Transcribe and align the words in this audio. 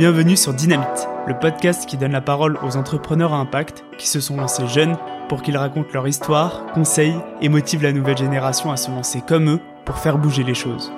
Bienvenue 0.00 0.34
sur 0.34 0.54
Dynamite, 0.54 1.08
le 1.26 1.38
podcast 1.38 1.86
qui 1.86 1.98
donne 1.98 2.12
la 2.12 2.22
parole 2.22 2.58
aux 2.62 2.78
entrepreneurs 2.78 3.34
à 3.34 3.36
impact 3.36 3.84
qui 3.98 4.08
se 4.08 4.18
sont 4.18 4.38
lancés 4.38 4.66
jeunes 4.66 4.96
pour 5.28 5.42
qu'ils 5.42 5.58
racontent 5.58 5.90
leur 5.92 6.08
histoire, 6.08 6.64
conseillent 6.72 7.20
et 7.42 7.50
motivent 7.50 7.82
la 7.82 7.92
nouvelle 7.92 8.16
génération 8.16 8.72
à 8.72 8.78
se 8.78 8.90
lancer 8.90 9.20
comme 9.20 9.50
eux 9.50 9.60
pour 9.84 9.98
faire 9.98 10.16
bouger 10.16 10.42
les 10.42 10.54
choses. 10.54 10.90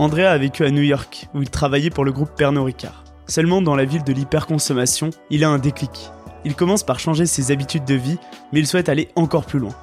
Andrea 0.00 0.32
a 0.32 0.38
vécu 0.38 0.64
à 0.64 0.72
New 0.72 0.82
York, 0.82 1.28
où 1.34 1.42
il 1.42 1.50
travaillait 1.50 1.90
pour 1.90 2.04
le 2.04 2.10
groupe 2.10 2.30
Pernod 2.36 2.64
Ricard. 2.64 3.04
Seulement 3.28 3.62
dans 3.62 3.76
la 3.76 3.84
ville 3.84 4.02
de 4.02 4.12
l'hyperconsommation, 4.12 5.10
il 5.30 5.44
a 5.44 5.50
un 5.50 5.58
déclic. 5.58 6.10
Il 6.48 6.54
commence 6.54 6.82
par 6.82 6.98
changer 6.98 7.26
ses 7.26 7.50
habitudes 7.50 7.84
de 7.84 7.94
vie, 7.94 8.16
mais 8.52 8.60
il 8.60 8.66
souhaite 8.66 8.88
aller 8.88 9.10
encore 9.16 9.44
plus 9.44 9.58
loin. 9.58 9.74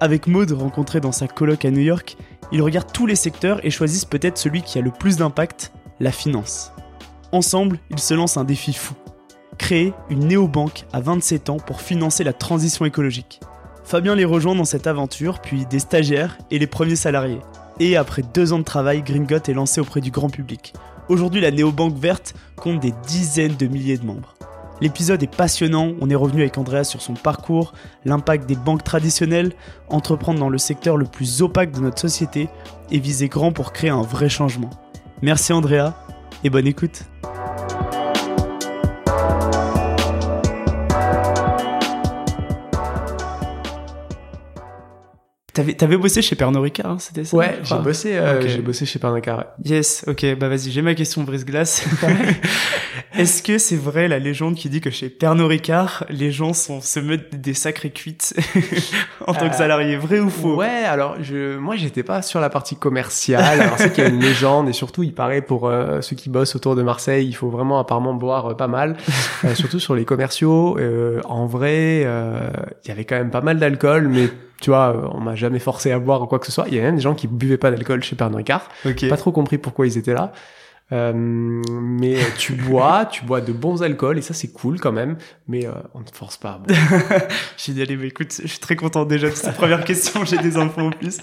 Avec 0.00 0.28
Maud, 0.28 0.50
rencontrée 0.50 0.98
dans 0.98 1.12
sa 1.12 1.28
coloc 1.28 1.66
à 1.66 1.70
New 1.70 1.82
York, 1.82 2.16
ils 2.52 2.62
regardent 2.62 2.90
tous 2.90 3.04
les 3.04 3.16
secteurs 3.16 3.62
et 3.66 3.70
choisissent 3.70 4.06
peut-être 4.06 4.38
celui 4.38 4.62
qui 4.62 4.78
a 4.78 4.80
le 4.80 4.92
plus 4.92 5.18
d'impact, 5.18 5.72
la 6.00 6.10
finance. 6.10 6.72
Ensemble, 7.32 7.80
ils 7.90 7.98
se 7.98 8.14
lancent 8.14 8.38
un 8.38 8.44
défi 8.44 8.72
fou. 8.72 8.94
Créer 9.58 9.92
une 10.08 10.26
néobanque 10.26 10.86
à 10.94 11.02
27 11.02 11.50
ans 11.50 11.58
pour 11.58 11.82
financer 11.82 12.24
la 12.24 12.32
transition 12.32 12.86
écologique. 12.86 13.40
Fabien 13.84 14.14
les 14.14 14.24
rejoint 14.24 14.54
dans 14.54 14.64
cette 14.64 14.86
aventure, 14.86 15.40
puis 15.40 15.66
des 15.66 15.80
stagiaires 15.80 16.38
et 16.50 16.58
les 16.58 16.66
premiers 16.66 16.96
salariés. 16.96 17.40
Et 17.78 17.98
après 17.98 18.22
deux 18.22 18.54
ans 18.54 18.58
de 18.58 18.64
travail, 18.64 19.02
Gringot 19.02 19.36
est 19.36 19.52
lancé 19.52 19.82
auprès 19.82 20.00
du 20.00 20.10
grand 20.10 20.30
public. 20.30 20.72
Aujourd'hui, 21.10 21.42
la 21.42 21.50
néobanque 21.50 21.98
verte 21.98 22.34
compte 22.56 22.80
des 22.80 22.94
dizaines 23.06 23.56
de 23.56 23.66
milliers 23.66 23.98
de 23.98 24.06
membres. 24.06 24.34
L'épisode 24.80 25.22
est 25.22 25.34
passionnant, 25.34 25.92
on 26.00 26.08
est 26.08 26.14
revenu 26.14 26.40
avec 26.40 26.56
Andrea 26.56 26.84
sur 26.84 27.02
son 27.02 27.14
parcours, 27.14 27.74
l'impact 28.04 28.46
des 28.46 28.56
banques 28.56 28.82
traditionnelles, 28.82 29.52
entreprendre 29.88 30.38
dans 30.38 30.48
le 30.48 30.58
secteur 30.58 30.96
le 30.96 31.04
plus 31.04 31.42
opaque 31.42 31.72
de 31.72 31.80
notre 31.80 32.00
société 32.00 32.48
et 32.90 32.98
viser 32.98 33.28
grand 33.28 33.52
pour 33.52 33.72
créer 33.72 33.90
un 33.90 34.02
vrai 34.02 34.28
changement. 34.28 34.70
Merci 35.22 35.52
Andrea 35.52 35.92
et 36.44 36.50
bonne 36.50 36.66
écoute. 36.66 37.02
T'avais, 45.52 45.74
t'avais 45.74 45.96
bossé 45.96 46.22
chez 46.22 46.36
Pernod 46.36 46.62
Ricard, 46.62 46.92
hein, 46.92 46.96
c'était 47.00 47.24
ça 47.24 47.36
Ouais, 47.36 47.58
j'ai 47.64 47.76
bossé, 47.78 48.10
euh, 48.14 48.40
ok. 48.40 48.46
j'ai 48.48 48.62
bossé 48.62 48.86
chez 48.86 48.98
Pernod 49.00 49.16
Ricard. 49.16 49.38
ouais. 49.38 49.44
Yes, 49.64 50.04
ok, 50.06 50.24
bah 50.38 50.48
vas-y, 50.48 50.70
j'ai 50.70 50.80
ma 50.82 50.94
question 50.94 51.22
brise-glace. 51.24 51.84
Est-ce 53.16 53.42
que 53.42 53.58
c'est 53.58 53.76
vrai 53.76 54.06
la 54.08 54.18
légende 54.20 54.54
qui 54.54 54.68
dit 54.68 54.80
que 54.80 54.90
chez 54.90 55.08
Pernod 55.08 55.48
Ricard, 55.48 56.04
les 56.08 56.30
gens 56.30 56.52
sont, 56.52 56.80
se 56.80 57.00
mettent 57.00 57.40
des 57.40 57.54
sacrées 57.54 57.90
cuites 57.90 58.34
en 59.26 59.34
tant 59.34 59.48
que 59.48 59.54
Euh, 59.54 59.58
salarié 59.58 59.96
Vrai 59.96 60.20
ou 60.20 60.30
faux? 60.30 60.54
Ouais, 60.56 60.84
alors 60.86 61.16
je, 61.20 61.56
moi 61.58 61.74
j'étais 61.76 62.02
pas 62.04 62.22
sur 62.22 62.40
la 62.40 62.48
partie 62.50 62.76
commerciale. 62.76 63.60
Alors 63.60 63.76
c'est 63.78 63.92
qu'il 63.92 64.04
y 64.04 64.06
a 64.06 64.10
une 64.10 64.20
légende 64.20 64.68
et 64.68 64.72
surtout 64.72 65.02
il 65.02 65.12
paraît 65.12 65.42
pour 65.42 65.68
euh, 65.68 66.00
ceux 66.00 66.14
qui 66.16 66.30
bossent 66.30 66.54
autour 66.54 66.76
de 66.76 66.82
Marseille, 66.82 67.26
il 67.26 67.32
faut 67.34 67.48
vraiment 67.50 67.80
apparemment 67.80 68.14
boire 68.14 68.52
euh, 68.52 68.54
pas 68.54 68.68
mal, 68.68 68.96
Euh, 69.44 69.54
surtout 69.54 69.80
sur 69.80 69.94
les 69.96 70.04
commerciaux. 70.04 70.78
euh, 70.78 71.20
en 71.24 71.46
vrai, 71.46 72.02
euh, 72.04 72.48
il 72.84 72.88
y 72.88 72.90
avait 72.92 73.04
quand 73.04 73.16
même 73.16 73.30
pas 73.30 73.40
mal 73.40 73.58
d'alcool, 73.58 74.08
mais 74.08 74.28
tu 74.60 74.70
vois, 74.70 74.94
euh, 74.94 75.08
on 75.12 75.20
m'a 75.20 75.34
jamais 75.34 75.58
forcé 75.58 75.90
à 75.92 75.98
boire 75.98 76.22
ou 76.22 76.26
quoi 76.26 76.38
que 76.38 76.46
ce 76.46 76.52
soit. 76.52 76.66
Il 76.68 76.74
y 76.74 76.78
a 76.78 76.82
même 76.82 76.96
des 76.96 77.02
gens 77.02 77.14
qui 77.14 77.26
buvaient 77.26 77.58
pas 77.58 77.70
d'alcool 77.70 78.02
chez 78.02 78.16
Pernod 78.16 78.36
Ricard. 78.36 78.68
Ok. 78.84 79.08
Pas 79.08 79.16
trop 79.16 79.32
compris 79.32 79.58
pourquoi 79.58 79.86
ils 79.86 79.98
étaient 79.98 80.14
là. 80.14 80.32
Euh, 80.92 81.12
mais 81.14 82.16
tu 82.38 82.52
bois, 82.68 83.06
tu 83.06 83.24
bois 83.24 83.40
de 83.40 83.52
bons 83.52 83.82
alcools 83.82 84.18
et 84.18 84.22
ça 84.22 84.34
c'est 84.34 84.52
cool 84.52 84.80
quand 84.80 84.92
même, 84.92 85.16
mais 85.46 85.66
euh, 85.66 85.72
on 85.94 86.00
ne 86.00 86.04
te 86.04 86.16
force 86.16 86.36
pas. 86.36 86.60
dit, 87.68 87.82
allez, 87.82 87.96
bah, 87.96 88.06
écoute, 88.06 88.34
je 88.42 88.48
suis 88.48 88.58
très 88.58 88.76
content 88.76 89.04
déjà 89.04 89.30
de 89.30 89.34
cette 89.34 89.54
première 89.54 89.84
question, 89.84 90.24
j'ai 90.24 90.38
des 90.38 90.56
infos 90.56 90.80
en 90.80 90.90
plus. 90.90 91.18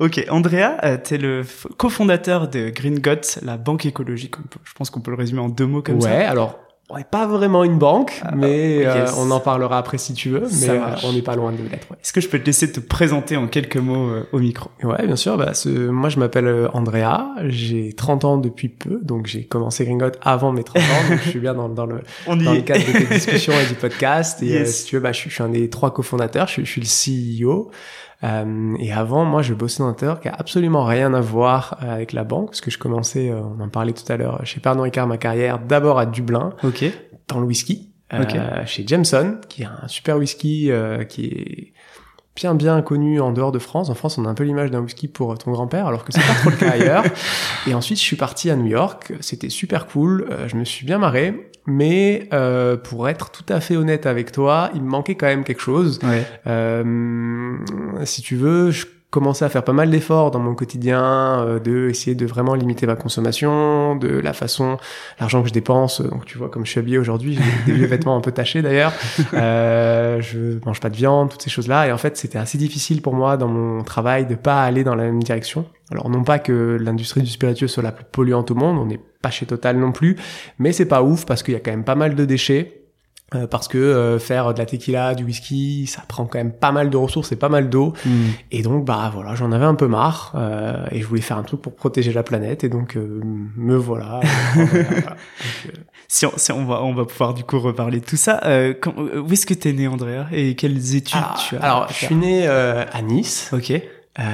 Ok, 0.00 0.24
Andrea, 0.28 0.78
euh, 0.82 0.96
t'es 1.02 1.18
le 1.18 1.42
cofondateur 1.76 2.48
de 2.48 2.70
Green 2.70 2.98
Got, 2.98 3.40
la 3.42 3.56
banque 3.56 3.86
écologique. 3.86 4.34
Je 4.64 4.72
pense 4.72 4.90
qu'on 4.90 5.00
peut 5.00 5.12
le 5.12 5.16
résumer 5.16 5.40
en 5.40 5.48
deux 5.48 5.66
mots 5.66 5.82
comme 5.82 6.00
ça. 6.00 6.08
ouais, 6.08 6.24
alors 6.24 6.58
on 6.90 6.98
n'est 6.98 7.04
pas 7.04 7.26
vraiment 7.26 7.64
une 7.64 7.78
banque, 7.78 8.20
mais 8.36 8.76
yes. 8.80 8.86
euh, 8.94 9.06
on 9.18 9.30
en 9.30 9.40
parlera 9.40 9.78
après 9.78 9.96
si 9.96 10.12
tu 10.12 10.28
veux, 10.28 10.42
mais 10.60 10.68
euh, 10.68 10.80
on 11.04 11.14
n'est 11.14 11.22
pas 11.22 11.34
loin 11.34 11.50
de 11.50 11.56
l'être. 11.70 11.90
Ouais. 11.90 11.96
Est-ce 12.02 12.12
que 12.12 12.20
je 12.20 12.28
peux 12.28 12.38
te 12.38 12.44
laisser 12.44 12.70
te 12.70 12.78
présenter 12.78 13.38
en 13.38 13.46
quelques 13.46 13.78
mots 13.78 14.10
euh, 14.10 14.28
au 14.32 14.38
micro? 14.38 14.70
Ouais, 14.82 15.06
bien 15.06 15.16
sûr. 15.16 15.38
Bah, 15.38 15.54
ce, 15.54 15.70
moi, 15.70 16.10
je 16.10 16.18
m'appelle 16.18 16.46
euh, 16.46 16.68
Andrea. 16.74 17.26
J'ai 17.48 17.94
30 17.94 18.24
ans 18.26 18.36
depuis 18.36 18.68
peu, 18.68 19.00
donc 19.02 19.26
j'ai 19.26 19.44
commencé 19.44 19.86
Gringot 19.86 20.10
avant 20.20 20.52
mes 20.52 20.62
30 20.62 20.82
ans. 20.82 21.08
donc 21.10 21.20
je 21.24 21.30
suis 21.30 21.40
bien 21.40 21.54
dans, 21.54 21.70
dans 21.70 21.86
le 21.86 22.00
On 22.26 22.36
dans 22.36 22.52
le 22.52 22.60
cadre 22.60 22.84
de 22.86 22.92
tes 22.98 23.04
discussions 23.14 23.54
et 23.54 23.66
du 23.66 23.74
podcast. 23.74 24.42
Et 24.42 24.46
Yes. 24.48 24.80
si 24.80 24.84
tu 24.84 24.96
veux, 24.96 25.00
bah, 25.02 25.12
je, 25.12 25.20
suis- 25.20 25.30
je 25.30 25.34
suis 25.36 25.42
un 25.42 25.48
des 25.48 25.70
trois 25.70 25.90
cofondateurs. 25.92 26.48
Je 26.48 26.62
suis 26.62 26.82
le 26.82 27.44
CEO. 27.46 27.70
Euh, 28.22 28.74
et 28.78 28.92
avant, 28.92 29.24
moi, 29.24 29.42
je 29.42 29.52
bossais 29.54 29.80
dans 29.82 29.88
un 29.88 29.92
secteur 29.92 30.20
qui 30.20 30.28
a 30.28 30.34
absolument 30.38 30.84
rien 30.84 31.12
à 31.14 31.20
voir 31.20 31.78
euh, 31.82 31.92
avec 31.94 32.12
la 32.12 32.24
banque, 32.24 32.50
parce 32.50 32.60
que 32.60 32.70
je 32.70 32.78
commençais, 32.78 33.28
euh, 33.30 33.40
on 33.40 33.60
en 33.62 33.68
parlait 33.68 33.92
tout 33.92 34.10
à 34.10 34.16
l'heure, 34.16 34.40
chez 34.44 34.60
Pernod 34.60 34.84
Ricard 34.84 35.06
ma 35.06 35.18
carrière, 35.18 35.58
d'abord 35.58 35.98
à 35.98 36.06
Dublin, 36.06 36.50
Ok. 36.62 36.84
dans 37.28 37.40
le 37.40 37.46
whisky, 37.46 37.90
euh, 38.12 38.22
Ok. 38.22 38.66
chez 38.66 38.86
Jameson, 38.86 39.38
qui 39.48 39.62
est 39.62 39.66
un 39.66 39.88
super 39.88 40.16
whisky 40.16 40.70
euh, 40.70 41.04
qui 41.04 41.26
est 41.26 41.72
bien 42.36 42.54
bien 42.54 42.82
connu 42.82 43.20
en 43.20 43.30
dehors 43.32 43.52
de 43.52 43.58
France. 43.58 43.90
En 43.90 43.94
France, 43.94 44.16
on 44.18 44.24
a 44.24 44.28
un 44.28 44.34
peu 44.34 44.44
l'image 44.44 44.70
d'un 44.70 44.80
whisky 44.80 45.06
pour 45.08 45.36
ton 45.38 45.52
grand-père, 45.52 45.86
alors 45.86 46.04
que 46.04 46.12
c'est 46.12 46.26
pas 46.26 46.34
trop 46.34 46.50
le 46.50 46.56
cas 46.56 46.70
ailleurs. 46.70 47.04
Et 47.68 47.74
ensuite, 47.74 47.98
je 47.98 48.02
suis 48.04 48.16
parti 48.16 48.50
à 48.50 48.56
New 48.56 48.66
York. 48.66 49.12
C'était 49.20 49.50
super 49.50 49.86
cool. 49.86 50.28
je 50.48 50.56
me 50.56 50.64
suis 50.64 50.84
bien 50.86 50.98
marré. 50.98 51.50
Mais 51.66 52.28
euh, 52.32 52.76
pour 52.76 53.08
être 53.08 53.30
tout 53.30 53.44
à 53.48 53.60
fait 53.60 53.76
honnête 53.76 54.06
avec 54.06 54.32
toi, 54.32 54.70
il 54.74 54.82
me 54.82 54.88
manquait 54.88 55.14
quand 55.14 55.26
même 55.26 55.44
quelque 55.44 55.62
chose. 55.62 55.98
Ouais. 56.02 56.26
Euh, 56.46 57.56
si 58.04 58.20
tu 58.22 58.36
veux, 58.36 58.70
je 58.70 58.86
commençais 59.14 59.44
à 59.44 59.48
faire 59.48 59.62
pas 59.62 59.72
mal 59.72 59.90
d'efforts 59.90 60.32
dans 60.32 60.40
mon 60.40 60.56
quotidien, 60.56 61.44
euh, 61.46 61.60
de 61.60 61.88
essayer 61.88 62.16
de 62.16 62.26
vraiment 62.26 62.56
limiter 62.56 62.84
ma 62.84 62.96
consommation, 62.96 63.94
de 63.94 64.08
la 64.08 64.32
façon, 64.32 64.76
l'argent 65.20 65.40
que 65.40 65.48
je 65.48 65.54
dépense. 65.54 66.00
Donc 66.00 66.24
tu 66.24 66.36
vois, 66.36 66.48
comme 66.48 66.66
je 66.66 66.72
suis 66.72 66.80
habillé 66.80 66.98
aujourd'hui, 66.98 67.36
j'ai 67.36 67.72
des 67.72 67.78
vieux 67.78 67.86
vêtements 67.94 68.16
un 68.16 68.20
peu 68.20 68.32
tachés 68.32 68.60
d'ailleurs. 68.60 68.92
Euh, 69.34 70.20
je 70.20 70.58
mange 70.66 70.80
pas 70.80 70.90
de 70.90 70.96
viande, 70.96 71.30
toutes 71.30 71.42
ces 71.42 71.50
choses-là. 71.50 71.86
Et 71.86 71.92
en 71.92 71.98
fait, 71.98 72.16
c'était 72.16 72.38
assez 72.38 72.58
difficile 72.58 73.02
pour 73.02 73.14
moi 73.14 73.36
dans 73.36 73.46
mon 73.46 73.84
travail 73.84 74.26
de 74.26 74.34
pas 74.34 74.64
aller 74.64 74.82
dans 74.82 74.96
la 74.96 75.04
même 75.04 75.22
direction. 75.22 75.64
Alors 75.92 76.10
non 76.10 76.24
pas 76.24 76.40
que 76.40 76.76
l'industrie 76.80 77.22
du 77.22 77.30
spiritueux 77.30 77.68
soit 77.68 77.84
la 77.84 77.92
plus 77.92 78.04
polluante 78.04 78.50
au 78.50 78.56
monde, 78.56 78.78
on 78.78 78.86
n'est 78.86 79.00
pas 79.22 79.30
chez 79.30 79.46
Total 79.46 79.78
non 79.78 79.92
plus, 79.92 80.16
mais 80.58 80.72
c'est 80.72 80.86
pas 80.86 81.02
ouf 81.02 81.24
parce 81.24 81.44
qu'il 81.44 81.54
y 81.54 81.56
a 81.56 81.60
quand 81.60 81.70
même 81.70 81.84
pas 81.84 81.94
mal 81.94 82.16
de 82.16 82.24
déchets. 82.24 82.83
Euh, 83.34 83.46
parce 83.48 83.66
que 83.68 83.78
euh, 83.78 84.18
faire 84.18 84.54
de 84.54 84.58
la 84.58 84.66
tequila, 84.66 85.14
du 85.14 85.24
whisky, 85.24 85.86
ça 85.86 86.02
prend 86.06 86.24
quand 86.26 86.38
même 86.38 86.52
pas 86.52 86.70
mal 86.70 86.88
de 86.90 86.96
ressources 86.96 87.32
et 87.32 87.36
pas 87.36 87.48
mal 87.48 87.68
d'eau. 87.68 87.92
Hmm. 88.06 88.26
Et 88.52 88.62
donc, 88.62 88.84
bah 88.84 89.10
voilà, 89.12 89.34
j'en 89.34 89.50
avais 89.50 89.64
un 89.64 89.74
peu 89.74 89.88
marre 89.88 90.32
euh, 90.36 90.84
et 90.92 91.00
je 91.00 91.06
voulais 91.06 91.20
faire 91.20 91.36
un 91.38 91.42
truc 91.42 91.60
pour 91.60 91.74
protéger 91.74 92.12
la 92.12 92.22
planète. 92.22 92.62
Et 92.64 92.68
donc, 92.68 92.96
euh, 92.96 93.20
me 93.56 93.76
voilà. 93.76 94.20
Voilà, 94.54 94.66
voilà. 94.72 95.00
Donc, 95.00 95.16
euh, 95.66 95.70
Si 96.06 96.26
on, 96.26 96.32
si 96.36 96.52
on 96.52 96.64
va, 96.64 96.82
on 96.82 96.94
va 96.94 97.04
pouvoir 97.06 97.34
du 97.34 97.42
coup 97.44 97.58
reparler 97.58 97.98
de 98.00 98.04
tout 98.04 98.16
ça. 98.16 98.40
Euh, 98.44 98.72
quand- 98.80 98.94
où 98.96 99.32
est-ce 99.32 99.46
que 99.46 99.54
t'es 99.54 99.72
né, 99.72 99.88
Andrea 99.88 100.26
Et 100.32 100.54
quelles 100.54 100.94
études 100.94 101.16
alors, 101.18 101.34
tu 101.48 101.56
as 101.56 101.58
Ah, 101.60 101.64
alors, 101.64 101.88
je 101.88 101.94
suis 102.06 102.14
né 102.14 102.46
euh, 102.46 102.84
à 102.92 103.02
Nice 103.02 103.50
Ok. 103.52 103.70
euh, 103.72 103.80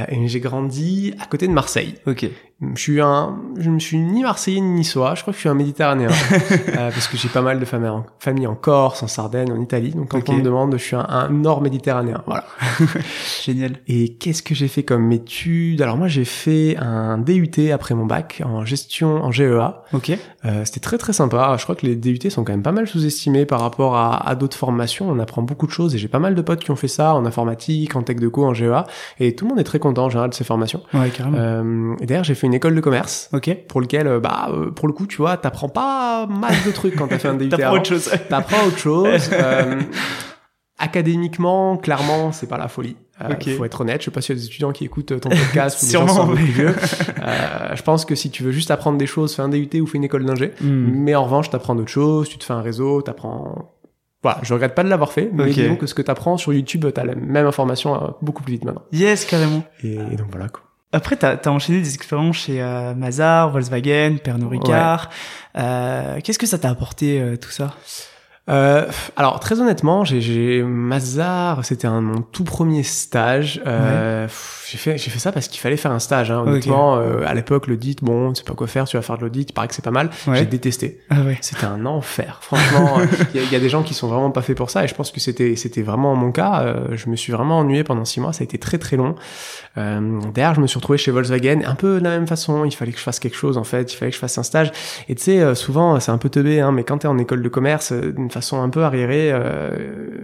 et 0.08 0.28
j'ai 0.28 0.40
grandi 0.40 1.14
à 1.20 1.24
côté 1.26 1.46
de 1.48 1.52
Marseille. 1.52 1.94
Ok. 2.06 2.26
Je 2.74 2.80
suis 2.80 3.00
un, 3.00 3.38
je 3.58 3.70
me 3.70 3.78
suis 3.78 3.98
ni 3.98 4.22
marseillais 4.22 4.60
ni 4.60 4.70
niçois. 4.70 5.14
Je 5.14 5.22
crois 5.22 5.32
que 5.32 5.36
je 5.36 5.40
suis 5.40 5.48
un 5.48 5.54
méditerranéen 5.54 6.08
euh, 6.32 6.90
parce 6.90 7.08
que 7.08 7.16
j'ai 7.16 7.30
pas 7.30 7.40
mal 7.40 7.58
de 7.58 7.64
familles 7.64 7.88
en, 7.88 8.04
famille 8.18 8.46
en 8.46 8.54
Corse, 8.54 9.02
en 9.02 9.06
Sardaigne, 9.06 9.50
en 9.50 9.60
Italie. 9.60 9.92
Donc 9.92 10.10
quand 10.10 10.28
on 10.28 10.34
me 10.34 10.42
demande, 10.42 10.72
je 10.72 10.82
suis 10.82 10.96
un, 10.96 11.06
un 11.08 11.30
nord 11.30 11.62
méditerranéen. 11.62 12.22
Voilà. 12.26 12.44
Génial. 13.42 13.76
Et 13.88 14.10
qu'est-ce 14.14 14.42
que 14.42 14.54
j'ai 14.54 14.68
fait 14.68 14.82
comme 14.82 15.10
études? 15.10 15.80
Alors 15.80 15.96
moi 15.96 16.08
j'ai 16.08 16.26
fait 16.26 16.76
un 16.76 17.16
DUT 17.16 17.70
après 17.72 17.94
mon 17.94 18.04
bac 18.04 18.42
en 18.44 18.64
gestion 18.66 19.24
en 19.24 19.32
GEA. 19.32 19.82
Ok. 19.94 20.10
Euh, 20.44 20.62
C'était 20.66 20.80
très 20.80 20.98
très 20.98 21.14
sympa. 21.14 21.56
Je 21.58 21.62
crois 21.62 21.76
que 21.76 21.86
les 21.86 21.96
DUT 21.96 22.28
sont 22.28 22.44
quand 22.44 22.52
même 22.52 22.62
pas 22.62 22.72
mal 22.72 22.86
sous-estimés 22.86 23.46
par 23.46 23.60
rapport 23.60 23.96
à, 23.96 24.28
à 24.28 24.34
d'autres 24.34 24.58
formations. 24.58 25.08
On 25.08 25.18
apprend 25.18 25.40
beaucoup 25.40 25.66
de 25.66 25.72
choses 25.72 25.94
et 25.94 25.98
j'ai 25.98 26.08
pas 26.08 26.18
mal 26.18 26.34
de 26.34 26.42
potes 26.42 26.60
qui 26.60 26.70
ont 26.70 26.76
fait 26.76 26.88
ça 26.88 27.14
en 27.14 27.24
informatique, 27.24 27.96
en 27.96 28.02
tech 28.02 28.16
de 28.16 28.28
co, 28.28 28.44
en 28.44 28.52
GEA. 28.52 28.84
Et 29.18 29.34
tout 29.34 29.46
le 29.46 29.50
monde 29.50 29.60
est 29.60 29.64
très 29.64 29.78
content 29.78 30.04
en 30.04 30.10
général 30.10 30.28
de 30.28 30.34
ces 30.34 30.44
formations. 30.44 30.82
Ouais, 30.92 31.08
carrément. 31.08 31.38
Euh, 31.38 31.94
et 32.00 32.06
d'ailleurs 32.06 32.24
j'ai 32.24 32.34
fait 32.34 32.46
une 32.49 32.49
école 32.52 32.74
de 32.74 32.80
commerce 32.80 33.28
ok. 33.32 33.66
pour 33.68 33.80
lequel, 33.80 34.06
euh, 34.06 34.20
bah, 34.20 34.48
euh, 34.52 34.70
pour 34.70 34.86
le 34.88 34.92
coup, 34.94 35.06
tu 35.06 35.16
vois, 35.18 35.36
t'apprends 35.36 35.68
pas 35.68 36.26
mal 36.26 36.54
de 36.66 36.70
trucs 36.70 36.96
quand 36.96 37.08
t'as 37.08 37.18
fait 37.18 37.28
un 37.28 37.34
DUT. 37.36 37.48
T'apprends 37.48 37.66
avant. 37.68 37.76
autre 37.76 37.88
chose. 37.88 38.10
T'apprends 38.28 38.66
autre 38.66 38.78
chose. 38.78 39.30
Euh, 39.40 39.80
académiquement, 40.78 41.76
clairement, 41.76 42.32
c'est 42.32 42.46
pas 42.48 42.56
la 42.58 42.68
folie. 42.68 42.96
Euh, 43.20 43.28
Ok. 43.32 43.50
Faut 43.56 43.64
être 43.66 43.80
honnête. 43.82 44.00
Je 44.00 44.06
sais 44.06 44.10
pas 44.10 44.20
s'il 44.22 44.34
y 44.34 44.38
a 44.38 44.40
des 44.40 44.46
étudiants 44.46 44.72
qui 44.72 44.84
écoutent 44.86 45.20
ton 45.20 45.28
podcast 45.28 45.82
ou 45.82 45.86
des 45.86 45.92
gens 45.92 46.06
Sûrement, 46.08 46.12
qui 46.14 46.16
sont 46.20 46.26
mais- 46.28 46.34
plus 46.36 46.44
vieux. 46.52 46.74
Euh, 47.22 47.76
je 47.76 47.82
pense 47.82 48.06
que 48.06 48.14
si 48.14 48.30
tu 48.30 48.42
veux 48.42 48.50
juste 48.50 48.70
apprendre 48.70 48.96
des 48.96 49.06
choses, 49.06 49.34
fais 49.34 49.42
un 49.42 49.50
DUT 49.50 49.68
ou 49.78 49.86
fais 49.86 49.98
une 49.98 50.04
école 50.04 50.24
d'ingé. 50.24 50.52
Hmm. 50.62 50.86
Mais 50.90 51.14
en 51.14 51.24
revanche, 51.24 51.50
t'apprends 51.50 51.74
d'autres 51.74 51.90
choses. 51.90 52.30
Tu 52.30 52.38
te 52.38 52.44
fais 52.44 52.54
un 52.54 52.62
réseau, 52.62 53.02
t'apprends. 53.02 53.74
Voilà, 54.22 54.38
je 54.42 54.54
regrette 54.54 54.74
pas 54.74 54.82
de 54.84 54.88
l'avoir 54.88 55.12
fait, 55.12 55.28
mais 55.32 55.50
disons 55.50 55.76
que 55.76 55.86
ce 55.86 55.92
que 55.94 56.00
t'apprends 56.02 56.38
sur 56.38 56.54
YouTube, 56.54 56.86
t'as 56.94 57.04
la 57.04 57.14
même 57.14 57.46
information 57.46 57.94
euh, 58.02 58.08
beaucoup 58.22 58.42
plus 58.42 58.54
vite 58.54 58.64
maintenant. 58.64 58.82
Yes, 58.92 59.26
carrément. 59.26 59.62
Et 59.84 59.96
donc 60.16 60.28
voilà 60.30 60.48
quoi. 60.48 60.62
Après, 60.92 61.16
t'as 61.16 61.36
as 61.36 61.48
enchaîné 61.50 61.80
des 61.80 61.94
expériences 61.94 62.36
chez 62.36 62.60
euh, 62.60 62.94
Mazar, 62.94 63.50
Volkswagen, 63.50 64.16
Pernod 64.22 64.50
Ricard. 64.50 65.08
Euh, 65.56 66.18
Qu'est-ce 66.22 66.38
que 66.38 66.46
ça 66.46 66.58
t'a 66.58 66.70
apporté 66.70 67.20
euh, 67.20 67.36
tout 67.36 67.50
ça? 67.50 67.74
Euh, 68.48 68.86
alors 69.14 69.38
très 69.38 69.60
honnêtement, 69.60 70.04
j'ai, 70.04 70.62
Mazar, 70.64 71.64
c'était 71.64 71.88
mon 71.88 72.22
tout 72.22 72.42
premier 72.42 72.82
stage. 72.82 73.62
Euh, 73.64 74.24
pff, 74.26 74.66
J'ai 74.68 74.78
fait 74.78 74.98
j'ai 74.98 75.10
fait 75.10 75.20
ça 75.20 75.30
parce 75.30 75.46
qu'il 75.46 75.60
fallait 75.60 75.76
faire 75.76 75.92
un 75.92 76.00
stage. 76.00 76.32
Hein. 76.32 76.42
Honnêtement, 76.44 76.96
euh, 76.96 77.22
à 77.26 77.34
l'époque, 77.34 77.68
l'audit, 77.68 78.02
bon, 78.02 78.32
tu 78.32 78.40
sais 78.40 78.44
pas 78.44 78.54
quoi 78.54 78.66
faire, 78.66 78.86
tu 78.86 78.96
vas 78.96 79.02
faire 79.02 79.18
de 79.18 79.22
l'audit, 79.22 79.50
il 79.50 79.52
paraît 79.52 79.68
que 79.68 79.74
c'est 79.74 79.84
pas 79.84 79.92
mal. 79.92 80.10
Ouais. 80.26 80.38
J'ai 80.38 80.46
détesté. 80.46 81.00
Ah 81.10 81.20
ouais. 81.20 81.38
C'était 81.42 81.66
un 81.66 81.86
enfer. 81.86 82.38
Franchement, 82.40 82.96
il 83.34 83.42
y, 83.42 83.46
y 83.52 83.54
a 83.56 83.60
des 83.60 83.68
gens 83.68 83.84
qui 83.84 83.94
sont 83.94 84.08
vraiment 84.08 84.32
pas 84.32 84.42
faits 84.42 84.56
pour 84.56 84.70
ça, 84.70 84.82
et 84.82 84.88
je 84.88 84.94
pense 84.96 85.12
que 85.12 85.20
c'était 85.20 85.54
c'était 85.54 85.82
vraiment 85.82 86.16
mon 86.16 86.32
cas. 86.32 86.62
Euh, 86.62 86.96
je 86.96 87.08
me 87.08 87.14
suis 87.14 87.32
vraiment 87.32 87.58
ennuyé 87.58 87.84
pendant 87.84 88.04
six 88.04 88.18
mois. 88.18 88.32
Ça 88.32 88.42
a 88.42 88.44
été 88.44 88.58
très 88.58 88.78
très 88.78 88.96
long. 88.96 89.14
Euh, 89.78 90.20
derrière, 90.34 90.54
je 90.54 90.60
me 90.60 90.66
suis 90.66 90.78
retrouvé 90.78 90.98
chez 90.98 91.10
Volkswagen, 91.12 91.62
un 91.64 91.74
peu 91.74 91.98
de 91.98 92.04
la 92.04 92.10
même 92.10 92.26
façon. 92.26 92.64
Il 92.64 92.72
fallait 92.72 92.92
que 92.92 92.98
je 92.98 93.02
fasse 93.02 93.20
quelque 93.20 93.36
chose 93.36 93.56
en 93.56 93.64
fait. 93.64 93.92
Il 93.92 93.96
fallait 93.96 94.10
que 94.10 94.16
je 94.16 94.20
fasse 94.20 94.36
un 94.38 94.42
stage. 94.42 94.72
Et 95.08 95.14
tu 95.14 95.22
sais, 95.22 95.40
euh, 95.40 95.54
souvent, 95.54 95.98
c'est 96.00 96.10
un 96.10 96.18
peu 96.18 96.28
teubé, 96.28 96.60
hein, 96.60 96.72
mais 96.72 96.84
quand 96.84 96.98
t'es 96.98 97.08
en 97.08 97.18
école 97.18 97.42
de 97.42 97.48
commerce, 97.48 97.92
euh, 97.92 98.12
d'une 98.12 98.30
façon 98.30 98.60
un 98.60 98.68
peu 98.68 98.82
arriérée, 98.82 99.30
euh, 99.32 99.70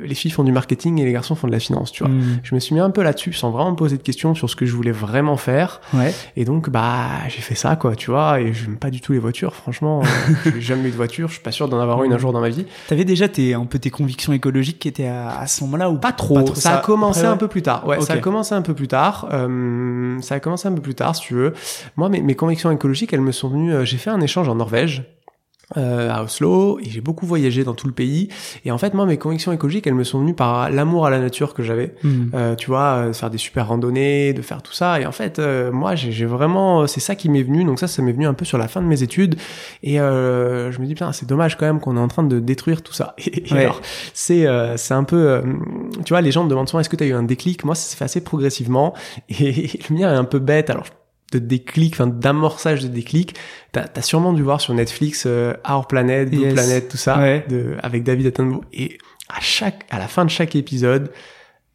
les 0.06 0.14
filles 0.14 0.30
font 0.30 0.44
du 0.44 0.52
marketing 0.52 1.00
et 1.00 1.04
les 1.04 1.12
garçons 1.12 1.34
font 1.34 1.46
de 1.46 1.52
la 1.52 1.58
finance, 1.58 1.92
tu 1.92 2.02
vois. 2.02 2.12
Hmm. 2.12 2.40
Je 2.42 2.54
me 2.54 2.60
suis 2.60 2.74
mis 2.74 2.80
un 2.80 2.90
peu 2.90 3.02
là-dessus 3.02 3.32
sans 3.32 3.50
vraiment 3.50 3.70
me 3.72 3.76
poser 3.76 3.96
de 3.96 4.02
questions 4.02 4.34
sur 4.34 4.48
ce 4.50 4.56
que 4.56 4.66
je 4.66 4.74
voulais 4.74 4.92
vraiment 4.92 5.36
faire. 5.36 5.80
Ouais. 5.94 6.14
Et 6.36 6.44
donc, 6.44 6.70
bah, 6.70 7.08
j'ai 7.28 7.40
fait 7.40 7.54
ça, 7.54 7.76
quoi, 7.76 7.96
tu 7.96 8.10
vois. 8.10 8.40
Et 8.40 8.52
j'aime 8.52 8.76
pas 8.76 8.90
du 8.90 9.00
tout 9.00 9.12
les 9.12 9.18
voitures, 9.18 9.54
franchement. 9.54 10.02
euh, 10.46 10.50
j'ai 10.54 10.60
jamais 10.60 10.88
eu 10.88 10.92
de 10.92 10.96
voiture. 10.96 11.28
Je 11.28 11.34
suis 11.34 11.42
pas 11.42 11.52
sûr 11.52 11.68
d'en 11.68 11.78
avoir 11.80 12.02
une 12.04 12.12
un 12.12 12.18
jour 12.18 12.32
dans 12.32 12.40
ma 12.40 12.48
vie. 12.48 12.66
T'avais 12.88 13.04
déjà 13.04 13.28
tes, 13.28 13.54
un 13.54 13.64
peu 13.66 13.78
tes 13.78 13.90
convictions 13.90 14.32
écologiques 14.32 14.78
qui 14.78 14.88
étaient 14.88 15.06
à, 15.08 15.38
à 15.40 15.46
ce 15.46 15.62
moment-là 15.64 15.90
ou 15.90 15.98
Pas 15.98 16.12
trop. 16.12 16.34
Pas 16.36 16.42
trop, 16.44 16.54
ça, 16.54 16.60
ça- 16.60 16.78
a 16.78 16.80
commencé 16.82 17.20
après, 17.20 17.28
ouais. 17.28 17.34
un 17.34 17.36
peu 17.38 17.48
plus 17.48 17.62
tard. 17.62 17.86
Ouais, 17.86 18.00
ça 18.00 18.14
a 18.14 18.18
commencé 18.18 18.54
un 18.54 18.62
peu 18.62 18.74
plus 18.74 18.88
tard. 18.88 19.28
Euh, 19.32 20.20
ça 20.20 20.36
a 20.36 20.40
commencé 20.40 20.68
un 20.68 20.72
peu 20.72 20.82
plus 20.82 20.94
tard, 20.94 21.14
si 21.16 21.22
tu 21.22 21.34
veux. 21.34 21.52
Moi, 21.96 22.08
mes, 22.08 22.20
mes 22.20 22.34
convictions 22.34 22.70
écologiques, 22.70 23.12
elles 23.12 23.20
me 23.20 23.32
sont 23.32 23.48
venues. 23.48 23.72
euh, 23.74 23.84
j'ai 23.84 23.96
fait 23.98 24.10
un 24.10 24.20
échange 24.20 24.48
en 24.48 24.54
Norvège. 24.54 25.04
Euh, 25.76 26.10
à 26.10 26.22
Oslo 26.22 26.78
et 26.80 26.88
j'ai 26.88 27.00
beaucoup 27.00 27.26
voyagé 27.26 27.64
dans 27.64 27.74
tout 27.74 27.88
le 27.88 27.92
pays 27.92 28.28
et 28.64 28.70
en 28.70 28.78
fait 28.78 28.94
moi 28.94 29.04
mes 29.04 29.16
convictions 29.18 29.50
écologiques 29.52 29.86
elles 29.88 29.94
me 29.94 30.04
sont 30.04 30.20
venues 30.20 30.34
par 30.34 30.70
l'amour 30.70 31.06
à 31.06 31.10
la 31.10 31.18
nature 31.18 31.54
que 31.54 31.62
j'avais 31.64 31.94
Hmm. 32.04 32.26
euh, 32.34 32.54
tu 32.54 32.66
vois, 32.68 33.06
euh, 33.08 33.12
faire 33.12 33.30
des 33.30 33.38
super 33.38 33.68
randonnées, 33.68 34.32
de 34.32 34.42
faire 34.42 34.62
tout 34.62 34.72
ça. 34.72 35.00
Et 35.00 35.06
en 35.06 35.12
fait, 35.12 35.38
euh, 35.38 35.72
moi, 35.72 35.94
j'ai 35.94 36.24
vraiment, 36.26 36.86
c'est 36.86 37.00
ça 37.00 37.14
qui 37.14 37.28
m'est 37.28 37.42
venu. 37.42 37.64
Donc 37.64 37.78
ça, 37.78 37.86
ça 37.88 38.02
m'est 38.02 38.12
venu 38.12 38.26
un 38.26 38.34
peu 38.34 38.44
sur 38.44 38.58
la 38.58 38.68
fin 38.68 38.80
de 38.82 38.86
mes 38.86 39.02
études. 39.02 39.36
Et 39.82 39.98
euh, 40.00 40.70
je 40.72 40.80
me 40.80 40.86
dis, 40.86 40.94
putain, 40.94 41.12
c'est 41.12 41.26
dommage 41.28 41.56
quand 41.56 41.66
même 41.66 41.80
qu'on 41.80 41.96
est 41.96 42.00
en 42.00 42.08
train 42.08 42.22
de 42.22 42.38
détruire 42.38 42.82
tout 42.82 42.92
ça. 42.92 43.14
Et, 43.18 43.48
et 43.48 43.52
Ouais. 43.54 43.60
alors, 43.64 43.80
c'est 44.14 44.46
euh, 44.46 44.76
c'est 44.76 44.94
un 44.94 45.04
peu, 45.04 45.16
euh, 45.16 45.42
tu 46.04 46.12
vois, 46.12 46.20
les 46.20 46.32
gens 46.32 46.44
me 46.44 46.50
demandent 46.50 46.68
souvent, 46.68 46.80
est-ce 46.80 46.88
que 46.90 46.96
tu 46.96 47.04
as 47.04 47.08
eu 47.08 47.12
un 47.14 47.22
déclic? 47.22 47.64
Moi, 47.64 47.74
ça 47.74 47.88
s'est 47.88 47.96
fait 47.96 48.04
assez 48.04 48.20
progressivement. 48.22 48.94
Et, 49.28 49.70
le 49.88 49.94
mien 49.96 50.12
est 50.12 50.16
un 50.16 50.24
peu 50.24 50.38
bête. 50.38 50.70
Alors 50.70 50.84
de 51.32 51.38
déclic, 51.38 51.94
enfin 51.94 52.06
d'amorçage 52.06 52.82
de 52.82 52.88
déclic. 52.88 53.34
T'as 53.73 53.84
as 53.94 54.02
sûrement 54.02 54.32
dû 54.32 54.43
voir 54.43 54.61
sur 54.61 54.75
Netflix 54.75 55.25
euh, 55.26 55.55
Our 55.69 55.87
Planet, 55.87 56.31
Blue 56.31 56.40
Yes. 56.43 56.55
Planet, 56.55 56.88
tout 56.88 56.96
ça, 56.96 57.19
Ouais. 57.19 57.44
de, 57.49 57.76
avec 57.82 58.05
David 58.05 58.26
Attenborough. 58.26 58.64
Et 58.73 58.99
à 59.28 59.40
chaque, 59.40 59.84
à 59.90 59.99
la 59.99 60.06
fin 60.08 60.25
de 60.25 60.31
chaque 60.31 60.55
épisode, 60.55 61.11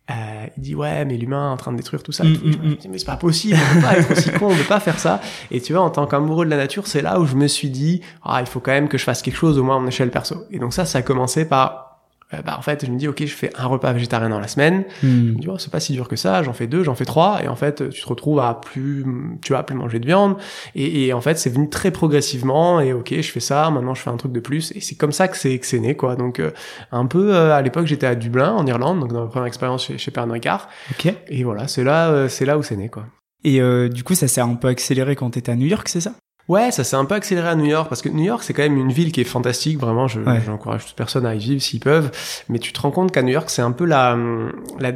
euh, 0.09 0.13
il 0.57 0.63
dit 0.63 0.75
ouais 0.75 1.06
mais 1.06 1.15
l'humain 1.15 1.50
est 1.50 1.53
en 1.53 1.57
train 1.57 1.71
de 1.71 1.77
détruire 1.77 2.01
tout 2.03 2.12
ça. 2.12 2.24
Mm, 2.24 2.38
tout. 2.38 2.48
mm, 2.48 2.51
Je 2.51 2.57
mm. 2.69 2.75
dis, 2.75 2.89
mais 2.89 2.98
c'est 2.98 3.06
pas 3.06 3.18
possible, 3.18 3.57
on 3.71 3.75
peut 3.75 3.81
pas 3.81 3.98
être 3.98 4.12
aussi 4.12 4.31
con, 4.31 4.48
on 4.51 4.56
peut 4.56 4.63
pas 4.63 4.80
faire 4.80 5.00
ça. 5.00 5.21
Et 5.51 5.62
tu 5.62 5.74
vois 5.74 5.81
en 5.81 5.89
tant 5.89 6.06
qu'amoureux 6.07 6.45
de 6.45 6.50
la 6.50 6.57
nature, 6.57 6.88
c'est 6.88 7.01
là 7.01 7.19
où 7.19 7.25
je 7.25 7.36
me 7.36 7.48
suis 7.48 7.69
dit 7.69 8.01
ah 8.24 8.39
il 8.42 8.48
faut 8.48 8.59
quand 8.59 8.71
même 8.71 8.88
que 8.89 8.98
je 8.98 9.03
fasse 9.03 9.21
quelque 9.21 9.38
chose 9.38 9.57
au 9.57 9.63
moins 9.63 9.77
à 9.77 9.80
mon 9.80 9.88
échelle 9.88 10.12
perso. 10.12 10.44
Et 10.50 10.59
donc 10.59 10.74
ça 10.74 10.86
ça 10.86 11.00
a 11.00 11.01
commencé 11.01 11.45
par 11.45 11.90
euh, 12.33 12.41
bah 12.45 12.55
en 12.57 12.61
fait 12.61 12.85
je 12.85 12.91
me 12.91 12.97
dis 12.97 13.07
ok 13.07 13.23
je 13.25 13.33
fais 13.35 13.51
un 13.57 13.65
repas 13.65 13.91
végétarien 13.93 14.29
dans 14.29 14.39
la 14.39 14.47
semaine. 14.47 14.83
Je 15.01 15.07
Hmm. 15.07 15.33
me 15.33 15.39
dis 15.39 15.47
oh, 15.49 15.57
c'est 15.57 15.71
pas 15.71 15.79
si 15.79 15.93
dur 15.93 16.07
que 16.07 16.15
ça, 16.15 16.43
j'en 16.43 16.53
fais 16.53 16.67
deux, 16.67 16.83
j'en 16.83 16.95
fais 16.95 17.05
trois 17.05 17.43
et 17.43 17.47
en 17.47 17.55
fait 17.55 17.89
tu 17.89 18.01
te 18.01 18.07
retrouves 18.07 18.39
à 18.39 18.59
plus 18.61 19.05
tu 19.41 19.53
vois 19.53 19.63
plus 19.63 19.75
manger 19.75 19.99
de 19.99 20.05
viande 20.05 20.37
et, 20.75 21.05
et 21.07 21.13
en 21.13 21.21
fait 21.21 21.37
c'est 21.37 21.49
venu 21.49 21.69
très 21.69 21.91
progressivement 21.91 22.79
et 22.79 22.93
ok 22.93 23.13
je 23.15 23.31
fais 23.31 23.39
ça, 23.39 23.69
maintenant 23.71 23.93
je 23.93 24.01
fais 24.01 24.09
un 24.09 24.17
truc 24.17 24.31
de 24.31 24.39
plus 24.39 24.71
et 24.75 24.81
c'est 24.81 24.95
comme 24.95 25.11
ça 25.11 25.27
que 25.27 25.37
c'est 25.37 25.57
que 25.59 25.65
c'est 25.65 25.79
né 25.79 25.95
quoi. 25.95 26.15
Donc 26.15 26.39
euh, 26.39 26.51
un 26.91 27.05
peu 27.05 27.33
euh, 27.35 27.53
à 27.55 27.61
l'époque 27.61 27.85
j'étais 27.87 28.07
à 28.07 28.15
Dublin 28.15 28.51
en 28.53 28.65
Irlande 28.67 28.99
donc 28.99 29.11
dans 29.13 29.21
ma 29.21 29.27
première 29.27 29.47
expérience 29.47 29.85
chez, 29.85 29.97
chez 29.97 30.11
Pernod 30.11 30.33
Ricard 30.33 30.69
Ok. 30.91 31.13
et 31.29 31.43
voilà, 31.43 31.67
c'est 31.67 31.83
là, 31.83 32.27
c'est 32.29 32.45
là 32.45 32.57
où 32.57 32.63
c'est 32.63 32.75
né, 32.77 32.89
quoi. 32.89 33.05
Et 33.43 33.59
du 33.89 34.03
coup, 34.03 34.13
ça 34.13 34.27
s'est 34.27 34.41
un 34.41 34.53
peu 34.53 34.67
accéléré 34.67 35.15
quand 35.15 35.31
t'étais 35.31 35.51
à 35.51 35.55
New 35.55 35.65
York, 35.65 35.89
c'est 35.89 36.01
ça? 36.01 36.13
Ouais, 36.47 36.71
ça 36.71 36.83
s'est 36.83 36.95
un 36.95 37.05
peu 37.05 37.15
accéléré 37.15 37.47
à 37.47 37.55
New 37.55 37.65
York 37.65 37.88
parce 37.88 38.01
que 38.01 38.09
New 38.09 38.23
York 38.25 38.43
c'est 38.43 38.53
quand 38.53 38.63
même 38.63 38.77
une 38.77 38.91
ville 38.91 39.11
qui 39.11 39.21
est 39.21 39.25
fantastique, 39.25 39.77
vraiment. 39.79 40.07
Je, 40.07 40.19
Ouais. 40.21 40.41
j'encourage 40.45 40.85
toute 40.85 40.95
personne 40.95 41.25
à 41.25 41.35
y 41.35 41.39
vivre 41.39 41.61
s'ils 41.61 41.79
peuvent. 41.79 42.11
Mais 42.49 42.59
tu 42.59 42.73
te 42.73 42.81
rends 42.81 42.91
compte 42.91 43.11
qu'à 43.11 43.21
New 43.23 43.31
York 43.33 43.49
c'est 43.49 43.61
un 43.61 43.71
peu 43.71 43.85
la, 43.85 44.17
la 44.79 44.91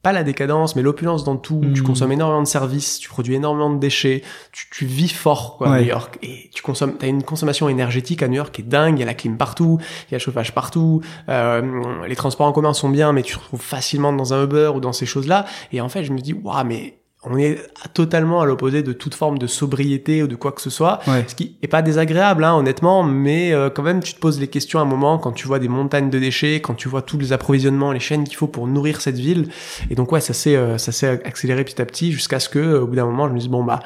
pas 0.00 0.12
la 0.12 0.22
décadence, 0.22 0.76
mais 0.76 0.82
l'opulence 0.82 1.24
dans 1.24 1.36
tout. 1.36 1.60
Tu 1.74 1.82
consommes 1.82 2.12
énormément 2.12 2.40
de 2.42 2.46
services, 2.46 3.00
tu 3.00 3.08
produis 3.08 3.34
énormément 3.34 3.68
de 3.68 3.80
déchets, 3.80 4.22
tu, 4.52 4.66
tu 4.70 4.86
vis 4.86 5.08
fort 5.08 5.56
quoi, 5.58 5.74
à. 5.74 5.80
New 5.80 5.86
York. 5.86 6.18
Et 6.22 6.50
tu 6.54 6.62
consommes, 6.62 6.96
t'as 6.96 7.08
une 7.08 7.24
consommation 7.24 7.68
énergétique 7.68 8.22
à 8.22 8.28
New 8.28 8.36
York 8.36 8.54
qui 8.54 8.62
est 8.62 8.64
dingue. 8.64 8.96
Il 8.96 9.00
y 9.00 9.02
a 9.02 9.06
la 9.06 9.14
clim 9.14 9.36
partout, 9.36 9.78
il 10.08 10.12
y 10.12 10.14
a 10.14 10.18
le 10.18 10.22
chauffage 10.22 10.54
partout. 10.54 11.00
Euh, 11.28 12.06
les 12.06 12.14
transports 12.16 12.46
en 12.46 12.52
commun 12.52 12.74
sont 12.74 12.90
bien, 12.90 13.12
mais 13.12 13.22
tu 13.22 13.34
te 13.34 13.40
retrouves 13.40 13.60
facilement 13.60 14.12
dans 14.12 14.32
un 14.32 14.44
Uber 14.44 14.70
ou 14.72 14.78
dans 14.80 14.92
ces 14.92 15.04
choses-là. 15.04 15.46
Et 15.72 15.80
en 15.80 15.88
fait, 15.88 16.04
je 16.04 16.12
me 16.12 16.20
dis, 16.20 16.32
waouh, 16.32 16.64
mais 16.64 16.98
on 17.24 17.36
est 17.36 17.58
totalement 17.94 18.40
à 18.40 18.46
l'opposé 18.46 18.82
de 18.82 18.92
toute 18.92 19.14
forme 19.14 19.38
de 19.38 19.48
sobriété 19.48 20.22
ou 20.22 20.28
de 20.28 20.36
quoi 20.36 20.52
que 20.52 20.60
ce 20.60 20.70
soit. 20.70 21.00
Ouais. 21.08 21.24
Ce 21.26 21.34
qui 21.34 21.56
est 21.62 21.68
pas 21.68 21.82
désagréable, 21.82 22.44
hein, 22.44 22.54
honnêtement, 22.54 23.02
mais 23.02 23.52
euh, 23.52 23.70
quand 23.70 23.82
même, 23.82 24.02
tu 24.02 24.14
te 24.14 24.20
poses 24.20 24.38
les 24.38 24.46
questions 24.46 24.78
à 24.78 24.82
un 24.82 24.84
moment 24.84 25.18
quand 25.18 25.32
tu 25.32 25.48
vois 25.48 25.58
des 25.58 25.68
montagnes 25.68 26.10
de 26.10 26.18
déchets, 26.18 26.60
quand 26.60 26.74
tu 26.74 26.88
vois 26.88 27.02
tous 27.02 27.18
les 27.18 27.32
approvisionnements, 27.32 27.90
les 27.90 28.00
chaînes 28.00 28.24
qu'il 28.24 28.36
faut 28.36 28.46
pour 28.46 28.68
nourrir 28.68 29.00
cette 29.00 29.18
ville. 29.18 29.48
Et 29.90 29.96
donc 29.96 30.12
ouais, 30.12 30.20
ça 30.20 30.32
s'est 30.32 30.54
euh, 30.54 30.78
ça 30.78 30.92
s'est 30.92 31.08
accéléré 31.24 31.64
petit 31.64 31.82
à 31.82 31.86
petit 31.86 32.12
jusqu'à 32.12 32.38
ce 32.38 32.48
que, 32.48 32.60
euh, 32.60 32.82
au 32.82 32.86
bout 32.86 32.94
d'un 32.94 33.06
moment, 33.06 33.26
je 33.26 33.32
me 33.32 33.38
dise 33.38 33.48
bon 33.48 33.64
bah 33.64 33.80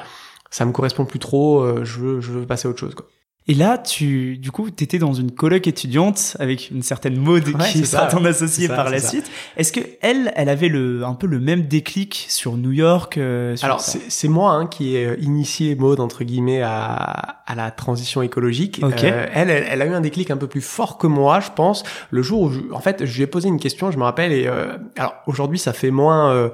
ça 0.51 0.65
me 0.65 0.71
correspond 0.71 1.05
plus 1.05 1.19
trop, 1.19 1.61
euh, 1.61 1.83
je 1.83 1.99
veux 1.99 2.21
je 2.21 2.31
veux 2.31 2.45
passer 2.45 2.67
à 2.67 2.71
autre 2.71 2.79
chose 2.79 2.93
quoi. 2.93 3.07
Et 3.49 3.53
là, 3.55 3.77
tu, 3.77 4.37
du 4.37 4.51
coup, 4.51 4.69
t'étais 4.71 4.99
dans 4.99 5.11
une 5.11 5.31
coloc 5.31 5.67
étudiante 5.67 6.37
avec 6.39 6.71
une 6.71 6.81
certaine 6.81 7.17
mode 7.17 7.45
Ouais, 7.49 7.69
qui 7.71 7.85
sera 7.85 8.05
ton 8.07 8.23
ouais. 8.23 8.29
associé 8.29 8.63
C'est 8.67 8.69
ça, 8.69 8.75
par 8.75 8.89
la 8.89 8.99
suite. 8.99 9.29
Est-ce 9.57 9.73
que 9.73 9.81
elle, 10.01 10.31
elle 10.37 10.47
avait 10.47 10.69
le, 10.69 11.03
un 11.03 11.13
peu 11.13 11.27
le 11.27 11.41
même 11.41 11.63
déclic 11.63 12.25
sur 12.29 12.55
New 12.55 12.71
York 12.71 13.17
euh, 13.17 13.57
sur 13.57 13.65
Alors 13.65 13.81
c'est 13.81 14.27
moi 14.29 14.51
hein, 14.53 14.67
qui 14.67 14.95
ai 14.95 15.05
euh, 15.05 15.15
initié 15.19 15.75
Maud 15.75 15.99
entre 15.99 16.23
guillemets 16.23 16.61
à, 16.61 17.03
à 17.45 17.55
la 17.55 17.69
transition 17.71 18.21
écologique. 18.21 18.79
Ok. 18.81 19.03
Euh, 19.03 19.27
elle, 19.33 19.49
elle, 19.49 19.65
elle 19.69 19.81
a 19.81 19.85
eu 19.87 19.93
un 19.93 19.99
déclic 20.01 20.31
un 20.31 20.37
peu 20.37 20.47
plus 20.47 20.61
fort 20.61 20.97
que 20.97 21.07
moi, 21.07 21.41
je 21.41 21.49
pense. 21.53 21.83
Le 22.11 22.21
jour 22.21 22.43
où, 22.43 22.49
je- 22.51 22.61
en 22.71 22.79
fait, 22.79 23.05
je 23.05 23.13
lui 23.17 23.23
ai 23.23 23.27
posé 23.27 23.49
une 23.49 23.59
question, 23.59 23.91
je 23.91 23.97
me 23.97 24.03
rappelle. 24.03 24.31
Et 24.31 24.47
euh, 24.47 24.77
alors 24.97 25.15
aujourd'hui, 25.27 25.59
ça 25.59 25.73
fait 25.73 25.91
moins. 25.91 26.49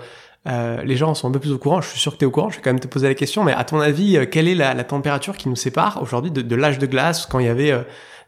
Euh, 0.48 0.82
les 0.84 0.96
gens 0.96 1.14
sont 1.14 1.28
un 1.28 1.32
peu 1.32 1.40
plus 1.40 1.52
au 1.52 1.58
courant. 1.58 1.82
Je 1.82 1.90
suis 1.90 2.00
sûr 2.00 2.14
que 2.14 2.18
tu 2.18 2.24
es 2.24 2.28
au 2.28 2.32
courant. 2.32 2.50
Je 2.50 2.56
vais 2.58 2.62
quand 2.62 2.70
même 2.72 2.80
te 2.80 2.88
poser 2.88 3.08
la 3.08 3.16
question. 3.16 3.44
Mais 3.44 3.54
à 3.54 3.64
ton 3.64 3.80
avis, 3.80 4.18
euh, 4.18 4.26
quelle 4.26 4.48
est 4.48 4.56
la, 4.56 4.74
la 4.74 4.84
température 4.84 5.36
qui 5.38 5.50
nous 5.50 5.56
sépare 5.56 6.02
aujourd'hui 6.02 6.32
de, 6.32 6.42
de 6.42 6.56
l'âge 6.56 6.80
de 6.80 6.86
glace 6.86 7.26
quand 7.26 7.40
il 7.40 7.46
y 7.46 7.50
avait 7.50 7.72
euh, 7.72 7.82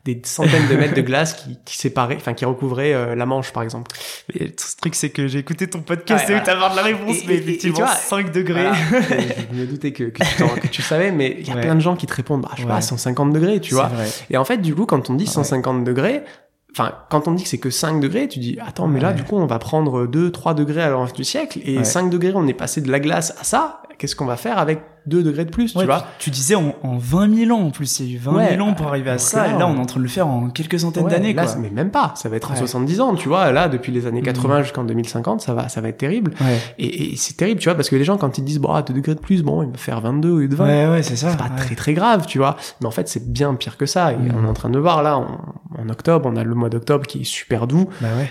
des 0.03 0.19
centaines 0.25 0.67
de 0.67 0.75
mètres 0.75 0.95
de 0.95 1.01
glace 1.01 1.35
qui, 1.35 1.59
qui 1.63 1.77
séparaient, 1.77 2.15
enfin 2.15 2.33
qui 2.33 2.43
recouvraient 2.43 2.91
euh, 2.93 3.13
la 3.15 3.25
Manche, 3.27 3.53
par 3.53 3.61
exemple? 3.61 3.91
Et 4.33 4.45
le 4.45 4.51
truc, 4.55 4.95
c'est 4.95 5.11
que 5.11 5.27
j'ai 5.27 5.37
écouté 5.39 5.67
ton 5.67 5.81
podcast 5.81 6.27
Ouais, 6.27 6.35
et 6.35 6.39
voilà. 6.39 6.59
t'as 6.59 6.69
de 6.71 6.75
la 6.75 6.81
réponse, 6.81 7.17
Et- 7.17 7.23
mais 7.27 7.33
et- 7.35 7.37
effectivement, 7.37 7.77
vois, 7.85 7.95
5 7.95 8.31
degrés. 8.31 8.63
Voilà. 8.63 8.73
je 9.53 9.57
me 9.59 9.65
doutais 9.67 9.91
que, 9.93 10.05
que, 10.05 10.23
tu, 10.23 10.35
t'en- 10.37 10.47
que 10.55 10.67
tu 10.67 10.81
savais, 10.81 11.11
mais 11.11 11.37
il 11.39 11.47
y 11.47 11.51
a 11.51 11.53
Ouais. 11.55 11.61
plein 11.61 11.75
de 11.75 11.81
gens 11.81 11.95
qui 11.95 12.07
te 12.07 12.15
répondent, 12.15 12.41
bah, 12.41 12.49
je 12.55 12.61
sais 12.61 12.67
Ouais. 12.67 12.69
pas, 12.73 12.81
150 12.81 13.31
degrés, 13.31 13.59
tu 13.61 13.75
vois. 13.75 13.89
Vrai. 13.89 14.07
Et 14.31 14.37
en 14.37 14.43
fait, 14.43 14.57
du 14.57 14.73
coup, 14.73 14.87
quand 14.87 15.09
on 15.11 15.13
dit 15.13 15.25
Ah 15.27 15.29
ouais. 15.29 15.33
150 15.45 15.83
degrés, 15.83 16.23
enfin, 16.73 16.91
quand 17.09 17.27
on 17.27 17.31
dit 17.33 17.43
que 17.43 17.49
c'est 17.49 17.57
que 17.57 17.69
5 17.69 17.99
degrés, 17.99 18.27
tu 18.27 18.39
dis, 18.39 18.57
attends, 18.65 18.87
mais 18.87 18.99
là, 18.99 19.09
Ouais. 19.09 19.13
du 19.15 19.23
coup, 19.23 19.35
on 19.37 19.45
va 19.45 19.59
prendre 19.59 20.07
2, 20.07 20.31
3 20.31 20.53
degrés 20.53 20.81
à 20.81 20.89
l'avance 20.89 21.13
du 21.13 21.23
siècle, 21.23 21.59
et 21.65 21.79
Ouais. 21.79 21.83
5 21.83 22.09
degrés, 22.09 22.33
on 22.35 22.47
est 22.47 22.53
passé 22.53 22.81
de 22.81 22.91
la 22.91 22.99
glace 22.99 23.35
à 23.39 23.43
ça, 23.43 23.81
qu'est-ce 23.97 24.15
qu'on 24.15 24.25
va 24.25 24.35
faire 24.37 24.57
avec 24.57 24.81
2 25.07 25.23
degrés 25.23 25.45
de 25.45 25.49
plus, 25.51 25.75
Ouais, 25.75 25.81
tu 25.81 25.85
vois? 25.87 26.05
tu, 26.19 26.25
tu 26.25 26.29
disais 26.29 26.53
en, 26.55 26.75
en 26.83 26.97
20 26.97 27.35
000 27.45 27.51
ans 27.57 27.63
en 27.65 27.69
plus, 27.71 27.99
il 27.99 28.07
y 28.07 28.11
a 28.11 28.15
eu 28.15 28.17
20 28.19 28.33
Ouais, 28.35 28.49
000 28.55 28.67
ans 28.67 28.73
pour 28.73 28.87
arriver 28.87 29.09
à 29.09 29.17
ça, 29.17 29.47
et 29.47 29.51
là 29.57 29.67
on 29.67 29.73
est 29.75 29.79
on- 29.79 29.81
en 29.81 29.85
train 29.85 29.99
de 29.99 30.03
le 30.03 30.09
faire 30.09 30.27
en 30.27 30.49
quelques 30.49 30.79
centaines 30.79 31.07
d'années 31.07 31.33
quoi. 31.35 31.45
mais 31.59 31.69
même 31.71 31.89
pas, 31.91 32.13
ça 32.15 32.29
va 32.29 32.35
être 32.35 32.49
en 32.51 32.53
Ouais. 32.53 32.59
70 32.59 33.01
ans, 33.01 33.15
tu 33.15 33.27
vois, 33.27 33.51
là, 33.51 33.67
depuis 33.67 33.91
les 33.91 34.05
années 34.05 34.19
Mhm. 34.21 34.25
80 34.25 34.61
jusqu'en 34.63 34.83
2050, 34.83 35.41
ça 35.41 35.53
va, 35.55 35.69
ça 35.69 35.81
va 35.81 35.89
être 35.89 35.97
terrible. 35.97 36.33
Ouais, 36.39 36.57
Et, 36.77 37.13
et 37.13 37.15
c'est 37.15 37.35
terrible, 37.35 37.59
tu 37.59 37.67
vois, 37.69 37.75
parce 37.75 37.89
que 37.89 37.95
les 37.95 38.03
gens, 38.03 38.17
quand 38.17 38.37
ils 38.37 38.43
disent, 38.43 38.59
bon, 38.59 38.71
ah, 38.73 38.81
2 38.83 38.93
degrés 38.93 39.15
de 39.15 39.19
plus, 39.19 39.41
bon, 39.43 39.63
il 39.63 39.69
va 39.71 39.77
faire 39.77 40.01
22 40.01 40.29
au 40.31 40.37
lieu 40.39 40.47
de 40.47 40.55
20. 40.55 40.65
ouais, 40.65 40.87
ouais, 40.91 41.03
c'est 41.03 41.15
ça. 41.15 41.31
c'est 41.31 41.37
pas 41.37 41.49
très 41.49 41.73
très 41.75 41.93
grave, 41.95 42.25
tu 42.27 42.37
vois. 42.37 42.55
Mais 42.79 42.87
en 42.87 42.91
fait, 42.91 43.07
c'est 43.07 43.27
bien 43.31 43.53
pire 43.55 43.77
que 43.77 43.85
ça. 43.87 44.13
Et 44.13 44.17
Mm. 44.17 44.33
on 44.39 44.45
est 44.45 44.49
en 44.49 44.53
train 44.53 44.69
de 44.69 44.77
voir 44.79 45.01
là, 45.03 45.17
en, 45.17 45.39
en 45.81 45.89
octobre, 45.89 46.29
on 46.31 46.35
a 46.35 46.43
le 46.43 46.55
mois 46.55 46.69
d'octobre 46.69 47.05
qui 47.05 47.21
est 47.21 47.25
super 47.25 47.67
doux. 47.67 47.89
Bah 48.01 48.07
ouais, 48.17 48.29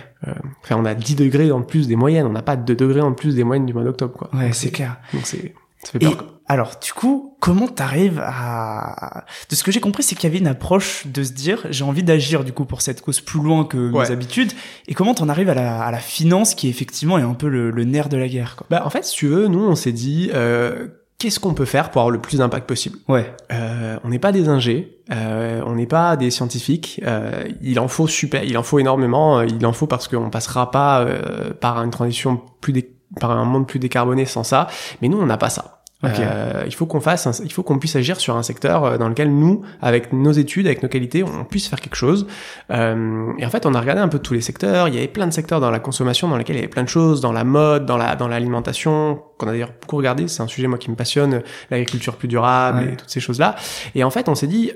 Enfin, 0.64 0.76
on 0.78 0.84
a 0.84 0.94
10 0.94 1.16
degrés 1.16 1.50
en 1.50 1.62
plus 1.62 1.88
des 1.88 1.96
moyennes. 1.96 2.26
On 2.26 2.32
n'a 2.32 2.42
pas 2.42 2.56
2 2.56 2.74
degrés 2.74 3.00
en 3.00 3.12
plus 3.12 3.34
des 3.34 3.44
moyennes 3.44 3.66
du 3.66 3.72
mois 3.74 3.84
d'octobre, 3.84 4.12
quoi. 4.14 4.30
ouais, 4.34 4.52
c'est 4.52 4.70
clair. 4.70 4.98
Donc 5.14 5.22
c'est, 5.26 5.54
ça 5.82 5.92
fait 5.92 5.98
Et 5.98 6.06
peur. 6.06 6.16
quoi. 6.18 6.26
alors, 6.46 6.72
du 6.84 6.92
coup, 6.92 7.36
comment 7.40 7.68
t'arrives 7.68 8.20
à... 8.22 9.24
De 9.48 9.54
ce 9.54 9.62
que 9.64 9.72
j'ai 9.72 9.80
compris, 9.80 10.02
c'est 10.02 10.14
qu'il 10.14 10.24
y 10.28 10.30
avait 10.32 10.38
une 10.38 10.46
approche 10.46 11.06
de 11.06 11.22
se 11.22 11.32
dire, 11.32 11.66
j'ai 11.70 11.84
envie 11.84 12.02
d'agir 12.02 12.44
du 12.44 12.52
coup 12.52 12.66
pour 12.66 12.82
cette 12.82 13.00
cause 13.00 13.20
plus 13.20 13.40
loin 13.42 13.64
que 13.64 13.76
mes 13.78 13.96
Ouais. 13.98 14.10
habitudes. 14.10 14.52
Et 14.88 14.94
comment 14.94 15.14
t'en 15.14 15.28
arrives 15.30 15.48
à 15.48 15.54
la, 15.54 15.82
à 15.82 15.90
la 15.90 15.98
finance 15.98 16.54
qui 16.54 16.68
effectivement 16.68 17.18
est 17.18 17.22
un 17.22 17.34
peu 17.34 17.48
le, 17.48 17.70
le 17.70 17.84
nerf 17.84 18.08
de 18.10 18.16
la 18.18 18.28
guerre, 18.28 18.56
quoi? 18.56 18.66
Bah, 18.68 18.82
en 18.84 18.90
fait, 18.90 19.04
si 19.04 19.14
tu 19.16 19.26
veux, 19.26 19.46
nous, 19.48 19.64
on 19.66 19.74
s'est 19.74 19.92
dit, 19.92 20.30
euh, 20.34 20.88
qu'est-ce 21.20 21.38
qu'on 21.38 21.54
peut 21.54 21.64
faire 21.66 21.90
pour 21.92 22.00
avoir 22.02 22.10
le 22.10 22.18
plus 22.20 22.38
d'impact 22.38 22.66
possible? 22.66 22.98
Ouais, 23.06 23.32
Euh, 23.52 23.98
on 24.02 24.08
n'est 24.08 24.18
pas 24.18 24.32
des 24.32 24.48
ingés, 24.48 24.98
euh, 25.12 25.62
on 25.66 25.74
n'est 25.76 25.86
pas 25.86 26.16
des 26.16 26.30
scientifiques. 26.32 27.00
euh, 27.06 27.44
il 27.62 27.78
en 27.78 27.86
faut 27.86 28.08
super, 28.08 28.42
il 28.42 28.58
en 28.58 28.62
faut 28.64 28.80
énormément. 28.80 29.38
euh, 29.38 29.46
il 29.46 29.64
en 29.66 29.72
faut 29.72 29.86
parce 29.86 30.08
qu'on 30.08 30.30
passera 30.30 30.70
pas 30.72 31.00
euh, 31.02 31.52
par 31.60 31.80
une 31.84 31.90
transition 31.90 32.40
plus 32.60 32.72
dé- 32.72 32.90
par 33.20 33.30
un 33.32 33.44
monde 33.44 33.66
plus 33.68 33.78
décarboné 33.78 34.24
sans 34.24 34.44
ça. 34.44 34.66
Mais 35.02 35.08
nous, 35.08 35.20
on 35.20 35.26
n'a 35.26 35.36
pas 35.36 35.50
ça. 35.50 35.79
Euh, 36.04 36.62
il 36.66 36.74
faut 36.74 36.86
qu'on 36.86 37.00
fasse, 37.00 37.42
il 37.44 37.52
faut 37.52 37.62
qu'on 37.62 37.78
puisse 37.78 37.94
agir 37.96 38.18
sur 38.20 38.36
un 38.36 38.42
secteur 38.42 38.84
euh, 38.84 38.98
dans 38.98 39.08
lequel 39.08 39.30
nous, 39.30 39.62
avec 39.82 40.12
nos 40.12 40.32
études, 40.32 40.66
avec 40.66 40.82
nos 40.82 40.88
qualités, 40.88 41.22
on 41.22 41.44
puisse 41.44 41.68
faire 41.68 41.80
quelque 41.80 41.96
chose. 41.96 42.26
Euh, 42.70 43.32
et 43.38 43.44
en 43.44 43.50
fait, 43.50 43.66
on 43.66 43.74
a 43.74 43.80
regardé 43.80 44.00
un 44.00 44.08
peu 44.08 44.18
tous 44.18 44.32
les 44.32 44.40
secteurs. 44.40 44.88
Il 44.88 44.94
y 44.94 44.98
avait 44.98 45.08
plein 45.08 45.26
de 45.26 45.32
secteurs 45.32 45.60
dans 45.60 45.70
la 45.70 45.78
consommation 45.78 46.28
dans 46.28 46.36
lesquels 46.36 46.56
il 46.56 46.60
y 46.60 46.62
avait 46.62 46.68
plein 46.68 46.84
de 46.84 46.88
choses, 46.88 47.20
dans 47.20 47.32
la 47.32 47.44
mode, 47.44 47.84
dans 47.84 47.96
la 47.96 48.16
dans 48.16 48.28
l'alimentation, 48.28 49.22
qu'on 49.38 49.48
a 49.48 49.52
d'ailleurs 49.52 49.72
beaucoup 49.80 49.96
regardé. 49.96 50.26
C'est 50.28 50.42
un 50.42 50.48
sujet 50.48 50.68
moi 50.68 50.78
qui 50.78 50.90
me 50.90 50.96
passionne, 50.96 51.42
l'agriculture 51.70 52.16
plus 52.16 52.28
durable 52.28 52.88
et 52.92 52.96
toutes 52.96 53.10
ces 53.10 53.20
choses-là. 53.20 53.56
Et 53.94 54.02
en 54.02 54.10
fait, 54.10 54.28
on 54.28 54.34
s'est 54.34 54.46
dit, 54.46 54.72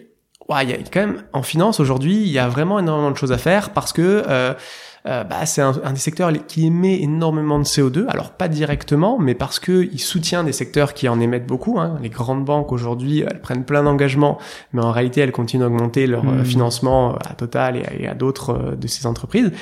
ouais, 0.48 0.64
il 0.64 0.70
y 0.70 0.72
a 0.72 0.76
quand 0.92 1.00
même 1.00 1.22
en 1.32 1.42
finance 1.42 1.80
aujourd'hui, 1.80 2.16
il 2.16 2.28
y 2.28 2.38
a 2.38 2.48
vraiment 2.48 2.78
énormément 2.78 3.10
de 3.10 3.16
choses 3.16 3.32
à 3.32 3.38
faire 3.38 3.70
parce 3.70 3.92
que 3.92 4.24
euh, 4.28 4.54
euh, 5.06 5.22
bah, 5.22 5.44
c'est 5.44 5.60
un, 5.60 5.72
des 5.72 5.98
secteurs 5.98 6.32
qui 6.46 6.66
émet 6.66 7.02
énormément 7.02 7.58
de 7.58 7.64
CO2. 7.64 8.06
Alors 8.08 8.30
pas 8.30 8.48
directement, 8.48 9.18
mais 9.18 9.34
parce 9.34 9.58
que 9.58 9.86
il 9.92 10.00
soutient 10.00 10.44
des 10.44 10.52
secteurs 10.52 10.94
qui 10.94 11.08
en 11.08 11.20
émettent 11.20 11.46
beaucoup. 11.46 11.78
Hein. 11.78 11.98
Les 12.00 12.08
grandes 12.08 12.44
banques 12.46 12.72
aujourd'hui, 12.72 13.20
elles 13.20 13.42
prennent 13.42 13.66
plein 13.66 13.82
d'engagements, 13.82 14.38
mais 14.72 14.82
en 14.82 14.92
réalité, 14.92 15.20
elles 15.20 15.32
continuent 15.32 15.60
d'augmenter 15.60 16.06
leur 16.06 16.26
euh, 16.26 16.40
mmh. 16.40 16.44
financement 16.46 17.10
euh, 17.12 17.16
à 17.28 17.34
Total 17.34 17.82
et 18.00 18.06
à, 18.06 18.14
d'autres 18.14 18.76
de 18.80 18.86
ces 18.86 19.06
entreprises. 19.06 19.52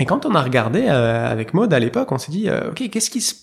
Et 0.00 0.06
quand 0.06 0.26
on 0.26 0.34
a 0.34 0.42
regardé 0.42 0.86
avec 0.86 1.54
Mode 1.54 1.72
à 1.72 1.78
l'époque, 1.78 2.10
on 2.12 2.18
s'est 2.18 2.30
dit, 2.30 2.48
ok, 2.48 2.88
qu'est-ce 2.88 3.10
qui 3.10 3.20
se 3.20 3.34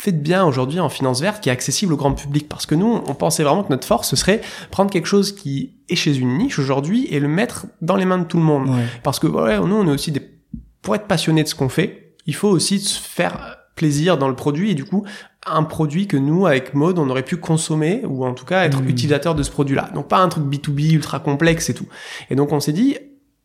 fait 0.00 0.12
de 0.12 0.18
bien 0.18 0.44
aujourd'hui 0.46 0.80
en 0.80 0.88
finance 0.88 1.20
verte 1.20 1.42
qui 1.42 1.50
est 1.50 1.52
accessible 1.52 1.92
au 1.92 1.96
grand 1.96 2.12
public? 2.12 2.48
Parce 2.48 2.64
que 2.64 2.74
nous 2.74 3.02
on 3.06 3.14
pensait 3.14 3.42
vraiment 3.42 3.62
que 3.62 3.68
notre 3.68 3.86
force 3.86 4.08
ce 4.08 4.16
serait 4.16 4.40
prendre 4.70 4.90
quelque 4.90 5.06
chose 5.06 5.32
qui 5.32 5.74
est 5.90 5.96
chez 5.96 6.16
une 6.16 6.38
niche 6.38 6.58
aujourd'hui 6.58 7.06
et 7.10 7.20
le 7.20 7.28
mettre 7.28 7.66
dans 7.82 7.96
les 7.96 8.06
mains 8.06 8.18
de 8.18 8.24
tout 8.24 8.38
le 8.38 8.42
monde 8.42 8.70
parce 9.02 9.18
que 9.18 9.26
ouais, 9.26 9.58
nous 9.60 9.76
on 9.76 9.86
est 9.86 9.92
aussi 9.92 10.10
des 10.10 10.39
pour 10.82 10.94
être 10.94 11.06
passionné 11.06 11.42
de 11.42 11.48
ce 11.48 11.54
qu'on 11.54 11.68
fait, 11.68 12.14
il 12.26 12.34
faut 12.34 12.48
aussi 12.48 12.80
se 12.80 13.00
faire 13.00 13.56
plaisir 13.76 14.18
dans 14.18 14.28
le 14.28 14.36
produit 14.36 14.70
et 14.70 14.74
du 14.74 14.84
coup 14.84 15.04
un 15.46 15.62
produit 15.62 16.06
que 16.06 16.16
nous 16.16 16.46
avec 16.46 16.74
Mode 16.74 16.98
on 16.98 17.08
aurait 17.08 17.22
pu 17.22 17.38
consommer 17.38 18.02
ou 18.06 18.26
en 18.26 18.34
tout 18.34 18.44
cas 18.44 18.64
être 18.64 18.82
mmh. 18.82 18.88
utilisateur 18.88 19.34
de 19.34 19.42
ce 19.42 19.50
produit-là. 19.50 19.90
Donc 19.94 20.08
pas 20.08 20.18
un 20.18 20.28
truc 20.28 20.44
B2B 20.44 20.92
ultra 20.94 21.18
complexe 21.18 21.70
et 21.70 21.74
tout. 21.74 21.86
Et 22.28 22.34
donc 22.34 22.52
on 22.52 22.60
s'est 22.60 22.72
dit 22.72 22.98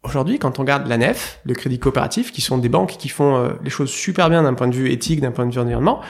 aujourd'hui 0.04 0.38
quand 0.38 0.60
on 0.60 0.64
regarde 0.64 0.88
la 0.88 0.98
NEF, 0.98 1.40
le 1.46 1.54
crédit 1.54 1.80
coopératif 1.80 2.32
qui 2.32 2.42
sont 2.42 2.58
des 2.58 2.70
banques 2.70 2.98
qui 2.98 3.10
font 3.10 3.38
euh, 3.38 3.54
les 3.64 3.70
choses 3.70 3.90
super 3.90 4.30
bien 4.30 4.44
d'un 4.44 4.54
point 4.54 4.68
de 4.68 4.76
vue 4.76 4.92
éthique, 4.92 5.22
d'un 5.22 5.32
point 5.32 5.46
de 5.46 5.54
vue 5.54 5.60
environnement, 5.60 6.02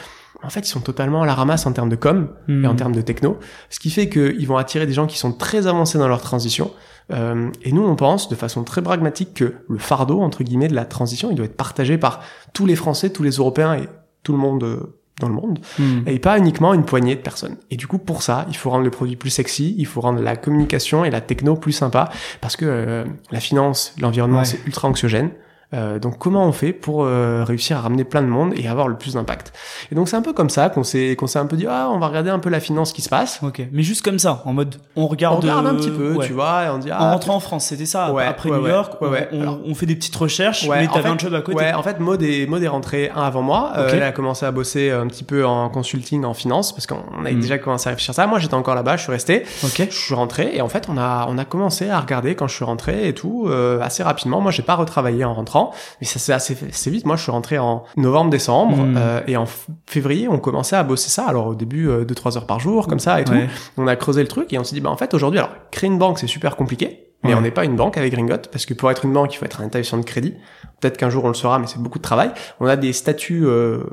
en 0.43 0.49
fait, 0.49 0.61
ils 0.61 0.71
sont 0.71 0.81
totalement 0.81 1.23
à 1.23 1.25
la 1.25 1.33
ramasse 1.33 1.65
en 1.65 1.71
termes 1.71 1.89
de 1.89 1.95
com 1.95 2.29
et 2.47 2.67
en 2.67 2.73
mmh. 2.73 2.75
termes 2.75 2.95
de 2.95 3.01
techno, 3.01 3.37
ce 3.69 3.79
qui 3.79 3.89
fait 3.89 4.09
qu'ils 4.09 4.47
vont 4.47 4.57
attirer 4.57 4.85
des 4.85 4.93
gens 4.93 5.07
qui 5.07 5.17
sont 5.17 5.31
très 5.31 5.67
avancés 5.67 5.97
dans 5.97 6.07
leur 6.07 6.21
transition, 6.21 6.71
euh, 7.13 7.49
et 7.61 7.71
nous, 7.71 7.83
on 7.83 7.95
pense 7.95 8.29
de 8.29 8.35
façon 8.35 8.63
très 8.63 8.81
pragmatique 8.81 9.33
que 9.35 9.55
le 9.69 9.77
fardeau, 9.77 10.21
entre 10.21 10.43
guillemets, 10.43 10.67
de 10.67 10.75
la 10.75 10.85
transition, 10.85 11.29
il 11.29 11.35
doit 11.35 11.45
être 11.45 11.57
partagé 11.57 11.97
par 11.97 12.21
tous 12.53 12.65
les 12.65 12.75
Français, 12.75 13.09
tous 13.11 13.23
les 13.23 13.31
Européens 13.31 13.75
et 13.75 13.87
tout 14.23 14.31
le 14.31 14.39
monde 14.39 14.63
euh, 14.63 14.97
dans 15.21 15.29
le 15.29 15.33
monde, 15.33 15.59
hmm. 15.79 16.01
et 16.07 16.19
pas 16.19 16.37
uniquement 16.37 16.73
une 16.73 16.83
poignée 16.83 17.15
de 17.15 17.21
personnes. 17.21 17.55
Et 17.71 17.77
du 17.77 17.87
coup, 17.87 17.99
pour 17.99 18.21
ça, 18.21 18.45
il 18.49 18.57
faut 18.57 18.69
rendre 18.69 18.83
le 18.83 18.89
produit 18.89 19.15
plus 19.15 19.29
sexy, 19.29 19.73
il 19.77 19.85
faut 19.85 20.01
rendre 20.01 20.21
la 20.21 20.35
communication 20.35 21.05
et 21.05 21.09
la 21.09 21.21
techno 21.21 21.55
plus 21.55 21.71
sympa, 21.71 22.09
parce 22.41 22.57
que 22.57 22.65
euh, 22.65 23.05
la 23.31 23.39
finance, 23.39 23.95
l'environnement, 24.01 24.43
c'est 24.43 24.59
ultra 24.65 24.89
anxiogène. 24.89 25.29
Euh, 25.75 25.99
donc 25.99 26.17
comment 26.17 26.45
on 26.45 26.51
fait 26.51 26.73
pour 26.73 27.03
euh, 27.03 27.43
réussir 27.43 27.77
à 27.77 27.81
ramener 27.81 28.03
plein 28.03 28.21
de 28.21 28.27
monde 28.27 28.53
et 28.55 28.67
avoir 28.67 28.87
le 28.87 28.95
plus 28.95 29.13
d'impact? 29.13 29.53
Et 29.91 29.95
donc 29.95 30.09
c'est 30.09 30.15
un 30.15 30.21
peu 30.21 30.33
comme 30.33 30.49
ça 30.49 30.69
qu'on 30.69 30.83
s'est 30.83 31.15
qu'on 31.15 31.27
s'est 31.27 31.39
un 31.39 31.45
peu 31.45 31.57
dit 31.57 31.67
ah 31.67 31.89
on 31.91 31.99
va 31.99 32.07
regarder 32.07 32.29
un 32.29 32.39
peu 32.39 32.49
la 32.49 32.59
finance 32.59 32.93
qui 32.93 33.01
se 33.01 33.09
passe. 33.09 33.39
Ok. 33.43 33.61
Mais 33.71 33.83
juste 33.83 34.03
comme 34.03 34.19
ça, 34.19 34.41
en 34.45 34.53
mode 34.53 34.75
on 34.95 35.07
regarde. 35.07 35.37
On 35.37 35.41
regarde 35.41 35.67
un 35.67 35.75
petit 35.75 35.91
peu, 35.91 36.17
tu 36.21 36.33
vois, 36.33 36.65
et 36.65 36.69
on 36.69 36.77
dit 36.77 36.89
ah, 36.91 37.03
en 37.03 37.11
rentrant 37.11 37.35
en 37.35 37.39
France, 37.39 37.65
c'était 37.65 37.85
ça. 37.85 38.11
Ouais, 38.13 38.25
après 38.25 38.49
New 38.49 38.67
York, 38.67 38.93
on, 39.01 39.59
on, 39.65 39.75
fait 39.75 39.85
des 39.85 39.95
petites 39.95 40.15
recherches, 40.15 40.67
mais 40.67 40.87
t'avais 40.87 41.09
un 41.09 41.17
job 41.17 41.33
à 41.33 41.41
côté. 41.41 41.57
Ouais, 41.57 41.73
en 41.73 41.83
fait 41.83 41.99
Maud 41.99 42.21
est 42.23 42.47
Maud 42.47 42.63
est 42.63 42.67
rentrée 42.67 43.11
un 43.13 43.23
avant 43.23 43.41
moi. 43.41 43.73
Euh, 43.77 43.89
elle 43.91 44.03
a 44.03 44.11
commencé 44.11 44.45
à 44.45 44.51
bosser 44.51 44.91
un 44.91 45.07
petit 45.07 45.23
peu 45.23 45.45
en 45.45 45.69
consulting 45.69 46.23
en 46.23 46.33
finance 46.33 46.73
parce 46.73 46.87
qu'on 46.87 47.03
avait 47.19 47.33
hmm. 47.33 47.41
déjà 47.41 47.57
commencé 47.57 47.87
à 47.87 47.91
réfléchir 47.91 48.11
à 48.11 48.13
ça. 48.13 48.27
Moi 48.27 48.39
j'étais 48.39 48.53
encore 48.53 48.75
là-bas, 48.75 48.97
je 48.97 49.03
suis 49.03 49.11
resté. 49.11 49.43
Ok. 49.63 49.87
Je 49.89 49.95
suis 49.95 50.13
rentré 50.13 50.55
et 50.55 50.61
en 50.61 50.69
fait 50.69 50.87
on 50.89 50.97
a 50.97 51.27
on 51.29 51.37
a 51.37 51.45
commencé 51.45 51.89
à 51.89 51.99
regarder 51.99 52.35
quand 52.35 52.47
je 52.47 52.55
suis 52.55 52.65
rentré 52.65 53.07
et 53.07 53.13
tout 53.13 53.49
assez 53.81 54.03
rapidement. 54.03 54.41
Moi 54.41 54.51
j'ai 54.51 54.63
pas 54.63 54.75
retravaillé 54.75 55.25
en 55.25 55.33
rentrant, 55.33 55.64
mais 56.01 56.07
ça 56.07 56.19
s'est 56.19 56.33
assez, 56.33 56.89
vite. 56.89 57.05
Moi, 57.05 57.15
je 57.15 57.23
suis 57.23 57.31
rentré 57.31 57.57
en 57.57 57.83
novembre-décembre 57.97 58.77
hmm. 58.77 58.95
euh, 58.97 59.21
et 59.27 59.37
en 59.37 59.45
février, 59.85 60.27
on 60.27 60.39
commençait 60.39 60.75
à 60.75 60.83
bosser 60.83 61.09
ça. 61.09 61.25
Alors 61.25 61.47
au 61.47 61.55
début, 61.55 61.87
euh, 61.87 62.05
2-3 62.05 62.37
heures 62.37 62.47
par 62.47 62.59
jour, 62.59 62.87
comme 62.87 62.99
ça 62.99 63.21
et 63.21 63.23
tout. 63.23 63.33
On 63.77 63.87
a 63.87 63.95
creusé 63.95 64.21
le 64.21 64.27
truc 64.27 64.51
et 64.53 64.59
on 64.59 64.63
s'est 64.63 64.75
dit, 64.75 64.81
bah 64.81 64.89
en 64.89 64.97
fait, 64.97 65.13
aujourd'hui, 65.13 65.39
alors 65.39 65.51
créer 65.71 65.89
une 65.89 65.97
banque, 65.97 66.19
c'est 66.19 66.27
super 66.27 66.55
compliqué. 66.55 67.05
Mais 67.23 67.33
on 67.33 67.41
n'est 67.41 67.51
pas 67.51 67.65
une 67.65 67.75
banque 67.75 67.97
avec 67.97 68.13
Gringot, 68.13 68.49
parce 68.51 68.65
que 68.65 68.73
pour 68.73 68.91
être 68.91 69.05
une 69.05 69.13
banque, 69.13 69.33
il 69.33 69.37
faut 69.37 69.45
être 69.45 69.61
un 69.61 69.67
établissement 69.67 69.99
de 69.99 70.05
crédit. 70.05 70.33
Peut-être 70.79 70.97
qu'un 70.97 71.09
jour 71.09 71.23
on 71.23 71.29
le 71.29 71.33
sera, 71.33 71.57
mais 71.59 71.67
c'est 71.67 71.81
beaucoup 71.81 71.97
de 71.97 72.03
travail. 72.03 72.31
On 72.59 72.67
a 72.67 72.75
des 72.75 72.93
statuts, 72.93 73.45
euh, 73.45 73.83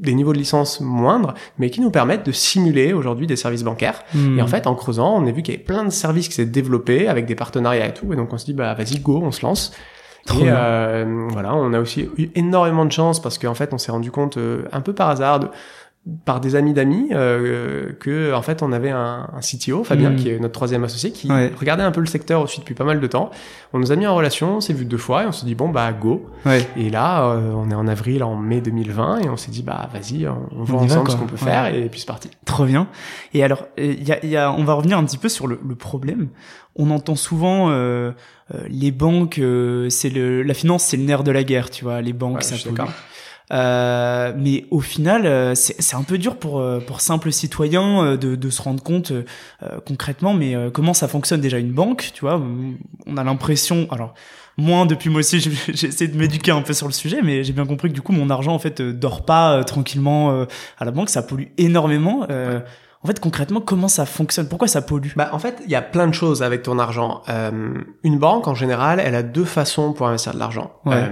des 0.00 0.12
niveaux 0.14 0.32
de 0.32 0.38
licence 0.38 0.80
moindres, 0.80 1.34
mais 1.58 1.70
qui 1.70 1.80
nous 1.80 1.90
permettent 1.90 2.26
de 2.26 2.32
simuler 2.32 2.92
aujourd'hui 2.92 3.26
des 3.26 3.36
services 3.36 3.62
bancaires. 3.62 4.02
Hmm. 4.14 4.38
Et 4.38 4.42
en 4.42 4.46
fait, 4.46 4.66
en 4.66 4.74
creusant, 4.74 5.14
on 5.16 5.26
a 5.26 5.30
vu 5.30 5.42
qu'il 5.42 5.54
y 5.54 5.56
avait 5.56 5.64
plein 5.64 5.84
de 5.84 5.90
services 5.90 6.28
qui 6.28 6.34
s'étaient 6.34 6.50
développés 6.50 7.08
avec 7.08 7.26
des 7.26 7.34
partenariats 7.34 7.86
et 7.86 7.94
tout. 7.94 8.12
Et 8.12 8.16
donc 8.16 8.32
on 8.32 8.38
se 8.38 8.44
dit, 8.44 8.54
bah 8.54 8.74
vas-y, 8.74 8.98
go, 8.98 9.20
on 9.22 9.32
se 9.32 9.46
lance 9.46 9.72
et 10.30 10.44
euh, 10.44 11.28
voilà, 11.30 11.54
on 11.54 11.72
a 11.72 11.80
aussi 11.80 12.08
eu 12.16 12.28
énormément 12.36 12.84
de 12.84 12.92
chance 12.92 13.20
parce 13.20 13.38
qu'en 13.38 13.54
fait, 13.54 13.74
on 13.74 13.78
s'est 13.78 13.90
rendu 13.90 14.12
compte 14.12 14.36
euh, 14.36 14.64
un 14.72 14.80
peu 14.80 14.92
par 14.92 15.08
hasard 15.08 15.40
de, 15.40 15.48
par 16.24 16.40
des 16.40 16.56
amis 16.56 16.72
d'amis 16.72 17.10
euh, 17.12 17.92
que 17.92 18.34
en 18.34 18.42
fait 18.42 18.60
on 18.62 18.72
avait 18.72 18.90
un, 18.90 19.30
un 19.32 19.40
CTO 19.40 19.84
Fabien 19.84 20.10
mm. 20.10 20.16
qui 20.16 20.30
est 20.30 20.38
notre 20.40 20.52
troisième 20.52 20.82
associé 20.82 21.12
qui 21.12 21.28
regardait 21.30 21.84
un 21.84 21.92
peu 21.92 22.00
le 22.00 22.06
secteur 22.06 22.42
aussi 22.42 22.58
depuis 22.58 22.74
pas 22.74 22.84
mal 22.84 23.00
de 23.00 23.06
temps. 23.06 23.30
On 23.72 23.78
nous 23.78 23.92
a 23.92 23.96
mis 23.96 24.06
en 24.06 24.16
relation 24.16 24.56
on 24.56 24.60
s'est 24.60 24.72
vu 24.72 24.84
deux 24.84 24.98
fois 24.98 25.22
et 25.22 25.26
on 25.26 25.32
s'est 25.32 25.46
dit 25.46 25.54
bon 25.54 25.68
bah 25.68 25.92
go. 25.92 26.28
Et 26.76 26.90
là 26.90 27.30
euh, 27.30 27.52
on 27.54 27.70
est 27.70 27.74
en 27.74 27.86
avril 27.86 28.24
en 28.24 28.34
mai 28.34 28.60
2020 28.60 29.20
et 29.20 29.28
on 29.28 29.36
s'est 29.36 29.52
dit 29.52 29.62
bah 29.62 29.88
vas-y 29.92 30.26
on, 30.26 30.64
voit 30.64 30.80
ensemble 30.80 31.10
ce 31.10 31.16
qu'on 31.16 31.26
peut 31.26 31.36
faire 31.36 31.72
et 31.72 31.88
puis 31.88 32.00
c'est 32.00 32.06
parti. 32.06 32.30
Trop 32.46 32.64
bien. 32.64 32.88
Et 33.32 33.44
alors 33.44 33.66
il 33.78 34.02
y 34.02 34.10
a, 34.10 34.26
y 34.26 34.36
a, 34.36 34.50
on 34.52 34.64
va 34.64 34.74
revenir 34.74 34.98
un 34.98 35.04
petit 35.04 35.18
peu 35.18 35.28
sur 35.28 35.46
le, 35.46 35.60
le 35.66 35.74
problème. 35.76 36.30
On 36.74 36.90
entend 36.90 37.14
souvent 37.14 37.70
euh, 37.70 38.10
euh 38.52 38.58
les 38.68 38.90
banques 38.90 39.38
euh, 39.38 39.88
c'est 39.88 40.10
le 40.10 40.42
la 40.42 40.54
finance 40.54 40.82
c'est 40.84 40.96
le 40.96 41.04
nerf 41.04 41.22
de 41.22 41.30
la 41.30 41.44
guerre 41.44 41.70
tu 41.70 41.84
vois 41.84 42.00
les 42.00 42.12
banques 42.12 42.42
ça 42.42 42.56
pollue 42.56 42.88
euh, 43.52 44.32
mais 44.36 44.64
au 44.70 44.80
final, 44.80 45.26
euh, 45.26 45.54
c'est 45.54 45.94
un 45.94 46.02
peu 46.02 46.16
dur 46.16 46.36
pour 46.36 46.58
euh, 46.58 46.80
pour 46.80 47.00
simples 47.00 47.32
citoyens 47.32 48.16
de, 48.16 48.34
de 48.34 48.50
se 48.50 48.62
rendre 48.62 48.82
compte 48.82 49.12
concrètement, 49.86 50.34
mais 50.34 50.54
comment 50.72 50.94
ça 50.94 51.08
fonctionne 51.08 51.40
déjà 51.40 51.58
une 51.58 51.72
banque, 51.72 52.10
tu 52.14 52.22
vois? 52.22 52.42
On 53.06 53.16
a 53.16 53.24
l'impression, 53.24 53.86
alors 53.90 54.14
moins 54.56 54.86
depuis 54.86 55.10
moi 55.10 55.20
aussi, 55.20 55.40
j'essaie 55.72 56.08
de 56.08 56.16
m'éduquer 56.16 56.50
un 56.50 56.62
peu 56.62 56.72
sur 56.72 56.86
le 56.86 56.92
sujet, 56.92 57.20
mais 57.22 57.44
j'ai 57.44 57.52
bien 57.52 57.66
compris 57.66 57.88
que 57.88 57.94
du 57.94 58.02
coup 58.02 58.12
mon 58.12 58.30
argent 58.30 58.54
en 58.54 58.58
fait 58.58 58.80
dort 58.82 59.24
pas 59.24 59.64
tranquillement 59.64 60.46
à 60.78 60.84
la 60.84 60.90
banque, 60.90 61.10
ça 61.10 61.22
pollue 61.22 61.48
énormément. 61.58 62.26
En 63.04 63.08
fait, 63.08 63.18
concrètement, 63.18 63.60
comment 63.60 63.88
ça 63.88 64.06
fonctionne? 64.06 64.46
Pourquoi 64.46 64.68
ça 64.68 64.80
pollue? 64.80 65.08
Bah, 65.16 65.30
en 65.32 65.40
fait, 65.40 65.60
il 65.64 65.70
y 65.70 65.74
a 65.74 65.82
plein 65.82 66.06
de 66.06 66.14
choses 66.14 66.40
avec 66.44 66.62
ton 66.62 66.78
argent. 66.78 67.22
Euh, 67.28 67.74
une 68.04 68.18
banque, 68.18 68.46
en 68.46 68.54
général, 68.54 69.00
elle 69.04 69.16
a 69.16 69.24
deux 69.24 69.44
façons 69.44 69.92
pour 69.92 70.06
investir 70.06 70.34
de 70.34 70.38
l'argent. 70.38 70.70
Euh, 70.86 71.08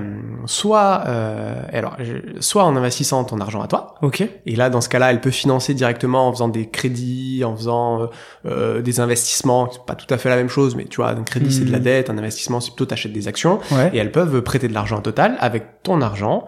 soit, 0.46 1.02
euh, 1.08 1.60
alors, 1.72 1.96
soit 2.38 2.62
en 2.62 2.76
investissant 2.76 3.24
ton 3.24 3.40
argent 3.40 3.60
à 3.60 3.66
toi. 3.66 3.96
Ok. 4.02 4.22
Et 4.46 4.54
là, 4.54 4.70
dans 4.70 4.80
ce 4.80 4.88
cas-là, 4.88 5.10
elle 5.10 5.20
peut 5.20 5.32
financer 5.32 5.74
directement 5.74 6.28
en 6.28 6.32
faisant 6.32 6.46
des 6.46 6.68
crédits, 6.68 7.42
en 7.44 7.56
faisant 7.56 8.08
euh, 8.46 8.82
des 8.82 9.00
investissements. 9.00 9.68
C'est 9.72 9.84
pas 9.84 9.96
tout 9.96 10.12
à 10.14 10.16
fait 10.16 10.28
la 10.28 10.36
même 10.36 10.48
chose, 10.48 10.76
mais 10.76 10.84
tu 10.84 10.96
vois, 10.96 11.10
un 11.10 11.24
crédit 11.24 11.52
c'est 11.52 11.64
de 11.64 11.72
la 11.72 11.80
hmm. 11.80 11.82
dette, 11.82 12.10
un 12.10 12.18
investissement 12.18 12.60
c'est 12.60 12.70
plutôt 12.70 12.86
t'achètes 12.86 13.12
des 13.12 13.26
actions. 13.26 13.58
Et 13.92 13.98
elles 13.98 14.12
peuvent 14.12 14.42
prêter 14.42 14.68
de 14.68 14.74
l'argent 14.74 15.00
total 15.00 15.36
avec 15.40 15.82
ton 15.82 16.00
argent 16.02 16.46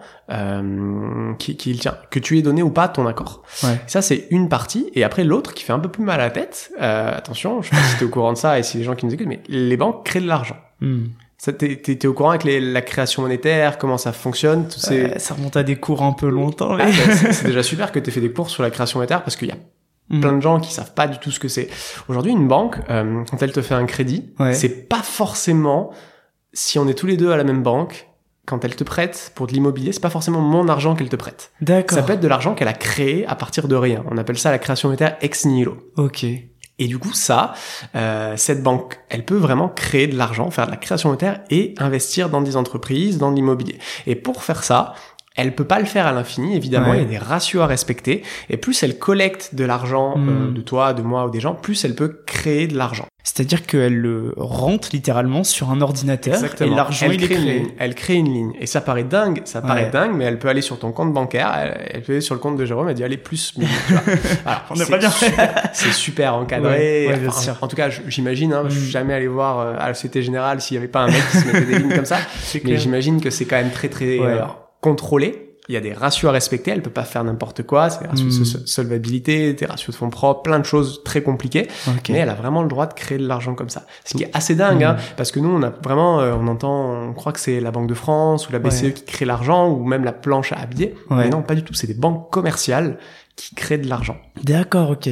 qui, 1.37 1.57
qui 1.57 1.77
tient, 1.77 1.97
que 2.09 2.19
tu 2.19 2.37
aies 2.37 2.41
donné 2.41 2.63
ou 2.63 2.69
pas 2.69 2.87
ton 2.87 3.05
accord. 3.07 3.43
Ça, 3.87 4.01
c'est 4.01 4.27
une 4.29 4.49
partie. 4.49 4.89
Et 4.93 5.03
après, 5.03 5.23
l'autre 5.23 5.53
qui 5.53 5.63
fait 5.63 5.73
un 5.73 5.79
peu 5.79 5.89
plus 5.89 6.03
mal 6.03 6.19
à 6.21 6.25
la 6.25 6.31
tête, 6.31 6.71
euh, 6.81 7.15
attention, 7.15 7.61
je 7.61 7.69
sais 7.69 7.75
pas 7.75 7.81
si 7.83 7.97
t'es 7.97 8.05
au 8.05 8.09
courant 8.09 8.33
de 8.33 8.37
ça 8.37 8.57
et 8.57 8.63
si 8.63 8.77
les 8.77 8.83
gens 8.83 8.95
qui 8.95 9.05
nous 9.05 9.13
écoutent, 9.13 9.27
mais 9.27 9.41
les 9.47 9.77
banques 9.77 10.05
créent 10.05 10.21
de 10.21 10.27
l'argent. 10.27 10.57
Hmm. 10.79 11.05
T'es 11.57 12.07
au 12.07 12.13
courant 12.13 12.29
avec 12.29 12.45
les, 12.45 12.61
la 12.61 12.81
création 12.81 13.21
monétaire, 13.21 13.77
comment 13.77 13.97
ça 13.97 14.13
fonctionne 14.13 14.69
tout 14.69 14.79
ces... 14.79 15.19
Ça 15.19 15.33
remonte 15.33 15.57
à 15.57 15.63
des 15.63 15.75
cours 15.75 16.01
un 16.01 16.13
peu 16.13 16.29
longtemps. 16.29 16.77
Ah, 16.79 16.85
c'est 17.31 17.47
déjà 17.47 17.63
super 17.63 17.91
que 17.91 17.99
t'aies 17.99 18.11
fait 18.11 18.21
des 18.21 18.31
cours 18.31 18.49
sur 18.49 18.63
la 18.63 18.69
création 18.69 18.99
monétaire 18.99 19.23
parce 19.23 19.35
qu'il 19.35 19.49
y 19.49 19.51
a 19.51 19.57
hmm. 20.09 20.21
plein 20.21 20.33
de 20.33 20.41
gens 20.41 20.61
qui 20.61 20.71
savent 20.71 20.93
pas 20.93 21.07
du 21.07 21.17
tout 21.19 21.31
ce 21.31 21.41
que 21.41 21.49
c'est. 21.49 21.67
Aujourd'hui, 22.07 22.31
une 22.31 22.47
banque, 22.47 22.77
euh, 22.89 23.25
quand 23.29 23.43
elle 23.43 23.51
te 23.51 23.61
fait 23.61 23.75
un 23.75 23.85
crédit, 23.85 24.33
c'est 24.53 24.87
pas 24.87 25.01
forcément 25.03 25.91
si 26.53 26.79
on 26.79 26.87
est 26.87 26.93
tous 26.93 27.07
les 27.07 27.17
deux 27.17 27.31
à 27.31 27.35
la 27.35 27.43
même 27.43 27.61
banque 27.61 28.07
quand 28.45 28.65
elle 28.65 28.75
te 28.75 28.83
prête 28.83 29.31
pour 29.35 29.47
de 29.47 29.53
l'immobilier, 29.53 29.93
c'est 29.93 30.01
pas 30.01 30.09
forcément 30.09 30.41
mon 30.41 30.67
argent 30.67 30.95
qu'elle 30.95 31.09
te 31.09 31.15
prête. 31.15 31.51
D'accord. 31.61 31.97
Ça 31.97 32.03
peut 32.03 32.13
être 32.13 32.19
de 32.19 32.27
l'argent 32.27 32.55
qu'elle 32.55 32.67
a 32.67 32.73
créé 32.73 33.25
à 33.27 33.35
partir 33.35 33.67
de 33.67 33.75
rien. 33.75 34.03
On 34.11 34.17
appelle 34.17 34.37
ça 34.37 34.51
la 34.51 34.59
création 34.59 34.89
monétaire 34.89 35.17
ex 35.21 35.45
nihilo. 35.45 35.77
Ok. 35.97 36.25
Et 36.79 36.87
du 36.87 36.97
coup, 36.97 37.13
ça, 37.13 37.53
euh, 37.95 38.33
cette 38.35 38.63
banque, 38.63 38.99
elle 39.09 39.23
peut 39.23 39.37
vraiment 39.37 39.69
créer 39.69 40.07
de 40.07 40.17
l'argent, 40.17 40.49
faire 40.49 40.65
de 40.65 40.71
la 40.71 40.77
création 40.77 41.09
monétaire 41.09 41.41
et 41.51 41.75
investir 41.77 42.29
dans 42.29 42.41
des 42.41 42.57
entreprises, 42.57 43.19
dans 43.19 43.31
l'immobilier. 43.31 43.77
Et 44.07 44.15
pour 44.15 44.43
faire 44.43 44.63
ça, 44.63 44.95
elle 45.35 45.55
peut 45.55 45.65
pas 45.65 45.79
le 45.79 45.85
faire 45.85 46.07
à 46.07 46.11
l'infini, 46.11 46.55
évidemment, 46.55 46.93
il 46.93 46.99
y 46.99 47.03
a 47.03 47.07
des 47.07 47.17
ratios 47.17 47.63
à 47.63 47.67
respecter. 47.67 48.23
Et 48.49 48.57
plus 48.57 48.83
elle 48.83 48.99
collecte 48.99 49.55
de 49.55 49.63
l'argent 49.63 50.15
euh, 50.17 50.49
hmm. 50.49 50.53
de 50.53 50.61
toi, 50.61 50.93
de 50.93 51.01
moi 51.01 51.25
ou 51.25 51.29
des 51.29 51.39
gens, 51.39 51.55
plus 51.55 51.85
elle 51.85 51.95
peut 51.95 52.21
créer 52.25 52.67
de 52.67 52.75
l'argent. 52.75 53.07
C'est-à-dire 53.23 53.65
qu'elle 53.65 54.33
rentre 54.35 54.89
littéralement 54.91 55.45
sur 55.45 55.71
un 55.71 55.79
ordinateur 55.79 56.41
et 56.59 56.69
l'argent 56.69 57.07
il 57.09 57.23
est 57.23 57.27
créé. 57.29 57.67
elle 57.79 57.95
crée 57.95 58.15
une 58.15 58.33
ligne. 58.33 58.53
Et 58.59 58.65
ça 58.65 58.81
paraît 58.81 59.05
dingue, 59.05 59.41
ça 59.45 59.61
paraît 59.61 59.89
dingue, 59.89 60.11
mais 60.13 60.25
elle 60.25 60.39
peut 60.39 60.49
aller 60.49 60.61
sur 60.61 60.77
ton 60.77 60.91
compte 60.91 61.13
bancaire, 61.13 61.51
elle, 61.89 62.01
peut 62.01 62.13
aller 62.13 62.21
sur 62.21 62.35
le 62.35 62.41
compte 62.41 62.57
de 62.57 62.65
Jérôme 62.65 62.89
et 62.89 62.93
dire 62.93 63.05
allez 63.05 63.17
plus. 63.17 63.53
On 64.69 64.75
n'est 64.75 64.85
pas 64.85 64.97
bien. 64.97 65.11
C'est 65.73 65.93
super 65.93 66.35
encadré. 66.35 67.09
en 67.61 67.67
tout 67.67 67.75
cas, 67.75 67.89
j'imagine, 68.07 68.53
hein, 68.53 68.63
je 68.67 68.77
suis 68.77 68.87
mm. 68.87 68.91
jamais 68.91 69.13
allé 69.13 69.27
voir 69.27 69.59
euh, 69.59 69.75
à 69.79 69.87
la 69.87 69.93
Société 69.93 70.21
Générale 70.21 70.59
s'il 70.59 70.75
y 70.75 70.77
avait 70.77 70.87
pas 70.87 71.01
un 71.01 71.07
mec 71.07 71.21
qui 71.31 71.37
se 71.37 71.45
mettait 71.45 71.65
des 71.65 71.79
lignes 71.79 71.95
comme 71.95 72.05
ça. 72.05 72.17
Mais 72.63 72.77
j'imagine 72.77 73.21
que 73.21 73.29
c'est 73.29 73.45
quand 73.45 73.55
même 73.55 73.71
très 73.71 73.89
très 73.89 74.19
euh, 74.19 74.41
contrôlé 74.81 75.42
il 75.69 75.75
y 75.75 75.77
a 75.77 75.81
des 75.81 75.93
ratios 75.93 76.29
à 76.29 76.33
respecter, 76.33 76.71
elle 76.71 76.81
peut 76.81 76.89
pas 76.89 77.03
faire 77.03 77.23
n'importe 77.23 77.63
quoi, 77.63 77.89
c'est 77.89 78.01
des 78.01 78.07
ratios 78.07 78.37
de 78.37 78.43
hmm. 78.43 78.67
solvabilité, 78.67 79.53
des 79.53 79.65
ratios 79.65 79.91
de 79.91 79.97
fonds 79.97 80.09
propres, 80.09 80.41
plein 80.41 80.59
de 80.59 80.65
choses 80.65 81.01
très 81.05 81.23
compliquées, 81.23 81.67
mais 82.09 82.17
elle 82.17 82.29
a 82.29 82.33
vraiment 82.33 82.61
le 82.61 82.67
droit 82.67 82.85
de 82.85 82.93
créer 82.93 83.17
de 83.17 83.27
l'argent 83.27 83.55
comme 83.55 83.69
ça. 83.69 83.85
Ce 84.03 84.17
qui 84.17 84.23
est 84.23 84.31
assez 84.33 84.55
dingue, 84.55 84.83
hein, 84.83 84.93
hmm. 84.93 85.15
parce 85.15 85.31
que 85.31 85.39
nous, 85.39 85.49
on 85.49 85.63
a 85.63 85.69
vraiment, 85.69 86.19
euh, 86.19 86.33
on 86.37 86.47
entend, 86.47 87.09
on 87.09 87.13
croit 87.13 87.31
que 87.31 87.39
c'est 87.39 87.59
la 87.59 87.71
Banque 87.71 87.87
de 87.87 87.93
France 87.93 88.49
ou 88.49 88.51
la 88.51 88.59
BCE 88.59 88.93
qui 88.93 89.03
crée 89.05 89.25
l'argent, 89.25 89.69
ou 89.69 89.83
même 89.85 90.03
la 90.03 90.13
planche 90.13 90.51
à 90.51 90.57
habiller, 90.57 90.95
mais 91.09 91.29
non, 91.29 91.41
pas 91.41 91.55
du 91.55 91.63
tout, 91.63 91.73
c'est 91.73 91.87
des 91.87 91.93
banques 91.93 92.29
commerciales 92.29 92.97
qui 93.35 93.55
créent 93.55 93.77
de 93.77 93.87
l'argent. 93.87 94.17
D'accord, 94.43 94.91
ok. 94.91 95.09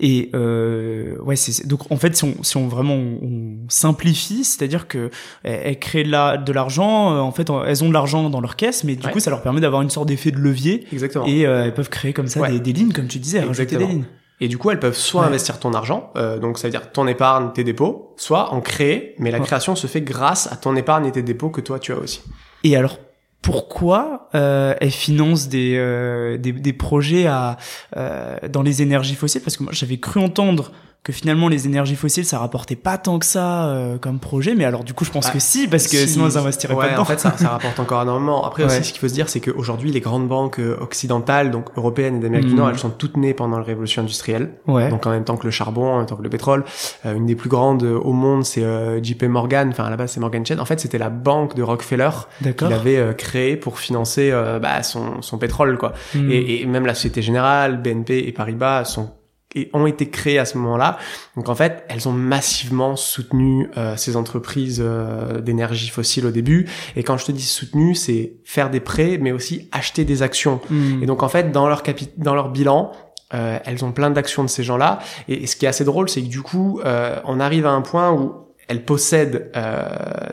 Et 0.00 0.30
euh, 0.34 1.16
ouais, 1.20 1.36
c'est 1.36 1.66
donc 1.66 1.90
en 1.90 1.96
fait 1.96 2.16
si 2.16 2.24
on, 2.24 2.42
si 2.42 2.56
on 2.56 2.66
vraiment 2.66 2.94
on, 2.94 3.58
simplifie, 3.68 4.44
c'est-à-dire 4.44 4.88
que 4.88 5.10
elles, 5.44 5.78
créent 5.78 6.04
de 6.04 6.52
l'argent, 6.52 7.14
euh, 7.14 7.20
en 7.20 7.30
fait 7.30 7.48
elles 7.66 7.84
ont 7.84 7.88
de 7.88 7.92
l'argent 7.92 8.28
dans 8.28 8.40
leur 8.40 8.56
caisse, 8.56 8.82
mais 8.82 8.96
du 8.96 9.06
coup 9.08 9.20
ça 9.20 9.30
leur 9.30 9.42
permet 9.42 9.60
d'avoir 9.60 9.82
une 9.82 9.90
sorte 9.90 10.08
d'effet 10.08 10.32
de 10.32 10.38
levier. 10.38 10.84
Exactement. 10.92 11.26
Et 11.26 11.46
euh, 11.46 11.64
elles 11.64 11.74
peuvent 11.74 11.90
créer 11.90 12.12
comme 12.12 12.26
ça 12.26 12.48
des, 12.48 12.58
des, 12.58 12.72
lignes, 12.72 12.92
comme 12.92 13.06
tu 13.06 13.18
disais, 13.18 13.40
rajouter 13.40 13.76
des 13.76 13.86
lignes. 13.86 14.04
Et 14.40 14.48
du 14.48 14.58
coup, 14.58 14.70
elles 14.70 14.80
peuvent 14.80 14.96
soit 14.96 15.24
investir 15.24 15.60
ton 15.60 15.72
argent, 15.74 16.10
euh, 16.16 16.38
donc 16.38 16.58
ça 16.58 16.66
veut 16.66 16.72
dire 16.72 16.90
ton 16.90 17.06
épargne, 17.06 17.52
tes 17.52 17.62
dépôts, 17.62 18.12
soit 18.16 18.52
en 18.52 18.60
créer, 18.60 19.14
mais 19.18 19.30
la 19.30 19.38
création 19.38 19.76
se 19.76 19.86
fait 19.86 20.00
grâce 20.00 20.50
à 20.52 20.56
ton 20.56 20.74
épargne 20.74 21.06
et 21.06 21.12
tes 21.12 21.22
dépôts 21.22 21.50
que 21.50 21.60
toi 21.60 21.78
tu 21.78 21.92
as 21.92 21.98
aussi. 21.98 22.20
Et 22.64 22.76
alors, 22.76 22.98
pourquoi 23.44 24.30
euh, 24.34 24.74
elle 24.80 24.90
finance 24.90 25.48
des, 25.48 25.76
euh, 25.76 26.38
des, 26.38 26.52
des, 26.52 26.72
projets 26.72 27.26
à, 27.26 27.58
euh, 27.94 28.38
dans 28.48 28.62
les 28.62 28.80
énergies 28.80 29.14
fossiles? 29.14 29.42
Parce 29.42 29.58
que 29.58 29.64
moi, 29.64 29.72
j'avais 29.74 29.98
cru 29.98 30.18
entendre 30.18 30.72
que 31.04 31.12
finalement 31.12 31.48
les 31.48 31.66
énergies 31.66 31.96
fossiles 31.96 32.24
ça 32.24 32.38
rapportait 32.38 32.76
pas 32.76 32.96
tant 32.96 33.18
que 33.18 33.26
ça 33.26 33.66
euh, 33.66 33.98
comme 33.98 34.18
projet. 34.18 34.54
Mais 34.54 34.64
alors 34.64 34.84
du 34.84 34.94
coup 34.94 35.04
je 35.04 35.10
pense 35.10 35.28
que 35.30 35.38
si 35.38 35.68
parce 35.68 35.86
que 35.86 36.06
sinon 36.06 36.26
elles 36.26 36.38
investiraient 36.38 36.74
pas 36.74 36.88
dedans. 36.88 37.02
en 37.02 37.04
fait 37.04 37.20
ça, 37.20 37.36
ça 37.36 37.50
rapporte 37.50 37.78
encore 37.78 38.02
énormément. 38.02 38.44
Après 38.44 38.64
aussi 38.64 38.82
ce 38.82 38.92
qu'il 38.92 39.00
faut 39.00 39.08
se 39.08 39.12
dire 39.12 39.28
c'est 39.28 39.40
qu'aujourd'hui 39.40 39.92
les 39.92 40.00
grandes 40.00 40.26
banques 40.26 40.58
euh, 40.58 40.78
occidentales 40.80 41.50
donc 41.50 41.66
européennes 41.76 42.16
et 42.16 42.20
d'Amérique 42.20 42.48
du 42.48 42.54
Nord 42.54 42.68
mm. 42.68 42.70
elles 42.70 42.78
sont 42.78 42.90
toutes 42.90 43.18
nées 43.18 43.34
pendant 43.34 43.58
la 43.58 43.64
révolution 43.64 44.00
industrielle. 44.00 44.54
Ouais. 44.66 44.88
donc 44.88 45.06
en 45.06 45.10
même 45.10 45.24
temps 45.24 45.36
que 45.36 45.44
le 45.44 45.50
charbon 45.50 45.86
en 45.92 45.98
même 45.98 46.06
temps 46.06 46.16
que 46.16 46.22
le 46.22 46.30
pétrole. 46.30 46.64
Euh, 47.04 47.14
une 47.14 47.26
des 47.26 47.36
plus 47.36 47.50
grandes 47.50 47.82
au 47.82 48.12
monde 48.12 48.44
c'est 48.44 48.64
JP 49.02 49.24
Morgan. 49.24 49.68
Enfin 49.68 49.84
à 49.84 49.90
la 49.90 49.98
base 49.98 50.12
c'est 50.12 50.20
Morgan 50.20 50.44
Chase. 50.46 50.58
En 50.58 50.64
fait 50.64 50.80
c'était 50.80 50.98
la 50.98 51.10
banque 51.10 51.54
de 51.54 51.62
Rockefeller 51.62 52.10
qu'il 52.56 52.72
avait 52.72 53.14
créé 53.18 53.56
pour 53.56 53.78
financer 53.78 54.32
bah, 54.62 54.82
son, 54.82 55.20
son 55.20 55.36
pétrole 55.36 55.76
quoi. 55.76 55.92
Mm. 56.14 56.30
et, 56.30 56.62
et 56.62 56.66
même 56.66 56.86
la 56.86 56.94
Société 56.94 57.20
Générale 57.20 57.82
BNP 57.82 58.26
et 58.26 58.32
Paribas 58.32 58.86
sont 58.86 59.10
et 59.54 59.70
ont 59.72 59.86
été 59.86 60.08
créées 60.08 60.38
à 60.38 60.44
ce 60.44 60.58
moment-là. 60.58 60.98
Donc 61.36 61.48
en 61.48 61.54
fait, 61.54 61.84
elles 61.88 62.08
ont 62.08 62.12
massivement 62.12 62.96
soutenu 62.96 63.68
euh, 63.76 63.96
ces 63.96 64.16
entreprises 64.16 64.82
euh, 64.84 65.40
d'énergie 65.40 65.88
fossile 65.88 66.26
au 66.26 66.30
début. 66.30 66.68
Et 66.96 67.02
quand 67.02 67.16
je 67.16 67.26
te 67.26 67.32
dis 67.32 67.44
soutenu, 67.44 67.94
c'est 67.94 68.34
faire 68.44 68.70
des 68.70 68.80
prêts, 68.80 69.18
mais 69.20 69.32
aussi 69.32 69.68
acheter 69.72 70.04
des 70.04 70.22
actions. 70.22 70.60
Hmm. 70.70 71.02
Et 71.02 71.06
donc 71.06 71.22
en 71.22 71.28
fait, 71.28 71.52
dans 71.52 71.68
leur 71.68 71.82
capi 71.82 72.08
dans 72.16 72.34
leur 72.34 72.50
bilan, 72.50 72.92
euh, 73.34 73.58
elles 73.64 73.84
ont 73.84 73.92
plein 73.92 74.10
d'actions 74.10 74.44
de 74.44 74.48
ces 74.48 74.62
gens-là. 74.62 75.00
Et, 75.28 75.46
ce 75.46 75.56
qui 75.56 75.64
est 75.64 75.68
assez 75.68 75.84
drôle, 75.84 76.08
c'est 76.08 76.22
que 76.22 76.28
du 76.28 76.42
coup, 76.42 76.80
euh, 76.84 77.16
on 77.24 77.40
arrive 77.40 77.66
à 77.66 77.70
un 77.70 77.80
point 77.80 78.12
où 78.12 78.32
elles 78.68 78.84
possèdent 78.84 79.50
euh, 79.56 79.82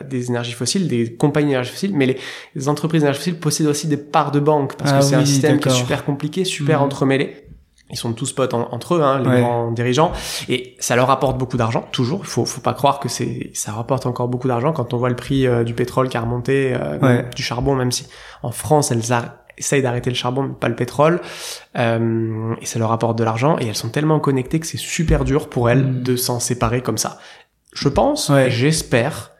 des 0.08 0.28
énergies 0.28 0.52
fossiles, 0.52 0.88
des 0.88 1.14
compagnies 1.14 1.48
d'énergie 1.48 1.72
fossile, 1.72 1.94
mais 1.94 2.16
les, 2.54 2.68
entreprises 2.68 3.02
d'énergie 3.02 3.18
fossile 3.18 3.38
possèdent 3.38 3.66
aussi 3.66 3.88
des 3.88 3.96
parts 3.96 4.30
de 4.30 4.40
banque 4.40 4.76
parce 4.76 4.92
que 4.92 4.96
ah 4.98 5.02
c'est 5.02 5.16
un 5.16 5.24
système 5.24 5.58
qui 5.58 5.68
est 5.68 5.72
super 5.72 6.04
compliqué, 6.04 6.44
super 6.44 6.80
hmm. 6.80 6.84
entremêlé 6.84 7.41
ils 7.92 7.98
sont 7.98 8.14
tous 8.14 8.32
potes 8.32 8.54
entre 8.54 8.94
eux, 8.94 9.02
hein, 9.02 9.18
les 9.18 9.40
grands 9.40 9.70
dirigeants, 9.70 10.12
et 10.48 10.76
ça 10.78 10.96
leur 10.96 11.10
apporte 11.10 11.36
beaucoup 11.36 11.58
d'argent, 11.58 11.86
toujours. 11.92 12.20
Il 12.22 12.26
faut, 12.26 12.46
faut 12.46 12.62
pas 12.62 12.72
croire 12.72 12.98
que 12.98 13.08
c'est, 13.08 13.50
ça 13.52 13.72
rapporte 13.72 14.06
encore 14.06 14.28
beaucoup 14.28 14.48
d'argent 14.48 14.72
quand 14.72 14.94
on 14.94 14.96
voit 14.96 15.10
le 15.10 15.16
prix 15.16 15.46
euh, 15.46 15.62
du 15.62 15.74
pétrole 15.74 16.08
qui 16.08 16.16
a 16.16 16.22
remonté, 16.22 16.74
euh, 16.74 17.22
du 17.34 17.42
charbon, 17.42 17.74
même 17.74 17.92
si 17.92 18.06
en 18.42 18.50
France 18.50 18.90
elles 18.90 19.02
essayent 19.58 19.82
d'arrêter 19.82 20.08
le 20.08 20.16
charbon, 20.16 20.42
mais 20.44 20.54
pas 20.54 20.68
le 20.68 20.74
pétrole, 20.74 21.20
euh, 21.78 22.54
et 22.62 22.66
ça 22.66 22.78
leur 22.78 22.92
apporte 22.92 23.18
de 23.18 23.24
l'argent, 23.24 23.58
et 23.60 23.66
elles 23.66 23.76
sont 23.76 23.90
tellement 23.90 24.20
connectées 24.20 24.58
que 24.58 24.66
c'est 24.66 24.78
super 24.78 25.24
dur 25.24 25.50
pour 25.50 25.68
elles 25.68 25.84
mm. 25.84 26.02
de 26.02 26.16
s'en 26.16 26.40
séparer 26.40 26.80
comme 26.80 26.98
ça. 26.98 27.18
Je 27.74 27.88
pense, 27.88 28.32
j'espère 28.48 29.31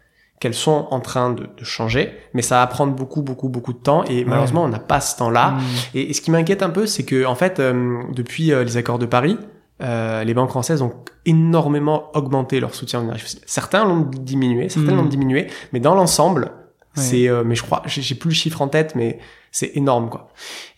qu'elles 0.42 0.54
sont 0.54 0.88
en 0.90 0.98
train 0.98 1.32
de, 1.32 1.44
de, 1.44 1.64
changer, 1.64 2.12
mais 2.34 2.42
ça 2.42 2.56
va 2.56 2.66
prendre 2.66 2.92
beaucoup, 2.92 3.22
beaucoup, 3.22 3.48
beaucoup 3.48 3.72
de 3.72 3.78
temps 3.78 4.02
et 4.06 4.24
malheureusement 4.24 4.64
on 4.64 4.68
n'a 4.68 4.80
pas 4.80 5.00
ce 5.00 5.16
temps-là. 5.18 5.52
Hmm. 5.52 5.60
Et, 5.94 6.12
ce 6.12 6.20
qui 6.20 6.32
m'inquiète 6.32 6.64
un 6.64 6.70
peu, 6.70 6.84
c'est 6.86 7.04
que 7.04 7.24
en 7.24 7.36
fait, 7.36 7.60
euh, 7.60 8.02
depuis 8.12 8.52
euh, 8.52 8.64
les 8.64 8.76
accords 8.76 8.98
de 8.98 9.06
Paris, 9.06 9.38
euh, 9.84 10.24
les 10.24 10.34
banques 10.34 10.50
françaises 10.50 10.82
ont 10.82 10.94
énormément 11.26 12.10
augmenté 12.16 12.58
leur 12.58 12.74
soutien 12.74 12.98
aux 12.98 13.04
énergies 13.04 13.22
fossiles. 13.22 13.42
Certains 13.46 13.84
l'ont 13.84 14.10
diminué, 14.10 14.68
certains 14.68 14.96
l'ont 14.96 15.04
hmm. 15.04 15.10
diminué, 15.10 15.46
mais 15.72 15.78
dans 15.78 15.94
l'ensemble, 15.94 16.50
c'est, 16.94 17.30
mais 17.44 17.54
je 17.54 17.62
crois, 17.62 17.82
j'ai 17.86 18.16
plus 18.16 18.30
le 18.30 18.34
chiffre 18.34 18.62
en 18.62 18.68
tête, 18.68 18.96
mais 18.96 19.20
c'est 19.52 19.76
énorme 19.76 20.08
quoi. 20.08 20.30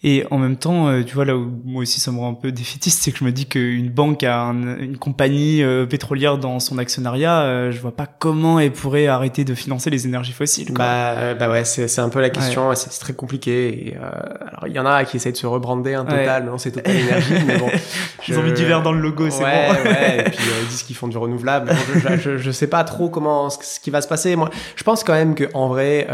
Et 0.02 0.24
en 0.32 0.38
même 0.38 0.56
temps, 0.56 0.88
euh, 0.88 1.02
tu 1.04 1.14
vois 1.14 1.24
là 1.24 1.36
où 1.36 1.48
moi 1.64 1.82
aussi 1.82 2.00
ça 2.00 2.10
me 2.10 2.18
rend 2.18 2.32
un 2.32 2.34
peu 2.34 2.50
défaitiste, 2.50 3.02
c'est 3.02 3.12
que 3.12 3.18
je 3.18 3.24
me 3.24 3.30
dis 3.30 3.46
qu'une 3.46 3.88
banque 3.88 4.24
a 4.24 4.40
une 4.42 4.98
compagnie 4.98 5.62
euh, 5.62 5.86
pétrolière 5.86 6.38
dans 6.38 6.58
son 6.58 6.76
actionnariat, 6.76 7.42
euh, 7.42 7.70
je 7.70 7.80
vois 7.80 7.94
pas 7.94 8.06
comment 8.06 8.58
elle 8.58 8.72
pourrait 8.72 9.06
arrêter 9.06 9.44
de 9.44 9.54
financer 9.54 9.90
les 9.90 10.06
énergies 10.06 10.32
fossiles. 10.32 10.74
Quoi. 10.74 10.84
Bah, 10.84 11.34
bah 11.34 11.48
ouais, 11.48 11.64
c'est 11.64 12.00
un 12.00 12.08
peu 12.08 12.20
la 12.20 12.30
question, 12.30 12.74
c'est 12.74 12.90
très 12.98 13.12
compliqué. 13.12 13.90
Et, 13.90 13.96
alors 13.96 14.66
il 14.66 14.72
y 14.72 14.78
en 14.80 14.86
a 14.86 15.04
qui 15.04 15.18
essayent 15.18 15.32
de 15.32 15.38
se 15.38 15.46
rebrander 15.46 15.94
un 15.94 16.04
total, 16.04 16.44
non 16.44 16.58
c'est 16.58 16.72
Total 16.72 16.96
Énergie, 16.96 17.34
mais 17.46 17.58
bon. 17.58 17.70
Ils 18.28 18.38
ont 18.38 18.42
mis 18.42 18.52
du 18.52 18.64
vert 18.64 18.82
dans 18.82 18.92
le 18.92 19.00
logo, 19.00 19.30
c'est 19.30 19.44
ouais, 19.44 19.68
bon. 19.68 19.90
ouais, 19.90 20.20
et 20.20 20.22
puis 20.30 20.38
ils 20.62 20.68
disent 20.68 20.82
qu'ils 20.82 20.96
font 20.96 21.08
du 21.08 21.16
renouvelable. 21.16 21.72
je, 21.94 22.16
je, 22.16 22.38
je, 22.38 22.50
sais 22.50 22.66
pas 22.66 22.82
trop 22.82 23.08
comment 23.08 23.50
ce 23.50 23.78
qui 23.78 23.90
va 23.90 24.00
se 24.00 24.08
passer. 24.08 24.34
Moi, 24.34 24.50
je 24.74 24.82
pense 24.82 25.04
quand 25.04 25.12
même 25.12 25.34
que 25.34 25.44
en 25.54 25.68
vrai 25.68 26.08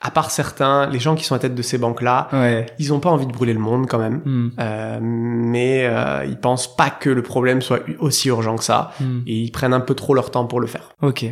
à 0.00 0.10
part 0.10 0.30
certains, 0.30 0.86
les 0.86 0.98
gens 0.98 1.14
qui 1.14 1.24
sont 1.24 1.34
à 1.34 1.38
tête 1.38 1.54
de 1.54 1.62
ces 1.62 1.76
banques-là, 1.76 2.28
ouais. 2.32 2.66
ils 2.78 2.92
ont 2.94 3.00
pas 3.00 3.10
envie 3.10 3.26
de 3.26 3.32
brûler 3.32 3.52
le 3.52 3.58
monde 3.58 3.86
quand 3.86 3.98
même, 3.98 4.22
hmm. 4.24 4.52
euh, 4.58 4.98
mais 5.02 5.86
euh, 5.86 6.24
ils 6.24 6.38
pensent 6.38 6.74
pas 6.74 6.88
que 6.88 7.10
le 7.10 7.22
problème 7.22 7.60
soit 7.60 7.80
aussi 7.98 8.28
urgent 8.28 8.56
que 8.56 8.64
ça, 8.64 8.92
hmm. 9.00 9.20
et 9.26 9.34
ils 9.34 9.52
prennent 9.52 9.74
un 9.74 9.80
peu 9.80 9.94
trop 9.94 10.14
leur 10.14 10.30
temps 10.30 10.46
pour 10.46 10.60
le 10.60 10.66
faire. 10.66 10.94
Ok. 11.02 11.26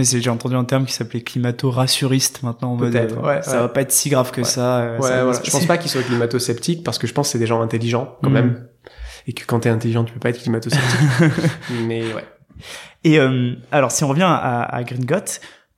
J'ai 0.00 0.30
entendu 0.30 0.54
un 0.54 0.64
terme 0.64 0.86
qui 0.86 0.92
s'appelait 0.92 1.22
climato-rassuriste 1.22 2.44
maintenant 2.44 2.72
en 2.72 2.76
mode 2.76 2.94
euh, 2.94 3.14
ouais, 3.16 3.42
ça 3.42 3.62
va 3.62 3.68
pas 3.68 3.80
être 3.80 3.90
si 3.90 4.10
grave 4.10 4.30
que 4.30 4.44
ça. 4.44 4.78
Euh, 4.78 4.98
ouais, 4.98 5.40
Je 5.44 5.50
pense 5.50 5.66
pas 5.66 5.76
qu'ils 5.76 5.90
soient 5.90 6.02
climato-sceptiques 6.02 6.84
parce 6.84 6.98
que 6.98 7.08
je 7.08 7.12
pense 7.12 7.28
que 7.28 7.32
c'est 7.32 7.38
des 7.38 7.48
gens 7.48 7.60
intelligents 7.62 8.16
quand 8.22 8.30
hmm. 8.30 8.34
même 8.34 8.68
et 9.26 9.32
que 9.32 9.44
quand 9.44 9.60
t'es 9.60 9.68
intelligent 9.68 10.04
tu 10.04 10.12
peux 10.12 10.20
pas 10.20 10.30
être 10.30 10.40
climato-sceptique. 10.40 11.50
mais 11.86 12.02
ouais. 12.14 12.24
Et 13.02 13.18
euh, 13.18 13.54
alors 13.72 13.90
si 13.90 14.04
on 14.04 14.08
revient 14.08 14.22
à, 14.22 14.62
à 14.62 14.84
Green 14.84 15.04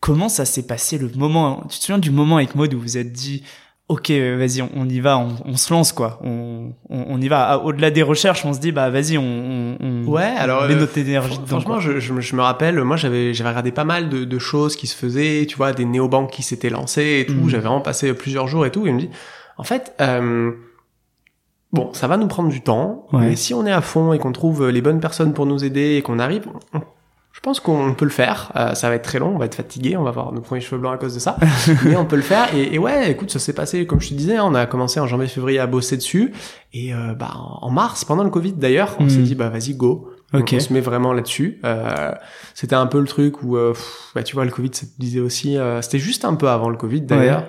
comment 0.01 0.29
ça 0.29 0.45
s'est 0.45 0.67
passé 0.67 0.99
le 0.99 1.11
moment 1.17 1.65
Tu 1.69 1.79
te 1.79 1.85
souviens 1.85 1.99
du 1.99 2.11
moment 2.11 2.37
avec 2.37 2.55
Maud 2.55 2.73
où 2.75 2.81
vous 2.81 2.99
êtes 2.99 3.13
dit 3.13 3.45
ok 3.89 4.11
vas-y 4.11 4.63
on, 4.63 4.89
y 4.89 5.01
va 5.01 5.19
on, 5.19 5.57
se 5.57 5.73
lance 5.73 5.93
quoi. 5.93 6.21
On, 6.23 6.73
on, 6.89 7.21
y 7.21 7.29
va. 7.29 7.59
Au-delà 7.59 7.91
des 7.91 8.03
recherches 8.03 8.45
on 8.45 8.53
se 8.53 8.61
dit 8.61 8.71
bah 8.71 8.89
vas-y 8.89 9.19
on, 9.19 10.05
ouais 10.07 10.23
alors 10.23 10.67
met 10.69 10.75
euh, 10.75 10.81
notre 10.81 10.97
énergie 10.97 11.37
dedans 11.39 11.61
franchement 11.61 11.81
je, 11.81 11.99
je, 11.99 12.37
me 12.37 12.41
rappelle 12.43 12.83
moi 12.85 12.97
j'avais 12.97 13.35
j'avais 13.35 13.51
regardé 13.51 13.73
pas 13.73 13.85
mal 13.85 14.09
de, 14.09 14.25
de, 14.25 14.39
choses 14.39 14.77
qui 14.77 14.87
se 14.87 14.97
faisaient 14.97 15.45
tu 15.49 15.57
vois 15.57 15.73
des 15.73 15.85
néobanques 15.85 16.31
qui 16.31 16.43
s'étaient 16.43 16.71
lancées 16.71 17.21
et 17.21 17.27
tout. 17.27 17.35
Mm. 17.35 17.49
j'avais 17.49 17.65
vraiment 17.65 17.81
passé 17.81 18.15
plusieurs 18.15 18.47
jours 18.47 18.65
et 18.65 18.71
tout. 18.71 18.87
Et 18.87 18.91
je 18.91 18.95
me 18.95 19.01
dis 19.01 19.11
en 19.59 19.65
fait 19.65 19.93
euh, 20.01 20.53
Bon, 21.73 21.93
ça 21.93 22.09
va 22.09 22.17
nous 22.17 22.27
prendre 22.27 22.49
du 22.49 22.63
temps, 22.63 23.07
mais 23.13 23.37
si 23.37 23.55
on 23.55 23.65
est 23.65 23.71
à 23.71 23.81
fond 23.81 24.13
et 24.13 24.19
qu'on 24.19 24.33
trouve 24.33 24.69
les 24.69 24.83
bonnes 24.83 24.99
personnes 24.99 25.33
pour 25.33 25.47
nous 25.47 25.65
aider 25.65 25.95
et 25.95 26.03
qu'on 26.03 26.19
arrive, 26.19 26.49
on 26.75 26.81
je 27.33 27.40
pense 27.40 27.61
qu'on 27.61 27.95
peut 27.95 28.05
le 28.05 28.11
faire. 28.11 28.53
Euh, 28.57 28.75
ça 28.75 28.88
va 28.88 28.97
être 28.97 29.05
très 29.05 29.19
long, 29.19 29.35
on 29.35 29.38
va 29.38 29.47
être 29.47 29.55
fatigué, 29.55 29.97
on 29.97 30.03
va 30.03 30.11
avoir 30.11 30.33
nos 30.33 30.40
premiers 30.40 30.61
cheveux 30.61 30.81
blancs 30.81 30.95
à 30.95 30.99
cause 30.99 31.14
de 31.14 31.21
ça. 31.21 31.37
mais 31.85 31.97
on 31.97 32.05
peut 32.05 32.16
le 32.16 32.23
faire. 32.23 32.55
Et, 32.55 32.75
et 32.75 32.79
ouais, 32.79 33.11
écoute, 33.11 33.31
ça 33.31 33.38
s'est 33.38 33.53
passé 33.53 33.87
comme 33.87 34.01
je 34.01 34.09
te 34.09 34.14
disais. 34.14 34.37
Hein, 34.37 34.45
on 34.47 34.55
a 34.55 34.66
commencé 34.66 35.01
en 35.01 35.07
janvier-février 35.07 35.59
à 35.59 35.66
bosser 35.66 35.97
dessus. 35.97 36.33
Et 36.73 36.93
euh, 36.93 37.14
bah 37.14 37.33
en 37.35 37.71
mars, 37.71 38.05
pendant 38.05 38.25
le 38.25 38.31
Covid 38.31 38.53
d'ailleurs, 38.53 38.97
on 38.99 39.09
s'est 39.09 39.19
hmm. 39.19 39.23
dit 39.23 39.35
bah 39.35 39.49
vas-y 39.49 39.75
go. 39.75 40.11
Okay. 40.33 40.57
on 40.57 40.61
se 40.61 40.73
met 40.73 40.81
vraiment 40.81 41.12
là-dessus. 41.12 41.59
Euh, 41.64 42.12
c'était 42.55 42.77
un 42.77 42.87
peu 42.87 43.01
le 43.01 43.07
truc 43.07 43.43
où, 43.43 43.57
euh, 43.57 43.75
bah, 44.14 44.23
tu 44.23 44.35
vois, 44.35 44.45
le 44.45 44.53
Covid, 44.53 44.71
ça 44.73 44.87
te 44.87 44.93
disait 44.99 45.21
aussi. 45.21 45.57
Euh, 45.57 45.83
c'était 45.83 45.99
juste 45.99 46.25
un 46.25 46.35
peu 46.35 46.49
avant 46.49 46.69
le 46.69 46.77
Covid 46.77 47.01
d'ailleurs 47.03 47.45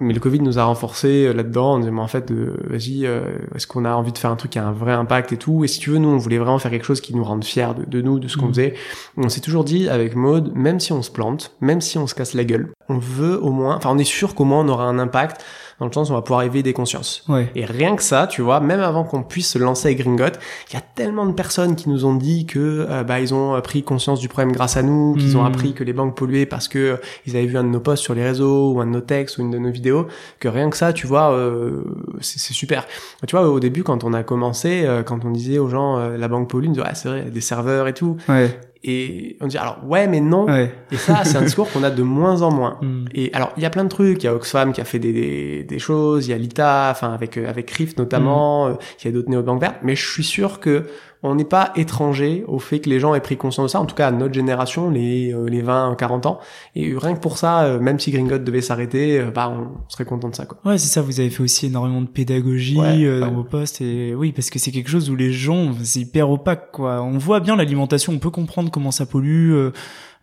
mais 0.00 0.14
le 0.14 0.20
Covid 0.20 0.40
nous 0.40 0.58
a 0.58 0.64
renforcé 0.64 1.26
euh, 1.26 1.32
là-dedans. 1.32 1.72
En 1.72 1.78
disant 1.80 1.98
en 1.98 2.06
fait 2.06 2.30
euh, 2.30 2.56
vas-y 2.68 3.06
euh, 3.06 3.22
est-ce 3.54 3.66
qu'on 3.66 3.84
a 3.84 3.92
envie 3.92 4.12
de 4.12 4.18
faire 4.18 4.30
un 4.30 4.36
truc 4.36 4.52
qui 4.52 4.58
a 4.58 4.66
un 4.66 4.72
vrai 4.72 4.92
impact 4.92 5.32
et 5.32 5.36
tout? 5.36 5.64
Et 5.64 5.68
si 5.68 5.80
tu 5.80 5.90
veux 5.90 5.98
nous 5.98 6.08
on 6.08 6.18
voulait 6.18 6.38
vraiment 6.38 6.58
faire 6.58 6.70
quelque 6.70 6.84
chose 6.84 7.00
qui 7.00 7.14
nous 7.14 7.24
rende 7.24 7.44
fiers 7.44 7.74
de, 7.86 8.00
nous 8.00 8.18
de 8.18 8.28
ce 8.28 8.36
qu'on 8.36 8.46
mm. 8.46 8.54
faisait. 8.54 8.74
On 9.16 9.28
s'est 9.28 9.40
toujours 9.40 9.64
dit 9.64 9.88
avec 9.88 10.14
mode 10.14 10.54
même 10.54 10.80
si 10.80 10.92
on 10.92 11.02
se 11.02 11.10
plante 11.10 11.54
même 11.60 11.80
si 11.80 11.98
on 11.98 12.06
se 12.06 12.14
casse 12.14 12.34
la 12.34 12.44
gueule 12.44 12.72
on 12.88 12.98
veut 12.98 13.42
au 13.42 13.50
moins, 13.50 13.76
enfin 13.76 13.90
on 13.92 13.98
est 13.98 14.04
sûr 14.04 14.34
qu'au 14.34 14.44
moins 14.44 14.60
on 14.60 14.68
aura 14.68 14.84
un 14.84 14.98
impact 14.98 15.44
dans 15.82 15.88
le 15.88 15.92
sens 15.92 16.10
où 16.10 16.12
on 16.12 16.14
va 16.16 16.22
pouvoir 16.22 16.42
éveiller 16.44 16.62
des 16.62 16.72
consciences. 16.72 17.24
Ouais. 17.28 17.50
Et 17.56 17.64
rien 17.64 17.96
que 17.96 18.02
ça, 18.04 18.28
tu 18.28 18.40
vois, 18.40 18.60
même 18.60 18.78
avant 18.80 19.02
qu'on 19.02 19.22
puisse 19.24 19.50
se 19.50 19.58
lancer 19.58 19.88
avec 19.88 19.98
Gringot, 19.98 20.38
il 20.70 20.74
y 20.74 20.76
a 20.76 20.80
tellement 20.80 21.26
de 21.26 21.32
personnes 21.32 21.74
qui 21.74 21.88
nous 21.88 22.04
ont 22.04 22.14
dit 22.14 22.46
que 22.46 22.86
euh, 22.88 23.02
bah 23.02 23.18
ils 23.20 23.34
ont 23.34 23.60
pris 23.60 23.82
conscience 23.82 24.20
du 24.20 24.28
problème 24.28 24.52
grâce 24.52 24.76
à 24.76 24.82
nous, 24.82 25.14
qu'ils 25.16 25.36
ont 25.36 25.40
Mhm. 25.40 25.46
appris 25.48 25.72
que 25.74 25.82
les 25.82 25.92
banques 25.92 26.16
polluaient 26.16 26.46
parce 26.46 26.68
que 26.68 26.78
euh, 26.78 26.96
ils 27.26 27.36
avaient 27.36 27.46
vu 27.46 27.58
un 27.58 27.64
de 27.64 27.68
nos 27.68 27.80
posts 27.80 28.02
sur 28.04 28.14
les 28.14 28.22
réseaux 28.22 28.72
ou 28.72 28.80
un 28.80 28.86
de 28.86 28.92
nos 28.92 29.00
textes 29.00 29.38
ou 29.38 29.40
une 29.42 29.50
de 29.50 29.58
nos 29.58 29.70
vidéos, 29.70 30.06
que 30.38 30.46
rien 30.48 30.70
que 30.70 30.76
ça, 30.76 30.92
tu 30.92 31.06
vois, 31.08 31.32
euh, 31.32 31.82
c'est 32.20 32.52
super. 32.52 32.86
Tu 33.26 33.34
vois, 33.36 33.48
au 33.48 33.58
début 33.58 33.82
quand 33.82 34.04
on 34.04 34.12
a 34.12 34.22
commencé, 34.22 34.84
euh, 34.84 35.02
quand 35.02 35.24
on 35.24 35.30
disait 35.30 35.58
aux 35.58 35.68
gens 35.68 35.98
euh, 35.98 36.16
la 36.16 36.28
banque 36.28 36.48
pollue, 36.48 36.68
on 36.68 36.70
disait 36.70 36.82
ouais 36.84 36.94
c'est 36.94 37.08
vrai, 37.08 37.18
il 37.20 37.24
y 37.24 37.28
a 37.28 37.30
des 37.30 37.40
serveurs 37.40 37.88
et 37.88 37.94
tout, 37.94 38.16
Ouais. 38.28 38.56
Et 38.84 39.36
on 39.40 39.46
dit 39.46 39.58
alors 39.58 39.78
ouais 39.86 40.06
mais 40.08 40.20
non. 40.20 40.46
Ouais. 40.46 40.74
Et 40.90 40.96
ça 40.96 41.24
c'est 41.24 41.36
un 41.36 41.42
discours 41.42 41.70
qu'on 41.70 41.82
a 41.82 41.90
de 41.90 42.02
moins 42.02 42.42
en 42.42 42.50
moins. 42.50 42.78
Hmm. 42.82 43.04
Et 43.14 43.30
alors, 43.32 43.52
il 43.56 43.62
y 43.62 43.66
a 43.66 43.70
plein 43.70 43.84
de 43.84 43.88
trucs. 43.88 44.22
Il 44.22 44.26
y 44.26 44.28
a 44.28 44.34
Oxfam 44.34 44.72
qui 44.72 44.80
a 44.80 44.84
fait 44.84 44.98
des, 44.98 45.12
des, 45.12 45.62
des 45.62 45.78
choses. 45.78 46.26
Il 46.26 46.30
y 46.30 46.34
a 46.34 46.38
l'ITA, 46.38 46.88
enfin 46.90 47.12
avec 47.12 47.36
euh, 47.36 47.48
avec 47.48 47.70
Rift 47.70 47.96
notamment. 47.98 48.66
euh, 48.68 48.72
Il 49.02 49.06
y 49.06 49.08
a 49.08 49.12
d'autres 49.12 49.30
néobanques 49.30 49.60
vertes. 49.60 49.76
Mais 49.82 49.94
je 49.94 50.10
suis 50.10 50.24
sûr 50.24 50.58
que 50.58 50.86
on 51.22 51.34
n'est 51.36 51.44
pas 51.44 51.72
étranger 51.76 52.44
au 52.48 52.58
fait 52.58 52.80
que 52.80 52.90
les 52.90 52.98
gens 52.98 53.14
aient 53.14 53.20
pris 53.20 53.36
conscience 53.36 53.66
de 53.66 53.70
ça. 53.70 53.80
En 53.80 53.86
tout 53.86 53.94
cas, 53.94 54.08
à 54.08 54.10
notre 54.10 54.34
génération, 54.34 54.90
les 54.90 55.32
euh, 55.32 55.46
les 55.48 55.62
20, 55.62 55.94
40 55.96 56.26
ans. 56.26 56.40
Et 56.74 56.94
rien 56.96 57.14
que 57.14 57.20
pour 57.20 57.38
ça, 57.38 57.62
euh, 57.64 57.78
même 57.78 58.00
si 58.00 58.10
Gringot 58.10 58.38
devait 58.38 58.60
s'arrêter, 58.60 59.20
euh, 59.20 59.30
bah 59.30 59.52
on 59.54 59.88
serait 59.88 60.04
content 60.04 60.28
de 60.28 60.34
ça 60.34 60.46
quoi. 60.46 60.58
Ouais, 60.64 60.78
c'est 60.78 60.88
ça, 60.88 61.00
vous 61.02 61.20
avez 61.20 61.30
fait 61.30 61.42
aussi 61.42 61.66
énormément 61.66 62.00
de 62.02 62.08
pédagogie 62.08 62.78
Ouais, 62.78 63.04
euh, 63.04 63.20
dans 63.20 63.28
ouais. 63.28 63.34
vos 63.34 63.44
posts 63.44 63.80
et 63.80 64.14
oui, 64.14 64.32
parce 64.32 64.50
que 64.50 64.58
c'est 64.58 64.70
quelque 64.72 64.90
chose 64.90 65.10
où 65.10 65.16
les 65.16 65.32
gens, 65.32 65.72
c'est 65.82 66.00
hyper 66.00 66.28
opaque 66.30 66.70
quoi. 66.72 67.02
On 67.02 67.18
voit 67.18 67.40
bien 67.40 67.54
l'alimentation, 67.56 68.12
on 68.12 68.18
peut 68.18 68.30
comprendre 68.30 68.70
comment 68.70 68.90
ça 68.90 69.06
pollue, 69.06 69.52
euh, 69.52 69.70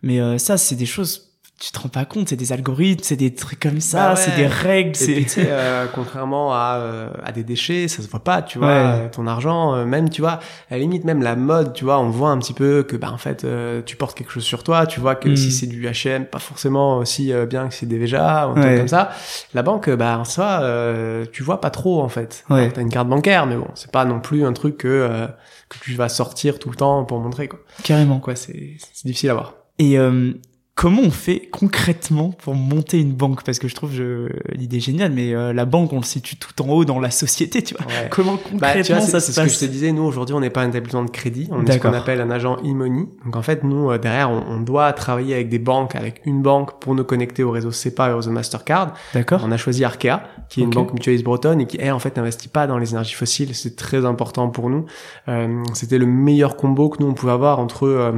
mais 0.02 0.20
euh, 0.20 0.38
ça 0.38 0.56
c'est 0.58 0.76
des 0.76 0.86
choses 0.86 1.29
tu 1.62 1.72
te 1.72 1.78
rends 1.78 1.90
pas 1.90 2.06
compte, 2.06 2.30
c'est 2.30 2.36
des 2.36 2.54
algorithmes, 2.54 3.04
c'est 3.04 3.16
des 3.16 3.34
trucs 3.34 3.60
comme 3.60 3.80
ça, 3.82 3.98
Bah 3.98 4.10
ouais. 4.14 4.16
c'est 4.16 4.34
des 4.34 4.46
règles, 4.46 4.96
c'est 4.96 5.28
sais, 5.28 5.46
euh, 5.50 5.84
contrairement 5.94 6.54
à, 6.54 6.78
euh, 6.80 7.10
à 7.22 7.32
des 7.32 7.44
déchets, 7.44 7.86
ça 7.86 8.02
se 8.02 8.08
voit 8.08 8.24
pas, 8.24 8.40
tu 8.40 8.56
vois, 8.58 8.68
Ouais. 8.68 9.10
ton 9.10 9.26
argent, 9.26 9.74
euh, 9.74 9.84
même, 9.84 10.08
tu 10.08 10.22
vois, 10.22 10.38
à 10.70 10.72
la 10.72 10.78
limite, 10.78 11.04
même 11.04 11.22
la 11.22 11.36
mode, 11.36 11.74
tu 11.74 11.84
vois, 11.84 11.98
on 12.00 12.08
voit 12.08 12.30
un 12.30 12.38
petit 12.38 12.54
peu 12.54 12.82
que, 12.82 12.96
bah, 12.96 13.10
en 13.12 13.18
fait, 13.18 13.44
euh, 13.44 13.82
tu 13.84 13.96
portes 13.96 14.16
quelque 14.16 14.32
chose 14.32 14.42
sur 14.42 14.64
toi, 14.64 14.86
tu 14.86 15.00
vois 15.00 15.16
que 15.16 15.28
Mm. 15.28 15.36
si 15.36 15.52
c'est 15.52 15.66
du 15.66 15.86
H&M, 15.86 16.24
pas 16.24 16.38
forcément 16.38 16.96
aussi 16.96 17.30
euh, 17.30 17.44
bien 17.44 17.68
que 17.68 17.74
c'est 17.74 17.84
des 17.84 17.98
Veja, 17.98 18.48
ou 18.48 18.52
un 18.52 18.54
truc 18.54 18.64
Ouais. 18.64 18.76
comme 18.78 18.88
ça. 18.88 19.10
La 19.52 19.62
banque, 19.62 19.90
bah, 19.90 20.18
en 20.18 20.24
soi, 20.24 20.60
euh, 20.62 21.26
tu 21.30 21.42
vois 21.42 21.60
pas 21.60 21.68
trop, 21.70 22.00
en 22.00 22.08
fait. 22.08 22.42
T'as 22.48 22.80
une 22.80 22.88
carte 22.88 23.08
bancaire, 23.08 23.44
mais 23.44 23.56
bon, 23.56 23.68
c'est 23.74 23.92
pas 23.92 24.06
non 24.06 24.20
plus 24.20 24.46
un 24.46 24.54
truc 24.54 24.78
que, 24.78 24.88
euh, 24.88 25.26
que 25.68 25.76
tu 25.82 25.92
vas 25.92 26.08
sortir 26.08 26.58
tout 26.58 26.70
le 26.70 26.76
temps 26.76 27.04
pour 27.04 27.20
montrer, 27.20 27.48
quoi. 27.48 27.58
carrément. 27.84 28.18
Quoi, 28.18 28.34
c'est 28.34 28.78
c'est 28.94 29.04
difficile 29.06 29.28
à 29.28 29.34
voir. 29.34 29.54
Et 29.78 29.98
euh, 29.98 30.32
comment 30.80 31.02
on 31.02 31.10
fait 31.10 31.50
concrètement 31.52 32.30
pour 32.30 32.54
monter 32.54 32.98
une 32.98 33.12
banque? 33.12 33.42
Parce 33.42 33.58
que 33.58 33.68
je 33.68 33.74
trouve 33.74 33.92
je... 33.92 34.30
l'idée 34.54 34.80
géniale, 34.80 35.12
mais 35.12 35.34
euh, 35.34 35.52
la 35.52 35.66
banque 35.66 35.92
on 35.92 35.98
le 35.98 36.02
situe 36.04 36.36
tout 36.36 36.62
en 36.62 36.68
haut 36.70 36.86
dans 36.86 36.98
la 36.98 37.10
société, 37.10 37.62
tu 37.62 37.74
vois. 37.74 37.84
Ouais. 37.86 38.08
Comment 38.10 38.36
Bah, 38.54 38.68
concrètement 38.68 38.82
tu 38.82 38.92
vois, 38.92 39.00
c'est 39.02 39.10
ça 39.10 39.20
c'est 39.20 39.26
se 39.26 39.32
ce 39.32 39.40
que 39.40 39.44
passe? 39.44 39.54
je 39.60 39.66
te 39.66 39.70
disais. 39.70 39.92
Nous, 39.92 40.02
aujourd'hui, 40.02 40.34
on 40.34 40.40
n'est 40.40 40.48
pas 40.48 40.62
un 40.62 40.70
établissement 40.70 41.04
de 41.04 41.10
crédit. 41.10 41.48
On 41.50 41.66
est 41.66 41.72
ce 41.72 41.78
qu'on 41.78 41.92
appelle 41.92 42.22
un 42.22 42.30
agent 42.30 42.56
e-money. 42.64 43.04
Donc, 43.26 43.36
en 43.36 43.42
fait, 43.42 43.62
nous, 43.62 43.90
euh, 43.90 43.98
derrière, 43.98 44.30
on, 44.30 44.42
on 44.48 44.60
doit 44.60 44.90
travailler 44.94 45.34
avec 45.34 45.50
des 45.50 45.58
banques, 45.58 45.96
avec 45.96 46.22
une 46.24 46.40
banque 46.40 46.80
pour 46.80 46.94
nous 46.94 47.04
connecter 47.04 47.42
au 47.42 47.50
réseau 47.50 47.72
SEPA 47.72 48.08
et 48.08 48.12
au 48.12 48.16
réseau 48.16 48.30
Mastercard. 48.30 48.94
D'accord. 49.12 49.42
On 49.44 49.52
a 49.52 49.58
choisi 49.58 49.84
Arkea, 49.84 50.22
qui 50.48 50.62
est 50.62 50.64
une 50.64 50.70
banque 50.70 50.94
mutualiste 50.94 51.24
bretonne 51.24 51.60
et 51.60 51.66
qui, 51.66 51.76
elle, 51.78 51.92
en 51.92 51.98
fait, 51.98 52.16
n'investit 52.16 52.48
pas 52.48 52.66
dans 52.66 52.78
les 52.78 52.92
énergies 52.92 53.14
fossiles. 53.14 53.54
C'est 53.54 53.76
très 53.76 54.06
important 54.06 54.48
pour 54.48 54.70
nous. 54.70 54.86
Euh, 55.28 55.62
C'était 55.74 55.98
le 55.98 56.06
meilleur 56.06 56.56
combo 56.56 56.88
que 56.88 57.02
nous, 57.02 57.08
on 57.10 57.14
pouvait 57.14 57.32
avoir 57.32 57.58
entre... 57.58 58.12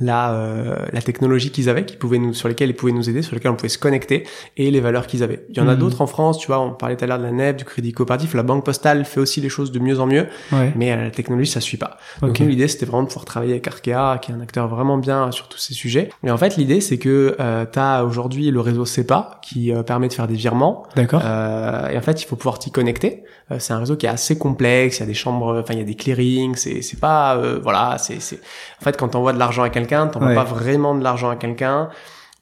la, 0.00 0.32
euh, 0.32 0.76
la 0.92 1.02
technologie 1.02 1.50
qu'ils 1.50 1.68
avaient, 1.68 1.84
qui 1.84 1.96
pouvait 1.96 2.18
nous, 2.18 2.34
sur 2.34 2.48
lesquelles 2.48 2.70
ils 2.70 2.74
pouvaient 2.76 2.92
nous 2.92 3.08
aider, 3.10 3.22
sur 3.22 3.34
lesquelles 3.34 3.50
on 3.50 3.56
pouvait 3.56 3.68
se 3.68 3.78
connecter, 3.78 4.26
et 4.56 4.70
les 4.70 4.80
valeurs 4.80 5.06
qu'ils 5.06 5.22
avaient. 5.22 5.44
Il 5.50 5.56
y 5.56 5.60
en 5.60 5.68
a 5.68 5.74
Mhm. 5.74 5.78
d'autres 5.80 6.00
en 6.00 6.06
France, 6.06 6.38
tu 6.38 6.46
vois, 6.48 6.60
on 6.60 6.72
parlait 6.72 6.96
tout 6.96 7.04
à 7.04 7.06
l'heure 7.08 7.18
de 7.18 7.24
la 7.24 7.32
NEB, 7.32 7.56
du 7.56 7.64
crédit 7.64 7.92
coopératif, 7.92 8.34
la 8.34 8.42
banque 8.42 8.64
postale 8.64 9.04
fait 9.04 9.20
aussi 9.20 9.40
les 9.40 9.48
choses 9.48 9.72
de 9.72 9.78
mieux 9.78 9.98
en 10.00 10.06
mieux, 10.06 10.26
Ouais. 10.52 10.72
mais 10.76 10.92
euh, 10.92 11.04
la 11.04 11.10
technologie, 11.10 11.50
ça 11.50 11.60
suit 11.60 11.76
pas. 11.78 11.98
Donc 12.22 12.38
l'idée, 12.38 12.68
c'était 12.68 12.86
vraiment 12.86 13.02
de 13.02 13.08
pouvoir 13.08 13.24
travailler 13.24 13.52
avec 13.52 13.66
Arkea, 13.66 14.18
qui 14.20 14.30
est 14.30 14.34
un 14.34 14.40
acteur 14.40 14.68
vraiment 14.68 14.98
bien 14.98 15.30
sur 15.32 15.48
tous 15.48 15.58
ces 15.58 15.74
sujets. 15.74 16.10
Et 16.24 16.30
en 16.30 16.36
fait, 16.38 16.56
l'idée, 16.56 16.80
c'est 16.80 16.98
que 16.98 17.36
euh, 17.40 17.64
tu 17.70 17.78
as 17.78 18.04
aujourd'hui 18.04 18.50
le 18.50 18.60
réseau 18.60 18.84
SEPA, 18.84 19.40
qui 19.42 19.72
euh, 19.72 19.82
permet 19.82 20.08
de 20.08 20.12
faire 20.12 20.28
des 20.28 20.34
virements, 20.34 20.84
D'accord. 20.96 21.22
euh, 21.24 21.88
et 21.88 21.96
en 21.98 22.02
fait, 22.02 22.22
il 22.22 22.26
faut 22.26 22.36
pouvoir 22.36 22.58
t'y 22.58 22.70
connecter. 22.70 23.24
C'est 23.58 23.72
un 23.72 23.78
réseau 23.78 23.96
qui 23.96 24.04
est 24.04 24.10
assez 24.10 24.36
complexe. 24.36 24.98
Il 24.98 25.00
y 25.00 25.02
a 25.04 25.06
des 25.06 25.14
chambres, 25.14 25.58
enfin, 25.58 25.72
il 25.72 25.78
y 25.78 25.82
a 25.82 25.84
des 25.86 25.94
clearings. 25.94 26.54
C'est, 26.56 26.82
c'est 26.82 27.00
pas, 27.00 27.34
euh, 27.36 27.58
voilà, 27.62 27.96
c'est, 27.98 28.20
c'est. 28.20 28.36
En 28.78 28.84
fait, 28.84 28.94
quand 28.98 29.08
t'envoies 29.08 29.32
de 29.32 29.38
l'argent 29.38 29.62
à 29.62 29.70
quelqu'un, 29.78 30.06
t'envoies 30.08 30.28
Ouais. 30.30 30.34
pas 30.34 30.44
vraiment 30.44 30.94
de 30.94 31.02
l'argent 31.02 31.30
à 31.30 31.36
quelqu'un. 31.36 31.88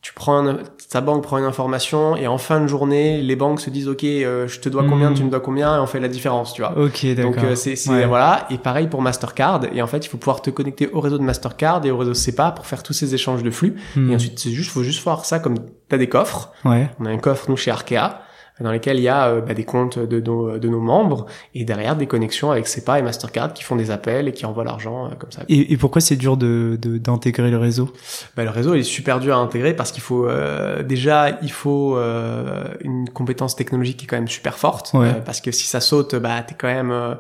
Tu 0.03 0.13
prends, 0.13 0.47
un- 0.47 0.59
ta 0.89 1.01
banque 1.01 1.25
prend 1.25 1.37
une 1.39 1.45
information 1.45 2.15
et 2.17 2.29
en 2.29 2.39
fin 2.39 2.61
de 2.61 2.69
journée, 2.69 3.23
les 3.23 3.35
banques 3.35 3.61
se 3.61 3.71
disent, 3.71 3.89
ok, 3.89 4.05
euh, 4.05 4.47
je 4.47 4.61
te 4.61 4.69
dois 4.69 4.85
combien, 4.89 5.11
Mhm. 5.11 5.17
tu 5.17 5.25
me 5.25 5.31
dois 5.31 5.41
combien, 5.41 5.75
et 5.77 5.81
on 5.81 5.87
fait 5.87 5.99
la 5.99 6.07
différence, 6.07 6.53
tu 6.55 6.63
vois. 6.63 6.79
Ok, 6.79 7.05
d'accord. 7.15 7.33
Donc 7.33 7.43
euh, 7.43 7.55
c'est 7.57 7.75
Ouais. 7.91 8.07
voilà 8.07 8.47
et 8.51 8.59
pareil 8.59 8.87
pour 8.87 9.03
Mastercard 9.03 9.63
et 9.73 9.83
en 9.83 9.89
fait 9.89 10.07
il 10.07 10.09
faut 10.09 10.17
pouvoir 10.19 10.43
te 10.43 10.51
connecter 10.51 10.89
au 10.93 11.01
réseau 11.01 11.19
de 11.19 11.25
Mastercard 11.25 11.85
et 11.85 11.91
au 11.91 11.97
réseau 11.99 12.15
SEPA 12.15 12.53
pour 12.53 12.67
faire 12.67 12.85
tous 12.85 12.93
ces 12.93 13.15
échanges 13.15 13.43
de 13.43 13.51
flux 13.51 13.75
Hmm. 13.97 14.13
et 14.13 14.15
ensuite 14.15 14.39
c'est 14.39 14.51
juste 14.53 14.71
faut 14.71 14.85
juste 14.85 15.03
voir 15.03 15.25
ça 15.25 15.41
comme 15.41 15.57
t'as 15.89 15.99
des 15.99 16.09
coffres 16.09 16.53
Ouais. 16.65 16.89
on 17.01 17.07
a 17.07 17.11
un 17.11 17.19
coffre, 17.19 17.47
nous, 17.49 17.57
chez 17.57 17.73
Arkea, 17.73 18.21
dans 18.61 18.73
lesquels 18.73 18.97
il 18.97 19.03
y 19.03 19.09
a 19.09 19.29
euh, 19.29 19.41
bah, 19.41 19.53
des 19.55 19.65
comptes 19.65 19.99
de 19.99 20.21
nos, 20.21 20.59
de 20.59 20.69
nos 20.69 20.81
membres, 20.81 21.27
et 21.55 21.65
derrière 21.65 21.95
des 21.97 22.07
connexions 22.07 22.51
avec 22.51 22.67
SEPA 22.67 22.99
et 22.99 23.03
Mastercard 23.03 23.53
qui 23.53 23.63
font 23.65 23.77
des 23.77 23.91
appels 23.91 24.29
et 24.29 24.33
qui 24.33 24.47
envoient 24.47 24.65
l'argent 24.65 25.07
euh, 25.07 25.15
comme 25.19 25.31
ça. 25.31 25.43
Et, 25.49 25.73
et 25.73 25.77
pourquoi 25.77 26.01
c'est 26.01 26.17
dur 26.17 26.37
de 26.37 26.79
d'intégrer 26.81 27.51
le 27.51 27.59
réseau? 27.59 27.91
Bah, 28.37 28.45
le 28.45 28.51
réseau 28.51 28.75
il 28.75 28.81
est 28.81 28.83
super 28.83 29.21
dur 29.21 29.37
à 29.37 29.41
intégrer 29.41 29.75
parce 29.75 29.93
qu'il 29.93 30.03
faut 30.03 30.27
euh, 30.27 30.83
déjà 30.83 31.39
il 31.43 31.51
faut 31.53 31.97
euh, 31.97 32.65
une 32.81 33.09
compétence 33.11 33.57
technologique 33.57 33.99
qui 33.99 34.05
est 34.05 34.09
quand 34.09 34.17
même 34.17 34.29
super 34.29 34.57
forte 34.59 34.93
Ouais. 34.95 35.13
parce 35.25 35.41
que 35.41 35.51
si 35.51 35.67
ça 35.67 35.81
saute 35.81 36.15
bah 36.17 36.43
t'es 36.47 36.55
quand 36.59 36.69
même 36.69 36.91
euh, 36.91 37.15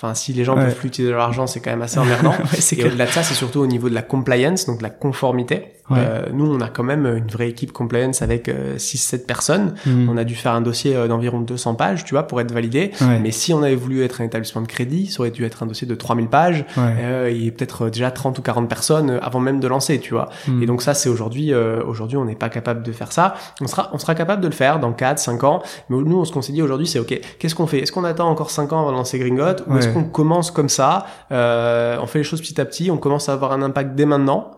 enfin 0.00 0.14
si 0.14 0.32
les 0.32 0.44
gens 0.44 0.56
Ouais. 0.56 0.64
peuvent 0.66 0.76
plus 0.76 0.88
utiliser 0.88 1.12
leur 1.12 1.22
argent 1.22 1.46
c'est 1.48 1.60
quand 1.60 1.70
même 1.70 1.82
assez 1.82 1.98
emmerdant 1.98 2.30
Ouais, 2.52 2.60
c'est 2.60 2.78
et 2.78 2.84
au-delà 2.84 3.06
de 3.06 3.10
ça 3.10 3.22
c'est 3.24 3.34
surtout 3.34 3.58
au 3.60 3.66
niveau 3.66 3.88
de 3.88 3.94
la 3.94 4.02
compliance 4.02 4.64
donc 4.66 4.80
la 4.82 4.90
conformité 4.90 5.72
Ouais. 5.90 5.96
Euh, 6.06 6.26
nous 6.34 6.44
on 6.44 6.60
a 6.60 6.68
quand 6.68 6.82
même 6.82 7.06
une 7.06 7.28
vraie 7.28 7.48
équipe 7.48 7.72
compliance 7.72 8.20
avec 8.20 8.50
6-7 8.76 9.24
personnes 9.24 9.74
Hmm. 9.86 10.08
on 10.10 10.16
a 10.18 10.24
dû 10.24 10.34
faire 10.34 10.52
un 10.52 10.60
dossier 10.60 10.94
euh, 10.94 11.08
d'environ 11.08 11.40
200 11.40 11.74
pages, 11.76 12.04
tu 12.04 12.14
vois, 12.14 12.24
pour 12.24 12.40
être 12.40 12.52
validé. 12.52 12.90
Mais 13.22 13.30
si 13.30 13.54
on 13.54 13.62
avait 13.62 13.74
voulu 13.74 14.02
être 14.02 14.20
un 14.20 14.24
établissement 14.24 14.60
de 14.60 14.66
crédit, 14.66 15.06
ça 15.06 15.20
aurait 15.20 15.30
dû 15.30 15.44
être 15.44 15.62
un 15.62 15.66
dossier 15.66 15.86
de 15.86 15.94
3000 15.94 16.28
pages. 16.28 16.64
Euh, 16.76 17.28
a 17.30 17.50
peut-être 17.52 17.86
euh, 17.86 17.90
déjà 17.90 18.10
30 18.10 18.38
ou 18.38 18.42
40 18.42 18.68
personnes 18.68 19.10
euh, 19.10 19.18
avant 19.22 19.40
même 19.40 19.60
de 19.60 19.66
lancer, 19.68 19.98
tu 19.98 20.12
vois. 20.14 20.28
Hmm. 20.46 20.62
Et 20.62 20.66
donc 20.66 20.82
ça, 20.82 20.92
c'est 20.94 21.08
aujourd'hui, 21.08 21.52
euh, 21.54 21.82
aujourd'hui, 21.84 22.16
on 22.18 22.24
n'est 22.26 22.34
pas 22.34 22.48
capable 22.50 22.82
de 22.82 22.92
faire 22.92 23.12
ça. 23.12 23.34
On 23.62 23.66
sera, 23.66 23.88
on 23.94 23.98
sera 23.98 24.14
capable 24.14 24.42
de 24.42 24.48
le 24.48 24.54
faire 24.54 24.80
dans 24.80 24.92
4, 24.92 25.18
5 25.18 25.44
ans. 25.44 25.62
Mais 25.88 25.96
nous, 25.96 26.24
ce 26.26 26.32
qu'on 26.32 26.42
s'est 26.42 26.52
dit 26.52 26.60
aujourd'hui, 26.62 26.86
c'est 26.86 26.98
OK, 26.98 27.18
qu'est-ce 27.38 27.54
qu'on 27.54 27.66
fait? 27.66 27.78
Est-ce 27.80 27.92
qu'on 27.92 28.04
attend 28.04 28.28
encore 28.28 28.50
5 28.50 28.72
ans 28.74 28.80
avant 28.80 28.90
de 28.92 28.96
lancer 28.96 29.18
Gringot 29.18 29.62
Ou 29.68 29.80
Ouais. 29.88 29.92
qu'on 29.94 30.04
commence 30.04 30.50
comme 30.50 30.68
ça 30.68 31.06
euh, 31.32 31.98
On 32.00 32.06
fait 32.06 32.18
les 32.18 32.24
choses 32.24 32.40
petit 32.40 32.60
à 32.60 32.64
petit, 32.64 32.90
on 32.90 32.96
commence 32.98 33.28
à 33.28 33.32
avoir 33.32 33.52
un 33.52 33.62
impact 33.62 33.94
dès 33.94 34.06
maintenant 34.06 34.52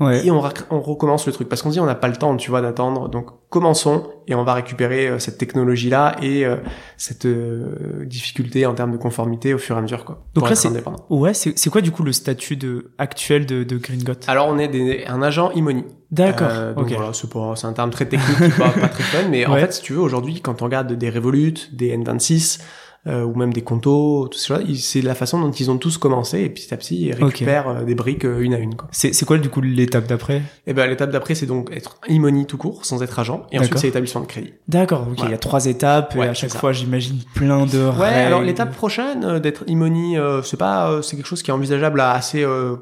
Ouais. 0.00 0.26
et 0.26 0.30
on, 0.30 0.40
recommence 0.40 1.26
le 1.26 1.32
truc. 1.32 1.48
Parce 1.48 1.62
qu'on 1.62 1.68
se 1.68 1.74
dit 1.74 1.80
on 1.80 1.84
n'a 1.86 1.94
pas 1.94 2.08
le 2.08 2.16
temps 2.16 2.36
tu 2.36 2.50
vois 2.50 2.62
d'attendre. 2.62 3.08
Donc 3.08 3.26
commençons 3.50 4.04
et 4.26 4.34
on 4.34 4.42
va 4.42 4.54
récupérer 4.54 5.06
euh, 5.06 5.18
cette 5.18 5.36
technologie 5.38 5.90
là 5.90 6.16
et 6.22 6.44
euh, 6.46 6.56
cette 6.96 7.26
euh, 7.26 8.04
difficulté 8.06 8.64
en 8.66 8.74
termes 8.74 8.90
de 8.90 8.96
conformité 8.96 9.52
au 9.54 9.58
fur 9.58 9.76
et 9.76 9.78
à 9.78 9.82
mesure 9.82 10.04
quoi. 10.04 10.24
Donc 10.34 10.48
là, 10.48 10.54
c'est- 10.56 10.70
Ouais, 11.10 11.34
c'est 11.34 11.56
c'est 11.58 11.70
quoi 11.70 11.82
du 11.82 11.92
coup 11.92 12.02
le 12.02 12.12
statut 12.12 12.56
de 12.56 12.92
actuel 12.98 13.44
de 13.46 13.64
de 13.64 13.76
Gringot 13.76 14.14
alors 14.26 14.48
on 14.48 14.58
est 14.58 14.68
des, 14.68 15.04
un 15.06 15.22
agent 15.22 15.50
e-money 15.56 15.84
D'accord. 16.10 16.48
Euh, 16.50 16.74
donc 16.74 16.88
voilà 16.90 17.12
c'est 17.12 17.30
pas 17.30 17.54
c'est 17.54 17.66
un 17.66 17.72
terme 17.74 17.90
très 17.90 18.06
technique 18.06 18.56
pas, 18.56 18.70
pas 18.70 18.88
très 18.88 19.02
fun 19.02 19.28
mais 19.30 19.46
en 19.46 19.54
fait 19.56 19.74
si 19.74 19.82
tu 19.82 19.92
veux 19.92 20.00
aujourd'hui 20.00 20.40
quand 20.40 20.62
on 20.62 20.64
regarde 20.64 20.92
des 20.94 21.10
Revolut 21.10 21.54
des 21.72 21.96
N26 21.96 22.60
euh, 23.08 23.24
ou 23.24 23.34
même 23.34 23.52
des 23.52 23.62
Conto 23.62 24.28
tout 24.28 24.38
ça 24.38 24.60
c'est 24.76 25.02
la 25.02 25.14
façon 25.16 25.40
dont 25.40 25.50
ils 25.50 25.70
ont 25.72 25.76
tous 25.76 25.98
commencé 25.98 26.40
et 26.42 26.48
petit 26.48 26.72
à 26.72 26.76
petit 26.76 27.06
ils 27.06 27.12
récupèrent 27.14 27.68
euh, 27.68 27.82
des 27.84 27.96
briques 27.96 28.24
euh, 28.24 28.38
une 28.40 28.54
à 28.54 28.58
une 28.58 28.76
quoi 28.76 28.88
C'est 28.92 29.24
quoi 29.24 29.38
du 29.38 29.48
coup 29.48 29.60
l'étape 29.60 30.06
d'après? 30.06 30.42
Et 30.68 30.72
ben 30.72 30.86
l'étape 30.86 31.10
d'après 31.10 31.34
c'est 31.34 31.46
donc 31.46 31.70
être 31.72 31.96
e-money 32.08 32.44
tout 32.44 32.58
court 32.58 32.84
sans 32.84 33.02
être 33.02 33.18
agent 33.18 33.44
et 33.50 33.58
ensuite 33.58 33.78
c'est 33.78 33.88
établissement 33.88 34.20
de 34.20 34.26
crédit 34.26 34.52
D'accord. 34.68 35.02
Ok. 35.10 35.16
Voilà. 35.16 35.30
Il 35.30 35.32
y 35.32 35.34
a 35.34 35.38
trois 35.38 35.66
étapes 35.66 36.14
Ouais, 36.14 36.26
et 36.26 36.28
à 36.28 36.34
chaque 36.34 36.50
ça. 36.50 36.58
fois, 36.60 36.72
j'imagine 36.72 37.18
plein 37.34 37.66
de 37.66 37.78
Ouais, 37.78 38.08
règles. 38.08 38.26
alors 38.26 38.42
l'étape 38.42 38.72
prochaine 38.74 39.24
euh, 39.24 39.40
d'être 39.40 39.64
e-money, 39.68 40.16
euh, 40.18 40.42
c'est 40.42 40.56
pas, 40.56 40.90
euh, 40.90 41.02
c'est 41.02 41.16
quelque 41.16 41.26
chose 41.26 41.42
qui 41.42 41.50
est 41.50 41.54
envisageable 41.54 42.00
à 42.00 42.12
assez, 42.12 42.44
euh, 42.44 42.76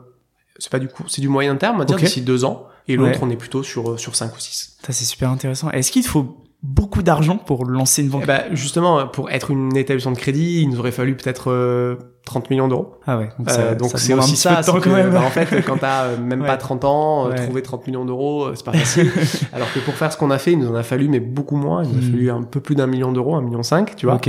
c'est 0.59 0.71
pas 0.71 0.79
du 0.79 0.89
coup, 0.89 1.05
c'est 1.09 1.23
du 1.23 1.29
moyen 1.29 1.57
terme, 1.57 1.77
on 1.77 1.79
va 1.79 1.85
dire 1.87 1.97
Ok. 1.97 2.03
d'ici 2.03 2.21
deux 2.21 2.45
ans, 2.45 2.67
et 2.89 2.97
l'autre 2.97 3.13
Ouais. 3.13 3.19
on 3.23 3.31
est 3.31 3.37
plutôt 3.37 3.63
sur 3.63 3.99
sur 3.99 4.15
cinq 4.17 4.37
ou 4.37 4.39
six. 4.39 4.77
Ça 4.85 4.93
c'est 4.93 5.05
super 5.07 5.31
intéressant. 5.31 5.71
Est-ce 5.71 5.91
qu'il 5.91 6.05
faut 6.05 6.37
beaucoup 6.63 7.03
d'argent 7.03 7.37
pour 7.37 7.65
lancer 7.65 8.03
une 8.03 8.09
banque 8.09 8.23
Eh 8.25 8.27
ben, 8.27 8.45
justement, 8.53 9.07
pour 9.07 9.31
être 9.31 9.51
une 9.51 9.77
établissement 9.77 10.13
de 10.13 10.19
crédit, 10.19 10.63
il 10.63 10.69
nous 10.69 10.79
aurait 10.79 10.93
fallu 10.93 11.17
peut-être 11.17 11.51
euh, 11.51 11.97
30 12.31 12.49
millions 12.51 12.69
d'euros. 12.69 12.95
Ah 13.07 13.19
ouais. 13.19 13.29
Donc, 13.39 13.79
donc 13.79 13.91
c'est 13.97 14.15
aussi 14.15 14.37
ça. 14.37 14.61
quand 14.65 14.87
même. 14.87 15.11
Bah, 15.11 15.23
en 15.27 15.31
fait, 15.31 15.63
quand 15.67 15.79
t'as 15.79 16.17
même 16.17 16.45
pas 16.45 16.57
30 16.57 16.85
ans, 16.85 17.31
trouver 17.35 17.63
30 17.63 17.87
millions 17.89 18.05
d'euros, 18.05 18.55
c'est 18.55 18.65
pas 18.65 18.73
facile. 18.73 19.11
Alors 19.53 19.73
que 19.73 19.81
pour 19.81 19.95
faire 19.95 20.13
ce 20.13 20.17
qu'on 20.17 20.31
a 20.31 20.39
fait, 20.39 20.53
il 20.53 20.59
nous 20.59 20.71
en 20.71 20.75
a 20.75 20.85
fallu, 20.85 21.09
mais 21.09 21.19
beaucoup 21.19 21.57
moins. 21.57 21.83
Il 21.83 21.91
nous 21.91 21.97
a 21.97 21.99
hmm. 21.99 22.11
fallu 22.13 22.31
un 22.31 22.43
peu 22.43 22.61
plus 22.61 22.77
d'un 22.77 22.87
million 22.87 23.11
d'euros, 23.11 23.35
un 23.35 23.43
million 23.43 23.63
cinq, 23.65 23.97
tu 23.97 24.07
vois. 24.07 24.17
Ok. 24.17 24.29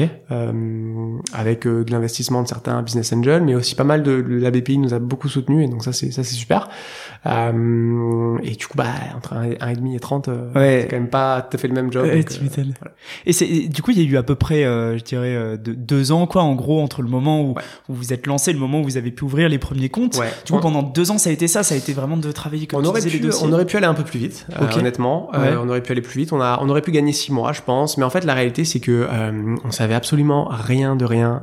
avec 1.34 1.68
de 1.68 1.92
l'investissement 1.92 2.42
de 2.42 2.48
certains 2.48 2.82
business 2.82 3.14
angels, 3.14 3.44
mais 3.44 3.54
aussi 3.54 3.76
pas 3.76 3.84
mal 3.84 4.02
de, 4.02 4.12
la 4.28 4.50
BPI 4.50 4.80
nous 4.80 4.94
a 4.94 5.00
beaucoup 5.00 5.30
soutenu 5.30 5.64
et 5.64 5.68
donc 5.68 5.84
ça 5.84 5.94
c'est 5.94 6.12
ça 6.12 6.24
c'est 6.24 6.36
super. 6.36 6.68
Euh, 7.28 8.38
et 8.42 8.52
du 8.52 8.68
coup, 8.68 8.78
bah, 8.78 8.86
entre 9.16 9.36
1,5 9.36 9.96
et 9.96 10.00
30, 10.00 10.28
euh, 10.28 10.52
c'est 10.56 10.88
quand 10.90 10.96
même 10.96 11.10
pas 11.10 11.42
tout 11.42 11.56
à 11.56 11.60
fait 11.60 11.68
le 11.68 11.74
même 11.74 11.92
job. 11.92 12.06
Euh, 12.06 12.22
Et 13.26 13.34
c'est, 13.34 13.68
du 13.68 13.82
coup, 13.82 13.92
il 13.92 14.02
y 14.02 14.06
a 14.06 14.10
eu 14.10 14.18
à 14.18 14.24
peu 14.24 14.36
près, 14.36 14.64
euh, 14.64 14.98
je 14.98 15.04
dirais, 15.04 15.36
euh, 15.36 15.58
de, 15.58 15.74
deux 15.74 16.12
ans, 16.12 16.26
quoi, 16.26 16.42
en 16.42 16.56
gros, 16.56 16.82
entre 16.82 17.02
le 17.02 17.10
moment 17.10 17.42
où, 17.42 17.56
où, 17.92 17.94
vous 17.94 18.14
êtes 18.14 18.28
lancé, 18.28 18.54
le 18.54 18.60
moment 18.60 18.82
où 18.82 18.84
vous 18.84 18.98
avez 18.98 19.12
pu 19.12 19.24
ouvrir 19.24 19.50
les 19.50 19.58
premiers 19.58 19.90
comptes. 19.90 20.20
Du 20.46 20.52
coup, 20.52 20.60
pendant 20.60 20.84
deux 20.84 21.12
ans, 21.12 21.18
ça 21.18 21.30
a 21.30 21.34
été 21.34 21.48
ça, 21.48 21.64
ça 21.64 21.76
a 21.76 21.78
été 21.78 21.94
vraiment 21.94 22.18
de 22.18 22.32
travailler 22.32 22.68
comme 22.68 22.82
on 22.82 22.86
aurait 22.86 23.02
pu, 23.02 23.22
On 23.42 23.52
aurait 23.52 23.66
pu 23.66 23.78
aller 23.78 23.86
un 23.86 23.94
peu 23.94 24.04
plus 24.04 24.20
vite, 24.20 24.46
honnêtement. 24.76 25.30
on 25.34 25.70
aurait 25.70 25.82
pu 25.84 25.92
aller 25.92 26.02
plus 26.02 26.20
vite. 26.20 26.34
On 26.34 26.42
a, 26.42 26.60
on 26.62 26.70
aurait 26.70 26.82
pu 26.82 26.92
gagner 26.92 27.14
six 27.14 27.32
mois, 27.32 27.54
je 27.54 27.62
pense. 27.62 27.98
Mais 27.98 28.04
en 28.04 28.10
fait, 28.10 28.24
la 28.24 28.34
réalité, 28.34 28.66
c'est 28.66 28.80
que 28.80 29.08
on 29.64 29.72
savait 29.72 29.96
absolument 29.96 30.48
rien 30.50 30.96
de 30.96 31.06
rien, 31.06 31.42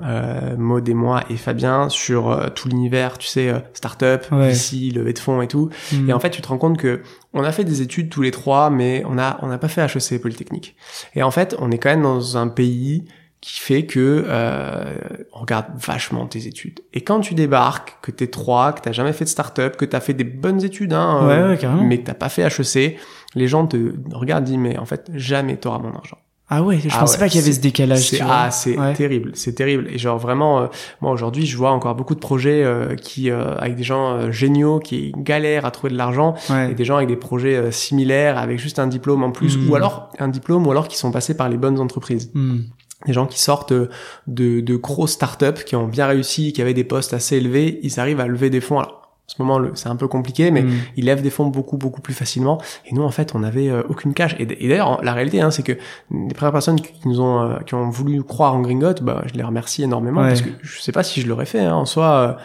Maud 0.58 0.88
et 0.88 0.94
moi 0.94 1.24
et 1.30 1.37
Fabien, 1.37 1.88
sur 1.88 2.50
tout 2.54 2.68
l'univers, 2.68 3.18
tu 3.18 3.28
sais, 3.28 3.52
startup, 3.74 4.26
ici, 4.50 4.90
levée 4.90 5.12
de 5.12 5.18
fonds 5.18 5.42
et 5.42 5.48
tout. 5.48 5.70
Hmm. 5.92 6.11
Et 6.11 6.12
en 6.12 6.20
fait, 6.20 6.30
tu 6.30 6.42
te 6.42 6.48
rends 6.48 6.58
compte 6.58 6.78
que 6.78 7.00
on 7.34 7.44
a 7.44 7.52
fait 7.52 7.64
des 7.64 7.82
études 7.82 8.08
tous 8.08 8.22
les 8.22 8.30
trois, 8.30 8.70
mais 8.70 9.02
on 9.06 9.18
a 9.18 9.38
on 9.42 9.48
n'a 9.48 9.58
pas 9.58 9.68
fait 9.68 9.82
HEC 9.82 10.20
Polytechnique. 10.20 10.76
Et 11.14 11.22
en 11.22 11.30
fait, 11.30 11.54
on 11.58 11.70
est 11.70 11.78
quand 11.78 11.90
même 11.90 12.02
dans 12.02 12.37
un 12.37 12.48
pays 12.48 13.04
qui 13.40 13.61
fait 13.61 13.87
que 13.87 14.24
euh, 14.27 14.94
on 15.33 15.40
regarde 15.40 15.66
vachement 15.77 16.27
tes 16.27 16.46
études. 16.46 16.81
Et 16.92 17.03
quand 17.03 17.20
tu 17.20 17.35
débarques, 17.35 17.96
que 18.03 18.11
t'es 18.11 18.27
trois, 18.27 18.72
que 18.72 18.81
t'as 18.81 18.92
jamais 18.92 19.12
fait 19.12 19.24
de 19.24 19.31
start-up, 19.31 19.77
que 19.77 19.85
t'as 19.85 20.01
fait 20.01 20.14
des 20.14 20.24
bonnes 20.24 20.64
études, 20.64 20.92
hein, 20.92 21.27
ouais, 21.27 21.57
ouais, 21.57 21.83
mais 21.83 21.98
que 21.98 22.07
t'as 22.07 22.14
pas 22.14 22.29
fait 22.29 22.42
HEC, 22.42 22.98
les 23.35 23.48
gens 23.48 23.66
te 23.66 23.94
regardent, 24.12 24.44
disent 24.44 24.57
mais 24.57 24.79
en 24.79 24.87
fait 24.87 25.11
jamais 25.14 25.57
t'auras 25.57 25.79
mon 25.79 25.94
argent. 25.94 26.18
Ah 26.51 26.62
ouais, 26.62 26.79
je 26.83 26.88
ah 26.90 27.01
pensais 27.01 27.18
pas 27.18 27.29
qu'il 27.29 27.40
y 27.40 27.44
avait 27.44 27.53
ce 27.53 27.61
décalage. 27.61 28.14
ah, 28.27 28.51
c'est 28.51 28.77
terrible, 28.96 29.33
c'est 29.35 29.53
terrible. 29.53 29.87
Et 29.90 29.98
genre 29.98 30.16
vraiment, 30.16 30.61
euh, 30.61 30.66
moi 31.03 31.12
aujourd'hui, 31.12 31.44
je 31.44 31.55
vois 31.59 31.72
encore 31.72 31.94
beaucoup 31.94 32.14
de 32.14 32.20
projets 32.20 32.64
euh, 32.64 32.94
qui, 32.94 33.31
euh, 33.31 33.55
avec 33.59 33.77
des 33.77 33.83
gens 33.83 34.31
géniaux, 34.31 34.79
qui 34.79 35.12
galèrent 35.14 35.66
à 35.66 35.70
trouver 35.70 35.92
de 35.92 35.98
l'argent, 35.98 36.35
et 36.70 36.74
des 36.74 36.85
gens 36.87 36.96
avec 36.96 37.09
des 37.09 37.16
projets 37.16 37.70
similaires, 37.70 38.38
avec 38.38 38.59
juste 38.59 38.79
un 38.79 38.87
diplôme 38.87 39.22
en 39.22 39.31
plus, 39.31 39.57
ou 39.57 39.72
hmm. 39.72 39.74
alors 39.74 40.09
un 40.18 40.29
diplôme, 40.29 40.66
ou 40.66 40.70
alors 40.70 40.88
qui 40.88 40.96
sont 40.96 41.11
passés 41.11 41.37
par 41.37 41.51
les 41.51 41.59
bonnes 41.59 41.81
entreprises. 41.81 42.31
Hmm. 42.33 42.61
Des 43.06 43.12
gens 43.12 43.26
qui 43.26 43.40
sortent 43.40 43.72
de, 43.72 43.90
de 44.26 44.76
gros 44.76 45.06
startups, 45.06 45.64
qui 45.64 45.76
ont 45.76 45.87
bien 45.87 46.06
réussi, 46.06 46.52
qui 46.52 46.61
avaient 46.61 46.74
des 46.74 46.84
postes 46.84 47.14
assez 47.14 47.37
élevés, 47.37 47.78
ils 47.82 48.00
arrivent 48.00 48.20
à 48.20 48.26
lever 48.26 48.50
des 48.50 48.61
fonds. 48.61 48.80
Alors, 48.80 48.98
ce 49.28 49.42
moment, 49.42 49.61
c'est 49.74 49.90
un 49.90 49.96
peu 49.96 50.08
compliqué, 50.08 50.50
mais 50.50 50.62
mm. 50.62 50.70
ils 50.96 51.04
lèvent 51.04 51.20
des 51.20 51.30
fonds 51.30 51.46
beaucoup, 51.46 51.76
beaucoup 51.76 52.00
plus 52.00 52.14
facilement. 52.14 52.61
Et 52.87 52.94
nous, 52.94 53.02
en 53.02 53.11
fait, 53.11 53.34
on 53.34 53.42
avait 53.42 53.68
euh, 53.68 53.82
aucune 53.88 54.14
cash. 54.14 54.34
Et, 54.38 54.46
d'ailleurs, 54.46 55.04
la 55.04 55.12
réalité, 55.12 55.42
hein, 55.42 55.50
c'est 55.50 55.62
que 55.62 55.72
les 56.11 56.34
premières 56.34 56.52
personnes 56.52 56.80
qui 56.80 57.06
nous 57.06 57.20
ont, 57.20 57.42
euh, 57.42 57.58
qui 57.66 57.74
ont 57.74 57.90
voulu 57.90 58.22
croire 58.22 58.54
en 58.54 58.61
Gringot, 58.61 58.94
bah, 59.02 59.22
je 59.26 59.34
les 59.34 59.42
remercie 59.42 59.82
énormément 59.82 60.22
parce 60.22 60.40
que 60.40 60.48
je 60.62 60.80
sais 60.80 60.92
pas 60.92 61.02
si 61.02 61.20
je 61.20 61.28
l'aurais 61.28 61.46
fait. 61.46 61.61
Hein. 61.61 61.74
En 61.74 61.84
soi, 61.84 62.38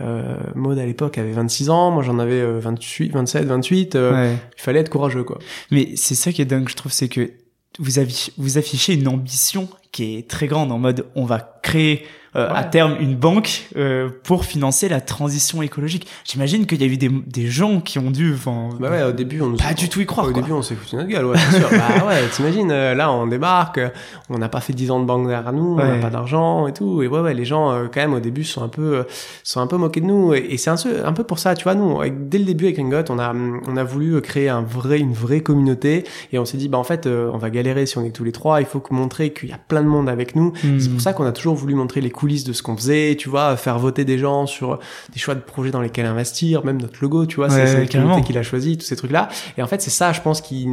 euh, 0.00 0.04
euh 0.06 0.36
Maud 0.54 0.78
à 0.78 0.86
l'époque 0.86 1.18
avait 1.18 1.32
26 1.32 1.68
ans, 1.68 1.90
moi 1.90 2.02
j'en 2.02 2.18
avais 2.18 2.42
28, 2.42 3.12
27, 3.12 3.44
28. 3.44 3.94
Il 3.96 4.38
fallait 4.56 4.80
être 4.80 4.88
courageux, 4.88 5.24
quoi. 5.24 5.38
Mais 5.70 5.90
c'est 5.96 6.14
ça 6.14 6.32
qui 6.32 6.40
est 6.40 6.46
dingue, 6.46 6.70
je 6.70 6.76
trouve, 6.76 6.90
c'est 6.90 7.08
que 7.08 7.30
vous, 7.78 8.58
affichez 8.58 8.94
une 8.94 9.08
ambition 9.08 9.68
qui 9.92 10.16
est 10.16 10.28
très 10.28 10.46
grande 10.46 10.72
en 10.72 10.78
mode 10.78 11.06
on 11.14 11.24
va 11.24 11.60
créer 11.62 12.06
euh, 12.36 12.48
à 12.48 12.62
terme 12.62 12.96
une 13.00 13.16
banque 13.16 13.66
euh, 13.76 14.08
pour 14.22 14.44
financer 14.44 14.88
la 14.88 15.00
transition 15.00 15.62
écologique. 15.62 16.06
J'imagine 16.24 16.66
qu'il 16.66 16.80
y 16.80 16.84
a 16.84 16.86
eu 16.86 16.96
des, 16.96 17.08
des 17.08 17.48
gens 17.48 17.80
qui 17.80 17.98
ont 17.98 18.12
dû, 18.12 18.34
enfin, 18.34 18.68
bah 18.78 18.88
ouais, 18.88 19.02
au 19.02 19.10
début 19.10 19.40
on 19.40 19.56
pas 19.56 19.74
du 19.74 19.88
tout 19.88 20.00
y 20.00 20.06
croire. 20.06 20.28
Au 20.28 20.32
début 20.32 20.52
on 20.52 20.62
s'est 20.62 20.76
foutu 20.76 20.94
notre 20.94 21.08
gueule, 21.08 21.24
ouais, 21.26 21.38
sûr. 21.38 21.68
bah 21.70 22.06
ouais, 22.06 22.28
t'imagines, 22.28 22.70
euh, 22.70 22.94
là 22.94 23.10
on 23.10 23.26
débarque, 23.26 23.80
on 24.28 24.38
n'a 24.38 24.48
pas 24.48 24.60
fait 24.60 24.72
10 24.72 24.92
ans 24.92 25.00
de 25.00 25.06
banque 25.06 25.26
derrière 25.26 25.52
nous, 25.52 25.72
on 25.72 25.84
n'a 25.84 25.96
pas 25.96 26.10
d'argent 26.10 26.68
et 26.68 26.72
tout, 26.72 27.02
et 27.02 27.08
ouais 27.08 27.20
ouais, 27.20 27.34
les 27.34 27.44
gens 27.44 27.86
quand 27.92 28.00
même 28.00 28.14
au 28.14 28.20
début 28.20 28.44
sont 28.44 28.62
un 28.62 28.68
peu 28.68 29.04
sont 29.42 29.60
un 29.60 29.66
peu 29.66 29.76
moqués 29.76 30.00
de 30.00 30.06
nous, 30.06 30.32
et, 30.32 30.56
c'est 30.56 30.70
un, 30.70 30.76
un 31.04 31.12
peu 31.12 31.24
pour 31.24 31.40
ça, 31.40 31.54
tu 31.54 31.64
vois, 31.64 31.74
nous 31.74 31.98
dès 32.10 32.38
le 32.38 32.44
début 32.44 32.66
avec 32.66 32.76
Ringot, 32.76 33.10
on 33.10 33.18
a 33.18 33.34
on 33.66 33.76
a 33.76 33.84
voulu 33.84 34.20
créer 34.20 34.48
un 34.48 34.62
vrai 34.62 35.00
une 35.00 35.14
vraie 35.14 35.40
communauté, 35.40 36.04
et 36.32 36.38
on 36.38 36.44
s'est 36.44 36.58
dit 36.58 36.68
bah 36.68 36.78
en 36.78 36.84
fait 36.84 37.06
on 37.06 37.38
va 37.38 37.50
galérer 37.50 37.86
si 37.86 37.98
on 37.98 38.04
est 38.04 38.10
tous 38.10 38.24
les 38.24 38.32
trois, 38.32 38.60
il 38.60 38.66
faut 38.66 38.82
montrer 38.90 39.32
qu'il 39.32 39.48
y 39.48 39.52
a 39.52 39.58
plein 39.58 39.82
de 39.82 39.88
monde 39.88 40.08
avec 40.08 40.36
nous. 40.36 40.52
Hmm. 40.62 40.78
C'est 40.78 40.90
pour 40.90 41.00
ça 41.00 41.12
qu'on 41.12 41.26
a 41.26 41.32
toujours 41.32 41.56
voulu 41.56 41.74
montrer 41.74 42.00
les 42.00 42.10
coulisses 42.20 42.44
de 42.44 42.52
ce 42.52 42.62
qu'on 42.62 42.76
faisait, 42.76 43.16
tu 43.18 43.28
vois, 43.28 43.56
faire 43.56 43.78
voter 43.78 44.04
des 44.04 44.18
gens 44.18 44.46
sur 44.46 44.78
des 45.12 45.18
choix 45.18 45.34
de 45.34 45.40
projets 45.40 45.70
dans 45.70 45.80
lesquels 45.80 46.06
investir, 46.06 46.64
même 46.64 46.80
notre 46.80 46.98
logo, 47.00 47.26
tu 47.26 47.36
vois, 47.36 47.48
c'est 47.50 47.64
la 47.64 48.20
qu'il 48.20 48.38
a 48.38 48.42
choisi, 48.42 48.76
tous 48.76 48.84
ces 48.84 48.96
trucs-là. 48.96 49.28
Et 49.56 49.62
en 49.62 49.66
fait, 49.66 49.80
c'est 49.80 49.90
ça, 49.90 50.12
je 50.12 50.20
pense, 50.20 50.40
qui 50.40 50.68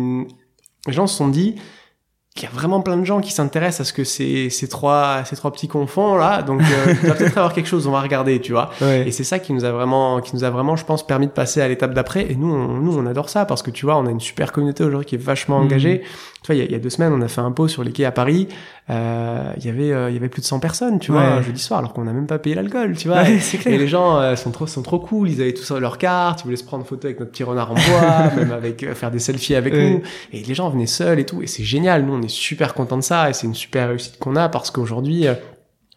les 0.86 0.94
gens 0.94 1.08
se 1.08 1.18
sont 1.18 1.28
dit, 1.28 1.56
qu'il 2.38 2.48
y 2.48 2.52
a 2.52 2.56
vraiment 2.56 2.82
plein 2.82 2.98
de 2.98 3.04
gens 3.04 3.20
qui 3.20 3.32
s'intéressent 3.34 3.82
à 3.82 3.90
ce 3.90 3.94
que 3.94 4.04
ces, 4.04 4.50
ces 4.50 4.68
trois 4.68 5.24
ces 5.26 5.36
trois 5.36 5.52
petits 5.52 5.68
confons 5.68 6.16
là. 6.16 6.44
Donc 6.44 6.62
euh, 6.62 6.94
il 7.02 7.10
va 7.10 7.16
peut-être 7.16 7.38
avoir 7.38 7.52
quelque 7.52 7.68
chose 7.68 7.88
on 7.88 7.92
va 7.92 8.00
regarder 8.00 8.40
tu 8.40 8.52
vois. 8.52 8.70
Et 9.06 9.12
c'est 9.12 9.24
ça 9.24 9.40
qui 9.40 9.54
nous 9.54 9.66
a 9.66 9.72
vraiment 9.72 10.22
qui 10.22 10.36
nous 10.36 10.44
a 10.44 10.50
vraiment 10.50 10.76
je 10.76 10.86
pense 10.86 11.06
permis 11.06 11.26
de 11.28 11.32
passer 11.32 11.62
à 11.62 11.68
l'étape 11.68 11.94
d'après. 11.94 12.32
Et 12.32 12.36
nous 12.36 12.54
on, 12.54 12.78
nous 12.78 12.98
on 12.98 13.06
adore 13.08 13.30
ça 13.30 13.46
parce 13.46 13.64
que 13.64 13.72
tu 13.72 13.86
vois 13.86 13.98
on 13.98 14.06
a 14.06 14.12
une 14.12 14.20
super 14.20 14.52
communauté 14.52 14.84
aujourd'hui 14.84 15.08
qui 15.08 15.16
est 15.16 15.24
vachement 15.24 15.58
engagée. 15.58 16.04
mmh. 16.04 16.37
Tu 16.48 16.54
vois 16.54 16.64
il 16.64 16.72
y, 16.72 16.76
a, 16.76 16.80
deux 16.80 16.90
semaines 16.90 17.12
on 17.12 17.22
a 17.22 17.28
fait 17.28 17.42
un 17.42 17.52
pot 17.52 17.68
sur 17.68 17.84
les 17.84 17.92
quais 17.92 18.06
à 18.06 18.12
Paris. 18.12 18.48
Euh, 18.90 19.52
il 19.58 19.66
y 19.66 19.70
avait 19.70 19.92
euh, 19.92 20.10
il 20.10 20.14
y 20.14 20.18
avait 20.18 20.30
plus 20.30 20.42
de 20.42 20.46
100 20.46 20.60
personnes 20.60 20.98
tu 20.98 21.12
vois 21.12 21.22
un 21.22 21.42
jeudi 21.42 21.60
soir 21.60 21.80
alors 21.80 21.92
qu'on 21.92 22.06
n'a 22.06 22.14
même 22.14 22.26
pas 22.26 22.40
payé 22.40 22.56
l'alcool 22.56 22.96
tu 22.96 23.10
vois. 23.10 23.30
Et, 23.30 23.40
et 23.66 23.78
les 23.78 23.88
gens 23.90 24.18
euh, 24.18 24.38
sont 24.38 24.52
trop 24.52 24.66
sont 24.66 24.82
trop 24.82 25.00
cool. 25.00 25.30
Ils 25.30 25.42
avaient 25.42 25.54
tous 25.54 25.72
leur 25.72 25.98
carte 25.98 26.42
ils 26.42 26.44
voulaient 26.46 26.56
se 26.56 26.64
prendre 26.64 26.86
photo 26.86 27.08
avec 27.08 27.20
notre 27.20 27.32
petit 27.32 27.44
renard 27.44 27.72
en 27.72 27.76
bois 27.76 28.32
même 28.38 28.52
avec 28.52 28.84
euh, 28.84 28.96
faire 28.96 29.12
des 29.12 29.20
selfies 29.20 29.56
avec 29.56 29.74
nous. 29.74 30.02
Et 30.32 30.42
les 30.42 30.54
gens 30.54 30.70
venaient 30.70 30.88
seuls 30.88 31.20
et 31.20 31.26
tout. 31.26 31.42
Et 31.42 31.48
c'est 31.48 31.64
génial. 31.64 32.06
Nous 32.06 32.14
on 32.14 32.22
est 32.22 32.30
super 32.30 32.74
content 32.74 32.98
de 32.98 33.04
ça. 33.04 33.30
Et 33.30 33.34
c'est 33.34 33.48
une 33.48 33.56
super 33.56 33.90
réussite 33.90 34.18
qu'on 34.18 34.38
a 34.38 34.48
parce 34.48 34.72
qu'aujourd'hui 34.72 35.26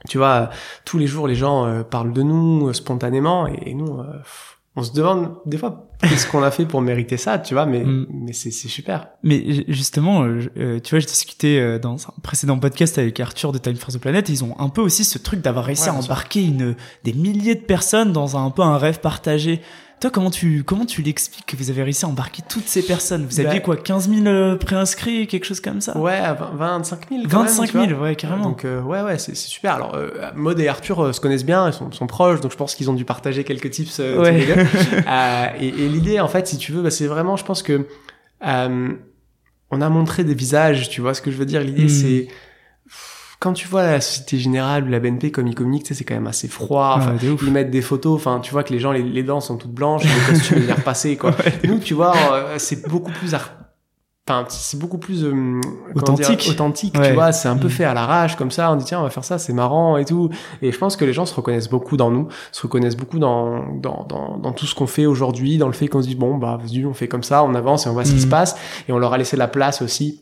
tu 0.08 0.18
vois 0.18 0.50
tous 0.84 0.98
les 0.98 1.06
jours 1.06 1.28
les 1.28 1.36
gens 1.36 1.84
parlent 1.84 2.12
de 2.12 2.22
nous 2.22 2.72
spontanément. 2.72 3.46
Et, 3.46 3.74
nous 3.74 4.02
on 4.74 4.82
se 4.82 4.92
demande 4.92 5.36
des 5.46 5.58
fois 5.58 5.89
qu'est-ce 6.00 6.26
qu'on 6.26 6.42
a 6.42 6.50
fait 6.50 6.66
pour 6.66 6.80
mériter 6.80 7.16
ça, 7.16 7.38
tu 7.38 7.54
vois, 7.54 7.66
mais, 7.66 7.80
mm. 7.80 8.06
mais 8.10 8.32
c'est, 8.32 8.50
super. 8.50 9.08
Mais 9.22 9.64
justement, 9.68 10.24
euh, 10.24 10.80
tu 10.80 10.90
vois, 10.90 11.00
j'ai 11.00 11.06
discuté 11.06 11.60
euh, 11.60 11.78
dans 11.78 11.96
un 11.96 12.14
précédent 12.22 12.58
podcast 12.58 12.98
avec 12.98 13.18
Arthur 13.20 13.52
de 13.52 13.58
Time 13.58 13.76
for 13.76 13.92
the 13.92 13.98
Planet, 13.98 14.28
ils 14.28 14.44
ont 14.44 14.58
un 14.58 14.68
peu 14.68 14.80
aussi 14.80 15.04
ce 15.04 15.18
truc 15.18 15.40
d'avoir 15.40 15.64
réussi 15.64 15.88
à 15.88 15.94
embarquer 15.94 16.42
une, 16.42 16.74
des 17.04 17.12
milliers 17.12 17.54
de 17.54 17.60
personnes 17.60 18.12
dans 18.12 18.36
un, 18.36 18.46
un 18.46 18.50
peu 18.50 18.62
un 18.62 18.78
rêve 18.78 19.00
partagé. 19.00 19.60
Toi, 20.00 20.10
comment 20.10 20.30
tu, 20.30 20.64
comment 20.64 20.86
tu 20.86 21.02
l'expliques 21.02 21.44
que 21.44 21.56
vous 21.56 21.68
avez 21.68 21.82
réussi 21.82 22.06
à 22.06 22.08
embarquer 22.08 22.42
toutes 22.48 22.66
ces 22.66 22.82
personnes? 22.82 23.26
Vous 23.26 23.38
aviez 23.38 23.58
bah, 23.58 23.64
quoi, 23.64 23.76
15 23.76 24.08
000 24.08 24.26
euh, 24.26 24.56
préinscrits, 24.56 25.26
quelque 25.26 25.44
chose 25.44 25.60
comme 25.60 25.82
ça? 25.82 25.96
Ouais, 25.98 26.18
25 26.54 27.10
000. 27.10 27.22
25 27.28 27.72
000, 27.72 28.00
ouais, 28.00 28.16
carrément. 28.16 28.44
Donc, 28.44 28.64
euh, 28.64 28.80
ouais, 28.80 29.02
ouais, 29.02 29.18
c'est 29.18 29.36
super. 29.36 29.74
Alors, 29.74 29.94
euh, 29.94 30.08
Maud 30.34 30.58
et 30.58 30.68
Arthur 30.68 31.00
euh, 31.04 31.12
se 31.12 31.20
connaissent 31.20 31.44
bien, 31.44 31.68
ils 31.68 31.74
sont, 31.74 31.92
sont, 31.92 32.06
proches, 32.06 32.40
donc 32.40 32.50
je 32.50 32.56
pense 32.56 32.74
qu'ils 32.74 32.88
ont 32.88 32.94
dû 32.94 33.04
partager 33.04 33.44
quelques 33.44 33.70
tips 33.70 33.98
ouais. 33.98 34.32
les 34.32 34.46
deux. 34.46 34.62
et, 35.60 35.68
et 35.68 35.88
l'idée, 35.88 36.18
en 36.18 36.28
fait, 36.28 36.46
si 36.46 36.56
tu 36.56 36.72
veux, 36.72 36.82
bah, 36.82 36.90
c'est 36.90 37.06
vraiment, 37.06 37.36
je 37.36 37.44
pense 37.44 37.62
que 37.62 37.86
on 38.42 39.80
a 39.80 39.88
montré 39.90 40.24
des 40.24 40.34
visages, 40.34 40.88
tu 40.88 41.02
vois 41.02 41.12
ce 41.12 41.20
que 41.20 41.30
je 41.30 41.36
veux 41.36 41.44
dire? 41.44 41.60
L'idée, 41.60 41.84
hmm. 41.84 41.88
c'est 41.88 42.28
quand 43.40 43.54
tu 43.54 43.66
vois 43.66 43.82
la 43.82 44.00
Société 44.02 44.38
Générale 44.38 44.84
ou 44.84 44.88
la 44.88 45.00
BNP 45.00 45.32
comme 45.32 45.46
ils 45.46 45.54
communiquent, 45.54 45.86
c'est 45.86 46.04
quand 46.04 46.14
même 46.14 46.26
assez 46.26 46.46
froid. 46.46 46.96
Enfin, 46.98 47.16
ils 47.22 47.50
mettent 47.50 47.70
des 47.70 47.80
photos, 47.80 48.14
enfin, 48.14 48.38
tu 48.40 48.52
vois 48.52 48.62
que 48.62 48.72
les 48.72 48.78
gens, 48.78 48.92
les, 48.92 49.22
dents 49.22 49.40
sont 49.40 49.56
toutes 49.56 49.72
blanches, 49.72 50.04
les 50.04 50.34
costumes, 50.34 50.62
ils 50.62 50.72
repassés, 50.72 51.16
quoi. 51.16 51.34
Nous, 51.64 51.78
tu 51.78 51.94
vois, 51.94 52.14
euh, 52.32 52.54
c'est 52.58 52.86
beaucoup 52.86 53.10
plus 53.10 53.34
Enfin, 54.28 54.44
c'est 54.48 54.78
beaucoup 54.78 54.98
plus 54.98 55.24
euh, 55.24 55.58
authentique, 55.94 56.46
authentique, 56.50 56.92
tu 56.92 57.12
vois. 57.14 57.32
C'est 57.32 57.48
un 57.48 57.56
peu 57.56 57.66
mm. 57.66 57.70
fait 57.70 57.84
à 57.84 57.94
l'arrache, 57.94 58.36
comme 58.36 58.50
ça. 58.50 58.70
On 58.70 58.76
dit 58.76 58.84
tiens, 58.84 59.00
on 59.00 59.02
va 59.02 59.10
faire 59.10 59.24
ça, 59.24 59.38
c'est 59.38 59.54
marrant 59.54 59.96
et 59.96 60.04
tout. 60.04 60.28
Et 60.62 60.70
je 60.70 60.78
pense 60.78 60.94
que 60.94 61.04
les 61.06 61.12
gens 61.12 61.26
se 61.26 61.34
reconnaissent 61.34 61.70
beaucoup 61.70 61.96
dans 61.96 62.10
nous, 62.10 62.28
se 62.52 62.62
reconnaissent 62.62 62.96
beaucoup 62.96 63.18
dans 63.18 63.74
dans 63.74 64.04
dans, 64.08 64.38
dans 64.38 64.52
tout 64.52 64.66
ce 64.66 64.74
qu'on 64.74 64.86
fait 64.86 65.06
aujourd'hui, 65.06 65.58
dans 65.58 65.66
le 65.66 65.72
fait 65.72 65.88
qu'on 65.88 66.02
se 66.02 66.06
dit 66.06 66.14
bon 66.14 66.36
bah 66.36 66.60
vas-y, 66.62 66.84
on 66.84 66.94
fait 66.94 67.08
comme 67.08 67.24
ça, 67.24 67.42
on 67.42 67.54
avance 67.56 67.86
et 67.86 67.88
on 67.88 67.92
voit 67.94 68.04
ce 68.04 68.12
qui 68.12 68.20
se 68.20 68.26
mm. 68.26 68.30
passe. 68.30 68.56
Et 68.88 68.92
on 68.92 68.98
leur 68.98 69.14
a 69.14 69.18
laissé 69.18 69.36
la 69.36 69.48
place 69.48 69.82
aussi. 69.82 70.20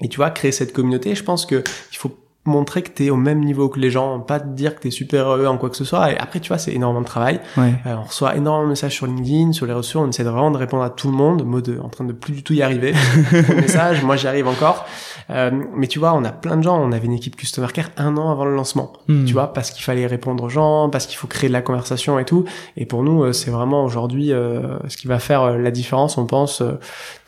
Et 0.00 0.08
tu 0.08 0.16
vois, 0.16 0.30
créer 0.30 0.50
cette 0.50 0.72
communauté, 0.72 1.14
je 1.14 1.22
pense 1.22 1.46
que 1.46 1.62
il 1.92 1.96
faut 1.96 2.10
montrer 2.46 2.82
que 2.82 2.90
t'es 2.90 3.10
au 3.10 3.16
même 3.16 3.40
niveau 3.40 3.68
que 3.68 3.80
les 3.80 3.90
gens, 3.90 4.20
pas 4.20 4.38
te 4.38 4.48
dire 4.48 4.74
que 4.74 4.80
t'es 4.80 4.90
super 4.90 5.28
heureux 5.28 5.46
en 5.46 5.56
quoi 5.56 5.70
que 5.70 5.76
ce 5.76 5.84
soit. 5.84 6.12
Et 6.12 6.18
après, 6.18 6.40
tu 6.40 6.48
vois, 6.48 6.58
c'est 6.58 6.72
énormément 6.72 7.00
de 7.00 7.06
travail. 7.06 7.40
Ouais. 7.56 7.74
Euh, 7.86 7.96
on 7.96 8.02
reçoit 8.02 8.36
énormément 8.36 8.64
de 8.64 8.70
messages 8.70 8.94
sur 8.94 9.06
LinkedIn, 9.06 9.52
sur 9.52 9.66
les 9.66 9.72
ressources. 9.72 10.06
On 10.06 10.10
essaie 10.10 10.22
vraiment 10.24 10.50
de 10.50 10.58
répondre 10.58 10.82
à 10.82 10.90
tout 10.90 11.08
le 11.08 11.14
monde, 11.14 11.44
mode 11.44 11.80
en 11.82 11.88
train 11.88 12.04
de 12.04 12.12
plus 12.12 12.34
du 12.34 12.42
tout 12.42 12.52
y 12.52 12.62
arriver. 12.62 12.92
message, 13.56 14.02
moi 14.02 14.16
j'y 14.16 14.26
arrive 14.28 14.46
encore. 14.46 14.86
Euh, 15.30 15.50
mais 15.74 15.86
tu 15.86 15.98
vois, 15.98 16.12
on 16.12 16.24
a 16.24 16.32
plein 16.32 16.56
de 16.56 16.62
gens. 16.62 16.78
On 16.78 16.92
avait 16.92 17.06
une 17.06 17.14
équipe 17.14 17.36
customer 17.36 17.68
care 17.72 17.90
un 17.96 18.16
an 18.16 18.30
avant 18.30 18.44
le 18.44 18.54
lancement. 18.54 18.92
Hmm. 19.08 19.24
Tu 19.24 19.32
vois, 19.32 19.52
parce 19.52 19.70
qu'il 19.70 19.82
fallait 19.82 20.06
répondre 20.06 20.44
aux 20.44 20.48
gens, 20.48 20.90
parce 20.90 21.06
qu'il 21.06 21.16
faut 21.16 21.26
créer 21.26 21.48
de 21.48 21.54
la 21.54 21.62
conversation 21.62 22.18
et 22.18 22.24
tout. 22.24 22.44
Et 22.76 22.84
pour 22.84 23.02
nous, 23.02 23.24
euh, 23.24 23.32
c'est 23.32 23.50
vraiment 23.50 23.84
aujourd'hui 23.84 24.32
euh, 24.32 24.78
ce 24.88 24.96
qui 24.96 25.06
va 25.06 25.18
faire 25.18 25.56
la 25.56 25.70
différence, 25.70 26.18
on 26.18 26.26
pense, 26.26 26.62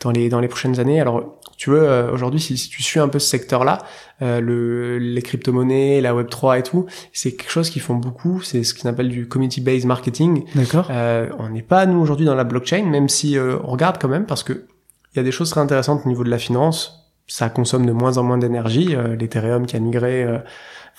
dans 0.01 0.11
les 0.11 0.29
dans 0.29 0.39
les 0.39 0.47
prochaines 0.47 0.79
années. 0.79 1.01
Alors 1.01 1.36
tu 1.57 1.71
veux, 1.71 1.81
euh, 1.81 2.11
aujourd'hui, 2.11 2.39
si, 2.39 2.57
si, 2.57 2.69
tu 2.69 2.83
suis 2.83 2.99
un 2.99 3.07
peu 3.07 3.19
ce 3.19 3.27
secteur-là, 3.27 3.79
euh, 4.21 4.39
le, 4.39 4.99
les 4.99 5.21
crypto-monnaies, 5.21 6.01
la 6.01 6.15
Web 6.15 6.29
3 6.29 6.59
et 6.59 6.63
tout, 6.63 6.85
c'est 7.13 7.33
quelque 7.33 7.51
chose 7.51 7.69
qu'ils 7.69 7.81
font 7.81 7.95
beaucoup. 7.95 8.41
C'est 8.41 8.63
ce 8.63 8.73
qu'on 8.73 8.87
appelle 8.87 9.09
du 9.09 9.27
community-based 9.27 9.85
marketing. 9.85 10.45
D'accord. 10.55 10.87
Euh, 10.91 11.29
on 11.39 11.49
n'est 11.49 11.63
pas 11.63 11.85
nous 11.85 11.99
aujourd'hui 11.99 12.25
dans 12.25 12.35
la 12.35 12.43
blockchain, 12.43 12.83
même 12.83 13.09
si 13.09 13.37
euh, 13.37 13.57
on 13.63 13.71
regarde 13.71 13.97
quand 13.99 14.07
même 14.07 14.25
parce 14.25 14.43
que 14.43 14.65
il 15.13 15.17
y 15.17 15.19
a 15.21 15.23
des 15.23 15.31
choses 15.31 15.49
très 15.49 15.61
intéressantes 15.61 16.01
au 16.05 16.09
niveau 16.09 16.23
de 16.23 16.29
la 16.29 16.37
finance. 16.37 17.09
Ça 17.27 17.49
consomme 17.49 17.87
de 17.87 17.91
moins 17.91 18.19
en 18.19 18.23
moins 18.23 18.37
d'énergie. 18.37 18.95
Euh, 18.95 19.15
L'Ethereum 19.15 19.65
qui 19.65 19.75
a 19.75 19.79
migré 19.79 20.23
euh, 20.23 20.37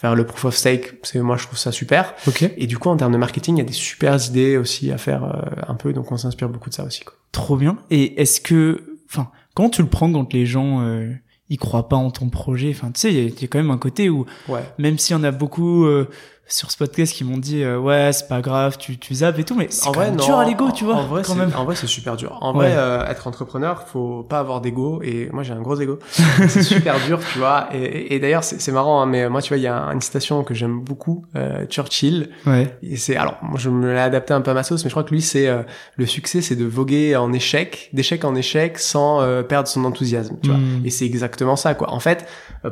vers 0.02 0.16
le 0.16 0.26
proof 0.26 0.46
of 0.46 0.56
stake, 0.56 0.94
c'est 1.04 1.20
moi 1.20 1.36
je 1.36 1.46
trouve 1.46 1.58
ça 1.58 1.72
super. 1.72 2.14
Ok. 2.26 2.50
Et 2.56 2.66
du 2.66 2.78
coup 2.78 2.88
en 2.88 2.96
termes 2.96 3.12
de 3.12 3.18
marketing, 3.18 3.56
il 3.56 3.58
y 3.58 3.62
a 3.62 3.64
des 3.64 3.72
super 3.72 4.16
idées 4.26 4.56
aussi 4.56 4.90
à 4.90 4.98
faire 4.98 5.24
euh, 5.24 5.62
un 5.68 5.74
peu, 5.74 5.92
donc 5.92 6.10
on 6.12 6.16
s'inspire 6.16 6.48
beaucoup 6.48 6.68
de 6.68 6.74
ça 6.74 6.84
aussi. 6.84 7.04
Quoi. 7.04 7.14
Trop 7.32 7.56
bien. 7.56 7.78
Et 7.90 8.20
est-ce 8.20 8.40
que, 8.40 8.98
enfin, 9.08 9.30
comment 9.58 9.70
tu 9.70 9.82
le 9.82 9.88
prends 9.88 10.12
quand 10.12 10.32
les 10.32 10.46
gens 10.46 10.82
euh, 10.82 11.10
ils 11.48 11.58
croient 11.58 11.88
pas 11.88 11.96
en 11.96 12.10
ton 12.12 12.28
projet? 12.28 12.70
Enfin, 12.70 12.92
tu 12.92 13.00
sais, 13.00 13.12
il 13.12 13.18
y, 13.18 13.20
a- 13.20 13.28
il 13.28 13.40
y 13.40 13.44
a 13.44 13.48
quand 13.48 13.58
même 13.58 13.72
un 13.72 13.78
côté 13.78 14.08
où 14.08 14.24
Ouais. 14.48 14.62
même 14.78 14.98
s'il 14.98 15.16
y 15.16 15.18
en 15.18 15.24
a 15.24 15.32
beaucoup 15.32 15.84
euh, 15.84 16.08
sur 16.48 16.70
ce 16.70 16.76
podcast 16.78 17.12
qui 17.12 17.24
m'ont 17.24 17.36
dit 17.36 17.62
euh, 17.62 17.78
ouais 17.78 18.10
c'est 18.12 18.26
pas 18.26 18.40
grave, 18.40 18.78
tu 18.78 18.98
tu 18.98 19.14
zappes 19.14 19.38
et 19.38 19.44
tout, 19.44 19.54
mais 19.54 19.66
c'est 19.70 19.86
En 19.86 19.92
quand 19.92 20.00
vrai, 20.00 20.06
même 20.06 20.16
non. 20.16 20.24
dur 20.24 20.38
à 20.38 20.44
l'ego, 20.46 20.70
tu 20.74 20.84
vois. 20.84 20.96
En 20.96 21.06
vrai, 21.06 21.22
quand 21.24 21.34
c'est- 21.34 21.38
même. 21.38 21.52
en 21.56 21.64
vrai, 21.64 21.76
c'est 21.76 21.86
super 21.86 22.16
dur. 22.16 22.38
En 22.40 22.56
Ouais. 22.56 22.68
vrai, 22.70 22.74
euh, 22.78 23.04
être 23.06 23.26
entrepreneur, 23.26 23.86
faut 23.86 24.22
pas 24.22 24.38
avoir 24.40 24.60
d'ego. 24.60 25.00
Et 25.02 25.28
moi, 25.32 25.42
j'ai 25.42 25.52
un 25.52 25.60
gros 25.60 25.78
ego. 25.80 25.98
c'est 26.48 26.62
super 26.62 26.96
dur, 27.06 27.20
tu 27.32 27.38
vois. 27.38 27.68
Et, 27.74 27.82
et- 27.82 28.14
et 28.14 28.18
d'ailleurs, 28.18 28.44
c'est 28.44 28.60
c'est 28.60 28.72
marrant, 28.72 29.02
hein, 29.02 29.06
mais 29.06 29.28
moi, 29.28 29.42
tu 29.42 29.48
vois, 29.48 29.58
il 29.58 29.62
y 29.62 29.66
a 29.66 29.76
une 29.92 30.00
citation 30.00 30.42
que 30.42 30.54
j'aime 30.54 30.80
beaucoup, 30.80 31.26
euh, 31.36 31.66
Churchill. 31.66 32.30
Ouais. 32.46 32.76
Et 32.82 32.96
c'est 32.96 33.16
alors, 33.16 33.36
moi, 33.42 33.58
je 33.58 33.68
me 33.68 33.92
l'ai 33.92 33.98
adapté 34.00 34.32
un 34.32 34.40
peu 34.40 34.50
à 34.50 34.54
ma 34.54 34.62
sauce, 34.62 34.84
mais 34.84 34.88
je 34.90 34.94
crois 34.94 35.04
que 35.04 35.10
lui, 35.10 35.20
c'est 35.22 35.48
euh, 35.48 35.62
le 35.96 36.06
succès, 36.06 36.40
c'est 36.40 36.56
de 36.56 36.64
voguer 36.64 37.14
en 37.16 37.32
échec, 37.32 37.90
d'échec 37.92 38.24
en 38.24 38.34
échec, 38.34 38.78
sans 38.78 39.20
euh, 39.20 39.42
perdre 39.42 39.68
son 39.68 39.84
enthousiasme, 39.84 40.36
tu 40.42 40.48
vois. 40.48 40.58
Mm. 40.58 40.86
Et 40.86 40.90
c'est 40.90 41.04
exactement 41.04 41.56
ça, 41.56 41.74
quoi. 41.74 41.92
En 41.92 42.00
fait, 42.00 42.26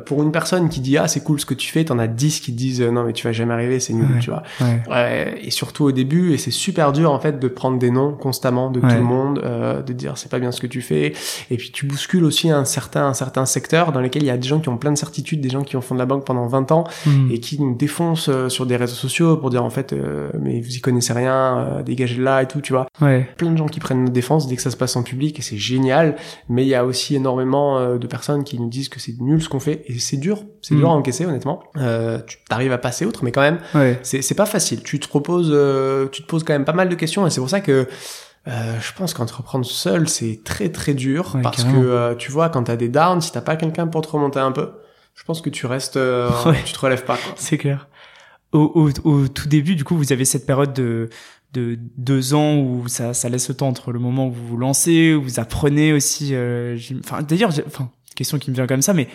pour 0.05 0.23
une 0.23 0.31
personne 0.31 0.69
qui 0.69 0.81
dit 0.81 0.97
ah 0.97 1.07
c'est 1.07 1.23
cool 1.23 1.39
ce 1.39 1.45
que 1.45 1.53
tu 1.53 1.71
fais, 1.71 1.85
t'en 1.85 1.99
as 1.99 2.07
10 2.07 2.39
qui 2.39 2.51
disent 2.51 2.81
non 2.81 3.03
mais 3.03 3.13
tu 3.13 3.25
vas 3.27 3.31
jamais 3.33 3.53
arriver, 3.53 3.66
c'est 3.79 3.93
nul, 3.93 4.05
Ouais. 4.13 4.19
tu 4.19 4.29
vois. 4.29 4.43
Ouais. 4.89 5.35
Et 5.43 5.51
surtout 5.51 5.85
au 5.85 5.91
début, 5.91 6.33
et 6.33 6.37
c'est 6.37 6.51
super 6.51 6.91
dur 6.93 7.11
en 7.11 7.19
fait 7.19 7.39
de 7.39 7.47
prendre 7.47 7.77
des 7.79 7.91
noms 7.91 8.13
constamment 8.13 8.69
de 8.71 8.79
Ouais. 8.79 8.87
tout 8.89 8.95
le 8.95 9.01
monde, 9.03 9.41
euh, 9.43 9.81
de 9.81 9.93
dire 9.93 10.17
c'est 10.17 10.29
pas 10.31 10.39
bien 10.39 10.51
ce 10.51 10.61
que 10.61 10.67
tu 10.67 10.81
fais, 10.81 11.13
et 11.51 11.57
puis 11.57 11.71
tu 11.71 11.85
bouscules 11.85 12.23
aussi 12.23 12.49
un 12.49 12.65
certain 12.65 13.05
un 13.07 13.13
certain 13.13 13.45
secteur 13.45 13.91
dans 13.91 14.01
lequel 14.01 14.23
il 14.23 14.27
y 14.27 14.31
a 14.31 14.37
des 14.37 14.47
gens 14.47 14.59
qui 14.59 14.69
ont 14.69 14.77
plein 14.77 14.91
de 14.91 14.97
certitudes, 14.97 15.41
des 15.41 15.49
gens 15.49 15.63
qui 15.63 15.75
ont 15.75 15.81
fait 15.81 15.93
de 15.93 15.99
la 15.99 16.05
banque 16.05 16.25
pendant 16.25 16.47
20 16.47 16.71
ans 16.71 16.83
Mm. 17.05 17.31
et 17.31 17.39
qui 17.39 17.61
nous 17.61 17.75
défoncent 17.75 18.29
euh, 18.29 18.49
sur 18.49 18.65
des 18.65 18.75
réseaux 18.75 18.95
sociaux 18.95 19.37
pour 19.37 19.49
dire 19.49 19.63
en 19.63 19.69
fait 19.69 19.93
euh, 19.93 20.29
mais 20.39 20.59
vous 20.61 20.75
y 20.75 20.81
connaissez 20.81 21.13
rien, 21.13 21.57
euh, 21.59 21.83
dégagez 21.83 22.15
de 22.17 22.23
là 22.23 22.41
et 22.41 22.47
tout, 22.47 22.61
tu 22.61 22.73
vois. 22.73 22.87
Plein 23.37 23.51
de 23.51 23.57
gens 23.57 23.67
qui 23.67 23.79
prennent 23.79 24.01
notre 24.01 24.13
défense 24.13 24.47
dès 24.47 24.55
que 24.55 24.61
ça 24.61 24.71
se 24.71 24.77
passe 24.77 24.95
en 24.95 25.03
public 25.03 25.39
et 25.39 25.41
c'est 25.41 25.57
génial, 25.57 26.15
mais 26.49 26.63
il 26.63 26.67
y 26.69 26.75
a 26.75 26.85
aussi 26.85 27.15
énormément 27.15 27.77
euh, 27.77 27.97
de 27.97 28.07
personnes 28.07 28.43
qui 28.43 28.59
nous 28.59 28.69
disent 28.69 28.89
que 28.89 28.99
c'est 28.99 29.19
nul 29.19 29.41
ce 29.41 29.49
qu'on 29.49 29.59
fait 29.59 29.83
et 29.87 29.97
c'est 29.99 30.17
dur, 30.17 30.43
c'est 30.61 30.75
Mm. 30.75 30.77
dur 30.79 30.89
à 30.89 30.93
encaisser 30.93 31.25
honnêtement. 31.25 31.61
Euh, 31.77 32.19
tu 32.27 32.37
arrives 32.49 32.71
à 32.71 32.77
passer 32.77 33.05
outre, 33.05 33.23
mais 33.23 33.31
quand 33.31 33.41
même 33.41 33.56
Ouais. 33.73 33.99
c'est 34.03 34.21
c'est 34.21 34.35
pas 34.35 34.45
facile. 34.45 34.83
Tu 34.83 34.99
te 34.99 35.07
proposes, 35.07 35.49
euh, 35.51 36.07
tu 36.09 36.21
te 36.23 36.27
poses 36.27 36.43
quand 36.43 36.53
même 36.53 36.65
pas 36.65 36.73
mal 36.73 36.89
de 36.89 36.95
questions 36.95 37.25
et 37.27 37.29
c'est 37.29 37.39
pour 37.39 37.49
ça 37.49 37.61
que 37.61 37.87
euh, 38.47 38.79
je 38.79 38.93
pense 38.93 39.13
qu'entreprendre 39.13 39.65
seul 39.65 40.07
c'est 40.07 40.41
très 40.43 40.69
très 40.69 40.93
dur 40.93 41.33
Ouais, 41.35 41.41
parce 41.41 41.63
carrément. 41.63 41.81
que 41.81 41.87
euh, 41.87 42.15
tu 42.15 42.31
vois 42.31 42.49
quand 42.49 42.63
t'as 42.63 42.75
des 42.77 42.89
downs, 42.89 43.21
si 43.21 43.31
t'as 43.31 43.41
pas 43.41 43.55
quelqu'un 43.57 43.87
pour 43.87 44.01
te 44.01 44.07
remonter 44.09 44.39
un 44.39 44.51
peu, 44.51 44.71
je 45.15 45.23
pense 45.23 45.41
que 45.41 45.49
tu 45.49 45.65
restes, 45.65 45.97
euh, 45.97 46.29
Ouais. 46.45 46.61
tu 46.65 46.73
te 46.73 46.79
relèves 46.79 47.03
pas. 47.03 47.17
C'est 47.35 47.57
clair. 47.57 47.87
Au, 48.53 48.71
au, 49.03 49.09
au 49.09 49.27
tout 49.27 49.49
début, 49.49 49.75
du 49.75 49.83
coup, 49.83 49.97
vous 49.97 50.13
avez 50.13 50.23
cette 50.23 50.45
période 50.45 50.71
de, 50.73 51.09
de 51.53 51.77
deux 51.97 52.33
ans 52.33 52.55
où 52.57 52.87
ça, 52.87 53.13
ça 53.13 53.27
laisse 53.27 53.49
le 53.49 53.55
temps 53.55 53.67
entre 53.67 53.91
le 53.91 53.99
moment 53.99 54.27
où 54.27 54.31
vous 54.31 54.47
vous 54.47 54.57
lancez, 54.57 55.13
où 55.13 55.21
vous 55.21 55.39
apprenez 55.41 55.91
aussi. 55.91 56.29
euh, 56.31 56.77
enfin, 57.03 57.21
d'ailleurs, 57.23 57.51
enfin, 57.67 57.89
question 58.15 58.39
qui 58.39 58.49
me 58.49 58.55
vient 58.55 58.65
comme 58.67 58.81
ça, 58.81 58.93
mais 58.93 59.09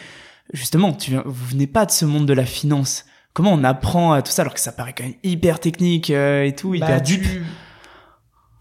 justement, 0.52 0.92
tu 0.92 1.12
viens, 1.12 1.22
vous 1.24 1.46
venez 1.46 1.66
pas 1.66 1.87
de 1.87 1.90
ce 1.92 2.05
monde 2.05 2.26
de 2.26 2.35
la 2.35 2.44
finance. 2.44 3.07
Comment 3.35 3.53
on 3.53 3.64
apprend 3.64 4.12
à 4.12 4.23
tout 4.23 4.31
ça 4.31 4.42
alors 4.42 4.55
que 4.55 4.61
ça 4.61 4.73
paraît 4.73 4.95
quand 4.97 5.05
même 5.05 5.14
hyper 5.23 5.59
technique 5.61 6.11
euh, 6.11 6.45
et 6.45 6.55
tout, 6.55 6.75
hyper 6.75 6.88
Bah, 6.88 7.01
deep. 7.01 7.23
tu, 7.23 7.42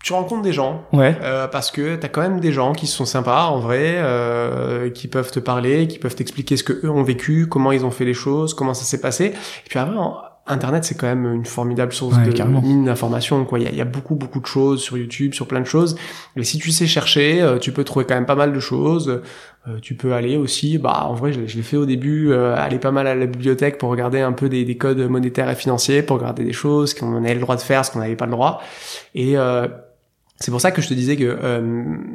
tu 0.04 0.14
rencontres 0.14 0.42
des 0.44 0.54
gens. 0.54 0.84
Ouais. 0.94 1.18
euh, 1.22 1.48
parce 1.48 1.72
que 1.72 1.96
t'as 1.98 2.08
quand 2.08 2.22
même 2.22 2.40
des 2.40 2.52
gens 2.54 2.72
qui 2.74 2.88
sont 2.88 3.06
sympas 3.06 3.46
en 3.48 3.60
vrai, 3.60 3.96
euh, 3.98 4.90
qui 4.90 5.08
peuvent 5.08 5.32
te 5.32 5.40
parler, 5.40 5.88
qui 5.88 6.00
peuvent 6.00 6.16
t'expliquer 6.16 6.56
ce 6.58 6.64
que 6.64 6.74
eux 6.86 6.90
ont 6.90 7.04
vécu, 7.04 7.48
comment 7.48 7.72
ils 7.72 7.86
ont 7.86 7.92
fait 7.92 8.06
les 8.06 8.14
choses, 8.14 8.54
comment 8.54 8.74
ça 8.74 8.84
s'est 8.86 9.02
passé. 9.02 9.26
Et 9.66 9.70
puis 9.70 9.78
après, 9.78 9.96
Internet, 10.52 10.84
c'est 10.84 10.96
quand 10.96 11.08
même 11.08 11.26
une 11.34 11.46
formidable 11.46 11.94
source 11.94 12.16
Ouais, 12.18 12.26
de 12.26 12.32
carrément. 12.32 12.62
mine 12.62 12.86
d'informations. 12.86 13.44
Quoi, 13.46 13.60
il 13.60 13.64
y, 13.64 13.68
a, 13.68 13.72
il 13.72 13.78
y 13.78 13.82
a 13.82 13.86
beaucoup 13.86 14.16
beaucoup 14.16 14.40
de 14.40 14.46
choses 14.46 14.82
sur 14.82 14.98
YouTube, 14.98 15.34
sur 15.34 15.48
plein 15.48 15.60
de 15.62 15.66
choses. 15.66 15.96
Et 16.36 16.44
si 16.44 16.58
tu 16.60 16.72
sais 16.72 16.88
chercher, 16.88 17.42
euh, 17.42 17.58
tu 17.58 17.72
peux 17.72 17.84
trouver 17.84 18.06
quand 18.06 18.16
même 18.16 18.26
pas 18.26 18.36
mal 18.36 18.54
de 18.54 18.60
choses. 18.60 19.22
Euh, 19.68 19.78
tu 19.82 19.94
peux 19.94 20.14
aller 20.14 20.38
aussi, 20.38 20.78
bah 20.80 21.06
en 21.08 21.14
vrai, 21.14 21.34
je, 21.34 21.40
l'ai- 21.42 21.48
je 21.48 21.56
l'ai 21.56 21.62
fait 21.64 21.78
au 21.78 21.86
début, 21.86 22.32
euh, 22.32 22.56
aller 22.58 22.80
pas 22.80 22.90
mal 22.92 23.06
à 23.06 23.14
la 23.14 23.26
bibliothèque 23.28 23.78
pour 23.78 23.90
regarder 23.90 24.20
un 24.20 24.32
peu 24.32 24.50
des, 24.50 24.66
des 24.66 24.76
codes 24.76 24.98
monétaires 25.08 25.50
et 25.52 25.56
financiers, 25.56 26.02
pour 26.02 26.18
regarder 26.18 26.44
des 26.44 26.54
choses 26.54 26.94
qu'on 26.96 27.18
avait 27.24 27.36
le 27.36 27.42
droit 27.42 27.56
de 27.56 27.62
faire, 27.62 27.86
ce 27.86 27.92
qu'on 27.92 28.00
n'avait 28.00 28.16
pas 28.16 28.26
le 28.26 28.32
droit. 28.32 28.62
Et 29.14 29.38
euh, 29.38 29.68
c'est 30.42 30.52
pour 30.52 30.60
ça 30.60 30.72
que 30.72 30.82
je 30.82 30.90
te 30.90 30.94
disais 30.94 31.16
que, 31.16 31.24
euh, 31.24 31.62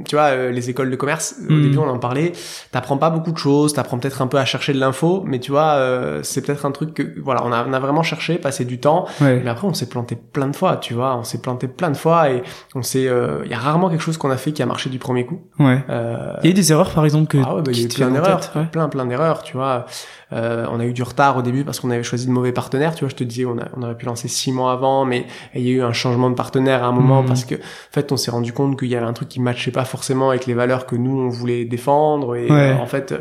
tu 0.06 0.16
vois, 0.16 0.24
euh, 0.26 0.50
les 0.50 0.68
écoles 0.68 0.90
de 0.90 0.96
commerce, 0.96 1.36
au 1.48 1.52
Mm. 1.52 1.62
début 1.62 1.78
on 1.78 1.88
en 1.88 1.98
parlait, 1.98 2.32
t'apprends 2.72 2.98
pas 2.98 3.08
beaucoup 3.08 3.32
de 3.32 3.38
choses, 3.38 3.72
t'apprends 3.72 3.98
peut-être 3.98 4.20
un 4.20 4.26
peu 4.26 4.36
à 4.36 4.44
chercher 4.44 4.72
de 4.74 4.78
l'info, 4.80 5.22
mais 5.26 5.38
tu 5.38 5.50
vois, 5.52 5.76
euh, 5.76 6.20
c'est 6.22 6.42
peut-être 6.44 6.66
un 6.66 6.72
truc 6.72 6.92
que, 6.92 7.20
voilà, 7.22 7.42
on 7.46 7.52
a, 7.52 7.64
on 7.66 7.72
a 7.72 7.78
vraiment 7.78 8.02
cherché, 8.02 8.36
passé 8.36 8.64
du 8.66 8.78
temps, 8.78 9.06
Ouais. 9.22 9.40
mais 9.42 9.48
après 9.50 9.66
on 9.66 9.72
s'est 9.74 9.88
planté 9.88 10.16
plein 10.16 10.48
de 10.48 10.56
fois, 10.56 10.76
tu 10.76 10.92
vois, 10.94 11.16
on 11.16 11.24
s'est 11.24 11.40
planté 11.40 11.68
plein 11.68 11.90
de 11.90 11.96
fois 11.96 12.30
et 12.30 12.42
on 12.74 12.82
s'est, 12.82 13.08
il 13.44 13.50
y 13.50 13.54
a 13.54 13.58
rarement 13.58 13.88
quelque 13.88 14.02
chose 14.02 14.18
qu'on 14.18 14.30
a 14.30 14.36
fait 14.36 14.52
qui 14.52 14.62
a 14.62 14.66
marché 14.66 14.90
du 14.90 14.98
premier 14.98 15.24
coup. 15.24 15.40
Ouais. 15.58 15.82
Euh, 15.88 16.32
Il 16.42 16.46
y 16.46 16.48
a 16.48 16.50
eu 16.50 16.54
des 16.54 16.72
erreurs, 16.72 16.90
par 16.92 17.04
exemple, 17.04 17.28
que 17.28 17.38
ah 17.44 17.54
ouais, 17.54 17.62
bah, 17.62 17.70
il 17.72 17.78
y 17.78 17.82
a 17.82 17.84
eu 17.86 17.88
plein 17.88 18.10
d'erreurs, 18.10 18.40
ouais. 18.56 18.64
plein 18.72 18.88
plein 18.88 19.06
d'erreurs, 19.06 19.42
tu 19.42 19.56
vois. 19.56 19.86
Euh, 20.32 20.66
on 20.72 20.80
a 20.80 20.84
eu 20.84 20.92
du 20.92 21.04
retard 21.04 21.36
au 21.36 21.42
début 21.42 21.62
parce 21.64 21.78
qu'on 21.78 21.90
avait 21.90 22.02
choisi 22.02 22.26
de 22.26 22.32
mauvais 22.32 22.50
partenaires, 22.52 22.94
tu 22.96 23.04
vois. 23.04 23.08
Je 23.10 23.14
te 23.14 23.22
disais, 23.24 23.44
on, 23.44 23.58
a, 23.58 23.68
on 23.76 23.82
aurait 23.84 23.96
pu 23.96 24.06
lancer 24.06 24.26
six 24.26 24.50
mois 24.50 24.72
avant, 24.72 25.04
mais 25.04 25.24
il 25.54 25.62
y 25.62 25.68
a 25.68 25.72
eu 25.72 25.82
un 25.82 25.92
changement 25.92 26.28
de 26.30 26.34
partenaire 26.34 26.82
à 26.82 26.88
un 26.88 26.92
moment 26.92 27.22
Mhm. 27.22 27.28
parce 27.28 27.44
que, 27.44 27.54
en 27.54 27.58
fait, 27.92 28.10
on 28.10 28.16
s'est 28.16 28.32
rendu 28.32 28.52
compte 28.52 28.78
qu'il 28.78 28.88
y 28.88 28.96
avait 28.96 29.06
un 29.06 29.12
truc 29.12 29.28
qui 29.28 29.40
matchait 29.40 29.70
pas 29.70 29.84
forcément 29.84 30.30
avec 30.30 30.46
les 30.46 30.54
valeurs 30.54 30.86
que 30.86 30.96
nous 30.96 31.16
on 31.16 31.28
voulait 31.28 31.64
défendre 31.64 32.34
et 32.34 32.50
Ouais. 32.50 32.70
euh, 32.72 32.76
en 32.76 32.86
fait. 32.86 33.14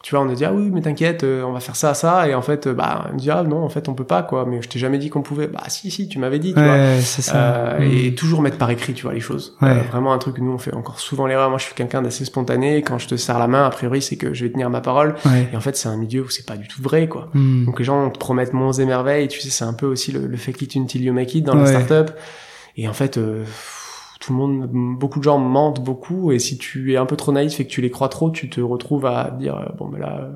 Tu 0.00 0.14
vois, 0.14 0.24
on 0.24 0.30
a 0.30 0.34
dit 0.34 0.44
ah 0.44 0.52
oui 0.54 0.70
mais 0.72 0.80
t'inquiète, 0.80 1.24
euh, 1.24 1.42
on 1.42 1.50
va 1.52 1.58
faire 1.58 1.74
ça 1.74 1.92
ça 1.92 2.28
et 2.28 2.34
en 2.36 2.40
fait 2.40 2.68
euh, 2.68 2.72
bah 2.72 3.06
on 3.10 3.14
me 3.14 3.18
dit 3.18 3.32
ah 3.32 3.42
non 3.42 3.64
en 3.64 3.68
fait 3.68 3.88
on 3.88 3.94
peut 3.94 4.04
pas 4.04 4.22
quoi 4.22 4.46
mais 4.46 4.62
je 4.62 4.68
t'ai 4.68 4.78
jamais 4.78 4.98
dit 4.98 5.10
qu'on 5.10 5.22
pouvait 5.22 5.48
bah 5.48 5.60
si 5.66 5.90
si 5.90 6.08
tu 6.08 6.20
m'avais 6.20 6.38
dit 6.38 6.54
tu 6.54 6.60
vois 6.62 6.72
Ouais, 6.72 7.00
c'est 7.02 7.20
ça. 7.20 7.36
euh, 7.36 7.78
Mm. 7.80 7.82
et 8.06 8.14
toujours 8.14 8.40
mettre 8.40 8.58
par 8.58 8.70
écrit, 8.70 8.94
tu 8.94 9.02
vois, 9.02 9.12
les 9.12 9.18
choses. 9.20 9.56
Ouais. 9.60 9.70
Euh, 9.70 9.74
vraiment 9.90 10.12
un 10.12 10.18
truc 10.18 10.38
nous 10.38 10.52
on 10.52 10.58
fait 10.58 10.72
encore 10.72 11.00
souvent 11.00 11.26
l'erreur. 11.26 11.50
Moi, 11.50 11.58
je 11.58 11.64
suis 11.64 11.74
quelqu'un 11.74 12.00
d'assez 12.02 12.24
spontané. 12.24 12.82
Quand 12.82 12.98
je 12.98 13.08
te 13.08 13.16
serre 13.16 13.38
la 13.40 13.48
main, 13.48 13.66
a 13.66 13.70
priori, 13.70 14.00
c'est 14.00 14.16
que 14.16 14.32
je 14.34 14.44
vais 14.44 14.50
tenir 14.52 14.70
ma 14.70 14.80
parole. 14.80 15.16
Ouais. 15.26 15.48
Et 15.52 15.56
en 15.56 15.60
fait, 15.60 15.76
c'est 15.76 15.88
un 15.88 15.96
milieu 15.96 16.22
où 16.22 16.28
c'est 16.28 16.46
pas 16.46 16.56
du 16.56 16.68
tout 16.68 16.80
vrai, 16.80 17.08
quoi. 17.08 17.28
Mm. 17.34 17.64
Donc 17.66 17.78
les 17.80 17.84
gens 17.84 18.08
te 18.10 18.18
promettent 18.18 18.52
monts 18.52 18.72
et 18.72 18.84
merveilles. 18.84 19.26
Tu 19.28 19.40
sais, 19.40 19.50
c'est 19.50 19.64
un 19.64 19.72
peu 19.74 19.86
aussi 19.86 20.12
le, 20.12 20.26
le 20.26 20.36
fake 20.36 20.62
it 20.62 20.76
until 20.76 21.02
you 21.02 21.12
make 21.12 21.34
it 21.34 21.44
dans 21.44 21.54
la 21.54 21.66
startup. 21.66 22.16
Et 22.76 22.88
en 22.88 22.92
fait, 22.92 23.18
euh, 23.18 23.42
tout 24.28 24.34
le 24.34 24.38
monde, 24.40 24.68
beaucoup 24.98 25.20
de 25.20 25.24
gens 25.24 25.38
mentent 25.38 25.82
beaucoup. 25.82 26.32
Et 26.32 26.38
si 26.38 26.58
tu 26.58 26.92
es 26.92 26.96
un 26.98 27.06
peu 27.06 27.16
trop 27.16 27.32
naïf 27.32 27.60
et 27.60 27.64
que 27.64 27.70
tu 27.70 27.80
les 27.80 27.90
crois 27.90 28.10
trop, 28.10 28.30
tu 28.30 28.50
te 28.50 28.60
retrouves 28.60 29.06
à 29.06 29.30
dire 29.30 29.56
euh, 29.56 29.64
bon, 29.78 29.88
ben 29.88 29.98
là, 29.98 30.18
euh, 30.20 30.32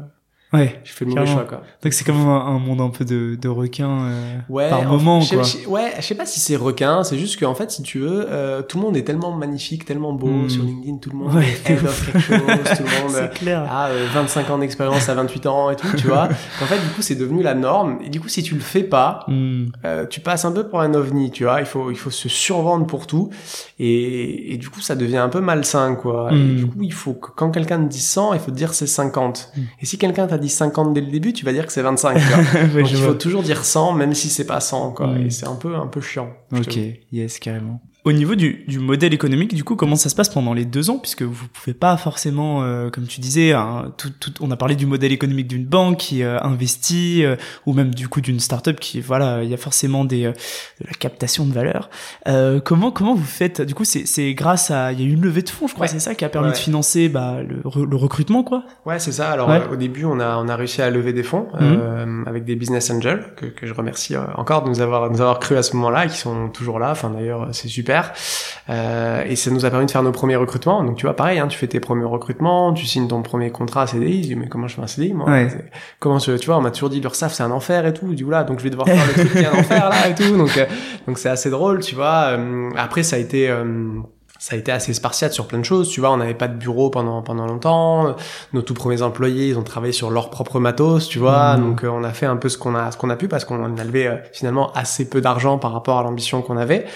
Ouais. 0.52 0.80
j'ai 0.84 0.92
fait 0.92 1.04
le 1.04 1.12
mauvais 1.12 1.26
choix, 1.26 1.44
quoi. 1.44 1.62
Donc 1.82 1.92
c'est 1.92 2.04
comme 2.04 2.16
un, 2.28 2.46
un 2.46 2.58
monde 2.58 2.80
un 2.80 2.90
peu 2.90 3.04
de, 3.04 3.36
de 3.40 3.48
requin 3.48 3.88
euh, 4.06 4.36
Ouais, 4.48 4.68
par 4.68 4.80
en- 4.80 4.84
moment, 4.96 5.20
je 5.20 5.28
sais- 5.28 5.34
quoi. 5.36 5.44
je 5.44 5.68
ouais, 5.68 5.92
je 5.98 6.02
sais 6.02 6.14
pas 6.14 6.26
si 6.26 6.40
c'est 6.40 6.56
requin, 6.56 7.02
c'est 7.04 7.18
juste 7.18 7.38
qu'en 7.40 7.54
fait, 7.54 7.70
si 7.70 7.82
tu 7.82 8.00
veux, 8.00 8.26
euh, 8.28 8.62
tout 8.62 8.76
le 8.78 8.82
monde 8.84 8.96
est 8.96 9.02
tellement 9.04 9.32
magnifique, 9.32 9.84
tellement 9.84 10.12
beau 10.12 10.28
Hmm. 10.28 10.48
sur 10.50 10.62
LinkedIn, 10.62 10.98
tout 10.98 11.10
le 11.10 11.16
monde 11.16 11.34
Ouais, 11.34 11.44
est 11.66 11.70
head 11.70 11.84
of 11.84 12.04
quelque 12.06 12.20
chose, 12.20 12.38
tout 12.38 12.82
le 12.84 13.02
monde 13.02 13.10
C'est 13.12 13.32
clair. 13.34 13.62
a 13.70 13.88
euh, 13.88 14.06
25 14.12 14.50
ans 14.50 14.58
d'expérience 14.58 15.08
à 15.08 15.14
28 15.14 15.46
ans 15.46 15.70
et 15.70 15.76
tout, 15.76 15.88
tu 15.96 16.06
vois. 16.06 16.28
En 16.62 16.66
fait, 16.66 16.78
du 16.80 16.88
coup, 16.94 17.02
c'est 17.02 17.14
devenu 17.16 17.42
la 17.42 17.54
norme. 17.54 17.98
Et 18.04 18.08
du 18.10 18.20
coup, 18.20 18.28
si 18.28 18.42
tu 18.42 18.54
le 18.54 18.60
fais 18.60 18.82
pas, 18.84 19.20
Mm. 19.28 19.64
euh, 19.84 20.06
tu 20.06 20.20
passes 20.20 20.44
un 20.44 20.52
peu 20.52 20.68
pour 20.68 20.80
un 20.80 20.92
ovni, 20.94 21.30
tu 21.30 21.44
vois. 21.44 21.60
Il 21.60 21.66
faut, 21.66 21.90
il 21.90 21.96
faut 21.96 22.10
se 22.10 22.28
survendre 22.28 22.86
pour 22.86 23.06
tout. 23.06 23.30
Et, 23.78 24.52
et 24.54 24.56
du 24.58 24.68
coup, 24.70 24.80
ça 24.80 24.94
devient 24.94 25.16
un 25.18 25.28
peu 25.28 25.40
malsain, 25.40 25.94
quoi. 25.94 26.28
Et 26.32 26.34
Mm. 26.34 26.56
du 26.56 26.66
coup, 26.66 26.82
il 26.82 26.92
faut 26.92 27.14
que 27.14 27.30
quand 27.34 27.50
quelqu'un 27.50 27.78
te 27.82 27.88
dit 27.88 28.00
100, 28.00 28.34
il 28.34 28.40
faut 28.40 28.50
te 28.50 28.56
dire 28.56 28.74
c'est 28.74 28.86
50. 28.86 29.50
Mm. 29.56 29.60
Et 29.80 29.86
si 29.86 29.98
quelqu'un 29.98 30.26
t'a 30.26 30.38
dit 30.42 30.50
50 30.50 30.92
dès 30.92 31.00
le 31.00 31.06
début, 31.10 31.32
tu 31.32 31.44
vas 31.46 31.52
dire 31.54 31.66
que 31.66 31.72
c'est 31.72 31.80
25, 31.82 32.14
tu 32.18 32.20
vois. 32.20 32.36
Ouais, 32.74 32.82
Donc 32.82 32.90
il 32.90 32.96
vois. 32.98 33.08
faut 33.08 33.14
toujours 33.14 33.42
dire 33.42 33.64
100 33.64 33.92
même 33.94 34.12
si 34.14 34.28
c'est 34.28 34.44
pas 34.46 34.60
100 34.60 34.92
quoi 34.92 35.06
Mm. 35.06 35.26
et 35.26 35.30
c'est 35.30 35.46
un 35.46 35.54
peu 35.54 35.74
un 35.76 35.86
peu 35.86 36.00
chiant. 36.02 36.28
Ok, 36.54 36.78
yes, 37.12 37.38
carrément. 37.38 37.80
Au 38.04 38.10
niveau 38.10 38.34
du, 38.34 38.64
du 38.66 38.80
modèle 38.80 39.14
économique, 39.14 39.54
du 39.54 39.62
coup, 39.62 39.76
comment 39.76 39.94
ça 39.94 40.08
se 40.08 40.16
passe 40.16 40.28
pendant 40.28 40.54
les 40.54 40.64
deux 40.64 40.90
ans, 40.90 40.98
puisque 40.98 41.22
vous 41.22 41.46
pouvez 41.46 41.72
pas 41.72 41.96
forcément, 41.96 42.64
euh, 42.64 42.90
comme 42.90 43.06
tu 43.06 43.20
disais, 43.20 43.52
un- 43.52 43.92
tout, 43.96 44.10
tout, 44.18 44.32
on 44.40 44.50
a 44.50 44.56
parlé 44.56 44.74
du 44.74 44.86
modèle 44.86 45.12
économique 45.12 45.46
d'une 45.46 45.64
banque 45.66 45.98
qui 45.98 46.24
euh, 46.24 46.40
investit, 46.42 47.24
euh, 47.24 47.36
ou 47.64 47.74
même 47.74 47.94
du 47.94 48.08
coup 48.08 48.20
d'une 48.20 48.40
start-up 48.40 48.80
qui, 48.80 49.00
voilà, 49.00 49.44
il 49.44 49.50
y 49.50 49.54
a 49.54 49.56
forcément 49.56 50.04
des, 50.04 50.24
euh, 50.24 50.32
de 50.80 50.86
la 50.88 50.94
captation 50.94 51.46
de 51.46 51.52
valeur. 51.52 51.90
Euh, 52.26 52.58
comment 52.58 52.90
comment 52.90 53.14
vous 53.14 53.22
faites? 53.24 53.62
Du 53.62 53.72
coup, 53.76 53.84
c'est 53.84 54.04
c'est 54.04 54.34
grâce 54.34 54.72
à, 54.72 54.90
il 54.92 55.00
y 55.00 55.04
a 55.04 55.06
eu 55.06 55.12
une 55.12 55.22
levée 55.22 55.42
de 55.42 55.50
fonds, 55.50 55.68
je 55.68 55.74
crois, 55.74 55.84
Ouais. 55.86 55.92
c'est 55.92 56.00
ça 56.00 56.16
qui 56.16 56.24
a 56.24 56.28
permis 56.28 56.48
Ouais. 56.48 56.54
de 56.54 56.58
financer 56.58 57.08
bah, 57.08 57.36
le, 57.46 57.62
le 57.84 57.96
recrutement, 57.96 58.42
quoi? 58.42 58.64
Ouais, 58.84 58.98
c'est 58.98 59.12
ça. 59.12 59.30
Alors 59.30 59.48
Ouais. 59.48 59.62
au 59.70 59.76
début, 59.76 60.06
on 60.06 60.18
a 60.18 60.38
on 60.38 60.48
a 60.48 60.56
réussi 60.56 60.82
à 60.82 60.90
lever 60.90 61.12
des 61.12 61.22
fonds 61.22 61.46
Mhm. 61.54 61.60
euh, 61.60 62.24
avec 62.26 62.44
des 62.44 62.56
business 62.56 62.90
angels 62.90 63.32
que, 63.36 63.46
que 63.46 63.64
je 63.64 63.74
remercie 63.74 64.16
encore 64.34 64.64
de 64.64 64.70
nous 64.70 64.80
avoir 64.80 65.08
de 65.08 65.14
nous 65.14 65.20
avoir 65.20 65.38
cru 65.38 65.56
à 65.56 65.62
ce 65.62 65.76
moment-là 65.76 66.08
qui 66.08 66.16
sont 66.18 66.48
toujours 66.48 66.80
là. 66.80 66.90
Enfin 66.90 67.08
d'ailleurs, 67.10 67.48
c'est 67.52 67.68
super 67.68 67.91
super. 67.92 68.12
Euh, 68.70 69.24
et 69.26 69.36
ça 69.36 69.50
nous 69.50 69.64
a 69.64 69.70
permis 69.70 69.86
de 69.86 69.90
faire 69.90 70.02
nos 70.02 70.12
premiers 70.12 70.36
recrutements. 70.36 70.82
Donc 70.84 70.96
tu 70.96 71.06
vois, 71.06 71.16
pareil, 71.16 71.38
hein, 71.38 71.48
tu 71.48 71.58
fais 71.58 71.66
tes 71.66 71.80
premiers 71.80 72.04
recrutements, 72.04 72.72
tu 72.72 72.86
signes 72.86 73.08
ton 73.08 73.22
premier 73.22 73.50
contrat 73.50 73.86
CDI. 73.86 74.22
Je 74.22 74.28
dis 74.28 74.36
mais 74.36 74.48
comment 74.48 74.68
je 74.68 74.76
fais 74.76 74.82
un 74.82 74.86
CDI 74.86 75.12
moi 75.12 75.28
Comment 75.98 76.18
je, 76.18 76.32
tu 76.32 76.46
vois, 76.46 76.58
on 76.58 76.60
m'a 76.60 76.70
toujours 76.70 76.90
dit 76.90 77.00
l'URSSAF 77.00 77.32
c'est 77.32 77.42
un 77.42 77.50
enfer 77.50 77.86
et 77.86 77.94
tout. 77.94 78.14
Du 78.14 78.24
coup 78.24 78.30
là, 78.30 78.44
donc 78.44 78.58
je 78.58 78.64
vais 78.64 78.70
devoir 78.70 78.88
faire 78.88 79.06
le 79.06 79.12
truc 79.12 79.32
qui 79.32 79.38
est 79.38 79.46
un 79.46 79.58
enfer 79.58 79.88
là 79.88 80.08
et 80.08 80.14
tout. 80.14 80.36
Donc 80.36 80.56
euh, 80.56 80.66
donc 81.06 81.18
c'est 81.18 81.30
assez 81.30 81.50
drôle, 81.50 81.80
tu 81.80 81.94
vois. 81.94 82.36
Euh, 82.36 82.70
après 82.76 83.02
ça 83.02 83.16
a 83.16 83.18
été 83.18 83.52
ça 84.42 84.56
a 84.56 84.58
été 84.58 84.72
assez 84.72 84.92
spartiate 84.92 85.32
sur 85.32 85.46
plein 85.46 85.60
de 85.60 85.64
choses. 85.64 85.88
Tu 85.88 86.00
vois, 86.00 86.10
on 86.10 86.16
n'avait 86.16 86.34
pas 86.34 86.48
de 86.48 86.56
bureau 86.56 86.90
pendant 86.90 87.22
pendant 87.22 87.46
longtemps. 87.46 88.16
Nos 88.52 88.62
tout 88.62 88.74
premiers 88.74 89.00
employés, 89.02 89.50
ils 89.50 89.56
ont 89.56 89.62
travaillé 89.62 89.92
sur 89.92 90.10
leur 90.10 90.30
propre 90.30 90.58
matos, 90.58 91.06
tu 91.06 91.20
vois. 91.20 91.56
Mmh. 91.56 91.60
Donc 91.60 91.84
euh, 91.84 91.88
on 91.88 92.02
a 92.02 92.10
fait 92.10 92.26
un 92.26 92.34
peu 92.34 92.48
ce 92.48 92.58
qu'on 92.58 92.74
a 92.74 92.90
ce 92.90 92.96
qu'on 92.96 93.08
a 93.08 93.14
pu 93.14 93.28
parce 93.28 93.44
qu'on 93.44 93.76
a 93.76 93.84
levé 93.84 94.08
euh, 94.08 94.16
finalement 94.32 94.72
assez 94.72 95.08
peu 95.08 95.20
d'argent 95.20 95.58
par 95.58 95.72
rapport 95.72 96.00
à 96.00 96.02
l'ambition 96.02 96.42
qu'on 96.42 96.56
avait. 96.56 96.86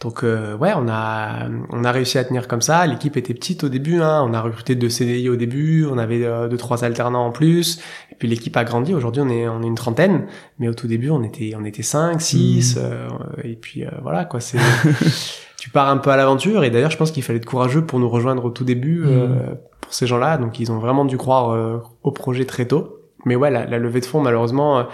Donc 0.00 0.24
euh, 0.24 0.56
ouais, 0.56 0.72
on 0.74 0.88
a 0.88 1.46
on 1.68 1.84
a 1.84 1.92
réussi 1.92 2.16
à 2.16 2.24
tenir 2.24 2.48
comme 2.48 2.62
ça. 2.62 2.86
L'équipe 2.86 3.18
était 3.18 3.34
petite 3.34 3.64
au 3.64 3.68
début. 3.68 4.00
Hein. 4.00 4.24
On 4.26 4.32
a 4.32 4.40
recruté 4.40 4.74
deux 4.74 4.88
CDI 4.88 5.28
au 5.28 5.36
début. 5.36 5.86
On 5.86 5.98
avait 5.98 6.20
deux 6.48 6.56
trois 6.56 6.84
alternants 6.84 7.26
en 7.26 7.32
plus. 7.32 7.80
Et 8.12 8.14
puis 8.14 8.28
l'équipe 8.28 8.56
a 8.56 8.64
grandi. 8.64 8.94
Aujourd'hui, 8.94 9.20
on 9.20 9.28
est 9.28 9.46
on 9.46 9.62
est 9.62 9.66
une 9.66 9.74
trentaine. 9.74 10.24
Mais 10.58 10.68
au 10.68 10.74
tout 10.74 10.86
début, 10.86 11.10
on 11.10 11.22
était 11.22 11.52
on 11.54 11.66
était 11.66 11.82
cinq, 11.82 12.22
six. 12.22 12.78
Mmh. 12.78 13.46
et 13.46 13.56
puis 13.56 13.84
voilà 14.02 14.24
quoi. 14.24 14.40
C'est 14.40 14.56
tu 15.64 15.70
pars 15.70 15.88
un 15.88 15.96
peu 15.96 16.10
à 16.10 16.18
l'aventure. 16.18 16.62
Et 16.62 16.68
d'ailleurs, 16.68 16.90
je 16.90 16.98
pense 16.98 17.10
qu'il 17.10 17.22
fallait 17.22 17.38
être 17.38 17.46
courageux 17.46 17.86
pour 17.86 17.98
nous 17.98 18.10
rejoindre 18.10 18.44
au 18.44 18.50
tout 18.50 18.64
début 18.64 19.02
euh, 19.06 19.28
mm. 19.28 19.58
pour 19.80 19.94
ces 19.94 20.06
gens-là. 20.06 20.36
Donc, 20.36 20.60
ils 20.60 20.70
ont 20.70 20.78
vraiment 20.78 21.06
dû 21.06 21.16
croire 21.16 21.52
euh, 21.52 21.78
au 22.02 22.10
projet 22.10 22.44
très 22.44 22.66
tôt. 22.66 22.98
Mais 23.24 23.34
ouais, 23.34 23.50
la, 23.50 23.64
la 23.64 23.78
levée 23.78 24.00
de 24.00 24.04
fonds, 24.04 24.20
malheureusement, 24.20 24.80
euh, 24.80 24.84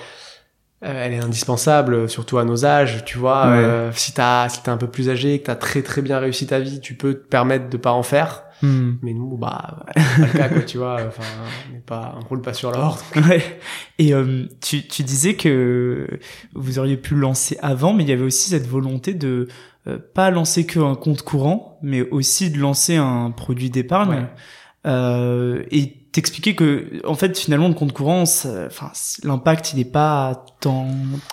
elle 0.81 1.13
est 1.13 1.19
indispensable, 1.19 2.09
surtout 2.09 2.39
à 2.39 2.45
nos 2.45 2.65
âges. 2.65 3.05
Tu 3.05 3.19
vois, 3.19 3.53
si 3.95 4.15
t'as 4.15 4.49
si 4.49 4.63
t'es 4.63 4.69
un 4.69 4.77
peu 4.77 4.87
plus 4.87 5.11
âgé, 5.11 5.41
que 5.41 5.47
t'as 5.47 5.57
très 5.57 5.83
très 5.83 6.03
bien 6.03 6.21
réussi 6.21 6.47
ta 6.47 6.61
vie, 6.61 6.79
tu 6.79 6.95
peux 6.95 7.15
te 7.15 7.27
permettre 7.27 7.69
de 7.69 7.77
pas 7.77 7.91
en 7.91 8.05
faire. 8.05 8.45
Mm. 8.63 8.91
Mais 9.03 9.13
nous, 9.15 9.37
bah, 9.37 9.85
pas 9.95 10.01
le 10.19 10.33
cas, 10.33 10.49
quoi, 10.49 10.63
tu 10.63 10.79
vois. 10.79 10.99
Enfin, 11.07 11.23
on 11.69 11.73
n'est 11.75 11.81
pas, 11.81 12.17
on 12.17 12.29
roule 12.29 12.43
pas 12.43 12.55
sur 12.55 12.71
l'or. 12.71 12.99
Ouais. 13.17 13.61
Et 13.99 14.13
tu, 14.61 14.87
tu 14.87 15.03
disais 15.03 15.35
que 15.35 16.07
vous 16.55 16.79
auriez 16.79 16.97
pu 16.97 17.15
lancer 17.15 17.59
avant, 17.63 17.93
mais 17.93 18.05
il 18.05 18.09
y 18.09 18.13
avait 18.13 18.25
aussi 18.25 18.51
cette 18.51 18.67
volonté 18.67 19.15
de 19.15 19.49
euh, 19.87 19.99
pas 20.15 20.31
lancer 20.31 20.67
qu'un 20.67 20.95
compte 20.95 21.23
courant, 21.23 21.79
mais 21.83 22.03
aussi 22.11 22.51
de 22.51 22.59
lancer 22.59 22.97
un 22.97 23.31
produit 23.31 23.71
d'épargne. 23.71 24.27
Euh, 24.87 25.63
et 25.71 26.00
t'expliquer 26.13 26.57
que 26.57 27.07
en 27.07 27.15
fait 27.15 27.39
finalement 27.39 27.69
le 27.69 27.75
compte 27.75 27.93
courant 27.93 28.23
enfin 28.23 28.91
l'impact 29.23 29.73
il 29.75 29.81
est 29.81 29.91
pas 29.91 30.45
tant 30.61 30.89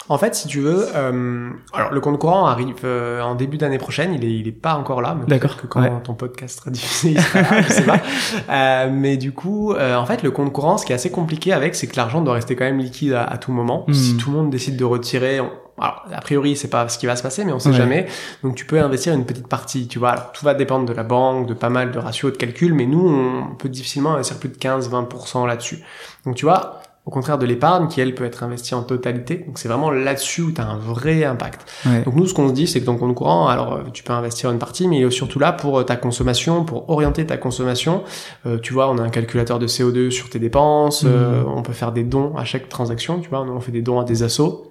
en 0.07 0.17
fait 0.19 0.35
si 0.35 0.47
tu 0.47 0.59
veux 0.59 0.85
euh, 0.95 1.49
alors 1.73 1.91
le 1.91 1.99
compte 1.99 2.19
courant 2.19 2.45
arrive 2.45 2.75
euh, 2.83 3.21
en 3.21 3.35
début 3.35 3.57
d'année 3.57 3.79
prochaine. 3.79 4.13
Il 4.13 4.23
est 4.23 4.31
il 4.31 4.47
est 4.47 4.51
pas 4.51 4.75
encore 4.75 5.01
là 5.01 5.17
d'accord 5.27 5.57
que 5.57 5.65
quand 5.65 5.83
ton 6.03 6.13
podcast 6.13 6.59
sera 6.59 6.71
diffusé 6.71 7.13
il 7.13 7.21
sera 7.21 7.41
là, 7.41 7.61
je 7.61 7.73
sais 7.73 7.85
pas. 7.85 8.01
Euh, 8.49 8.89
mais 8.91 9.17
du 9.17 9.31
coup 9.31 9.73
euh, 9.73 9.95
en 9.95 10.05
fait 10.05 10.23
le 10.23 10.31
compte 10.31 10.53
courant 10.53 10.77
ce 10.77 10.85
qui 10.85 10.91
est 10.91 10.95
assez 10.95 11.11
compliqué 11.11 11.53
avec 11.53 11.75
c'est 11.75 11.87
que 11.87 11.95
l'argent 11.95 12.21
doit 12.21 12.35
rester 12.35 12.55
quand 12.55 12.65
même 12.65 12.77
liquide 12.77 13.13
à, 13.13 13.23
à 13.23 13.37
tout 13.37 13.51
moment. 13.51 13.85
Hmm. 13.87 13.93
si 13.93 14.17
tout 14.17 14.31
le 14.31 14.37
monde 14.37 14.49
décide 14.49 14.77
de 14.77 14.85
retirer 14.85 15.39
alors, 15.79 16.05
a 16.11 16.21
priori, 16.21 16.55
c'est 16.55 16.69
pas 16.69 16.89
ce 16.89 16.97
qui 16.97 17.05
va 17.05 17.15
se 17.15 17.23
passer, 17.23 17.45
mais 17.45 17.51
on 17.51 17.59
sait 17.59 17.73
jamais. 17.73 18.07
Donc, 18.43 18.55
tu 18.55 18.65
peux 18.65 18.79
investir 18.81 19.13
une 19.13 19.25
petite 19.25 19.47
partie, 19.47 19.87
tu 19.87 19.99
vois. 19.99 20.09
Alors, 20.09 20.31
tout 20.31 20.43
va 20.43 20.53
dépendre 20.55 20.85
de 20.85 20.93
la 20.93 21.03
banque, 21.03 21.47
de 21.47 21.53
pas 21.53 21.69
mal 21.69 21.91
de 21.91 21.99
ratios, 21.99 22.31
de 22.31 22.37
calculs, 22.37 22.73
mais 22.73 22.87
nous, 22.87 23.07
on 23.07 23.55
peut 23.55 23.69
difficilement 23.69 24.13
investir 24.13 24.37
plus 24.39 24.49
de 24.49 24.55
15-20% 24.55 25.45
là-dessus. 25.45 25.83
Donc, 26.25 26.35
tu 26.35 26.45
vois, 26.45 26.81
au 27.07 27.09
contraire 27.09 27.37
de 27.37 27.45
l'épargne 27.45 27.87
qui 27.87 28.01
elle 28.01 28.13
peut 28.13 28.25
être 28.25 28.43
investie 28.43 28.75
en 28.75 28.83
totalité. 28.83 29.45
Donc 29.47 29.59
c'est 29.59 29.69
vraiment 29.69 29.89
là-dessus 29.89 30.41
où 30.41 30.51
tu 30.51 30.59
as 30.59 30.67
un 30.67 30.77
vrai 30.77 31.23
impact. 31.23 31.65
Donc 32.03 32.15
nous 32.15 32.27
ce 32.27 32.33
qu'on 32.33 32.49
se 32.49 32.53
dit 32.53 32.67
c'est 32.67 32.81
que 32.81 32.85
ton 32.85 32.97
compte 32.97 33.15
courant, 33.15 33.47
alors 33.47 33.73
euh, 33.73 33.83
tu 33.93 34.03
peux 34.03 34.11
investir 34.11 34.51
une 34.51 34.59
partie, 34.59 34.89
mais 34.89 34.99
il 34.99 35.05
est 35.05 35.11
surtout 35.11 35.39
là 35.39 35.53
pour 35.53 35.79
euh, 35.79 35.83
ta 35.83 35.95
consommation, 35.95 36.65
pour 36.65 36.89
orienter 36.89 37.25
ta 37.25 37.37
consommation. 37.37 38.03
Euh, 38.45 38.59
tu 38.59 38.73
vois, 38.73 38.91
on 38.91 38.97
a 38.97 39.01
un 39.01 39.09
calculateur 39.09 39.57
de 39.57 39.67
CO2 39.67 40.09
sur 40.09 40.29
tes 40.29 40.39
dépenses, 40.39 41.03
mmh. 41.03 41.09
on 41.47 41.61
peut 41.61 41.71
faire 41.71 41.93
des 41.93 42.03
dons 42.03 42.35
à 42.35 42.43
chaque 42.43 42.67
transaction, 42.67 43.21
tu 43.21 43.29
vois, 43.29 43.41
on 43.41 43.61
fait 43.61 43.71
des 43.71 43.81
dons 43.81 44.01
à 44.01 44.03
des 44.03 44.23
assos. 44.23 44.66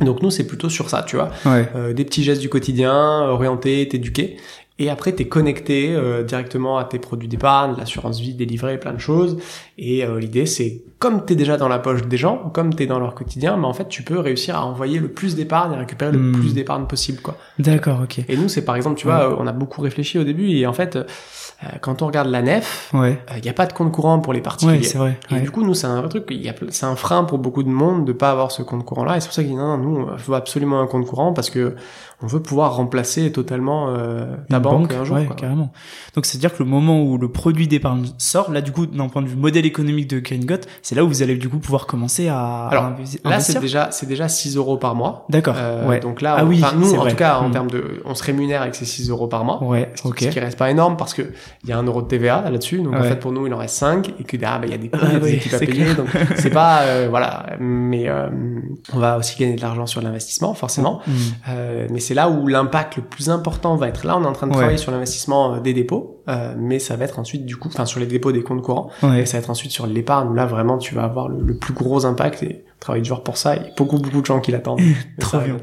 Donc 0.00 0.22
nous, 0.22 0.30
c'est 0.30 0.46
plutôt 0.46 0.68
sur 0.68 0.90
ça, 0.90 1.02
tu 1.02 1.16
vois. 1.16 1.30
Euh, 1.46 1.92
des 1.92 2.04
petits 2.04 2.22
gestes 2.22 2.40
du 2.40 2.48
quotidien, 2.48 3.22
orientés, 3.28 3.88
t'éduquer. 3.88 4.36
Et 4.78 4.90
après, 4.90 5.12
t'es 5.12 5.26
connecté 5.26 5.94
euh, 5.94 6.22
directement 6.22 6.76
à 6.76 6.84
tes 6.84 6.98
produits 6.98 7.28
d'épargne, 7.28 7.74
l'assurance 7.78 8.20
vie 8.20 8.34
délivrée, 8.34 8.78
plein 8.78 8.92
de 8.92 8.98
choses. 8.98 9.38
Et 9.78 10.04
euh, 10.04 10.20
l'idée, 10.20 10.44
c'est 10.44 10.82
comme 10.98 11.24
t'es 11.24 11.34
déjà 11.34 11.56
dans 11.56 11.68
la 11.68 11.78
poche 11.78 12.06
des 12.06 12.18
gens, 12.18 12.50
comme 12.52 12.74
t'es 12.74 12.86
dans 12.86 12.98
leur 12.98 13.14
quotidien, 13.14 13.56
mais 13.56 13.64
en 13.64 13.72
fait, 13.72 13.88
tu 13.88 14.02
peux 14.02 14.18
réussir 14.18 14.56
à 14.56 14.66
envoyer 14.66 14.98
le 14.98 15.08
plus 15.08 15.34
d'épargne 15.34 15.72
et 15.72 15.76
récupérer 15.76 16.12
le 16.12 16.18
hmm. 16.18 16.32
plus 16.32 16.52
d'épargne 16.52 16.84
possible, 16.86 17.20
quoi. 17.22 17.38
D'accord, 17.58 18.00
ok. 18.02 18.20
Et 18.28 18.36
nous, 18.36 18.50
c'est 18.50 18.64
par 18.64 18.76
exemple, 18.76 18.98
tu 18.98 19.06
vois, 19.06 19.40
on 19.40 19.46
a 19.46 19.52
beaucoup 19.52 19.80
réfléchi 19.80 20.18
au 20.18 20.24
début 20.24 20.50
et 20.50 20.66
en 20.66 20.74
fait, 20.74 20.96
euh, 20.96 21.04
quand 21.80 22.02
on 22.02 22.06
regarde 22.06 22.28
la 22.28 22.42
nef, 22.42 22.90
il 22.92 22.98
ouais. 22.98 23.22
n'y 23.42 23.48
a 23.48 23.52
pas 23.52 23.66
de 23.66 23.72
compte 23.72 23.92
courant 23.92 24.18
pour 24.20 24.32
les 24.32 24.40
particuliers. 24.40 24.78
Ouais, 24.78 24.84
c'est 24.84 24.98
vrai. 24.98 25.18
Et 25.30 25.40
du 25.40 25.50
coup, 25.50 25.64
nous, 25.64 25.74
c'est 25.74 25.86
un 25.86 26.00
vrai 26.00 26.08
truc. 26.08 26.24
C'est 26.70 26.86
un 26.86 26.96
frein 26.96 27.24
pour 27.24 27.38
beaucoup 27.38 27.62
de 27.62 27.68
monde 27.68 28.04
de 28.04 28.12
pas 28.12 28.30
avoir 28.30 28.50
ce 28.50 28.62
compte 28.62 28.84
courant-là. 28.84 29.16
Et 29.16 29.20
c'est 29.20 29.28
pour 29.28 29.34
ça 29.34 29.42
qu'ils 29.42 29.52
disent 29.52 29.60
non, 29.60 29.78
nous, 29.78 30.06
il 30.12 30.18
faut 30.18 30.34
absolument 30.34 30.80
un 30.80 30.86
compte 30.86 31.06
courant 31.06 31.32
parce 31.32 31.50
que 31.50 31.74
on 32.22 32.26
veut 32.26 32.40
pouvoir 32.40 32.76
remplacer 32.76 33.30
totalement 33.30 33.88
euh, 33.90 34.24
ta 34.48 34.58
banque, 34.58 34.94
un 34.94 35.04
jour. 35.04 35.18
carrément. 35.36 35.70
Donc 36.14 36.24
c'est 36.24 36.38
à 36.38 36.40
dire 36.40 36.52
que 36.52 36.62
le 36.62 36.68
moment 36.68 37.02
où 37.02 37.18
le 37.18 37.30
produit 37.30 37.68
d'épargne 37.68 38.06
sort, 38.16 38.50
là 38.50 38.62
du 38.62 38.72
coup 38.72 38.86
d'un 38.86 39.08
point 39.08 39.20
de 39.20 39.28
vue 39.28 39.36
modèle 39.36 39.66
économique 39.66 40.08
de 40.08 40.20
Got, 40.20 40.66
c'est 40.80 40.94
là 40.94 41.04
où 41.04 41.08
vous 41.08 41.22
allez 41.22 41.36
du 41.36 41.48
coup 41.48 41.58
pouvoir 41.58 41.86
commencer 41.86 42.28
à, 42.28 42.68
Alors, 42.68 42.92
Là 43.24 43.40
c'est 43.40 43.60
déjà 43.60 43.90
c'est 43.90 44.06
déjà 44.06 44.28
6 44.28 44.56
euros 44.56 44.78
par 44.78 44.94
mois. 44.94 45.26
D'accord. 45.28 45.56
Euh. 45.58 46.00
Donc 46.00 46.22
là, 46.22 46.36
ah 46.38 46.44
oui, 46.44 46.62
nous 46.76 46.94
en 46.94 47.06
tout 47.06 47.16
cas 47.16 47.38
en 47.38 47.48
hmm. 47.48 47.52
termes 47.52 47.70
de, 47.70 48.02
on 48.06 48.14
se 48.14 48.22
rémunère 48.24 48.62
avec 48.62 48.74
ces 48.74 48.86
6 48.86 49.10
euros 49.10 49.26
par 49.26 49.44
mois. 49.44 49.62
Ouais. 49.62 49.92
Ce, 49.94 50.08
okay. 50.08 50.26
ce 50.26 50.30
qui 50.30 50.40
reste 50.40 50.58
pas 50.58 50.70
énorme 50.70 50.96
parce 50.96 51.12
que 51.12 51.22
il 51.64 51.70
y 51.70 51.72
a 51.72 51.78
un 51.78 51.82
euro 51.82 52.02
de 52.02 52.08
TVA 52.08 52.48
là-dessus. 52.50 52.80
Donc 52.82 52.94
en 52.94 53.02
fait 53.02 53.16
pour 53.16 53.32
nous 53.32 53.46
il 53.46 53.54
en 53.54 53.58
reste 53.58 53.76
5 53.76 54.14
et 54.20 54.24
que 54.24 54.36
derrière 54.36 54.60
bah, 54.60 54.66
il 54.66 54.72
y 54.72 54.74
a 54.74 54.78
des 54.78 54.88
coûts, 54.88 54.98
ah, 55.02 55.28
équipes 55.28 55.54
à 55.54 55.58
payer. 55.58 55.94
Donc 55.94 56.08
c'est 56.36 56.50
pas 56.50 56.82
euh, 56.82 57.06
voilà. 57.10 57.56
Mais 57.60 58.08
euh, 58.08 58.28
on 58.92 58.98
va 58.98 59.18
aussi 59.18 59.38
gagner 59.38 59.56
de 59.56 59.62
l'argent 59.62 59.86
sur 59.86 60.00
l'investissement 60.00 60.54
forcément. 60.54 61.00
Hmm. 61.06 61.12
Euh, 61.48 61.86
mais 61.90 62.00
c'est 62.00 62.14
là 62.14 62.28
où 62.28 62.46
l'impact 62.46 62.96
le 62.96 63.02
plus 63.02 63.30
important 63.30 63.76
va 63.76 63.88
être 63.88 64.06
là. 64.06 64.16
On 64.16 64.24
est 64.24 64.26
en 64.26 64.32
train 64.32 64.46
de 64.46 64.52
travailler 64.52 64.78
sur 64.78 64.92
l'investissement 64.92 65.54
euh, 65.54 65.60
des 65.60 65.72
dépôts, 65.72 66.22
euh, 66.28 66.54
mais 66.56 66.78
ça 66.78 66.96
va 66.96 67.04
être 67.04 67.18
ensuite 67.18 67.44
du 67.44 67.56
coup, 67.56 67.68
enfin 67.68 67.86
sur 67.86 68.00
les 68.00 68.06
dépôts 68.06 68.32
des 68.32 68.42
comptes 68.42 68.62
courants, 68.62 68.90
et 69.02 69.26
ça 69.26 69.36
va 69.36 69.42
être 69.42 69.50
ensuite 69.50 69.72
sur 69.72 69.86
l'épargne. 69.86 70.34
Là 70.34 70.46
vraiment, 70.46 70.78
tu 70.78 70.94
vas 70.94 71.04
avoir 71.04 71.28
le, 71.28 71.56
plus 71.56 71.74
gros 71.74 72.04
impact 72.04 72.42
et 72.42 72.64
on 72.66 72.80
travaille 72.80 73.02
dur 73.02 73.22
pour 73.22 73.36
ça. 73.36 73.56
Il 73.56 73.62
y 73.62 73.66
a 73.66 73.70
beaucoup 73.76 73.98
beaucoup 73.98 74.20
de 74.20 74.26
gens 74.26 74.40
qui 74.40 74.52
l'attendent. 74.52 74.80
Trop 75.20 75.38
bien. 75.38 75.56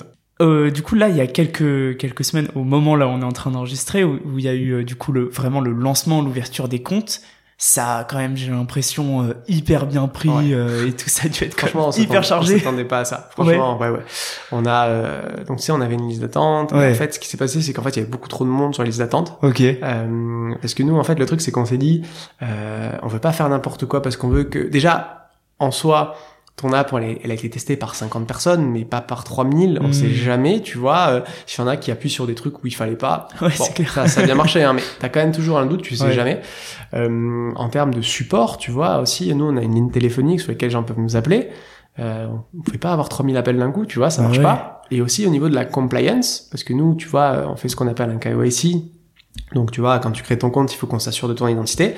Euh, 0.44 0.70
du 0.70 0.84
coup 0.84 0.96
là 0.96 1.10
il 1.10 1.16
y 1.16 1.22
a 1.22 1.28
quelques 1.28 1.98
quelques 1.98 2.24
semaines 2.24 2.50
au 2.54 2.64
moment 2.64 2.96
là 2.96 3.08
où 3.08 3.10
on 3.10 3.22
est 3.22 3.26
en 3.26 3.32
train 3.32 3.52
d'enregistrer 3.52 4.04
où, 4.04 4.20
il 4.38 4.44
y 4.44 4.48
a 4.48 4.54
eu 4.54 4.72
euh, 4.72 4.84
du 4.84 4.96
coup 4.96 5.12
le 5.12 5.26
vraiment 5.26 5.62
le 5.62 5.72
lancement 5.72 6.22
l'ouverture 6.22 6.68
des 6.68 6.82
comptes 6.82 7.22
ça 7.66 8.00
a 8.00 8.04
quand 8.04 8.18
même 8.18 8.36
j'ai 8.36 8.52
l'impression 8.52 9.22
euh, 9.22 9.34
hyper 9.48 9.86
bien 9.86 10.08
pris 10.10 10.30
euh, 10.30 10.88
et 10.88 10.92
tout 10.92 11.08
ça 11.08 11.24
a 11.26 11.30
dû 11.30 11.46
être 11.46 11.58
franchement 11.58 11.92
hyper 11.92 12.22
chargé. 12.22 12.56
On 12.56 12.58
s'attendait 12.58 12.84
pas 12.84 13.00
à 13.00 13.06
ça. 13.06 13.30
Franchement, 13.32 13.78
ouais. 13.78 13.90
ouais, 13.90 14.02
On 14.52 14.66
a 14.66 14.88
euh, 14.88 15.44
donc 15.46 15.60
tu 15.60 15.64
sais 15.64 15.72
on 15.72 15.80
avait 15.80 15.94
une 15.94 16.10
liste 16.10 16.20
d'attente. 16.20 16.74
En 16.74 16.94
fait, 16.94 17.14
ce 17.14 17.20
qui 17.20 17.28
s'est 17.30 17.38
passé 17.38 17.62
c'est 17.62 17.72
qu'en 17.72 17.82
fait 17.84 17.92
il 17.92 17.96
y 17.98 18.02
avait 18.02 18.12
beaucoup 18.12 18.28
trop 18.28 18.44
de 18.44 18.50
monde 18.50 18.74
sur 18.74 18.84
la 18.84 18.88
liste 18.88 19.00
d'attente. 19.00 19.38
OK. 19.44 19.64
parce 20.62 20.74
que 20.74 20.84
nous 20.84 20.98
en 20.98 21.04
fait 21.04 21.18
le 21.18 21.26
truc 21.26 21.40
c'est 21.40 21.52
qu'on 21.52 21.66
s'est 21.66 21.78
dit 21.78 22.04
on 22.42 23.08
veut 23.08 23.20
pas 23.20 23.32
faire 23.32 23.48
n'importe 23.48 23.86
quoi 23.86 24.02
parce 24.02 24.18
qu'on 24.18 24.30
veut 24.30 24.44
que 24.44 24.60
déjà 24.60 25.30
en 25.60 25.72
soi 25.72 26.16
ton 26.56 26.72
app, 26.72 26.94
elle, 26.94 27.18
elle, 27.24 27.32
a 27.32 27.34
été 27.34 27.50
testée 27.50 27.76
par 27.76 27.96
50 27.96 28.28
personnes, 28.28 28.70
mais 28.70 28.86
pas 28.86 29.02
par 29.02 29.24
3000. 29.24 29.80
On 29.82 29.92
sait 29.92 30.06
hmm. 30.06 30.12
jamais, 30.12 30.62
tu 30.62 30.78
vois. 30.78 31.08
Euh, 31.10 31.22
S'il 31.48 31.62
y 31.62 31.64
en 31.64 31.68
a 31.68 31.78
qui 31.78 31.92
appuient 31.92 32.12
sur 32.12 32.28
des 32.28 32.36
trucs 32.36 32.64
où 32.64 32.68
il 32.68 32.76
fallait 32.76 32.96
pas, 32.96 33.28
ouais, 33.42 33.50
bon, 33.58 33.86
ça, 33.88 34.08
ça 34.08 34.22
a 34.22 34.24
bien 34.24 34.36
marché, 34.36 34.64
hein, 34.64 34.74
mais 34.74 34.84
t'as 35.00 35.10
quand 35.10 35.20
même 35.20 35.32
toujours 35.32 35.58
un 35.58 35.66
doute, 35.66 35.82
tu 35.82 35.96
sais 35.96 36.14
jamais. 36.14 36.42
Euh, 36.94 37.52
en 37.56 37.70
termes 37.70 37.94
de 37.94 38.02
support, 38.02 38.58
tu 38.58 38.72
vois, 38.72 39.00
aussi, 39.00 39.34
nous, 39.34 39.46
on 39.46 39.58
a 39.58 39.62
une 39.62 39.74
ligne 39.74 39.92
téléphonique 39.92 40.42
sur 40.42 40.52
laquelle 40.52 40.70
les 40.70 40.74
gens 40.74 40.84
peuvent 40.84 41.00
nous 41.00 41.16
appeler. 41.16 41.50
Euh, 42.00 42.28
on 42.56 42.62
pouvait 42.62 42.78
pas 42.78 42.92
avoir 42.92 43.10
3000 43.10 43.36
appels 43.38 43.58
d'un 43.58 43.72
coup, 43.72 43.86
tu 43.86 43.98
vois, 43.98 44.10
ça 44.10 44.22
marche 44.22 44.42
pas. 44.42 44.82
Et 44.92 45.02
aussi 45.02 45.26
au 45.26 45.30
niveau 45.30 45.50
de 45.50 45.56
la 45.56 45.66
compliance, 45.66 46.48
parce 46.52 46.64
que 46.64 46.74
nous, 46.74 46.96
tu 46.96 47.08
vois, 47.08 47.46
on 47.48 47.56
fait 47.56 47.68
ce 47.68 47.76
qu'on 47.76 47.88
appelle 47.88 48.12
un 48.12 48.18
KYC. 48.18 48.78
Donc, 49.54 49.72
tu 49.72 49.82
vois, 49.82 49.98
quand 50.00 50.12
tu 50.12 50.22
crées 50.22 50.38
ton 50.38 50.52
compte, 50.52 50.72
il 50.72 50.78
faut 50.78 50.86
qu'on 50.86 51.00
s'assure 51.00 51.28
de 51.28 51.34
ton 51.34 51.48
identité 51.48 51.96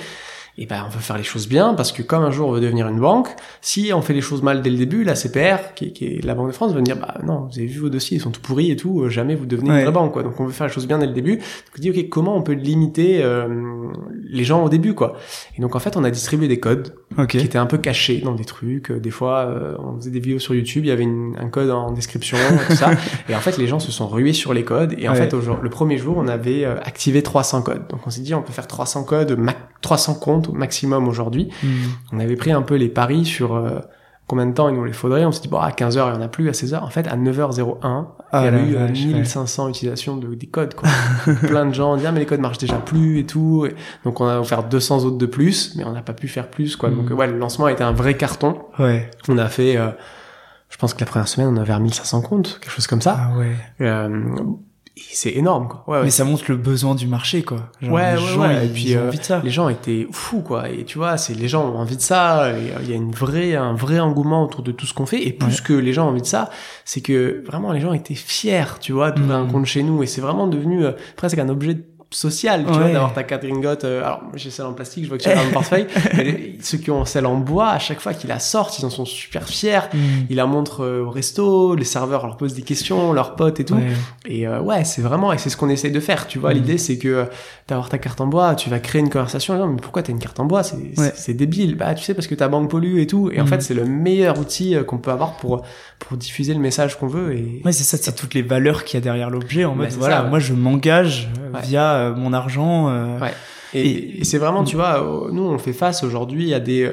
et 0.57 0.63
eh 0.63 0.65
ben 0.67 0.85
on 0.87 0.89
veut 0.89 1.01
faire 1.01 1.17
les 1.17 1.23
choses 1.23 1.49
bien 1.49 1.73
parce 1.73 1.91
que 1.91 2.01
comme 2.01 2.23
un 2.23 2.31
jour 2.31 2.47
on 2.47 2.53
veut 2.53 2.61
devenir 2.61 2.87
une 2.87 3.01
banque, 3.01 3.27
si 3.59 3.91
on 3.93 4.01
fait 4.01 4.13
les 4.13 4.21
choses 4.21 4.41
mal 4.41 4.61
dès 4.61 4.69
le 4.69 4.77
début, 4.77 5.03
la 5.03 5.13
CPR, 5.13 5.73
qui, 5.75 5.91
qui 5.91 6.05
est 6.05 6.23
la 6.23 6.33
Banque 6.33 6.47
de 6.47 6.53
France, 6.53 6.73
va 6.73 6.79
dire 6.79 6.95
bah 6.95 7.15
non, 7.25 7.49
vous 7.51 7.59
avez 7.59 7.67
vu 7.67 7.81
vos 7.81 7.89
dossiers, 7.89 8.15
ils 8.15 8.21
sont 8.21 8.31
tout 8.31 8.39
pourris 8.39 8.71
et 8.71 8.77
tout, 8.77 9.01
euh, 9.01 9.09
jamais 9.09 9.35
vous 9.35 9.45
devenez 9.45 9.69
une 9.69 9.81
vraie 9.81 9.91
banque 9.91 10.13
quoi. 10.13 10.23
Donc 10.23 10.39
on 10.39 10.45
veut 10.45 10.53
faire 10.53 10.67
les 10.67 10.71
choses 10.71 10.87
bien 10.87 10.97
dès 10.97 11.07
le 11.07 11.11
début. 11.11 11.35
Donc 11.35 11.45
on 11.77 11.81
dit 11.81 11.89
ok 11.89 12.07
comment 12.07 12.37
on 12.37 12.41
peut 12.41 12.53
limiter 12.53 13.21
euh, 13.21 13.89
les 14.23 14.45
gens 14.45 14.63
au 14.63 14.69
début 14.69 14.93
quoi? 14.93 15.17
Et 15.57 15.61
donc 15.61 15.75
en 15.75 15.79
fait 15.79 15.97
on 15.97 16.05
a 16.05 16.09
distribué 16.09 16.47
des 16.47 16.61
codes 16.61 16.95
qui 17.27 17.37
étaient 17.37 17.57
un 17.57 17.65
peu 17.65 17.77
cachés 17.77 18.21
dans 18.21 18.33
des 18.33 18.45
trucs. 18.45 18.93
Des 18.93 19.11
fois 19.11 19.53
on 19.79 19.97
faisait 19.97 20.11
des 20.11 20.21
vidéos 20.21 20.39
sur 20.39 20.55
YouTube, 20.55 20.85
il 20.85 20.87
y 20.87 20.91
avait 20.91 21.03
un 21.03 21.49
code 21.49 21.69
en 21.69 21.91
description 21.91 22.37
tout 22.69 22.75
ça. 22.75 22.91
Et 23.27 23.35
en 23.35 23.41
fait 23.41 23.57
les 23.57 23.67
gens 23.67 23.79
se 23.79 23.91
sont 23.91 24.07
rués 24.07 24.31
sur 24.31 24.53
les 24.53 24.63
codes. 24.63 24.95
Et 24.97 25.09
en 25.09 25.15
fait 25.15 25.33
le 25.33 25.69
premier 25.69 25.97
jour 25.97 26.15
on 26.17 26.29
avait 26.29 26.63
activé 26.63 27.23
300 27.23 27.61
codes. 27.61 27.87
Donc 27.89 28.07
on 28.07 28.09
s'est 28.09 28.21
dit 28.21 28.33
on 28.33 28.41
peut 28.41 28.53
faire 28.53 28.67
300 28.67 29.03
codes, 29.03 29.37
300 29.81 30.15
comptes 30.15 30.44
au 30.49 30.53
maximum 30.53 31.07
aujourd'hui. 31.07 31.49
Hmm. 31.63 31.67
On 32.13 32.19
avait 32.19 32.35
pris 32.35 32.51
un 32.51 32.61
peu 32.61 32.75
les 32.75 32.89
paris 32.89 33.25
sur 33.25 33.55
euh, 33.55 33.79
combien 34.27 34.45
de 34.45 34.53
temps 34.53 34.69
il 34.69 34.75
nous 34.75 34.83
les 34.83 34.93
faudrait. 34.93 35.25
On 35.25 35.31
s'est 35.31 35.41
dit, 35.41 35.47
bon, 35.47 35.59
à 35.59 35.69
15h, 35.69 35.93
il 35.93 36.11
n'y 36.13 36.17
en 36.17 36.21
a 36.21 36.27
plus, 36.27 36.49
à 36.49 36.51
16h. 36.51 36.79
En 36.81 36.89
fait, 36.89 37.07
à 37.07 37.15
9h01, 37.15 38.05
Ah, 38.31 38.45
il 38.47 38.53
y 38.53 38.57
a 38.57 38.61
eu 38.61 38.75
euh, 38.75 38.87
vache, 38.87 39.05
1500 39.05 39.69
utilisations 39.69 40.17
de, 40.17 40.33
des 40.33 40.47
codes, 40.47 40.73
quoi. 40.73 40.89
Plein 41.43 41.65
de 41.65 41.73
gens 41.73 41.95
disent, 41.95 42.05
ah, 42.07 42.11
mais 42.11 42.19
les 42.19 42.25
codes 42.25 42.39
marchent 42.39 42.57
déjà 42.57 42.77
plus 42.77 43.19
et 43.19 43.25
tout. 43.25 43.65
Et 43.65 43.75
donc, 44.03 44.21
on 44.21 44.27
a 44.27 44.39
offert 44.39 44.63
200 44.63 45.05
autres 45.05 45.17
de 45.17 45.25
plus, 45.25 45.75
mais 45.75 45.83
on 45.83 45.91
n'a 45.91 46.01
pas 46.01 46.13
pu 46.13 46.27
faire 46.27 46.49
plus, 46.49 46.75
quoi. 46.75 46.89
Donc, 46.89 47.11
euh, 47.11 47.13
ouais, 47.13 47.27
le 47.27 47.37
lancement 47.37 47.65
a 47.65 47.71
été 47.71 47.83
un 47.83 47.93
vrai 47.93 48.15
carton. 48.15 48.57
Ouais. 48.79 49.09
On 49.29 49.37
a 49.37 49.47
fait, 49.47 49.77
euh, 49.77 49.89
je 50.69 50.77
pense 50.77 50.93
que 50.93 50.99
la 50.99 51.05
première 51.05 51.27
semaine, 51.27 51.49
on 51.49 51.57
a 51.57 51.63
vers 51.63 51.79
1500 51.79 52.21
comptes, 52.21 52.59
quelque 52.61 52.73
chose 52.73 52.87
comme 52.87 53.01
ça. 53.01 53.17
Ah 53.17 53.37
ouais. 53.37 53.55
Euh, 53.81 54.23
c'est 55.11 55.31
énorme, 55.31 55.67
quoi. 55.67 55.83
Ouais, 55.87 55.97
ouais. 55.97 56.03
Mais 56.05 56.09
ça 56.09 56.23
montre 56.23 56.43
le 56.47 56.55
besoin 56.57 56.95
du 56.95 57.05
marché, 57.07 57.43
quoi. 57.43 57.69
Genre, 57.81 57.91
Ouais, 57.93 58.15
les 58.15 58.21
ouais, 58.21 58.27
gens, 58.27 58.41
ouais. 58.41 58.55
ils, 58.63 58.69
Et 58.69 58.73
puis, 58.73 58.95
euh, 58.95 59.11
de 59.11 59.43
les 59.43 59.49
gens 59.51 59.67
étaient 59.69 60.07
fous 60.11 60.41
quoi 60.41 60.69
et 60.69 60.83
tu 60.85 60.97
vois 60.97 61.17
c'est 61.17 61.33
les 61.33 61.47
gens 61.47 61.65
ont 61.69 61.77
envie 61.77 61.97
de 61.97 62.01
ça 62.01 62.43
euh, 62.43 62.59
il 62.81 62.89
y 62.89 62.93
a 62.93 62.95
une 62.95 63.11
vraie 63.11 63.55
un 63.55 63.73
vrai 63.73 63.99
engouement 63.99 64.43
autour 64.43 64.61
de 64.63 64.71
tout 64.71 64.85
ce 64.85 64.93
qu'on 64.93 65.05
fait 65.05 65.25
et 65.27 65.33
plus 65.33 65.47
Ouais. 65.59 65.63
que 65.65 65.73
les 65.73 65.93
gens 65.93 66.05
ont 66.05 66.09
envie 66.09 66.21
de 66.21 66.25
ça 66.27 66.49
c'est 66.85 67.01
que 67.01 67.43
vraiment 67.45 67.71
les 67.71 67.79
gens 67.81 67.93
étaient 67.93 68.15
fiers 68.15 68.79
tu 68.79 68.91
vois 68.93 69.11
d'ouvrir 69.11 69.35
un 69.37 69.45
compte 69.47 69.65
chez 69.65 69.83
nous 69.83 70.01
et 70.03 70.07
c'est 70.07 70.21
vraiment 70.21 70.47
devenu 70.47 70.85
euh, 70.85 70.91
presque 71.17 71.37
un 71.39 71.49
objet 71.49 71.77
social 72.11 72.63
tu 72.65 72.71
vois 72.71 72.89
d'avoir 72.89 73.13
ta 73.13 73.23
carte 73.23 73.43
Gringot 73.43 73.83
euh, 73.83 74.03
alors 74.03 74.21
j'ai 74.35 74.49
celle 74.49 74.65
en 74.65 74.73
plastique 74.73 75.03
je 75.03 75.09
vois 75.09 75.17
que 75.17 75.23
tu 75.23 75.29
as 75.29 75.35
dans 75.35 75.43
le 75.43 75.51
portefeuille 75.51 75.87
mais 76.15 76.23
les- 76.23 76.57
ceux 76.61 76.77
qui 76.77 76.89
ont 76.91 77.03
celle 77.05 77.25
en 77.25 77.35
bois 77.35 77.69
à 77.69 77.79
chaque 77.79 77.99
fois 77.99 78.13
qu'ils 78.13 78.29
la 78.29 78.39
sortent 78.39 78.79
ils 78.79 78.85
en 78.85 78.89
sont 78.89 79.05
super 79.05 79.47
fiers 79.47 79.79
Mm. 79.93 79.97
ils 80.29 80.35
la 80.35 80.45
montrent 80.45 80.83
euh, 80.85 81.03
au 81.03 81.09
resto 81.09 81.75
les 81.75 81.83
serveurs 81.83 82.25
leur 82.25 82.37
posent 82.37 82.53
des 82.53 82.61
questions 82.61 83.11
leurs 83.13 83.35
potes 83.35 83.59
et 83.59 83.65
tout 83.65 83.75
Ouais. 83.75 83.81
et 84.25 84.47
euh, 84.47 84.61
ouais, 84.61 84.83
c'est 84.85 85.01
vraiment, 85.01 85.33
et 85.33 85.37
c'est 85.37 85.49
ce 85.49 85.57
qu'on 85.57 85.69
essaye 85.69 85.91
de 85.91 85.99
faire, 85.99 86.27
tu 86.27 86.39
vois. 86.39 86.51
Mhm. 86.51 86.55
L'idée, 86.57 86.77
c'est 86.77 86.97
que 86.97 87.07
euh, 87.07 87.25
d'avoir 87.67 87.89
ta 87.89 87.97
carte 87.97 88.21
en 88.21 88.27
bois, 88.27 88.55
tu 88.55 88.69
vas 88.69 88.79
créer 88.79 89.01
une 89.01 89.09
conversation. 89.09 89.67
Mais 89.67 89.81
pourquoi 89.81 90.01
t'as 90.03 90.11
une 90.13 90.19
carte 90.19 90.39
en 90.39 90.45
bois? 90.45 90.63
C'est 90.63 90.77
c'est- 90.95 91.31
Ouais. 91.31 91.33
débile. 91.37 91.75
Bah, 91.75 91.93
tu 91.93 92.03
sais, 92.03 92.13
parce 92.13 92.27
que 92.27 92.35
ta 92.35 92.47
banque 92.47 92.69
pollue 92.69 92.99
et 92.99 93.07
tout. 93.07 93.29
Et 93.31 93.39
en 93.39 93.43
Mhm. 93.43 93.49
fait, 93.49 93.61
c'est 93.61 93.73
le 93.73 93.85
meilleur 93.85 94.39
outil 94.39 94.75
euh, 94.75 94.83
qu'on 94.83 94.97
peut 94.97 95.11
avoir 95.11 95.33
pour 95.37 95.63
pour 95.99 96.17
diffuser 96.17 96.53
le 96.53 96.59
message 96.59 96.97
qu'on 96.99 97.07
veut. 97.07 97.33
Et 97.35 97.61
Ouais, 97.65 97.71
c'est 97.71 97.83
ça, 97.83 97.97
c'est 97.97 98.13
toutes 98.15 98.33
les 98.33 98.41
valeurs 98.41 98.83
qu'il 98.83 98.97
y 98.97 99.01
a 99.01 99.01
derrière 99.01 99.29
l'objet. 99.29 99.65
En 99.65 99.75
Bah, 99.75 99.83
mode, 99.83 99.93
voilà, 99.93 100.17
ça, 100.17 100.23
moi 100.23 100.39
je 100.39 100.53
m'engage 100.53 101.29
via 101.63 101.93
euh, 101.95 102.15
mon 102.15 102.33
argent. 102.33 102.89
euh, 102.89 103.19
Ouais. 103.19 103.33
et, 103.73 103.81
Et- 103.89 104.21
et 104.21 104.23
c'est 104.23 104.37
vraiment, 104.37 104.63
tu 104.63 104.75
vois, 104.75 105.01
euh, 105.03 105.29
nous, 105.31 105.43
on 105.43 105.57
fait 105.57 105.73
face 105.73 106.03
aujourd'hui 106.03 106.53
à 106.53 106.59
des. 106.59 106.91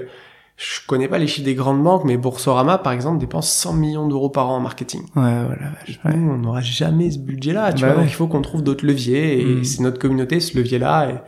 Je 0.57 0.81
connais 0.87 1.09
pas 1.09 1.19
les 1.19 1.27
chiffres 1.27 1.47
des 1.47 1.55
grandes 1.55 1.83
banques, 1.83 2.05
mais 2.05 2.17
Boursorama, 2.17 2.79
par 2.79 2.93
exemple, 2.93 3.19
dépense 3.19 3.51
100 3.51 3.73
millions 3.73 4.07
d'euros 4.07 4.29
par 4.29 4.49
an 4.51 4.57
en 4.57 4.61
marketing. 4.61 5.01
Ouais, 5.17 5.45
voilà. 5.47 5.71
vache, 5.81 5.99
ouais. 6.05 6.15
Nous, 6.15 6.31
on 6.31 6.39
n'aura 6.39 6.61
jamais 6.61 7.11
ce 7.11 7.19
budget-là, 7.19 7.73
tu 7.73 7.83
Bah 7.83 7.89
vois. 7.89 7.97
ouais. 7.97 8.03
Donc, 8.05 8.13
il 8.13 8.15
faut 8.15 8.27
qu'on 8.29 8.43
trouve 8.43 8.63
d'autres 8.63 8.87
leviers, 8.87 9.41
et 9.41 9.45
Mm. 9.45 9.65
c'est 9.65 9.81
notre 9.83 9.99
communauté, 9.99 10.39
ce 10.41 10.57
levier-là, 10.57 11.25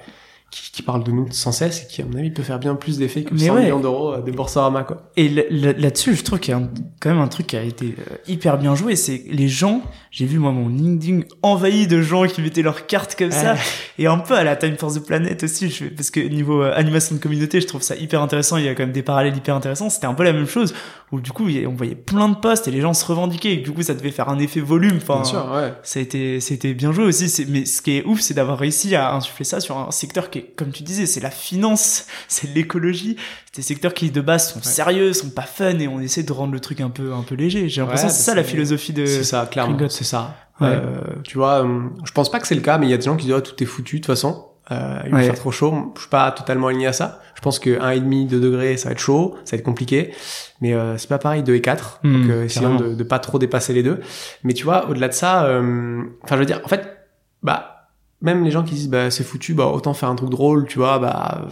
qui, 0.51 0.71
qui 0.71 0.83
parle 0.83 1.03
de 1.03 1.11
nous 1.11 1.27
sans 1.33 1.51
cesse, 1.51 1.83
et 1.83 1.87
qui, 1.89 2.03
à 2.03 2.05
mon 2.05 2.17
avis, 2.17 2.31
peut 2.31 2.45
faire 2.45 2.61
bien 2.61 2.77
plus 2.77 2.99
d'effet 2.99 3.25
que 3.25 3.35
Mais 3.35 3.41
100 3.47 3.55
ouais. 3.55 3.63
millions 3.63 3.81
d'euros 3.81 4.17
de 4.19 4.31
Boursorama, 4.31 4.85
quoi. 4.85 5.11
Et 5.17 5.29
là- 5.29 5.43
là- 5.51 5.73
là-dessus, 5.73 6.15
je 6.15 6.23
trouve 6.23 6.39
qu'il 6.39 6.53
y 6.53 6.55
a 6.55 6.59
un- 6.61 6.69
quand 7.01 7.09
même 7.09 7.19
un 7.21 7.27
truc 7.27 7.49
qui 7.49 7.57
a 7.57 7.63
été 7.63 7.97
hyper 8.29 8.57
bien 8.59 8.77
joué. 8.77 8.95
C'est 8.95 9.25
les 9.29 9.49
gens, 9.49 9.81
j'ai 10.15 10.27
vu 10.27 10.39
moi 10.39 10.53
mon 10.53 10.69
LinkedIn 10.69 11.23
envahi 11.43 11.89
de 11.89 12.01
gens 12.01 12.29
qui 12.29 12.41
mettaient 12.41 12.63
leurs 12.63 12.87
cartes 12.87 13.17
comme 13.19 13.33
ça. 13.33 13.55
Ouais. 13.55 13.59
Et 13.99 14.07
un 14.07 14.19
peu 14.19 14.35
à 14.35 14.45
la 14.45 14.55
Time 14.55 14.77
Force 14.77 14.95
the 14.95 15.05
Planet 15.05 15.43
aussi, 15.43 15.69
je, 15.71 15.87
parce 15.87 16.13
que 16.13 16.21
niveau 16.21 16.63
euh, 16.63 16.73
animation 16.77 17.17
de 17.17 17.21
communauté, 17.21 17.61
je 17.61 17.67
trouve 17.67 17.83
ça 17.83 17.97
hyper 17.97 18.23
intéressant. 18.23 18.57
Il 18.57 18.65
y 18.65 18.69
a 18.69 18.77
quand 18.77 18.85
même 18.85 18.93
des 18.93 19.03
parallèles 19.03 19.37
hyper 19.37 19.57
intéressants. 19.57 19.91
C'était 19.91 20.07
un 20.07 20.15
peu 20.15 20.23
la 20.23 20.33
même 20.33 20.47
chose 20.47 20.73
où 21.11 21.21
du 21.21 21.33
coup, 21.33 21.49
on 21.67 21.75
voyait 21.75 21.97
plein 21.97 22.29
de 22.29 22.37
posts 22.37 22.69
et 22.69 22.71
les 22.71 22.81
gens 22.81 22.95
se 22.95 23.05
revendiquaient. 23.05 23.55
Et 23.55 23.57
du 23.57 23.73
coup, 23.73 23.83
ça 23.83 23.95
devait 23.95 24.13
faire 24.13 24.29
un 24.29 24.39
effet 24.39 24.61
volume. 24.61 24.99
Enfin, 24.99 25.17
Bien 25.17 25.25
sûr, 25.25 25.51
ouais. 25.53 25.73
ça 25.83 25.99
a 25.99 26.03
été, 26.03 26.39
c'était 26.39 26.75
bien 26.75 26.93
joué 26.93 27.05
aussi. 27.05 27.45
Mais 27.49 27.65
ce 27.65 27.83
qui 27.83 27.97
est 27.97 28.05
ouf, 28.05 28.21
c'est 28.21 28.35
d'avoir 28.35 28.57
réussi 28.59 28.95
à 28.95 29.15
insuffler 29.15 29.45
ça 29.45 29.59
sur 29.59 29.77
un 29.77 29.91
secteur 29.91 30.31
qui 30.31 30.39
est, 30.39 30.53
comme 30.55 30.71
tu 30.71 30.85
disais, 30.85 31.07
c'est 31.07 31.21
la 31.21 31.31
finance, 31.31 32.07
c'est 32.29 32.55
l'écologie. 32.55 33.17
C'est 33.51 33.63
des 33.63 33.67
secteurs 33.67 33.95
qui 33.95 34.11
de 34.11 34.21
base 34.21 34.53
sont 34.53 34.63
sérieux, 34.63 35.13
sont 35.13 35.31
pas 35.31 35.43
fun, 35.43 35.79
et 35.79 35.87
on 35.87 36.01
essaie 36.01 36.25
de 36.25 36.33
rendre 36.33 36.53
le 36.53 36.61
truc 36.61 36.81
un 36.81 36.91
peu, 36.91 37.13
un 37.13 37.23
peu 37.23 37.35
léger. 37.37 37.69
J'ai 37.69 37.81
l'impression 37.81 38.09
Ouais, 38.09 38.13
que 38.13 38.17
c'est 38.19 38.25
ça 38.25 38.35
la 38.35 38.43
philosophie 38.45 38.93
de. 38.93 39.07
C'est 39.07 39.25
ça, 39.25 39.47
clairement. 39.51 39.77
C'est 40.05 40.11
ça. 40.11 40.35
Ouais. 40.61 40.69
Euh, 40.71 41.01
tu 41.25 41.37
vois, 41.39 41.61
hum, 41.63 41.95
je 42.05 42.13
pense 42.13 42.31
pas 42.31 42.39
que 42.39 42.47
c'est 42.47 42.55
le 42.55 42.61
cas, 42.61 42.79
mais 42.79 42.87
il 42.87 42.91
y 42.91 42.95
a 42.95 42.97
des 42.97 43.03
gens 43.05 43.17
qui 43.17 43.27
disent, 43.27 43.35
oh, 43.35 43.41
tout 43.41 43.61
est 43.63 43.67
foutu, 43.67 43.97
de 43.97 44.01
toute 44.01 44.07
façon. 44.07 44.47
Euh, 44.71 44.99
il 45.05 45.11
va 45.11 45.19
Ouais. 45.19 45.25
faire 45.25 45.35
trop 45.35 45.51
chaud. 45.51 45.93
Je 45.97 46.01
suis 46.03 46.09
pas 46.11 46.31
totalement 46.33 46.69
aligné 46.69 46.87
à 46.87 46.93
ça. 46.93 47.21
Je 47.35 47.41
pense 47.43 47.59
que 47.59 47.79
1,5, 47.79 48.29
2 48.29 48.41
degrés, 48.41 48.77
ça 48.79 48.89
va 48.89 48.93
être 48.93 48.99
chaud, 49.01 49.35
ça 49.45 49.57
va 49.57 49.59
être 49.59 49.65
compliqué. 49.65 50.15
Mais 50.63 50.73
euh, 50.73 50.97
c'est 50.97 51.09
pas 51.09 51.19
pareil, 51.19 51.43
2 51.43 51.55
et 51.55 51.61
4. 51.61 52.01
Hmm, 52.03 52.21
donc, 52.23 52.31
euh, 52.31 52.45
essayons 52.45 52.77
de, 52.77 52.95
de 52.95 53.03
pas 53.05 53.19
trop 53.19 53.39
dépasser 53.39 53.73
les 53.75 53.83
deux. 53.83 54.01
Mais 54.43 54.55
tu 54.55 54.65
vois, 54.65 54.89
au-delà 54.89 55.09
de 55.09 55.13
ça, 55.13 55.45
euh, 55.45 56.03
enfin, 56.23 56.37
je 56.37 56.41
veux 56.41 56.47
dire, 56.47 56.61
en 56.65 56.69
fait, 56.69 56.97
bah, 57.43 57.89
même 58.23 58.43
les 58.45 58.51
gens 58.51 58.63
qui 58.63 58.75
disent, 58.75 58.89
bah, 58.89 59.11
c'est 59.11 59.25
foutu, 59.25 59.53
bah, 59.53 59.67
autant 59.67 59.93
faire 59.93 60.09
un 60.09 60.15
truc 60.15 60.31
drôle, 60.31 60.67
tu 60.67 60.79
vois, 60.79 60.99
bah, 60.99 61.43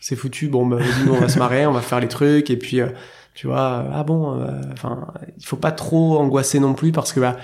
c'est 0.00 0.16
foutu, 0.16 0.48
bon, 0.48 0.66
bah, 0.66 0.78
nous, 1.06 1.14
on 1.14 1.20
va 1.20 1.28
se 1.28 1.38
marrer, 1.38 1.66
on 1.66 1.72
va 1.72 1.80
faire 1.80 2.00
les 2.00 2.08
trucs, 2.08 2.50
et 2.50 2.58
puis, 2.58 2.80
euh, 2.82 2.88
tu 3.32 3.46
vois, 3.46 3.84
euh, 3.86 3.90
ah 3.94 4.02
bon, 4.04 4.38
euh, 4.38 4.48
enfin, 4.74 5.06
il 5.38 5.46
faut 5.46 5.56
pas 5.56 5.72
trop 5.72 6.18
angoisser 6.18 6.60
non 6.60 6.74
plus 6.74 6.92
parce 6.92 7.14
que, 7.14 7.20
bah, 7.20 7.36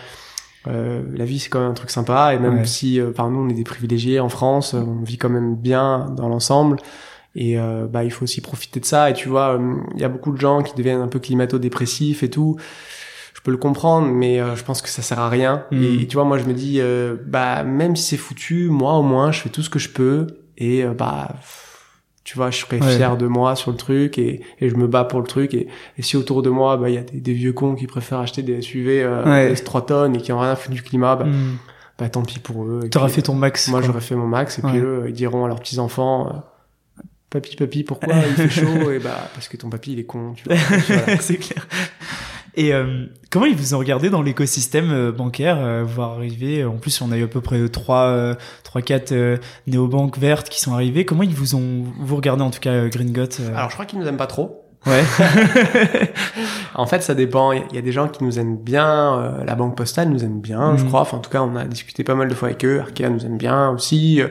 euh, 0.68 1.02
la 1.14 1.24
vie 1.24 1.38
c'est 1.38 1.48
quand 1.48 1.60
même 1.60 1.70
un 1.70 1.74
truc 1.74 1.90
sympa 1.90 2.34
et 2.34 2.38
même 2.38 2.58
Ouais. 2.58 2.64
si 2.66 3.00
euh, 3.00 3.12
par 3.12 3.30
nous 3.30 3.40
on 3.40 3.48
est 3.48 3.54
des 3.54 3.64
privilégiés 3.64 4.20
en 4.20 4.28
France 4.28 4.74
euh, 4.74 4.80
on 4.80 5.02
vit 5.04 5.16
quand 5.18 5.28
même 5.28 5.54
bien 5.56 6.06
dans 6.16 6.28
l'ensemble. 6.28 6.76
Et 7.38 7.58
euh, 7.58 7.86
bah 7.86 8.02
il 8.02 8.10
faut 8.10 8.24
aussi 8.24 8.40
profiter 8.40 8.80
de 8.80 8.86
ça. 8.86 9.10
Et 9.10 9.12
tu 9.12 9.28
vois 9.28 9.60
il 9.94 10.00
y 10.00 10.04
a 10.04 10.08
beaucoup 10.08 10.32
de 10.32 10.38
gens 10.40 10.62
qui 10.62 10.74
deviennent 10.74 11.02
un 11.02 11.08
peu 11.08 11.18
climato-dépressifs 11.18 12.22
et 12.22 12.30
tout. 12.30 12.56
Je 13.34 13.40
peux 13.42 13.50
le 13.50 13.58
comprendre 13.58 14.08
mais 14.08 14.40
euh, 14.40 14.56
je 14.56 14.64
pense 14.64 14.80
que 14.82 14.88
ça 14.88 15.02
sert 15.02 15.18
à 15.18 15.28
rien. 15.28 15.64
Mm. 15.70 15.82
et, 16.00 16.06
tu 16.06 16.14
vois 16.16 16.24
moi 16.24 16.38
je 16.38 16.44
me 16.44 16.54
dis 16.54 16.80
euh, 16.80 17.16
bah 17.26 17.62
même 17.62 17.94
si 17.94 18.04
c'est 18.10 18.16
foutu 18.16 18.68
moi 18.70 18.94
au 18.94 19.02
moins 19.02 19.32
je 19.32 19.40
fais 19.40 19.50
tout 19.50 19.62
ce 19.62 19.70
que 19.70 19.78
je 19.78 19.90
peux. 19.90 20.26
Et 20.58 20.84
bah 20.86 21.34
tu 22.26 22.36
vois 22.36 22.50
je 22.50 22.58
serais 22.58 22.82
Ouais. 22.82 22.96
fier 22.96 23.16
de 23.16 23.26
moi 23.28 23.54
sur 23.54 23.70
le 23.70 23.76
truc 23.76 24.18
et, 24.18 24.40
et 24.60 24.68
je 24.68 24.74
me 24.74 24.88
bats 24.88 25.04
pour 25.04 25.20
le 25.20 25.26
truc 25.28 25.54
et, 25.54 25.68
et 25.96 26.02
si 26.02 26.16
autour 26.16 26.42
de 26.42 26.50
moi 26.50 26.76
bah 26.76 26.88
il 26.90 26.96
y 26.96 26.98
a 26.98 27.02
des, 27.02 27.20
des 27.20 27.32
vieux 27.32 27.52
cons 27.52 27.76
qui 27.76 27.86
préfèrent 27.86 28.18
acheter 28.18 28.42
des 28.42 28.60
SUV 28.60 29.02
euh, 29.04 29.24
Ouais. 29.24 29.48
des 29.50 29.54
3 29.62 29.86
tonnes 29.86 30.16
et 30.16 30.20
qui 30.20 30.32
ont 30.32 30.40
rien 30.40 30.56
foutu 30.56 30.74
du 30.74 30.82
climat 30.82 31.14
bah, 31.14 31.24
Hmm. 31.24 31.56
bah 31.98 32.08
tant 32.08 32.22
pis 32.22 32.40
pour 32.40 32.64
eux. 32.64 32.88
T'auras 32.90 33.08
fait 33.08 33.22
ton 33.22 33.34
max. 33.34 33.68
Moi 33.68 33.80
j'aurais 33.80 34.00
fait 34.00 34.16
mon 34.16 34.26
max 34.26 34.58
et 34.58 34.62
Ouais. 34.62 34.70
puis 34.72 34.80
eux 34.80 35.04
ils 35.08 35.14
diront 35.14 35.44
à 35.44 35.48
leurs 35.48 35.60
petits 35.60 35.78
enfants 35.78 36.28
euh, 36.28 37.02
papy 37.30 37.54
papy 37.54 37.84
pourquoi 37.84 38.14
il 38.28 38.34
fait 38.34 38.50
chaud? 38.50 38.90
Et 38.90 38.98
bah 38.98 39.28
parce 39.34 39.48
que 39.48 39.56
ton 39.56 39.70
papy 39.70 39.92
il 39.92 40.00
est 40.00 40.04
con 40.04 40.32
tu 40.34 40.44
vois. 40.48 40.56
Voilà. 40.88 41.18
c'est 41.20 41.36
clair. 41.36 41.66
Et 42.58 42.72
euh, 42.72 43.04
comment 43.30 43.44
ils 43.46 43.54
vous 43.56 43.74
ont 43.74 43.78
regardé 43.78 44.08
dans 44.08 44.22
l'écosystème 44.22 44.90
euh, 44.90 45.12
bancaire, 45.12 45.58
euh, 45.60 45.84
voir 45.84 46.12
arriver 46.12 46.64
En 46.64 46.76
plus, 46.78 47.00
on 47.02 47.12
a 47.12 47.16
eu 47.18 47.24
à 47.24 47.28
peu 47.28 47.40
près 47.42 47.68
trois, 47.68 48.04
euh, 48.06 48.34
trois, 48.64 48.80
quatre 48.82 49.12
euh, 49.12 49.36
néobanques 49.66 50.16
vertes 50.18 50.48
qui 50.48 50.60
sont 50.60 50.72
arrivées. 50.72 51.04
Comment 51.04 51.22
ils 51.22 51.34
vous 51.34 51.54
ont 51.54 51.84
vous 52.00 52.16
regardé 52.16 52.42
en 52.42 52.50
tout 52.50 52.60
cas 52.60 52.70
euh, 52.72 52.88
Green 52.88 53.12
Got 53.12 53.40
euh 53.40 53.54
Alors 53.54 53.68
je 53.68 53.74
crois 53.74 53.84
qu'ils 53.84 53.98
nous 53.98 54.06
aiment 54.06 54.16
pas 54.16 54.26
trop. 54.26 54.62
Ouais. 54.86 55.02
En 56.74 56.86
fait 56.86 57.02
ça 57.02 57.14
dépend. 57.14 57.52
Il 57.52 57.62
y 57.74 57.78
a- 57.78 57.82
des 57.82 57.92
gens 57.92 58.06
qui 58.08 58.22
nous 58.22 58.38
aiment 58.38 58.56
bien. 58.58 59.18
euh, 59.18 59.44
la 59.44 59.54
banque 59.54 59.76
postale 59.76 60.08
nous 60.10 60.22
aime 60.24 60.40
bien 60.40 60.76
je 60.76 60.82
Mhm. 60.82 60.88
crois. 60.88 61.00
Enfin 61.00 61.16
en 61.16 61.20
tout 61.20 61.30
cas 61.30 61.42
on 61.42 61.56
a 61.56 61.64
discuté 61.64 62.04
pas 62.04 62.14
mal 62.14 62.28
de 62.28 62.34
fois 62.34 62.48
avec 62.48 62.64
eux. 62.64 62.80
Arkea 62.80 63.08
nous 63.08 63.24
aime 63.24 63.38
bien 63.38 63.70
aussi. 63.70 64.20
euh, 64.20 64.28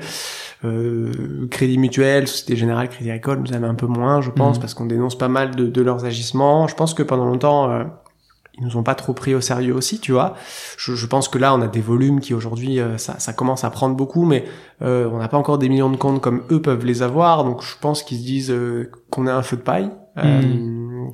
euh, 0.64 1.12
Crédit 1.52 1.78
Mutuel, 1.78 2.28
Société 2.28 2.56
Générale, 2.56 2.90
Crédit 2.90 3.10
Agricole 3.12 3.40
nous 3.40 3.52
aime 3.54 3.64
un 3.64 3.76
peu 3.76 3.88
moins 3.88 4.22
je 4.22 4.30
pense 4.32 4.56
Mhm. 4.58 4.62
parce 4.62 4.74
qu'on 4.74 4.86
dénonce 4.86 5.18
pas 5.18 5.28
mal 5.28 5.56
de, 5.56 5.66
de 5.66 5.82
leurs 5.82 6.06
agissements. 6.06 6.68
Je 6.68 6.76
pense 6.76 6.94
que 6.94 7.04
pendant 7.04 7.26
longtemps 7.26 7.70
euh, 7.72 7.84
ils 8.58 8.64
nous 8.64 8.78
ont 8.78 8.84
pas 8.84 8.96
trop 8.96 9.14
pris 9.14 9.36
au 9.36 9.42
sérieux 9.42 9.74
aussi, 9.74 10.00
tu 10.00 10.12
vois. 10.12 10.36
Je, 10.78 10.96
je 10.96 11.06
pense 11.06 11.28
que 11.28 11.38
là, 11.38 11.54
on 11.54 11.62
a 11.62 11.68
des 11.68 11.82
volumes 11.82 12.20
qui 12.20 12.34
aujourd'hui, 12.34 12.80
euh, 12.80 12.98
ça, 12.98 13.20
ça 13.20 13.34
commence 13.34 13.64
à 13.64 13.70
prendre 13.70 13.96
beaucoup, 13.96 14.26
mais 14.26 14.46
euh, 14.82 15.10
on 15.12 15.18
n'a 15.18 15.28
pas 15.28 15.38
encore 15.38 15.58
des 15.58 15.70
millions 15.70 15.90
de 15.90 15.98
comptes 15.98 16.22
comme 16.22 16.44
eux 16.52 16.62
peuvent 16.62 16.86
les 16.86 17.04
avoir. 17.04 17.44
Donc, 17.44 17.62
je 17.64 17.76
pense 17.80 18.04
qu'ils 18.04 18.20
se 18.20 18.24
disent 18.24 18.52
euh, 18.52 18.92
qu'on 19.10 19.28
est 19.28 19.32
un 19.32 19.42
feu 19.42 19.58
de 19.58 19.62
paille. 19.62 19.92
Euh, 20.18 21.10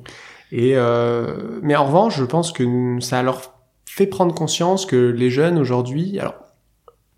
et 0.52 0.72
euh, 0.76 1.58
mais 1.62 1.74
en 1.76 1.86
revanche, 1.86 2.18
je 2.18 2.24
pense 2.24 2.52
que 2.52 2.98
ça 3.00 3.22
leur 3.22 3.40
fait 3.86 4.06
prendre 4.06 4.34
conscience 4.34 4.86
que 4.86 4.96
les 4.96 5.30
jeunes 5.30 5.58
aujourd'hui, 5.58 6.18
alors 6.18 6.34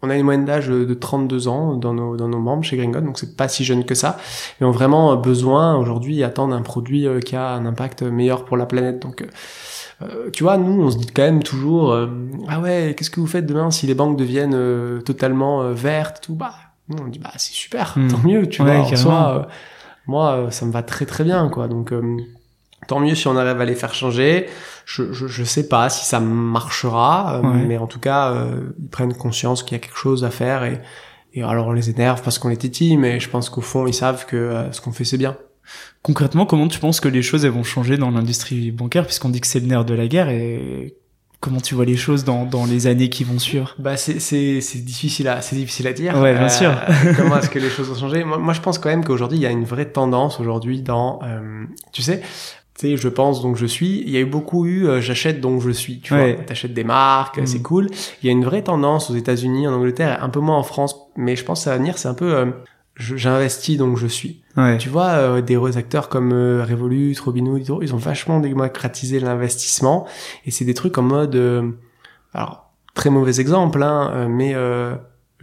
on 0.03 0.11
a 0.11 0.17
une 0.17 0.23
moyenne 0.25 0.45
d'âge 0.45 0.69
de 0.69 0.95
32 0.95 1.49
ans 1.49 1.77
dans 1.77 1.95
nos, 1.95 2.17
dans 2.17 2.29
nos 2.29 2.39
membres 2.39 2.63
chez 2.63 2.77
Gringot, 2.77 3.01
donc 3.01 3.19
c'est 3.19 3.37
pas 3.37 3.49
si 3.49 3.65
jeune 3.65 3.85
que 3.85 3.95
ça, 3.95 4.19
mais 4.61 4.67
ont 4.67 4.71
vraiment 4.71 5.17
besoin 5.17 5.77
aujourd'hui, 5.77 6.17
ils 6.17 6.25
attendent 6.25 6.53
un 6.53 6.63
produit 6.63 7.07
euh, 7.07 7.21
qui 7.21 7.37
a 7.37 7.51
un 7.51 7.65
impact 7.65 8.03
meilleur 8.03 8.45
pour 8.45 8.57
la 8.57 8.67
planète. 8.67 9.01
Donc 9.01 9.27
euh, 10.03 10.31
tu 10.33 10.43
vois, 10.43 10.57
nous, 10.59 10.83
on 10.83 10.91
se 10.91 10.97
dit 10.99 11.07
quand 11.07 11.23
même 11.23 11.43
toujours, 11.43 11.93
euh, 11.93 12.07
ah 12.49 12.61
ouais, 12.61 12.95
qu'est-ce 12.97 13.11
que 13.11 13.21
vous 13.21 13.27
faites 13.27 13.47
demain 13.47 13.71
si 13.71 13.87
les 13.87 13.95
banques 13.95 14.17
deviennent 14.17 14.55
euh, 14.55 15.01
totalement 15.01 15.63
euh, 15.63 15.73
vertes, 15.73 16.21
tout? 16.23 16.35
Bah, 16.35 16.55
nous, 16.89 16.99
on 17.03 17.09
dit 17.09 17.19
bah 17.19 17.31
c'est 17.37 17.53
super, 17.55 17.95
Hmm. 17.97 18.09
tant 18.09 18.19
mieux, 18.25 18.47
tu 18.49 18.63
Ouais, 18.63 18.77
vois. 18.79 18.87
En 18.93 18.97
soi, 18.97 19.39
euh, 19.49 19.53
moi, 20.07 20.33
euh, 20.33 20.51
ça 20.51 20.67
me 20.67 20.73
va 20.73 20.83
très 20.83 21.07
très 21.07 21.25
bien, 21.25 21.49
quoi. 21.49 21.69
Donc 21.69 21.93
euh, 21.93 22.17
tant 22.89 23.01
mieux 23.01 23.15
si 23.15 23.27
on 23.29 23.37
arrive 23.37 23.61
à 23.61 23.65
les 23.65 23.75
faire 23.75 23.95
changer. 23.95 24.47
Je 24.85 25.13
je, 25.13 25.27
je 25.27 25.45
sais 25.45 25.67
pas 25.69 25.89
si 25.89 26.05
ça 26.05 26.21
marchera, 26.21 27.37
euh, 27.37 27.41
Ouais. 27.43 27.65
mais 27.67 27.79
en 27.79 27.87
tout 27.87 28.01
cas, 28.01 28.33
euh, 28.33 28.71
ils 28.79 28.89
prennent 28.89 29.15
conscience 29.15 29.63
qu'il 29.63 29.73
y 29.73 29.81
a 29.81 29.83
quelque 29.83 29.97
chose 29.97 30.25
à 30.25 30.31
faire 30.31 30.65
et 30.65 30.81
et 31.37 31.43
alors 31.43 31.67
on 31.67 31.73
les 31.73 31.91
énerve 31.91 32.23
parce 32.23 32.39
qu'on 32.39 32.49
les 32.49 32.57
tétille, 32.57 32.97
mais 32.97 33.19
je 33.19 33.29
pense 33.29 33.49
qu'au 33.49 33.61
fond 33.61 33.87
ils 33.89 33.95
savent 33.95 34.25
que 34.27 34.37
euh, 34.37 34.71
ce 34.73 34.81
qu'on 34.81 34.93
fait 34.93 35.05
c'est 35.05 35.19
bien. 35.19 35.37
Concrètement, 36.05 36.45
comment 36.47 36.69
tu 36.69 36.79
penses 36.79 37.01
que 37.01 37.09
les 37.09 37.23
choses 37.23 37.45
elles 37.47 37.51
vont 37.51 37.65
changer 37.65 37.97
dans 37.97 38.11
l'industrie 38.11 38.71
bancaire, 38.71 39.07
puisqu'on 39.07 39.31
dit 39.31 39.41
que 39.41 39.47
c'est 39.47 39.59
le 39.61 39.67
nerf 39.67 39.85
de 39.87 39.95
la 39.95 40.07
guerre 40.07 40.29
et 40.29 40.95
comment 41.41 41.61
tu 41.61 41.75
vois 41.75 41.87
les 41.87 41.97
choses 41.97 42.25
dans, 42.25 42.45
dans 42.45 42.67
les 42.67 42.87
années 42.87 43.09
qui 43.09 43.25
vont 43.25 43.39
suivre? 43.39 43.75
Bah 43.79 43.97
c'est 43.97 44.15
difficile 44.83 45.29
à 45.29 45.41
c'est 45.41 45.57
difficile 45.57 45.87
à 45.89 45.95
dire. 45.95 46.17
Ouais, 46.21 46.35
bien 46.39 46.49
sûr. 46.51 46.73
comment 47.17 47.39
est-ce 47.39 47.49
que 47.49 47.59
les 47.59 47.71
choses 47.71 47.91
ont 47.91 47.95
changé? 47.99 48.23
Moi, 48.23 48.37
moi, 48.37 48.53
je 48.53 48.61
pense 48.61 48.79
quand 48.79 48.91
même 48.91 49.03
qu'aujourd'hui 49.05 49.39
il 49.39 49.43
y 49.43 49.47
a 49.47 49.51
une 49.51 49.65
vraie 49.65 49.87
tendance 49.91 50.41
aujourd'hui 50.41 50.83
dans 50.83 51.21
euh, 51.25 51.65
tu 51.93 52.03
sais 52.03 52.21
tu 52.77 52.89
sais, 52.89 52.97
je 52.97 53.09
pense 53.09 53.41
donc 53.41 53.57
je 53.57 53.67
suis. 53.67 54.01
Il 54.03 54.11
y 54.11 54.17
a 54.17 54.21
eu 54.21 54.25
beaucoup 54.27 54.67
eu 54.67 54.87
euh, 54.89 55.01
j'achète 55.01 55.41
donc 55.41 55.63
je 55.63 55.71
suis. 55.71 56.01
Tu 56.01 56.13
Ouais. 56.13 56.35
vois, 56.35 56.45
t'achètes 56.45 56.75
des 56.75 56.83
marques, 56.85 57.39
Mm. 57.39 57.47
c'est 57.47 57.63
cool. 57.63 57.87
Il 58.23 58.27
y 58.27 58.29
a 58.29 58.33
une 58.33 58.45
vraie 58.45 58.63
tendance 58.63 59.11
aux 59.11 59.15
États-Unis, 59.15 59.69
en 59.69 59.73
Angleterre, 59.75 60.19
un 60.25 60.29
peu 60.29 60.41
moins 60.41 60.59
en 60.59 60.65
France, 60.65 60.97
mais 61.17 61.37
je 61.37 61.45
pense 61.45 61.61
que 61.61 61.65
ça 61.65 61.71
va 61.71 61.77
venir. 61.79 61.97
C'est 61.99 62.09
un 62.09 62.15
peu 62.15 62.35
euh, 62.35 62.47
j'investis 62.97 63.77
donc 63.77 63.99
je 63.99 64.07
suis. 64.07 64.43
Ouais. 64.57 64.79
Tu 64.79 64.89
vois, 64.89 65.09
euh, 65.15 65.41
des 65.41 65.55
gros 65.55 65.77
acteurs 65.77 66.09
comme 66.09 66.33
euh, 66.33 66.65
Revolut, 66.65 67.17
Robinhood, 67.25 67.63
ils 67.83 67.95
ont 67.95 67.99
vachement 67.99 68.41
démocratisé 68.41 69.21
l'investissement 69.21 70.07
et 70.47 70.51
c'est 70.51 70.65
des 70.65 70.75
trucs 70.75 70.97
en 70.99 71.03
mode, 71.03 71.35
euh, 71.35 71.71
alors 72.33 72.71
très 72.95 73.11
mauvais 73.11 73.41
exemple, 73.41 73.83
hein, 73.83 74.11
euh, 74.15 74.29
mais 74.29 74.53
euh, 74.55 74.95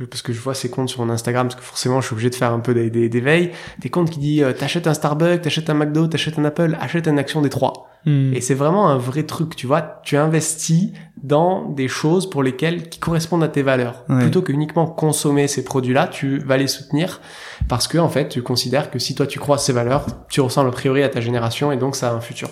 parce 0.05 0.21
que 0.21 0.33
je 0.33 0.39
vois 0.39 0.53
ces 0.53 0.69
comptes 0.69 0.89
sur 0.89 1.05
mon 1.05 1.11
Instagram, 1.11 1.47
parce 1.47 1.59
que 1.59 1.65
forcément 1.65 2.01
je 2.01 2.07
suis 2.07 2.13
obligé 2.13 2.29
de 2.29 2.35
faire 2.35 2.51
un 2.51 2.59
peu 2.59 2.73
des, 2.73 2.89
des, 2.89 3.09
des 3.09 3.21
veilles, 3.21 3.51
des 3.79 3.89
comptes 3.89 4.09
qui 4.09 4.19
disent 4.19 4.43
euh, 4.43 4.53
t'achètes 4.53 4.87
un 4.87 4.93
Starbucks, 4.93 5.41
t'achètes 5.41 5.69
un 5.69 5.73
McDo, 5.73 6.07
t'achètes 6.07 6.39
un 6.39 6.45
Apple, 6.45 6.77
achète 6.79 7.07
une 7.07 7.19
action 7.19 7.41
des 7.41 7.49
trois. 7.49 7.89
Hmm. 8.05 8.33
Et 8.33 8.41
c'est 8.41 8.55
vraiment 8.55 8.89
un 8.89 8.97
vrai 8.97 9.23
truc, 9.23 9.55
tu 9.55 9.67
vois, 9.67 10.01
tu 10.03 10.17
investis 10.17 10.91
dans 11.21 11.69
des 11.69 11.87
choses 11.87 12.29
pour 12.29 12.41
lesquelles 12.41 12.89
qui 12.89 12.99
correspondent 12.99 13.43
à 13.43 13.47
tes 13.47 13.61
valeurs. 13.61 14.05
Ouais. 14.09 14.21
Plutôt 14.21 14.41
que 14.41 14.51
uniquement 14.51 14.87
consommer 14.87 15.47
ces 15.47 15.63
produits-là, 15.63 16.07
tu 16.07 16.39
vas 16.39 16.57
les 16.57 16.67
soutenir 16.67 17.21
parce 17.67 17.87
que 17.87 17.97
en 17.97 18.09
fait, 18.09 18.29
tu 18.29 18.41
considères 18.41 18.89
que 18.89 18.99
si 18.99 19.13
toi 19.13 19.27
tu 19.27 19.39
crois 19.39 19.57
à 19.57 19.59
ces 19.59 19.73
valeurs, 19.73 20.05
tu 20.29 20.41
ressembles 20.41 20.69
a 20.69 20.71
priori 20.71 21.03
à 21.03 21.09
ta 21.09 21.21
génération 21.21 21.71
et 21.71 21.77
donc 21.77 21.95
ça 21.95 22.09
a 22.09 22.13
un 22.13 22.21
futur. 22.21 22.49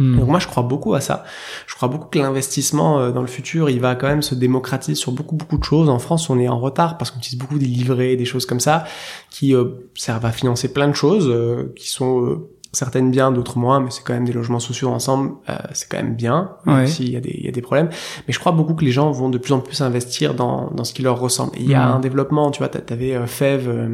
Hmm. 0.00 0.18
Donc 0.18 0.28
moi 0.28 0.38
je 0.40 0.46
crois 0.48 0.62
beaucoup 0.64 0.94
à 0.94 1.00
ça. 1.00 1.22
Je 1.68 1.74
crois 1.76 1.88
beaucoup 1.88 2.08
que 2.08 2.18
l'investissement 2.18 2.98
euh, 2.98 3.12
dans 3.12 3.20
le 3.20 3.26
futur, 3.28 3.70
il 3.70 3.80
va 3.80 3.94
quand 3.94 4.08
même 4.08 4.22
se 4.22 4.34
démocratiser 4.34 4.94
sur 4.96 5.12
beaucoup 5.12 5.36
beaucoup 5.36 5.58
de 5.58 5.64
choses. 5.64 5.88
En 5.88 5.98
France, 6.00 6.28
on 6.30 6.38
est 6.40 6.48
en 6.48 6.58
retard 6.58 6.96
parce 6.98 7.10
qu'on 7.12 7.18
utilise 7.18 7.38
beaucoup 7.38 7.58
des 7.58 7.66
livrets, 7.66 8.16
des 8.16 8.24
choses 8.24 8.46
comme 8.46 8.60
ça 8.60 8.84
qui 9.30 9.54
euh, 9.54 9.64
servent 9.94 10.24
à 10.26 10.32
financer 10.32 10.72
plein 10.72 10.88
de 10.88 10.94
choses 10.94 11.28
euh, 11.28 11.72
qui 11.76 11.88
sont 11.88 12.24
euh, 12.24 12.48
certaines 12.72 13.10
bien, 13.10 13.32
d'autres 13.32 13.58
moins, 13.58 13.80
mais 13.80 13.90
c'est 13.90 14.02
quand 14.04 14.12
même 14.14 14.24
des 14.24 14.32
logements 14.32 14.60
sociaux 14.60 14.88
ensemble, 14.90 15.32
euh, 15.48 15.56
c'est 15.72 15.88
quand 15.90 15.96
même 15.98 16.14
bien, 16.14 16.52
même 16.66 16.76
Ouais. 16.76 16.86
s'il 16.86 17.10
y 17.10 17.16
a 17.16 17.20
des 17.20 17.36
y 17.42 17.48
a 17.48 17.50
des 17.50 17.62
problèmes. 17.62 17.90
Mais 18.26 18.32
je 18.32 18.38
crois 18.38 18.52
beaucoup 18.52 18.74
que 18.74 18.84
les 18.84 18.92
gens 18.92 19.10
vont 19.10 19.28
de 19.28 19.38
plus 19.38 19.52
en 19.52 19.60
plus 19.60 19.80
investir 19.82 20.34
dans 20.34 20.70
dans 20.70 20.84
ce 20.84 20.94
qui 20.94 21.02
leur 21.02 21.18
ressemble. 21.20 21.52
Il 21.58 21.68
y 21.68 21.74
a 21.74 21.84
Mhm. 21.86 21.94
un 21.96 22.00
développement, 22.00 22.50
tu 22.52 22.58
vois, 22.60 22.68
t'a- 22.68 22.80
t'avais 22.80 23.14
euh, 23.16 23.26
Fev 23.26 23.66
euh, 23.68 23.88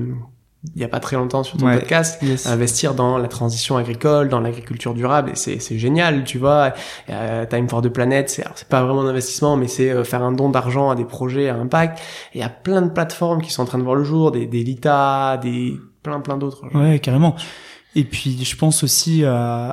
il 0.74 0.80
y 0.82 0.84
a 0.84 0.88
pas 0.88 1.00
très 1.00 1.16
longtemps 1.16 1.42
sur 1.42 1.56
ton 1.58 1.66
Ouais. 1.66 1.78
podcast 1.78 2.20
Yes. 2.22 2.46
investir 2.46 2.94
dans 2.94 3.18
la 3.18 3.28
transition 3.28 3.76
agricole, 3.76 4.28
dans 4.28 4.40
l'agriculture 4.40 4.94
durable, 4.94 5.30
et 5.30 5.58
c'est 5.60 5.78
génial, 5.78 6.24
tu 6.24 6.38
vois. 6.38 6.72
Euh, 7.10 7.46
Time 7.46 7.68
for 7.68 7.82
the 7.82 7.88
Planet, 7.88 8.28
c'est 8.28 8.68
pas 8.68 8.82
vraiment 8.84 9.02
un 9.02 9.08
investissement, 9.08 9.56
mais 9.56 9.68
c'est 9.68 9.90
euh, 9.90 10.04
faire 10.04 10.22
un 10.22 10.32
don 10.32 10.48
d'argent 10.50 10.90
à 10.90 10.94
des 10.96 11.04
projets 11.04 11.48
à 11.48 11.54
impact. 11.56 11.98
Et 12.34 12.38
il 12.38 12.40
y 12.40 12.44
a 12.44 12.48
plein 12.48 12.82
de 12.82 12.90
plateformes 12.90 13.40
qui 13.42 13.52
sont 13.52 13.62
en 13.62 13.66
train 13.66 13.78
de 13.78 13.84
voir 13.84 13.96
le 13.96 14.04
jour, 14.04 14.32
des, 14.32 14.46
des 14.46 14.62
Lita, 14.64 15.38
des 15.42 15.78
plein 16.02 16.20
plein 16.20 16.36
d'autres. 16.36 16.62
Ouais, 16.74 16.98
carrément. 16.98 17.36
Et 17.94 18.04
puis, 18.04 18.44
je 18.44 18.56
pense 18.56 18.82
aussi 18.84 19.24
à, 19.24 19.70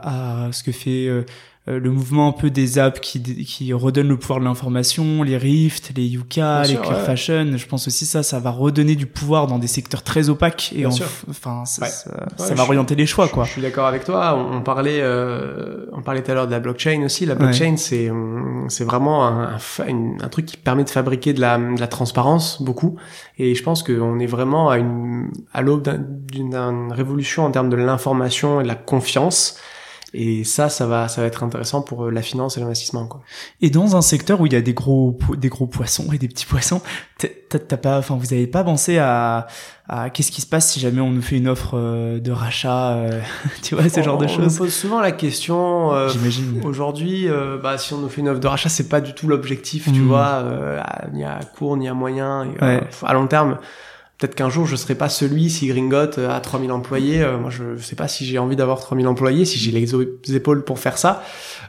à 0.47 0.51
ce 0.53 0.63
que 0.63 0.71
fait 0.71 1.07
euh, 1.07 1.25
le 1.65 1.89
mouvement 1.91 2.27
un 2.27 2.31
peu 2.33 2.49
des 2.49 2.77
apps 2.77 2.99
qui, 2.99 3.21
qui 3.21 3.71
redonnent 3.71 4.09
le 4.09 4.17
pouvoir 4.17 4.39
de 4.39 4.43
l'information, 4.43 5.23
les 5.23 5.37
Rift, 5.37 5.93
les 5.95 6.03
Yuka, 6.05 6.41
Bien 6.41 6.61
les 6.63 6.67
sûr, 6.67 6.81
Clear 6.81 6.97
ouais. 6.99 7.05
Fashion. 7.05 7.51
Je 7.55 7.65
pense 7.67 7.87
aussi 7.87 8.05
ça, 8.05 8.21
ça 8.21 8.39
va 8.39 8.49
redonner 8.51 8.95
du 8.95 9.05
pouvoir 9.05 9.47
dans 9.47 9.59
des 9.59 9.67
secteurs 9.67 10.03
très 10.03 10.27
opaques 10.27 10.73
et 10.73 10.79
Bien 10.79 10.89
en- 10.89 10.91
sûr. 10.91 11.05
enfin, 11.29 11.63
ça, 11.65 11.83
Ouais. 11.83 11.87
ça, 11.89 12.09
Ouais, 12.09 12.17
ça 12.35 12.45
je 12.45 12.49
va 12.49 12.55
suis- 12.55 12.61
orienter 12.63 12.95
les 12.95 13.05
choix, 13.05 13.29
quoi. 13.29 13.45
Je, 13.45 13.51
suis 13.51 13.61
d'accord 13.61 13.85
avec 13.87 14.03
toi. 14.03 14.35
On, 14.37 14.57
on 14.57 14.61
parlait, 14.61 14.99
euh, 15.01 15.85
on 15.93 16.01
parlait 16.01 16.21
tout 16.21 16.31
à 16.31 16.33
l'heure 16.33 16.47
de 16.47 16.51
la 16.51 16.59
blockchain 16.59 17.01
aussi. 17.05 17.25
La 17.25 17.35
blockchain, 17.35 17.77
c'est, 17.77 18.09
hum, 18.09 18.65
c'est 18.67 18.83
vraiment 18.83 19.25
un, 19.25 19.53
un, 19.55 19.87
une- 19.87 20.17
un 20.21 20.27
truc 20.27 20.45
qui 20.47 20.57
permet 20.57 20.83
de 20.83 20.89
fabriquer 20.89 21.31
de 21.33 21.39
la, 21.39 21.57
de 21.57 21.79
la 21.79 21.87
transparence 21.87 22.61
beaucoup. 22.61 22.97
Et 23.39 23.55
je 23.55 23.63
pense 23.63 23.83
qu'on 23.83 24.19
est 24.19 24.25
vraiment 24.25 24.69
à 24.69 24.79
une, 24.79 25.31
à 25.53 25.61
l'aube 25.61 25.83
d'un- 25.83 25.97
d'une 25.97 26.49
d'une 26.49 26.91
révolution 26.91 27.45
en 27.45 27.51
termes 27.51 27.69
de 27.69 27.75
l'information 27.77 28.59
et 28.59 28.63
de 28.63 28.67
la 28.67 28.75
confiance. 28.75 29.57
Et 30.15 30.43
ça, 30.43 30.69
ça 30.69 30.85
va, 30.85 31.07
ça 31.07 31.21
va 31.21 31.27
être 31.27 31.43
intéressant 31.43 31.81
pour 31.81 32.05
euh, 32.05 32.11
la 32.11 32.21
finance 32.21 32.55
et 32.57 32.59
l'investissement, 32.59 33.07
quoi. 33.07 33.21
Et 33.61 33.69
dans 33.71 33.95
un 33.95 34.01
secteur 34.01 34.39
où 34.41 34.45
il 34.45 34.53
y 34.53 34.55
a 34.55 34.61
des 34.61 34.73
gros, 34.75 35.17
des 35.37 35.49
gros 35.49 35.65
poissons 35.65 36.11
et 36.13 36.19
des 36.19 36.27
petits 36.27 36.45
poissons, 36.45 36.81
t'as 37.49 37.77
pas, 37.77 37.97
enfin, 37.97 38.15
vous 38.19 38.31
avez 38.33 38.45
pas 38.45 38.63
pensé 38.63 38.99
à, 38.99 39.47
à 39.87 40.09
qu'est-ce 40.11 40.31
qui 40.31 40.41
se 40.41 40.45
passe 40.47 40.71
si 40.71 40.79
jamais 40.79 41.01
on 41.01 41.09
nous 41.09 41.21
fait 41.21 41.37
une 41.37 41.47
offre 41.47 41.71
euh, 41.77 42.19
de 42.19 42.31
rachat, 42.31 42.93
euh, 42.93 43.21
tu 43.63 43.73
vois, 43.75 43.89
ce 43.89 44.03
genre 44.03 44.17
de 44.19 44.25
On- 44.25 44.29
On 44.29 44.31
choses. 44.31 44.53
nous 44.53 44.57
pose 44.65 44.73
souvent 44.73 45.01
la 45.01 45.11
question. 45.11 45.93
euh, 45.93 46.09
J'imagine. 46.09 46.61
Aujourd'hui, 46.63 47.27
bah, 47.63 47.77
si 47.79 47.93
on 47.93 47.97
nous 47.97 48.09
fait 48.09 48.21
une 48.21 48.29
offre 48.29 48.39
de 48.39 48.47
rachat, 48.47 48.69
c'est 48.69 48.89
pas 48.89 49.01
du 49.01 49.13
tout 49.13 49.27
l'objectif, 49.27 49.85
tu 49.91 49.99
Mm. 49.99 50.07
vois, 50.07 50.25
à- 50.79 51.07
ni 51.11 51.23
à 51.23 51.39
court 51.57 51.75
ni 51.77 51.87
à 51.87 51.93
moyen. 51.95 52.43
Et, 52.45 52.63
Ouais. 52.63 52.83
à 53.03 53.13
long 53.13 53.25
terme, 53.27 53.57
peut-être 54.17 54.35
qu'un 54.35 54.49
jour, 54.49 54.65
je 54.65 54.75
serai 54.75 54.95
pas 54.95 55.09
celui 55.09 55.49
si 55.49 55.67
Gringot 55.67 56.17
euh, 56.19 56.29
a 56.29 56.39
3000 56.39 56.71
employés. 56.71 57.21
euh, 57.21 57.37
moi, 57.37 57.49
je, 57.49 57.77
sais 57.77 57.95
pas 57.95 58.07
si 58.07 58.25
j'ai 58.25 58.37
envie 58.39 58.55
d'avoir 58.55 58.79
3000 58.79 59.07
employés, 59.07 59.45
si 59.45 59.57
j'ai 59.59 59.71
les 59.71 60.35
épaules 60.35 60.63
pour 60.63 60.79
faire 60.79 60.97
ça. 60.97 61.23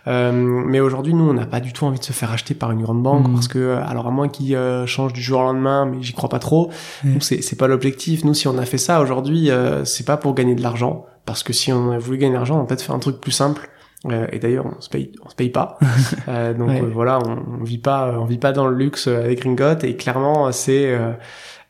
Euh, 0.07 0.33
mais 0.33 0.81
aujourd'hui, 0.81 1.15
nous, 1.15 1.29
on 1.29 1.35
n'a 1.35 1.47
pas 1.47 1.61
du 1.61 1.73
tout 1.73 1.85
envie 1.87 1.99
de 1.99 2.05
se 2.05 2.13
faire 2.13 2.31
acheter 2.31 2.55
par 2.55 2.71
une 2.71 2.83
grande 2.83 3.03
banque 3.03 3.29
Mm. 3.29 3.33
parce 3.35 3.49
que, 3.49 3.59
euh, 3.59 3.85
alors 3.87 4.07
à 4.07 4.11
moins 4.11 4.29
qu'ils 4.29 4.55
euh, 4.55 4.87
changent 4.87 5.13
du 5.15 5.23
jour 5.23 5.41
au 5.41 5.45
lendemain, 5.45 5.87
mais 5.87 6.03
j'y 6.03 6.13
crois 6.13 6.29
pas 6.29 6.39
trop. 6.39 6.71
Nous, 7.05 7.21
c'est 7.21 7.43
c'est 7.43 7.57
pas 7.57 7.67
l'objectif. 7.69 8.25
Nous, 8.25 8.35
si 8.35 8.47
on 8.49 8.59
a 8.59 8.65
fait 8.67 8.79
ça 8.79 9.01
aujourd'hui, 9.01 9.51
euh, 9.51 9.85
c'est 9.85 10.05
pas 10.07 10.17
pour 10.17 10.35
gagner 10.35 10.55
de 10.55 10.63
l'argent, 10.63 11.07
parce 11.25 11.43
que 11.43 11.53
si 11.53 11.73
on 11.73 11.91
a 11.91 11.99
voulu 11.99 12.19
gagner 12.19 12.33
de 12.33 12.37
l'argent, 12.37 12.57
on 12.59 12.61
peut 12.61 12.69
peut-être 12.69 12.83
faire 12.83 12.95
un 12.95 12.99
truc 13.01 13.21
plus 13.21 13.33
simple. 13.33 13.69
Euh, 14.11 14.27
et 14.33 14.39
d'ailleurs, 14.39 14.67
on 14.67 14.79
se 14.83 14.91
paye, 14.91 15.13
on 15.25 15.31
se 15.31 15.35
paye 15.35 15.49
pas. 15.49 15.79
Euh, 16.29 16.53
donc 16.55 16.69
Ouais. 16.69 16.83
euh, 16.83 16.91
voilà, 16.93 17.19
on, 17.27 17.61
on 17.61 17.65
vit 17.65 17.79
pas, 17.79 18.15
on 18.19 18.25
vit 18.27 18.37
pas 18.39 18.53
dans 18.53 18.67
le 18.67 18.77
luxe 18.77 19.09
euh, 19.09 19.25
avec 19.25 19.41
Gringot. 19.41 19.79
Et 19.83 19.97
clairement, 19.97 20.53
c'est 20.53 20.95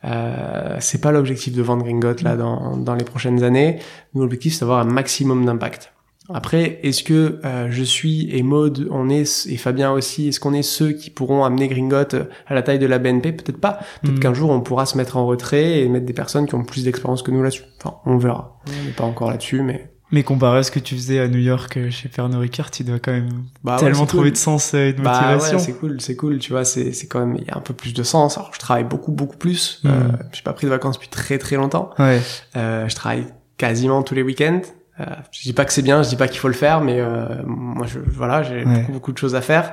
euh, 0.04 0.76
c'est 0.80 1.00
pas 1.00 1.12
l'objectif 1.12 1.54
de 1.54 1.62
vendre 1.62 1.84
Gringot 1.84 2.22
là 2.22 2.36
dans 2.36 2.76
dans 2.76 2.94
les 2.94 3.04
prochaines 3.04 3.42
années. 3.42 3.78
Nous, 4.14 4.22
l'objectif, 4.22 4.54
c'est 4.54 4.60
d'avoir 4.60 4.80
un 4.80 4.84
maximum 4.84 5.44
d'impact. 5.44 5.92
Après, 6.32 6.80
est-ce 6.82 7.02
que 7.02 7.38
euh, 7.44 7.68
je 7.70 7.82
suis 7.82 8.34
et 8.34 8.42
Maud, 8.42 8.88
on 8.90 9.10
est 9.10 9.46
et 9.46 9.58
Fabien 9.58 9.92
aussi, 9.92 10.28
est-ce 10.28 10.40
qu'on 10.40 10.54
est 10.54 10.62
ceux 10.62 10.92
qui 10.92 11.10
pourront 11.10 11.44
amener 11.44 11.68
Gringot 11.68 12.16
à 12.46 12.54
la 12.54 12.62
taille 12.62 12.78
de 12.78 12.86
la 12.86 12.98
BNP 12.98 13.32
Peut-être 13.32 13.60
pas. 13.60 13.78
Peut-être 14.02 14.16
Mm. 14.16 14.20
qu'un 14.20 14.34
jour 14.34 14.48
on 14.50 14.62
pourra 14.62 14.86
se 14.86 14.96
mettre 14.96 15.18
en 15.18 15.26
retrait 15.26 15.80
et 15.80 15.88
mettre 15.88 16.06
des 16.06 16.14
personnes 16.14 16.46
qui 16.46 16.54
ont 16.54 16.64
plus 16.64 16.84
d'expérience 16.84 17.22
que 17.22 17.30
nous 17.30 17.42
là-dessus. 17.42 17.64
Enfin, 17.78 17.96
on 18.06 18.16
verra. 18.16 18.58
On 18.66 18.84
n'est 18.86 18.92
pas 18.92 19.04
encore 19.04 19.30
là-dessus, 19.30 19.60
mais 19.60 19.93
Mais 20.14 20.22
comparé 20.22 20.58
à 20.58 20.62
ce 20.62 20.70
que 20.70 20.78
tu 20.78 20.94
faisais 20.94 21.18
à 21.20 21.28
New 21.28 21.40
York 21.40 21.76
euh, 21.76 21.90
chez 21.90 22.08
Pernod 22.08 22.40
Ricard, 22.40 22.70
tu 22.70 22.84
dois 22.84 22.98
quand 23.00 23.12
même 23.12 23.28
bah, 23.64 23.76
tellement 23.78 24.06
trouver 24.06 24.28
cool. 24.28 24.32
de 24.32 24.36
sens 24.36 24.72
et 24.72 24.92
de 24.92 25.02
Bah 25.02 25.10
motivation. 25.32 25.58
ouais, 25.58 25.62
c'est 25.64 25.72
cool, 25.72 26.00
c'est 26.00 26.16
cool. 26.16 26.38
Tu 26.38 26.52
vois, 26.52 26.64
c'est 26.64 26.92
c'est 26.92 27.06
quand 27.08 27.18
même 27.18 27.36
il 27.36 27.44
y 27.46 27.50
a 27.50 27.56
un 27.56 27.60
peu 27.60 27.74
plus 27.74 27.92
de 27.92 28.02
sens. 28.02 28.38
Alors 28.38 28.50
je 28.54 28.58
travaille 28.60 28.84
beaucoup 28.84 29.12
beaucoup 29.12 29.36
plus. 29.36 29.80
Mm. 29.82 29.88
Euh, 29.88 29.92
j'ai 30.32 30.42
pas 30.42 30.52
pris 30.52 30.66
de 30.66 30.70
vacances 30.70 30.94
depuis 30.96 31.08
très 31.10 31.36
très 31.38 31.56
longtemps. 31.56 31.90
ouais. 31.98 32.20
Euh, 32.56 32.88
je 32.88 32.94
travaille 32.94 33.26
quasiment 33.58 34.02
tous 34.04 34.14
les 34.14 34.22
week-ends. 34.22 34.62
Euh, 35.00 35.04
je 35.32 35.42
dis 35.42 35.52
pas 35.52 35.64
que 35.64 35.72
c'est 35.72 35.82
bien, 35.82 36.04
je 36.04 36.08
dis 36.08 36.16
pas 36.16 36.28
qu'il 36.28 36.38
faut 36.38 36.46
le 36.46 36.54
faire, 36.54 36.80
mais 36.80 37.00
euh, 37.00 37.26
moi, 37.44 37.84
je, 37.84 37.98
voilà, 37.98 38.44
j'ai 38.44 38.64
Ouais. 38.64 38.78
beaucoup, 38.80 38.92
beaucoup 38.92 39.12
de 39.12 39.18
choses 39.18 39.34
à 39.34 39.40
faire. 39.40 39.72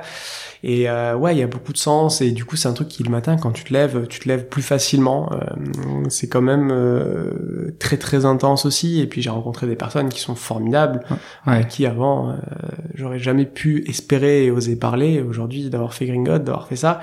Et 0.64 0.88
euh, 0.88 1.16
ouais, 1.16 1.34
il 1.34 1.38
y 1.38 1.42
a 1.42 1.46
beaucoup 1.48 1.72
de 1.72 1.78
sens. 1.78 2.20
Et 2.20 2.30
du 2.30 2.44
coup, 2.44 2.54
c'est 2.56 2.68
un 2.68 2.72
truc 2.72 2.88
qui 2.88 3.02
le 3.02 3.10
matin, 3.10 3.36
quand 3.36 3.50
tu 3.50 3.64
te 3.64 3.72
lèves, 3.72 4.06
tu 4.08 4.20
te 4.20 4.28
lèves 4.28 4.46
plus 4.46 4.62
facilement. 4.62 5.30
Euh, 5.32 5.38
c'est 6.08 6.28
quand 6.28 6.40
même 6.42 6.70
euh, 6.70 7.74
très 7.80 7.96
très 7.96 8.24
intense 8.24 8.64
aussi. 8.64 9.00
Et 9.00 9.06
puis 9.06 9.22
j'ai 9.22 9.30
rencontré 9.30 9.66
des 9.66 9.76
personnes 9.76 10.08
qui 10.08 10.20
sont 10.20 10.34
formidables, 10.36 11.04
Ouais. 11.46 11.66
qui 11.68 11.84
avant 11.86 12.30
euh, 12.30 12.34
j'aurais 12.94 13.18
jamais 13.18 13.44
pu 13.46 13.84
espérer 13.88 14.44
et 14.44 14.50
oser 14.50 14.76
parler. 14.76 15.20
Aujourd'hui, 15.20 15.68
d'avoir 15.68 15.94
fait 15.94 16.06
Gringot, 16.06 16.38
d'avoir 16.38 16.68
fait 16.68 16.76
ça. 16.76 17.00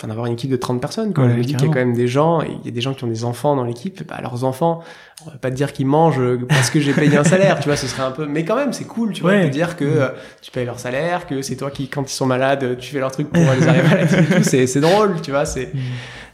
Enfin, 0.00 0.06
d'avoir 0.06 0.26
une 0.26 0.34
équipe 0.34 0.50
de 0.50 0.56
30 0.56 0.80
personnes, 0.80 1.12
quoi. 1.12 1.24
Ouais, 1.24 1.30
je 1.32 1.36
me 1.38 1.42
dis 1.42 1.54
qu'il 1.56 1.66
y 1.66 1.70
a 1.70 1.72
quand 1.72 1.80
même 1.80 1.92
des 1.92 2.06
gens, 2.06 2.40
et 2.40 2.46
il 2.60 2.64
y 2.64 2.68
a 2.68 2.70
des 2.70 2.80
gens 2.80 2.94
qui 2.94 3.02
ont 3.02 3.08
des 3.08 3.24
enfants 3.24 3.56
dans 3.56 3.64
l'équipe, 3.64 4.06
bah, 4.08 4.18
leurs 4.22 4.44
enfants, 4.44 4.80
on 5.26 5.30
va 5.30 5.38
pas 5.38 5.50
te 5.50 5.56
dire 5.56 5.72
qu'ils 5.72 5.86
mangent 5.86 6.20
parce 6.48 6.70
que 6.70 6.78
j'ai 6.78 6.92
payé 6.92 7.16
un 7.16 7.24
salaire, 7.24 7.58
tu 7.58 7.64
vois, 7.68 7.74
ce 7.76 7.88
serait 7.88 8.04
un 8.04 8.12
peu, 8.12 8.24
mais 8.26 8.44
quand 8.44 8.54
même, 8.54 8.72
c'est 8.72 8.84
cool, 8.84 9.12
tu 9.12 9.22
vois, 9.22 9.32
Ouais. 9.32 9.44
de 9.46 9.48
dire 9.48 9.76
que 9.76 9.84
euh, 9.84 10.08
tu 10.40 10.52
payes 10.52 10.66
leur 10.66 10.78
salaire, 10.78 11.26
que 11.26 11.42
c'est 11.42 11.56
toi 11.56 11.72
qui, 11.72 11.88
quand 11.88 12.08
ils 12.08 12.14
sont 12.14 12.26
malades, 12.26 12.76
tu 12.78 12.92
fais 12.92 13.00
leur 13.00 13.10
truc 13.10 13.28
pour 13.28 13.42
les 13.42 13.66
arriver 13.66 14.02
et 14.04 14.06
tout, 14.36 14.42
c'est, 14.44 14.68
c'est 14.68 14.80
drôle, 14.80 15.20
tu 15.20 15.32
vois, 15.32 15.44
c'est, 15.44 15.72
Mm. 15.74 15.78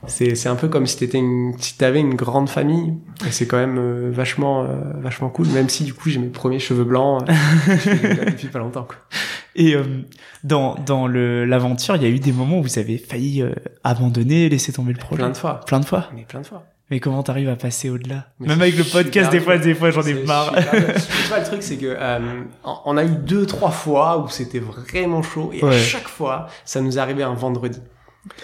c'est, 0.08 0.34
c'est 0.34 0.50
un 0.50 0.56
peu 0.56 0.68
comme 0.68 0.86
si 0.86 0.98
t'étais 0.98 1.16
une, 1.16 1.54
si 1.58 1.78
t'avais 1.78 2.00
une 2.00 2.14
grande 2.16 2.50
famille, 2.50 2.92
et 3.26 3.30
c'est 3.30 3.46
quand 3.46 3.56
même 3.56 3.78
euh, 3.78 4.10
vachement, 4.12 4.64
euh, 4.64 4.66
vachement 5.00 5.30
cool, 5.30 5.46
même 5.48 5.70
si 5.70 5.84
du 5.84 5.94
coup 5.94 6.10
j'ai 6.10 6.18
mes 6.18 6.26
premiers 6.28 6.58
cheveux 6.58 6.84
blancs 6.84 7.22
euh, 7.30 7.32
depuis 8.26 8.48
pas 8.48 8.58
longtemps, 8.58 8.84
quoi. 8.84 8.96
Et 9.56 9.74
euh, 9.74 9.82
dans 10.42 10.74
dans 10.74 11.06
le 11.06 11.44
l'aventure, 11.44 11.96
il 11.96 12.02
y 12.02 12.06
a 12.06 12.08
eu 12.08 12.18
des 12.18 12.32
moments 12.32 12.58
où 12.58 12.62
vous 12.62 12.78
avez 12.78 12.98
failli 12.98 13.42
euh, 13.42 13.52
abandonner, 13.84 14.48
laisser 14.48 14.72
tomber 14.72 14.92
le 14.92 14.98
projet. 14.98 15.22
Plein 15.22 15.30
de 15.30 15.36
fois. 15.36 15.60
Plein 15.66 15.80
de 15.80 15.84
fois. 15.84 16.08
Mais 16.14 16.24
plein 16.24 16.40
de 16.40 16.46
fois. 16.46 16.64
Mais 16.90 17.00
comment 17.00 17.22
t'arrives 17.22 17.48
à 17.48 17.56
passer 17.56 17.88
au-delà? 17.88 18.26
Même 18.40 18.60
avec 18.60 18.76
le 18.76 18.84
podcast, 18.84 19.30
des 19.30 19.40
fois, 19.40 19.56
des 19.56 19.74
fois, 19.74 19.90
j'en 19.90 20.02
ai 20.02 20.14
marre. 20.24 20.52
tu 20.62 21.28
vois, 21.28 21.38
le 21.38 21.44
truc, 21.44 21.62
c'est 21.62 21.78
que 21.78 21.86
euh, 21.86 22.42
on 22.84 22.96
a 22.98 23.04
eu 23.04 23.08
deux, 23.08 23.46
trois 23.46 23.70
fois 23.70 24.18
où 24.18 24.28
c'était 24.28 24.58
vraiment 24.58 25.22
chaud, 25.22 25.50
et 25.54 25.64
à 25.64 25.72
chaque 25.78 26.08
fois, 26.08 26.48
ça 26.66 26.82
nous 26.82 26.98
arrivé 26.98 27.22
un 27.22 27.32
vendredi. 27.32 27.80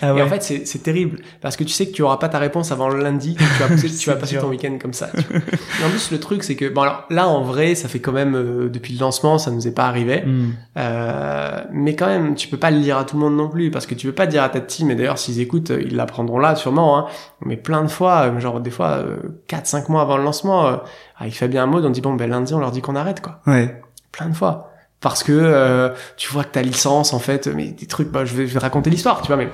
Ah 0.02 0.12
ouais. 0.14 0.20
Et 0.20 0.22
en 0.22 0.28
fait, 0.28 0.42
c'est 0.42 0.66
c'est 0.66 0.80
terrible 0.80 1.20
parce 1.40 1.56
que 1.56 1.64
tu 1.64 1.70
sais 1.70 1.86
que 1.86 1.92
tu 1.92 2.02
auras 2.02 2.18
pas 2.18 2.28
ta 2.28 2.38
réponse 2.38 2.70
avant 2.70 2.88
le 2.88 3.02
lundi, 3.02 3.34
tu 3.36 3.44
vas 3.62 3.68
passer, 3.68 3.88
tu 3.88 4.08
vas 4.10 4.14
C'est 4.14 4.20
passer 4.20 4.32
dur. 4.34 4.42
ton 4.42 4.48
week-end 4.48 4.76
comme 4.80 4.92
ça. 4.92 5.08
tu 5.14 5.22
vois. 5.22 5.38
Et 5.38 5.84
en 5.86 5.90
plus, 5.90 6.10
le 6.10 6.20
truc, 6.20 6.42
c'est 6.44 6.54
que 6.56 6.68
bon, 6.68 6.82
alors 6.82 7.04
là, 7.10 7.28
en 7.28 7.42
vrai, 7.42 7.74
ça 7.74 7.88
fait 7.88 8.00
quand 8.00 8.12
même 8.12 8.34
euh, 8.34 8.68
depuis 8.68 8.92
le 8.94 9.00
lancement, 9.00 9.38
ça 9.38 9.50
nous 9.50 9.66
est 9.66 9.74
pas 9.74 9.86
arrivé. 9.86 10.22
Hmm. 10.26 10.50
Euh, 10.76 11.60
mais 11.72 11.96
quand 11.96 12.06
même, 12.06 12.34
tu 12.34 12.48
peux 12.48 12.56
pas 12.58 12.70
le 12.70 12.80
dire 12.80 12.98
à 12.98 13.04
tout 13.04 13.16
le 13.16 13.22
monde 13.22 13.36
non 13.36 13.48
plus, 13.48 13.70
parce 13.70 13.86
que 13.86 13.94
tu 13.94 14.06
peux 14.06 14.14
pas 14.14 14.26
dire 14.26 14.42
à 14.42 14.48
ta 14.48 14.60
team, 14.60 14.90
et 14.90 14.94
d'ailleurs, 14.94 15.18
s'ils 15.18 15.40
écoutent, 15.40 15.70
euh, 15.70 15.82
ils 15.82 15.96
l'apprendront 15.96 16.38
là, 16.38 16.54
sûrement, 16.56 16.98
hein. 16.98 17.06
Mais 17.44 17.56
plein 17.56 17.82
de 17.82 17.88
fois, 17.88 18.26
euh, 18.26 18.40
genre, 18.40 18.60
des 18.60 18.70
fois, 18.70 18.98
euh, 18.98 19.16
4-5 19.48 19.88
mois 19.90 20.02
avant 20.02 20.16
le 20.18 20.24
lancement, 20.24 20.66
euh, 20.66 20.76
avec 21.18 21.34
Fabien 21.34 21.66
Maud, 21.66 21.84
on 21.84 21.90
dit, 21.90 22.00
bon, 22.00 22.14
ben, 22.14 22.28
lundi, 22.28 22.52
on 22.54 22.58
leur 22.58 22.70
dit 22.70 22.82
qu'on 22.82 22.96
arrête, 22.96 23.20
quoi. 23.20 23.40
Ouais. 23.46 23.80
Plein 24.12 24.28
de 24.28 24.34
fois. 24.34 24.69
Parce 25.00 25.22
que 25.22 25.32
euh, 25.32 25.88
tu 26.16 26.30
vois 26.32 26.44
que 26.44 26.52
ta 26.52 26.62
licence 26.62 27.12
en 27.12 27.18
fait 27.18 27.46
mais 27.48 27.68
des 27.68 27.86
trucs 27.86 28.08
bah 28.10 28.24
je 28.24 28.34
vais, 28.34 28.46
je 28.46 28.52
vais 28.54 28.58
raconter 28.60 28.90
l'histoire 28.90 29.20
tu 29.22 29.28
vois 29.28 29.36
mais 29.36 29.48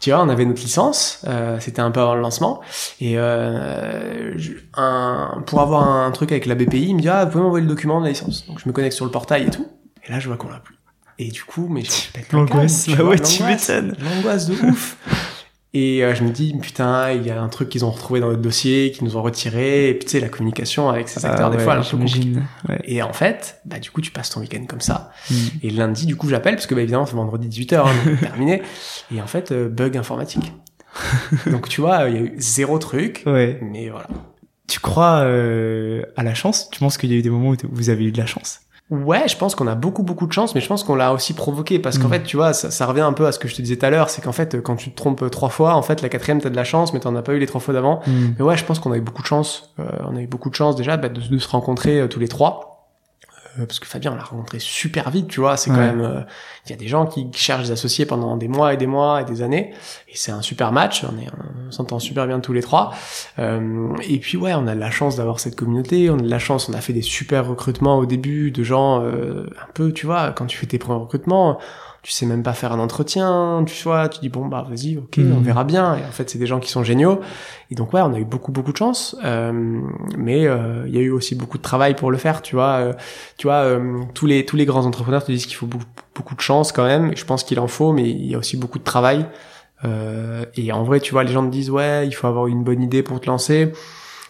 tu 0.00 0.10
vois 0.10 0.22
on 0.22 0.28
avait 0.28 0.44
notre 0.44 0.60
licence 0.60 1.22
euh, 1.26 1.58
c'était 1.60 1.80
un 1.80 1.90
peu 1.90 2.00
avant 2.00 2.14
le 2.14 2.20
lancement 2.20 2.60
et 3.00 3.18
euh, 3.18 4.36
je- 4.38 4.52
un, 4.74 5.42
pour 5.46 5.60
avoir 5.60 5.88
un 5.88 6.10
truc 6.10 6.32
avec 6.32 6.46
la 6.46 6.54
BPI 6.54 6.88
il 6.88 6.96
me 6.96 7.00
dit 7.00 7.08
ah 7.08 7.24
vous 7.24 7.30
pouvez 7.30 7.44
m'envoyer 7.44 7.64
le 7.64 7.68
document 7.70 8.00
de 8.00 8.04
la 8.04 8.10
licence 8.10 8.46
donc 8.46 8.58
je 8.60 8.68
me 8.68 8.72
connecte 8.72 8.94
sur 8.94 9.04
le 9.04 9.10
portail 9.10 9.44
et 9.46 9.50
tout 9.50 9.66
et 10.06 10.10
là 10.12 10.20
je 10.20 10.28
vois 10.28 10.36
qu'on 10.36 10.48
l'a 10.50 10.58
plus. 10.60 10.74
Et 11.18 11.30
du 11.30 11.42
coup 11.44 11.66
mais 11.70 11.82
L'angoisse, 12.32 12.88
bah 12.90 13.02
ouais, 13.04 13.18
tu 13.18 13.42
m'étonnes. 13.44 13.96
l'angoisse 14.04 14.46
de 14.46 14.54
ouf 14.66 14.96
et 15.78 16.02
euh, 16.02 16.14
je 16.14 16.24
me 16.24 16.30
dis 16.30 16.54
putain 16.60 17.12
il 17.12 17.26
y 17.26 17.30
a 17.30 17.38
un 17.38 17.48
truc 17.48 17.68
qu'ils 17.68 17.84
ont 17.84 17.90
retrouvé 17.90 18.20
dans 18.20 18.28
notre 18.28 18.40
dossier 18.40 18.92
qu'ils 18.92 19.04
nous 19.04 19.18
ont 19.18 19.22
retiré 19.22 19.90
et 19.90 19.94
puis 19.94 20.06
tu 20.06 20.12
sais 20.12 20.20
la 20.20 20.30
communication 20.30 20.88
avec 20.88 21.08
ces 21.08 21.26
acteurs 21.26 21.48
Ah 21.48 21.50
des 21.50 21.58
ouais, 21.58 21.62
fois 21.64 21.74
elle 21.74 21.80
est 21.80 21.82
un 21.82 21.90
peu 21.90 21.96
compliquée. 21.98 22.22
j'imagine. 22.22 22.46
Ouais. 22.68 22.80
Et 22.84 23.02
en 23.02 23.12
fait, 23.12 23.60
bah 23.66 23.78
du 23.78 23.90
coup 23.90 24.00
tu 24.00 24.10
passes 24.10 24.30
ton 24.30 24.40
week-end 24.40 24.64
comme 24.66 24.80
ça. 24.80 25.10
Mm. 25.30 25.34
Et 25.62 25.70
lundi, 25.70 26.06
du 26.06 26.16
coup 26.16 26.28
j'appelle 26.30 26.54
parce 26.54 26.66
que 26.66 26.74
bah 26.74 26.80
évidemment 26.80 27.04
c'est 27.04 27.14
vendredi 27.14 27.48
18h, 27.48 27.86
hein, 27.86 28.16
terminé. 28.20 28.62
Et 29.14 29.20
en 29.20 29.26
fait, 29.26 29.52
euh, 29.52 29.68
bug 29.68 29.96
informatique. 29.98 30.52
donc 31.50 31.68
tu 31.68 31.82
vois, 31.82 32.08
il 32.08 32.14
y 32.14 32.18
a 32.18 32.22
eu 32.22 32.34
zéro 32.38 32.78
truc. 32.78 33.22
Ouais. 33.26 33.58
Mais 33.60 33.90
voilà. 33.90 34.08
Tu 34.68 34.80
crois 34.80 35.20
euh, 35.20 36.02
à 36.16 36.22
la 36.22 36.34
chance? 36.34 36.70
Tu 36.70 36.80
penses 36.80 36.96
qu'il 36.96 37.10
y 37.12 37.14
a 37.14 37.18
eu 37.18 37.22
des 37.22 37.30
moments 37.30 37.50
où 37.50 37.56
vous 37.70 37.90
avez 37.90 38.04
eu 38.04 38.12
de 38.12 38.18
la 38.18 38.26
chance? 38.26 38.60
Ouais, 38.88 39.26
je 39.26 39.36
pense 39.36 39.56
qu'on 39.56 39.66
a 39.66 39.74
beaucoup 39.74 40.04
beaucoup 40.04 40.28
de 40.28 40.32
chance, 40.32 40.54
mais 40.54 40.60
je 40.60 40.68
pense 40.68 40.84
qu'on 40.84 40.94
l'a 40.94 41.12
aussi 41.12 41.34
provoqué 41.34 41.80
parce 41.80 41.98
qu'en 41.98 42.06
Mm. 42.06 42.10
fait, 42.12 42.22
tu 42.22 42.36
vois, 42.36 42.52
ça, 42.52 42.70
ça 42.70 42.86
revient 42.86 43.00
un 43.00 43.12
peu 43.12 43.26
à 43.26 43.32
ce 43.32 43.38
que 43.40 43.48
je 43.48 43.56
te 43.56 43.60
disais 43.62 43.76
tout 43.76 43.84
à 43.86 43.90
l'heure, 43.90 44.10
c'est 44.10 44.22
qu'en 44.22 44.30
fait, 44.32 44.62
quand 44.62 44.76
tu 44.76 44.90
te 44.92 44.96
trompes 44.96 45.28
trois 45.30 45.48
fois, 45.48 45.74
en 45.74 45.82
fait, 45.82 46.02
la 46.02 46.08
quatrième 46.08 46.40
t'as 46.40 46.50
de 46.50 46.56
la 46.56 46.62
chance, 46.62 46.92
mais 46.92 47.00
t'en 47.00 47.16
as 47.16 47.22
pas 47.22 47.32
eu 47.32 47.40
les 47.40 47.46
trois 47.46 47.60
fois 47.60 47.74
d'avant. 47.74 47.98
Mais 48.38 48.44
ouais, 48.44 48.56
je 48.56 48.64
pense 48.64 48.78
qu'on 48.78 48.92
a 48.92 48.96
eu 48.96 49.00
beaucoup 49.00 49.22
de 49.22 49.26
chance. 49.26 49.74
Euh, 49.80 49.84
on 50.08 50.14
a 50.16 50.20
eu 50.20 50.28
beaucoup 50.28 50.50
de 50.50 50.54
chance 50.54 50.76
déjà 50.76 50.96
bah, 50.96 51.08
de, 51.08 51.20
de 51.20 51.38
se 51.38 51.48
rencontrer 51.48 51.98
euh, 52.00 52.06
tous 52.06 52.20
les 52.20 52.28
trois. 52.28 52.75
Euh, 53.58 53.66
parce 53.66 53.80
que 53.80 53.86
Fabien, 53.86 54.12
on 54.12 54.16
l'a 54.16 54.22
rencontré 54.22 54.58
super 54.58 55.10
vite, 55.10 55.28
tu 55.28 55.40
vois. 55.40 55.56
C'est 55.56 55.70
quand 55.70 55.76
même, 55.76 56.00
euh, 56.00 56.20
il 56.66 56.70
y 56.70 56.72
a 56.72 56.76
des 56.76 56.88
gens 56.88 57.06
qui 57.06 57.28
cherchent 57.32 57.64
des 57.64 57.70
associés 57.70 58.06
pendant 58.06 58.36
des 58.36 58.48
mois 58.48 58.74
et 58.74 58.76
des 58.76 58.86
mois 58.86 59.22
et 59.22 59.24
des 59.24 59.42
années, 59.42 59.72
et 60.08 60.16
c'est 60.16 60.32
un 60.32 60.42
super 60.42 60.72
match. 60.72 61.04
On 61.04 61.18
est, 61.18 61.28
on 61.66 61.70
s'entend 61.70 61.98
super 61.98 62.26
bien 62.26 62.40
tous 62.40 62.52
les 62.52 62.62
trois. 62.62 62.92
Euh, 63.38 63.94
et 64.08 64.18
puis 64.18 64.36
ouais, 64.36 64.54
on 64.54 64.66
a 64.66 64.74
de 64.74 64.80
la 64.80 64.90
chance 64.90 65.16
d'avoir 65.16 65.40
cette 65.40 65.56
communauté. 65.56 66.10
On 66.10 66.18
a 66.18 66.22
de 66.22 66.30
la 66.30 66.38
chance, 66.38 66.68
on 66.68 66.74
a 66.74 66.80
fait 66.80 66.92
des 66.92 67.02
super 67.02 67.46
recrutements 67.46 67.98
au 67.98 68.06
début 68.06 68.50
de 68.50 68.62
gens 68.62 69.02
euh, 69.02 69.46
un 69.62 69.72
peu, 69.72 69.92
tu 69.92 70.06
vois, 70.06 70.32
quand 70.32 70.46
tu 70.46 70.56
fais 70.56 70.66
tes 70.66 70.78
premiers 70.78 71.00
recrutements. 71.00 71.58
Tu 72.06 72.12
sais 72.12 72.24
même 72.24 72.44
pas 72.44 72.52
faire 72.52 72.70
un 72.70 72.78
entretien, 72.78 73.64
tu 73.66 73.82
vois, 73.82 74.08
tu 74.08 74.20
dis 74.20 74.28
bon 74.28 74.46
bah 74.46 74.64
vas-y, 74.70 74.96
ok, 74.96 75.16
Mhm. 75.18 75.32
on 75.38 75.40
verra 75.40 75.64
bien. 75.64 75.96
Et 75.96 76.04
en 76.06 76.12
fait, 76.12 76.30
c'est 76.30 76.38
des 76.38 76.46
gens 76.46 76.60
qui 76.60 76.70
sont 76.70 76.84
géniaux. 76.84 77.18
Et 77.72 77.74
donc 77.74 77.92
ouais, 77.92 78.00
on 78.00 78.14
a 78.14 78.18
eu 78.20 78.24
beaucoup 78.24 78.52
beaucoup 78.52 78.70
de 78.70 78.76
chance, 78.76 79.16
euh, 79.24 79.50
mais 80.16 80.46
euh, 80.46 80.84
il 80.86 80.94
y 80.94 80.98
a 80.98 81.00
eu 81.00 81.10
aussi 81.10 81.34
beaucoup 81.34 81.58
de 81.58 81.64
travail 81.64 81.96
pour 81.96 82.12
le 82.12 82.16
faire, 82.16 82.42
tu 82.42 82.54
vois. 82.54 82.74
euh, 82.74 82.92
tu 83.38 83.48
vois, 83.48 83.64
euh, 83.64 84.02
tous 84.14 84.26
les 84.26 84.46
tous 84.46 84.54
les 84.54 84.66
grands 84.66 84.86
entrepreneurs 84.86 85.24
te 85.24 85.32
disent 85.32 85.46
qu'il 85.46 85.56
faut 85.56 85.66
beaucoup, 85.66 85.84
beaucoup 86.14 86.36
de 86.36 86.40
chance 86.40 86.70
quand 86.70 86.84
même. 86.84 87.10
Et 87.12 87.16
je 87.16 87.24
pense 87.24 87.42
qu'il 87.42 87.58
en 87.58 87.66
faut, 87.66 87.90
mais 87.92 88.08
il 88.08 88.26
y 88.30 88.36
a 88.36 88.38
aussi 88.38 88.56
beaucoup 88.56 88.78
de 88.78 88.84
travail. 88.84 89.26
Euh, 89.84 90.44
et 90.54 90.70
en 90.70 90.84
vrai, 90.84 91.00
tu 91.00 91.10
vois, 91.10 91.24
les 91.24 91.32
gens 91.32 91.44
te 91.44 91.50
disent 91.50 91.70
ouais, 91.70 92.06
il 92.06 92.12
faut 92.12 92.28
avoir 92.28 92.46
une 92.46 92.62
bonne 92.62 92.84
idée 92.84 93.02
pour 93.02 93.20
te 93.20 93.26
lancer. 93.26 93.72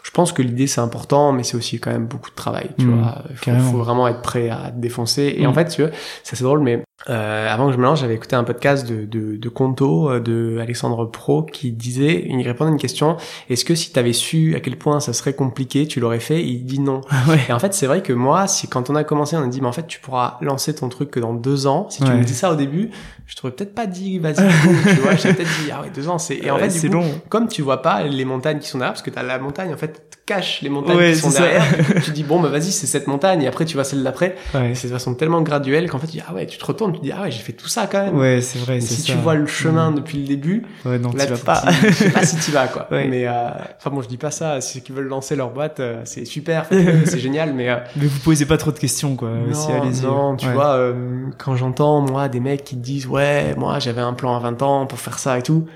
Je 0.03 0.11
pense 0.12 0.33
que 0.33 0.41
l'idée 0.41 0.66
c'est 0.66 0.81
important, 0.81 1.33
mais 1.33 1.43
c'est 1.43 1.59
aussi 1.59 1.79
quand 1.79 1.91
même 1.91 2.07
beaucoup 2.07 2.31
de 2.31 2.35
travail, 2.37 2.70
tu 2.79 2.87
Mhm, 2.87 2.95
vois. 3.03 3.22
Il 3.47 3.61
faut, 3.61 3.77
vraiment 3.77 4.09
être 4.09 4.22
prêt 4.22 4.49
à 4.49 4.70
te 4.70 4.81
défoncer. 4.81 5.35
Et 5.37 5.43
Mhm. 5.43 5.49
en 5.49 5.53
fait, 5.53 5.66
tu 5.68 5.83
vois, 5.83 5.91
ça 6.24 6.37
c'est 6.37 6.45
drôle, 6.45 6.61
mais 6.61 6.83
euh, 7.09 7.49
avant 7.53 7.67
que 7.67 7.73
je 7.73 7.79
me 7.79 7.83
lance, 7.85 8.01
j'avais 8.01 8.15
écouté 8.15 8.35
un 8.37 8.43
podcast 8.45 8.87
de, 8.89 9.05
de, 9.05 9.37
de 9.37 9.49
Conto, 9.49 10.11
euh, 10.11 10.21
de 10.21 10.59
Alexandre 10.61 11.05
Pro, 11.07 11.43
qui 11.43 11.71
disait, 11.73 12.27
il 12.29 12.43
répondait 12.43 12.71
à 12.71 12.73
une 12.73 12.81
question, 12.81 13.17
est-ce 13.49 13.65
que 13.65 13.75
si 13.75 13.93
t'avais 13.93 14.13
su 14.13 14.55
à 14.57 14.61
quel 14.61 14.77
point 14.77 14.99
ça 15.01 15.13
serait 15.13 15.35
compliqué, 15.35 15.87
tu 15.87 16.01
l'aurais 16.01 16.21
fait? 16.21 16.43
Il 16.45 16.65
dit 16.65 16.81
non. 16.81 17.01
Ah 17.11 17.23
ouais. 17.29 17.39
Et 17.49 17.53
en 17.53 17.59
fait, 17.59 17.75
c'est 17.75 17.87
vrai 17.87 18.03
que 18.03 18.13
moi, 18.13 18.47
si 18.49 18.67
quand 18.69 18.91
on 18.91 18.97
a 18.97 19.05
commencé, 19.05 19.37
on 19.37 19.43
a 19.43 19.47
dit, 19.47 19.61
mais 19.61 19.69
en 19.69 19.73
fait, 19.73 19.87
tu 19.87 20.01
pourras 20.01 20.39
lancer 20.41 20.75
ton 20.75 20.89
truc 20.89 21.11
que 21.11 21.21
dans 21.21 21.33
deux 21.35 21.67
ans. 21.67 21.87
Si 21.91 22.03
tu 22.03 22.09
Ouais. 22.11 22.17
me 22.19 22.25
dis 22.25 22.35
ça 22.35 22.51
au 22.53 22.57
début, 22.57 22.91
je 23.27 23.35
t'aurais 23.35 23.53
peut-être 23.53 23.74
pas 23.74 23.87
dit, 23.87 24.18
vas-y, 24.18 24.35
tu 24.37 25.01
vois, 25.01 25.16
j'aurais 25.16 25.35
peut-être 25.35 25.62
dit, 25.64 25.70
ah 25.72 25.83
ouais, 25.83 25.91
deux 25.95 26.09
ans, 26.09 26.18
c'est, 26.18 26.37
et 26.37 26.51
en 26.51 26.57
Ouais, 26.57 26.70
fait, 26.70 26.81
du 26.81 26.89
coup, 26.91 26.95
long. 26.97 27.20
comme 27.29 27.49
tu 27.49 27.61
vois 27.62 27.83
pas 27.83 28.03
les 28.05 28.24
montagnes 28.24 28.61
qui 28.61 28.68
sont 28.68 28.79
derrière, 28.79 28.93
parce 28.93 29.03
que 29.03 29.11
t'as 29.11 29.22
la 29.24 29.39
montagne, 29.39 29.74
en 29.74 29.77
fait, 29.77 29.93
te 30.11 30.16
cache 30.27 30.61
les 30.62 30.68
montagnes 30.68 30.97
Ouais, 30.97 31.12
qui 31.12 31.18
sont 31.18 31.31
derrière. 31.31 31.64
tu 32.05 32.11
dis, 32.12 32.22
bon, 32.22 32.41
bah, 32.41 32.49
vas-y, 32.49 32.70
c'est 32.72 32.87
cette 32.87 33.07
montagne, 33.09 33.43
et 33.43 33.49
après, 33.49 33.64
tu 33.64 33.74
vois 33.74 33.83
celle 33.85 34.03
d'après. 34.05 34.37
Ouais. 34.55 34.74
C'est 34.74 34.87
de 34.89 34.93
façon 34.93 35.14
tellement 35.14 35.43
graduelle 35.43 35.91
qu'en 35.91 35.99
fait, 35.99 36.07
tu 36.07 36.12
dis, 36.18 36.22
ah 36.29 36.33
ouais, 36.35 36.47
tu 36.47 36.57
te 36.59 36.64
retournes, 36.64 36.93
tu 36.95 37.01
dis, 37.01 37.11
ah 37.12 37.22
ouais, 37.22 37.31
j'ai 37.33 37.41
fait 37.41 37.53
tout 37.53 37.66
ça 37.68 37.89
quand 37.91 38.05
même. 38.05 38.16
Ouais, 38.16 38.41
c'est 38.41 38.59
vrai. 38.61 38.81
C'est 38.81 38.95
si 38.95 39.01
ça. 39.03 39.12
tu 39.12 39.18
vois 39.18 39.35
le 39.35 39.47
chemin 39.47 39.91
Mm. 39.91 39.95
depuis 39.97 40.18
le 40.18 40.27
début, 40.29 40.64
Ouais, 40.85 40.99
non, 41.01 41.11
là, 41.12 41.27
tu 41.27 41.33
vas 41.33 41.39
pas. 41.39 41.62
tu- 41.81 41.87
je 41.89 41.93
sais 41.93 42.11
pas 42.11 42.24
si 42.24 42.37
tu 42.37 42.51
vas, 42.53 42.68
quoi. 42.68 42.87
Mais, 42.93 43.27
euh, 43.27 43.33
enfin 43.79 43.91
bon, 43.91 44.03
je 44.03 44.09
dis 44.09 44.16
pas 44.18 44.31
ça, 44.31 44.61
ceux 44.61 44.79
qui 44.81 44.93
veulent 44.93 45.09
lancer 45.09 45.35
leur 45.37 45.51
boîte, 45.51 45.81
euh, 45.81 46.01
c'est 46.05 46.24
super, 46.24 46.66
c'est 46.70 47.18
génial, 47.18 47.55
mais, 47.55 47.70
euh, 47.70 47.77
Mais 47.97 48.07
vous 48.07 48.20
posez 48.20 48.47
pas 48.47 48.57
trop 48.57 48.70
de 48.72 48.79
questions, 48.79 49.16
quoi. 49.16 49.31
aussi, 49.51 49.70
allez-y. 49.72 50.03
non, 50.03 50.37
tu 50.37 50.47
vois, 50.49 50.93
quand 51.39 51.57
j'entends, 51.57 52.01
moi, 52.03 52.29
des 52.29 52.41
mecs 52.41 52.62
qui 52.64 52.77
te 52.77 52.83
disent, 52.83 53.07
ouais, 53.17 53.55
moi, 53.57 53.79
j'avais 53.79 54.01
un 54.01 54.12
plan 54.12 54.37
à 54.37 54.39
20 54.41 54.62
ans 54.62 54.87
pour 54.87 54.99
faire 55.01 55.19
ça 55.19 55.39
et 55.39 55.43
tout, 55.43 55.67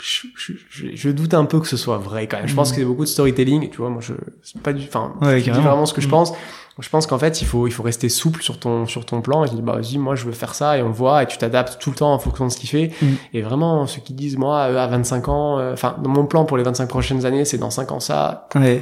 je, 0.00 0.28
je, 0.36 0.52
je, 0.70 0.86
je 0.94 1.10
doute 1.10 1.34
un 1.34 1.44
peu 1.44 1.58
que 1.60 1.66
ce 1.66 1.76
soit 1.76 1.98
vrai, 1.98 2.28
quand 2.28 2.36
même. 2.38 2.46
Je 2.46 2.54
pense 2.54 2.70
qu'il 2.70 2.82
y 2.82 2.84
a 2.84 2.88
beaucoup 2.88 3.02
de 3.04 3.08
storytelling, 3.08 3.68
tu 3.70 3.78
vois, 3.78 3.90
moi, 3.90 4.00
je, 4.00 4.14
c'est 4.42 4.62
pas 4.62 4.72
du, 4.72 4.86
enfin, 4.86 5.14
Ouais, 5.20 5.40
je 5.40 5.50
dis 5.50 5.60
vraiment 5.60 5.86
ce 5.86 5.92
que 5.94 6.00
je 6.00 6.06
Mhm. 6.06 6.10
pense. 6.12 6.32
Je 6.80 6.88
pense 6.90 7.08
qu'en 7.08 7.18
fait, 7.18 7.42
il 7.42 7.44
faut, 7.48 7.66
il 7.66 7.72
faut 7.72 7.82
rester 7.82 8.08
souple 8.08 8.40
sur 8.40 8.60
ton, 8.60 8.86
sur 8.86 9.04
ton 9.04 9.20
plan, 9.20 9.44
et 9.44 9.48
tu 9.48 9.56
dis, 9.56 9.62
bah, 9.62 9.72
vas-y, 9.72 9.98
moi, 9.98 10.14
je 10.14 10.24
veux 10.24 10.30
faire 10.32 10.54
ça, 10.54 10.78
et 10.78 10.82
on 10.82 10.90
voit, 10.92 11.24
et 11.24 11.26
tu 11.26 11.36
t'adaptes 11.36 11.78
tout 11.80 11.90
le 11.90 11.96
temps 11.96 12.12
en 12.14 12.20
fonction 12.20 12.46
de 12.46 12.52
ce 12.52 12.56
qu'il 12.56 12.68
fait. 12.68 12.92
Mhm. 13.02 13.16
Et 13.34 13.42
vraiment, 13.42 13.84
ceux 13.88 14.00
qui 14.00 14.14
disent, 14.14 14.36
moi, 14.36 14.58
euh, 14.70 14.76
à 14.78 14.86
25 14.86 15.28
ans, 15.28 15.58
euh, 15.58 15.72
enfin, 15.72 15.96
mon 16.06 16.24
plan 16.26 16.44
pour 16.44 16.56
les 16.56 16.62
25 16.62 16.86
prochaines 16.88 17.26
années, 17.26 17.44
c'est 17.44 17.58
dans 17.58 17.70
5 17.70 17.90
ans 17.90 17.98
ça, 17.98 18.46
Ouais. 18.54 18.80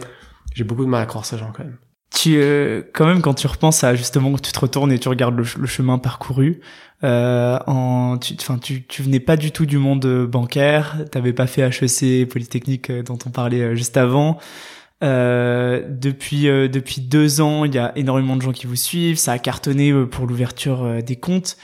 j'ai 0.55 0.65
beaucoup 0.65 0.85
de 0.85 0.91
mal 0.91 1.03
à 1.03 1.07
croire 1.07 1.25
ces 1.25 1.39
gens, 1.39 1.51
quand 1.57 1.65
même. 1.65 1.79
Tu, 2.15 2.37
euh, 2.37 2.83
quand 2.95 3.05
même, 3.07 3.21
quand 3.21 3.35
tu 3.35 3.47
repenses 3.47 3.85
à 3.85 3.95
justement, 3.95 4.33
tu 4.39 4.53
te 4.53 4.59
retournes 4.59 4.93
et 4.93 4.99
tu 4.99 5.09
regardes 5.09 5.37
le, 5.37 5.45
ch- 5.45 5.59
le 5.59 5.67
chemin 5.67 5.99
parcouru, 5.99 6.61
euh, 7.05 7.59
en, 7.67 8.17
tu, 8.19 8.35
enfin, 8.41 8.59
tu, 8.59 8.87
tu 8.87 9.03
venais 9.03 9.21
pas 9.21 9.37
du 9.37 9.51
tout 9.51 9.67
du 9.67 9.77
monde 9.77 10.05
euh, 10.07 10.27
bancaire, 10.27 10.97
t'avais 11.11 11.33
pas 11.33 11.47
fait 11.47 11.63
HEC, 11.63 12.27
Polytechnique 12.29 12.91
euh, 12.91 13.03
dont 13.03 13.19
on 13.27 13.31
parlait 13.31 13.77
juste 13.77 13.97
avant. 13.97 14.39
Euh, 15.05 15.83
depuis 15.91 16.45
depuis 16.45 17.03
deux 17.03 17.43
ans, 17.43 17.65
il 17.67 17.75
y 17.75 17.79
a 17.79 17.93
énormément 17.99 18.35
de 18.37 18.41
gens 18.43 18.53
qui 18.53 18.67
vous 18.67 18.77
suivent, 18.77 19.19
ça 19.19 19.33
a 19.33 19.39
cartonné 19.39 19.93
pour 20.07 20.27
l'ouverture 20.27 21.03
des 21.03 21.17
comptes. 21.17 21.57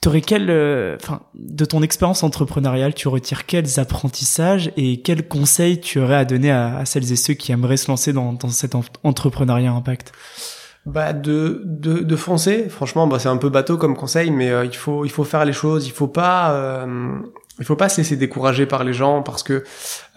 T'aurais 0.00 0.20
quel, 0.20 0.50
euh, 0.50 0.96
enfin, 1.02 1.22
de 1.34 1.64
ton 1.64 1.82
expérience 1.82 2.22
entrepreneuriale, 2.22 2.92
tu 2.92 3.08
retires 3.08 3.46
quels 3.46 3.80
apprentissages 3.80 4.70
et 4.76 5.00
quels 5.00 5.26
conseils 5.26 5.80
tu 5.80 5.98
aurais 5.98 6.16
à 6.16 6.24
donner 6.26 6.50
à, 6.50 6.76
à 6.76 6.84
celles 6.84 7.10
et 7.10 7.16
ceux 7.16 7.32
qui 7.34 7.52
aimeraient 7.52 7.78
se 7.78 7.90
lancer 7.90 8.12
dans, 8.12 8.34
dans 8.34 8.50
cet 8.50 8.74
en- 8.74 8.84
entrepreneuriat 9.02 9.72
impact? 9.72 10.12
Bah 10.84 11.14
de 11.14 11.62
de, 11.64 12.00
de 12.00 12.16
foncer. 12.16 12.68
Franchement, 12.68 13.06
bah 13.06 13.18
c'est 13.18 13.30
un 13.30 13.38
peu 13.38 13.48
bateau 13.48 13.78
comme 13.78 13.96
conseil, 13.96 14.30
mais 14.30 14.50
euh, 14.50 14.66
il 14.66 14.76
faut 14.76 15.06
il 15.06 15.10
faut 15.10 15.24
faire 15.24 15.46
les 15.46 15.54
choses. 15.54 15.86
Il 15.86 15.92
faut 15.92 16.08
pas 16.08 16.52
euh, 16.52 17.18
il 17.58 17.64
faut 17.64 17.76
pas 17.76 17.88
se 17.88 17.96
laisser 17.98 18.16
décourager 18.16 18.66
par 18.66 18.84
les 18.84 18.92
gens 18.92 19.22
parce 19.22 19.42
que 19.42 19.64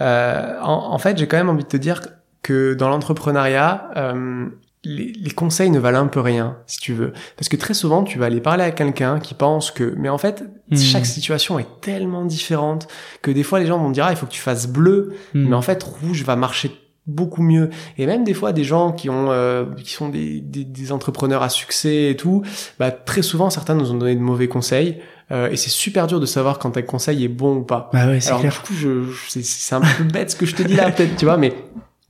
euh, 0.01 0.59
en, 0.61 0.91
en 0.91 0.97
fait 0.97 1.17
j'ai 1.17 1.27
quand 1.27 1.37
même 1.37 1.47
envie 1.49 1.63
de 1.63 1.69
te 1.69 1.77
dire 1.77 2.01
que 2.41 2.73
dans 2.73 2.89
l'entrepreneuriat 2.89 3.89
euh, 3.95 4.47
les, 4.83 5.11
les 5.11 5.31
conseils 5.31 5.69
ne 5.69 5.79
valent 5.79 5.99
un 5.99 6.07
peu 6.07 6.19
rien 6.19 6.57
si 6.67 6.79
tu 6.79 6.93
veux 6.93 7.11
parce 7.35 7.49
que 7.49 7.57
très 7.57 7.73
souvent 7.73 8.03
tu 8.03 8.19
vas 8.19 8.27
aller 8.27 8.41
parler 8.41 8.63
à 8.63 8.71
quelqu'un 8.71 9.19
qui 9.19 9.33
pense 9.33 9.71
que 9.71 9.93
mais 9.97 10.09
en 10.09 10.17
fait 10.17 10.43
Hmm. 10.69 10.75
chaque 10.75 11.05
situation 11.05 11.57
est 11.59 11.79
tellement 11.79 12.25
différente 12.25 12.89
que 13.21 13.31
des 13.31 13.43
fois 13.43 13.59
les 13.61 13.65
gens 13.67 13.79
vont 13.79 13.87
te 13.87 13.93
dire 13.93 14.03
ah 14.05 14.11
il 14.11 14.17
faut 14.17 14.25
que 14.25 14.31
tu 14.33 14.41
fasses 14.41 14.67
bleu 14.67 15.15
Hmm. 15.33 15.47
mais 15.47 15.55
en 15.55 15.61
fait 15.61 15.81
rouge 15.81 16.23
va 16.23 16.35
marcher 16.35 16.71
beaucoup 17.05 17.41
mieux 17.41 17.69
et 17.97 18.05
même 18.05 18.25
des 18.25 18.33
fois 18.33 18.51
des 18.51 18.65
gens 18.65 18.91
qui 18.91 19.09
ont 19.09 19.31
euh, 19.31 19.63
qui 19.77 19.93
sont 19.93 20.09
des, 20.09 20.41
des, 20.41 20.65
des 20.65 20.91
entrepreneurs 20.91 21.41
à 21.41 21.47
succès 21.47 22.09
et 22.11 22.17
tout 22.17 22.43
bah 22.79 22.91
très 22.91 23.21
souvent 23.21 23.49
certains 23.49 23.75
nous 23.75 23.91
ont 23.91 23.97
donné 23.97 24.13
de 24.15 24.19
mauvais 24.19 24.49
conseils 24.49 24.97
euh, 25.31 25.49
et 25.49 25.55
c'est 25.55 25.69
super 25.69 26.05
dur 26.07 26.19
de 26.19 26.25
savoir 26.25 26.59
quand 26.59 26.75
un 26.75 26.81
conseil 26.81 27.23
est 27.23 27.29
bon 27.29 27.55
ou 27.55 27.63
pas 27.63 27.89
Bah 27.93 28.07
ouais, 28.07 28.19
alors 28.27 28.41
clair. 28.41 28.51
du 28.61 28.67
coup 28.67 28.73
je, 28.77 29.03
c'est 29.41 29.73
un 29.75 29.79
peu 29.79 30.03
bête 30.03 30.31
ce 30.31 30.35
que 30.35 30.45
je 30.45 30.53
te 30.55 30.63
dis 30.63 30.75
là 30.75 30.91
peut-être 30.91 31.15
tu 31.15 31.23
vois 31.23 31.37
mais 31.37 31.53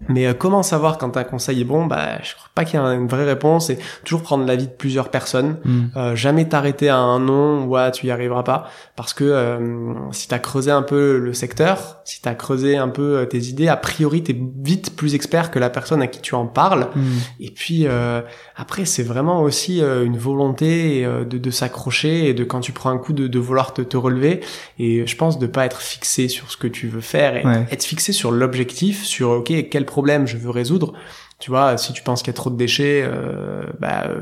mais 0.09 0.27
euh, 0.27 0.33
comment 0.33 0.61
savoir 0.61 0.97
quand 0.99 1.17
un 1.17 1.23
conseil 1.23 1.61
est 1.61 1.65
bon? 1.65 1.85
Bah 1.87 2.21
je 2.23 2.35
crois 2.35 2.49
pas 2.53 2.65
qu'il 2.65 2.79
y 2.79 2.83
a 2.83 2.85
une 2.93 3.07
vraie 3.07 3.25
réponse 3.25 3.69
et 3.71 3.79
toujours 4.03 4.21
prendre 4.21 4.45
l'avis 4.45 4.67
de 4.67 4.71
plusieurs 4.71 5.09
personnes 5.09 5.57
Hmm. 5.65 5.85
euh, 5.95 6.15
jamais 6.15 6.47
t'arrêter 6.47 6.87
à 6.89 6.97
un 6.97 7.19
nom 7.19 7.63
ou 7.65 7.75
à 7.75 7.89
tu 7.91 8.05
y 8.07 8.11
arriveras 8.11 8.43
pas 8.43 8.69
parce 8.95 9.13
que 9.13 9.23
euh, 9.23 9.93
si 10.11 10.27
t'as 10.27 10.37
creusé 10.39 10.69
un 10.71 10.83
peu 10.83 11.17
le 11.17 11.33
secteur 11.33 11.97
si 12.05 12.21
t'as 12.21 12.35
creusé 12.35 12.77
un 12.77 12.89
peu 12.89 13.17
euh, 13.17 13.25
tes 13.25 13.39
idées 13.39 13.67
a 13.67 13.75
priori 13.77 14.21
t'es 14.23 14.35
vite 14.63 14.95
plus 14.95 15.15
expert 15.15 15.49
que 15.51 15.57
la 15.59 15.69
personne 15.71 16.01
à 16.01 16.07
qui 16.07 16.21
tu 16.21 16.35
en 16.35 16.45
parles 16.45 16.87
Hmm. 16.95 17.17
et 17.39 17.49
puis 17.51 17.87
euh, 17.87 18.21
après 18.55 18.85
c'est 18.85 19.03
vraiment 19.03 19.41
aussi 19.41 19.81
euh, 19.81 20.05
une 20.05 20.17
volonté 20.17 21.03
de, 21.05 21.37
de 21.37 21.51
s'accrocher 21.51 22.29
et 22.29 22.33
de 22.35 22.43
quand 22.43 22.59
tu 22.59 22.71
prends 22.71 22.91
un 22.91 22.97
coup 22.97 23.13
de, 23.13 23.27
de 23.27 23.39
vouloir 23.39 23.73
te, 23.73 23.81
te 23.81 23.97
relever 23.97 24.41
et 24.79 25.05
je 25.07 25.15
pense 25.15 25.39
de 25.39 25.47
pas 25.47 25.65
être 25.65 25.81
fixé 25.81 26.27
sur 26.27 26.51
ce 26.51 26.57
que 26.57 26.67
tu 26.67 26.87
veux 26.87 27.01
faire 27.01 27.35
et 27.35 27.45
Ouais. 27.47 27.65
être 27.71 27.83
fixé 27.83 28.11
sur 28.13 28.31
l'objectif 28.31 29.03
sur 29.03 29.29
ok 29.31 29.51
quel 29.71 29.85
problème 29.87 30.27
je 30.27 30.37
veux 30.37 30.51
résoudre 30.51 30.93
tu 31.39 31.49
vois 31.49 31.77
si 31.77 31.91
tu 31.93 32.03
penses 32.03 32.21
qu'il 32.21 32.31
y 32.31 32.35
a 32.35 32.37
trop 32.37 32.51
de 32.51 32.55
déchets 32.57 33.01
euh, 33.03 33.63
bah 33.79 34.03
euh, 34.09 34.21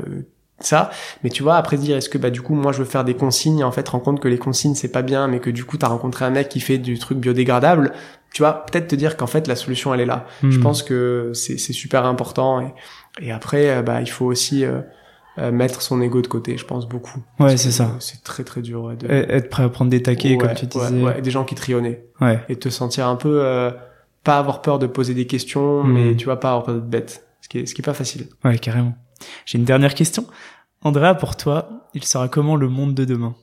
ça 0.60 0.90
mais 1.22 1.28
tu 1.28 1.42
vois 1.42 1.56
après 1.56 1.76
dire 1.76 1.96
est-ce 1.98 2.08
que 2.08 2.16
bah 2.16 2.30
du 2.30 2.40
coup 2.40 2.54
moi 2.54 2.72
je 2.72 2.78
veux 2.78 2.84
faire 2.86 3.04
des 3.04 3.14
consignes 3.14 3.62
en 3.62 3.70
fait 3.72 3.86
rends 3.88 4.00
compte 4.00 4.20
que 4.20 4.28
les 4.28 4.38
consignes 4.38 4.74
c'est 4.74 4.90
pas 4.92 5.02
bien 5.02 5.28
mais 5.28 5.38
que 5.40 5.50
du 5.50 5.64
coup 5.66 5.76
t'as 5.76 5.88
rencontré 5.88 6.24
un 6.24 6.30
mec 6.30 6.48
qui 6.48 6.60
fait 6.60 6.78
du 6.78 6.98
truc 6.98 7.18
biodégradable 7.18 7.92
tu 8.32 8.40
vois 8.42 8.64
peut-être 8.64 8.88
te 8.88 8.94
dire 8.96 9.18
qu'en 9.18 9.26
fait 9.26 9.46
la 9.48 9.56
solution 9.56 9.92
elle 9.92 10.00
est 10.00 10.06
là 10.06 10.24
je 10.42 10.58
Hmm. 10.58 10.62
pense 10.62 10.82
que 10.82 11.30
c'est 11.34 11.58
c'est 11.58 11.74
super 11.74 12.06
important 12.06 12.60
et, 12.62 12.72
et 13.20 13.32
après 13.32 13.68
euh, 13.68 13.82
bah 13.82 14.00
il 14.00 14.08
faut 14.10 14.24
aussi 14.26 14.64
euh, 14.64 14.80
euh, 15.38 15.52
mettre 15.52 15.82
son 15.82 16.00
ego 16.00 16.22
de 16.22 16.28
côté, 16.28 16.56
je 16.56 16.64
pense 16.64 16.88
beaucoup. 16.88 17.20
Ouais, 17.38 17.58
c'est 17.58 17.70
ça. 17.70 17.94
C'est 18.00 18.24
très 18.24 18.42
très 18.42 18.62
dur. 18.62 18.84
Ouais, 18.84 18.96
de... 18.96 19.06
Être 19.06 19.50
prêt 19.50 19.64
à 19.64 19.68
prendre 19.68 19.90
des 19.90 20.02
taquets, 20.02 20.38
comme 20.38 20.54
tu 20.54 20.64
disais. 20.64 21.02
Ouais, 21.02 21.20
des 21.20 21.30
gens 21.30 21.44
qui 21.44 21.54
trionnaient. 21.54 22.06
Ouais. 22.22 22.40
Et 22.48 22.56
te 22.56 22.70
sentir 22.70 23.06
un 23.06 23.16
peu, 23.16 23.40
euh, 23.44 23.70
pas 24.26 24.38
avoir 24.38 24.60
peur 24.60 24.80
de 24.80 24.88
poser 24.88 25.14
des 25.14 25.26
questions, 25.26 25.84
mais 25.84 26.16
tu 26.16 26.24
vois, 26.24 26.40
pas 26.40 26.50
avoir 26.50 26.64
peur 26.64 26.74
d'être 26.74 26.90
bête. 26.90 27.26
Ce 27.40 27.48
qui 27.48 27.58
est, 27.58 27.66
ce 27.66 27.74
qui 27.76 27.80
est 27.80 27.84
pas 27.84 27.94
facile. 27.94 28.26
Ouais, 28.44 28.58
carrément. 28.58 28.94
J'ai 29.44 29.56
une 29.56 29.64
dernière 29.64 29.94
question. 29.94 30.26
Andrea, 30.82 31.14
pour 31.14 31.36
toi, 31.36 31.86
il 31.94 32.02
sera 32.04 32.28
comment 32.28 32.56
le 32.56 32.68
monde 32.68 32.92
de 32.92 33.04
demain? 33.04 33.36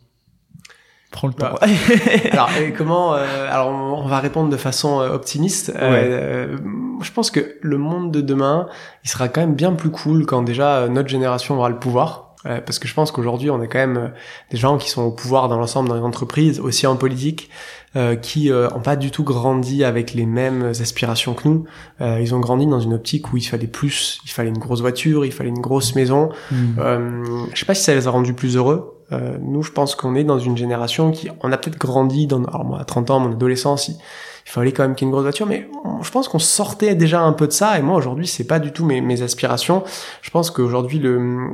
Prends 1.11 1.27
le 1.27 1.33
temps. 1.33 1.55
Bah, 1.61 1.67
alors, 2.31 2.49
et 2.59 2.73
comment 2.73 3.15
euh, 3.15 3.47
Alors, 3.49 3.69
on 3.69 4.05
va 4.07 4.19
répondre 4.19 4.49
de 4.49 4.57
façon 4.57 4.99
euh, 4.99 5.13
optimiste. 5.13 5.71
Euh, 5.75 6.57
je 7.01 7.11
pense 7.13 7.31
que 7.31 7.55
le 7.61 7.77
monde 7.77 8.11
de 8.11 8.19
demain, 8.19 8.67
il 9.05 9.09
sera 9.09 9.29
quand 9.29 9.39
même 9.39 9.55
bien 9.55 9.71
plus 9.71 9.89
cool 9.89 10.25
quand 10.25 10.41
déjà 10.41 10.89
notre 10.89 11.07
génération 11.07 11.57
aura 11.57 11.69
le 11.69 11.79
pouvoir. 11.79 12.22
Euh, 12.45 12.59
parce 12.61 12.79
que 12.79 12.87
je 12.87 12.93
pense 12.93 13.11
qu'aujourd'hui, 13.11 13.49
on 13.49 13.61
est 13.61 13.67
quand 13.67 13.79
même 13.79 13.97
euh, 13.97 14.07
des 14.51 14.57
gens 14.57 14.77
qui 14.77 14.89
sont 14.89 15.03
au 15.03 15.11
pouvoir 15.11 15.47
dans 15.47 15.57
l'ensemble 15.57 15.89
dans 15.89 15.95
les 15.95 16.01
entreprises, 16.01 16.59
aussi 16.59 16.85
en 16.87 16.95
politique, 16.95 17.49
euh, 17.95 18.15
qui 18.15 18.51
euh, 18.51 18.69
ont 18.71 18.79
pas 18.79 18.95
du 18.95 19.11
tout 19.11 19.23
grandi 19.23 19.83
avec 19.83 20.15
les 20.15 20.25
mêmes 20.25 20.63
aspirations 20.63 21.35
que 21.35 21.47
nous. 21.47 21.65
Euh, 22.01 22.19
ils 22.19 22.33
ont 22.33 22.39
grandi 22.39 22.65
dans 22.65 22.79
une 22.79 22.95
optique 22.95 23.31
où 23.31 23.37
il 23.37 23.43
fallait 23.43 23.67
plus, 23.67 24.19
il 24.25 24.31
fallait 24.31 24.49
une 24.49 24.57
grosse 24.57 24.81
voiture, 24.81 25.25
il 25.25 25.31
fallait 25.31 25.51
une 25.51 25.61
grosse 25.61 25.93
maison. 25.93 26.29
Hmm. 26.49 26.79
Euh, 26.79 27.23
je 27.53 27.59
sais 27.59 27.67
pas 27.67 27.75
si 27.75 27.83
ça 27.83 27.93
les 27.93 28.07
a 28.07 28.09
rendus 28.09 28.33
plus 28.33 28.57
heureux. 28.57 28.99
Euh, 29.11 29.37
nous, 29.39 29.61
je 29.61 29.71
pense 29.71 29.93
qu'on 29.93 30.15
est 30.15 30.23
dans 30.23 30.39
une 30.39 30.57
génération 30.57 31.11
qui, 31.11 31.29
on 31.43 31.51
a 31.51 31.57
peut-être 31.57 31.77
grandi 31.77 32.25
dans, 32.25 32.43
alors 32.45 32.65
moi, 32.65 32.79
à 32.79 32.83
30 32.83 33.11
ans, 33.11 33.19
mon 33.19 33.31
adolescence, 33.31 33.89
il, 33.89 33.97
il 34.45 34.51
fallait 34.51 34.71
quand 34.71 34.83
même 34.83 34.95
qu'il 34.95 35.05
y 35.05 35.07
ait 35.07 35.09
une 35.09 35.13
grosse 35.13 35.23
voiture, 35.23 35.45
mais 35.45 35.69
je 36.01 36.11
pense 36.11 36.27
qu'on 36.27 36.39
sortait 36.39 36.95
déjà 36.95 37.21
un 37.21 37.33
peu 37.33 37.47
de 37.47 37.53
ça, 37.53 37.79
et 37.79 37.81
moi, 37.81 37.95
aujourd'hui, 37.97 38.27
c'est 38.27 38.43
pas 38.45 38.59
du 38.59 38.71
tout 38.71 38.85
mes, 38.85 39.01
mes 39.01 39.21
aspirations. 39.21 39.83
Je 40.21 40.29
pense 40.29 40.51
qu'aujourd'hui, 40.51 40.99
le, 40.99 41.47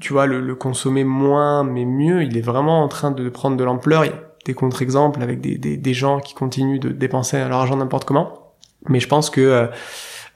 tu 0.00 0.12
vois, 0.12 0.26
le, 0.26 0.54
consommer 0.54 1.04
moins, 1.04 1.64
mais 1.64 1.84
mieux, 1.84 2.22
il 2.22 2.36
est 2.36 2.42
vraiment 2.42 2.82
en 2.82 2.88
train 2.88 3.10
de 3.10 3.28
prendre 3.28 3.56
de 3.56 3.64
l'ampleur. 3.64 4.04
Il 4.04 4.08
y 4.08 4.14
a 4.14 4.22
des 4.44 4.54
contre-exemples 4.54 5.22
avec 5.22 5.40
des, 5.40 5.58
des, 5.58 5.76
des 5.76 5.94
gens 5.94 6.20
qui 6.20 6.34
continuent 6.34 6.80
de 6.80 6.90
dépenser 6.90 7.38
leur 7.38 7.58
argent 7.58 7.76
n'importe 7.76 8.04
comment. 8.04 8.54
Mais 8.88 9.00
je 9.00 9.08
pense 9.08 9.30
que, 9.30 9.68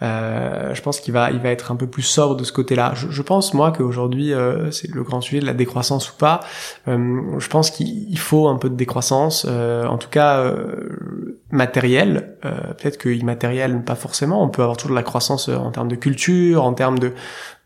euh, 0.02 0.74
je 0.74 0.82
pense 0.82 1.00
qu'il 1.00 1.14
va, 1.14 1.30
il 1.30 1.38
va 1.38 1.50
être 1.50 1.70
un 1.70 1.76
peu 1.76 1.86
plus 1.86 2.02
sobre 2.02 2.36
de 2.36 2.44
ce 2.44 2.52
côté-là. 2.52 2.92
Je, 2.94 3.08
je 3.10 3.22
pense 3.22 3.54
moi 3.54 3.72
qu'aujourd'hui, 3.72 4.32
euh, 4.32 4.70
c'est 4.70 4.90
le 4.92 5.02
grand 5.02 5.20
sujet 5.20 5.40
de 5.40 5.46
la 5.46 5.54
décroissance 5.54 6.10
ou 6.10 6.16
pas. 6.16 6.40
Euh, 6.88 7.38
je 7.38 7.48
pense 7.48 7.70
qu'il 7.70 8.10
il 8.10 8.18
faut 8.18 8.48
un 8.48 8.56
peu 8.56 8.68
de 8.68 8.74
décroissance, 8.74 9.46
euh, 9.48 9.86
en 9.86 9.98
tout 9.98 10.10
cas 10.10 10.40
euh, 10.40 11.40
matérielle. 11.50 12.36
Peut-être 12.42 12.98
que 12.98 13.08
immatérielle, 13.08 13.82
pas 13.84 13.94
forcément. 13.94 14.42
On 14.42 14.48
peut 14.48 14.62
avoir 14.62 14.76
toujours 14.76 14.90
de 14.90 14.96
la 14.96 15.02
croissance 15.04 15.48
en 15.48 15.70
termes 15.70 15.88
de 15.88 15.94
culture, 15.94 16.64
en 16.64 16.74
termes 16.74 16.98
de 16.98 17.12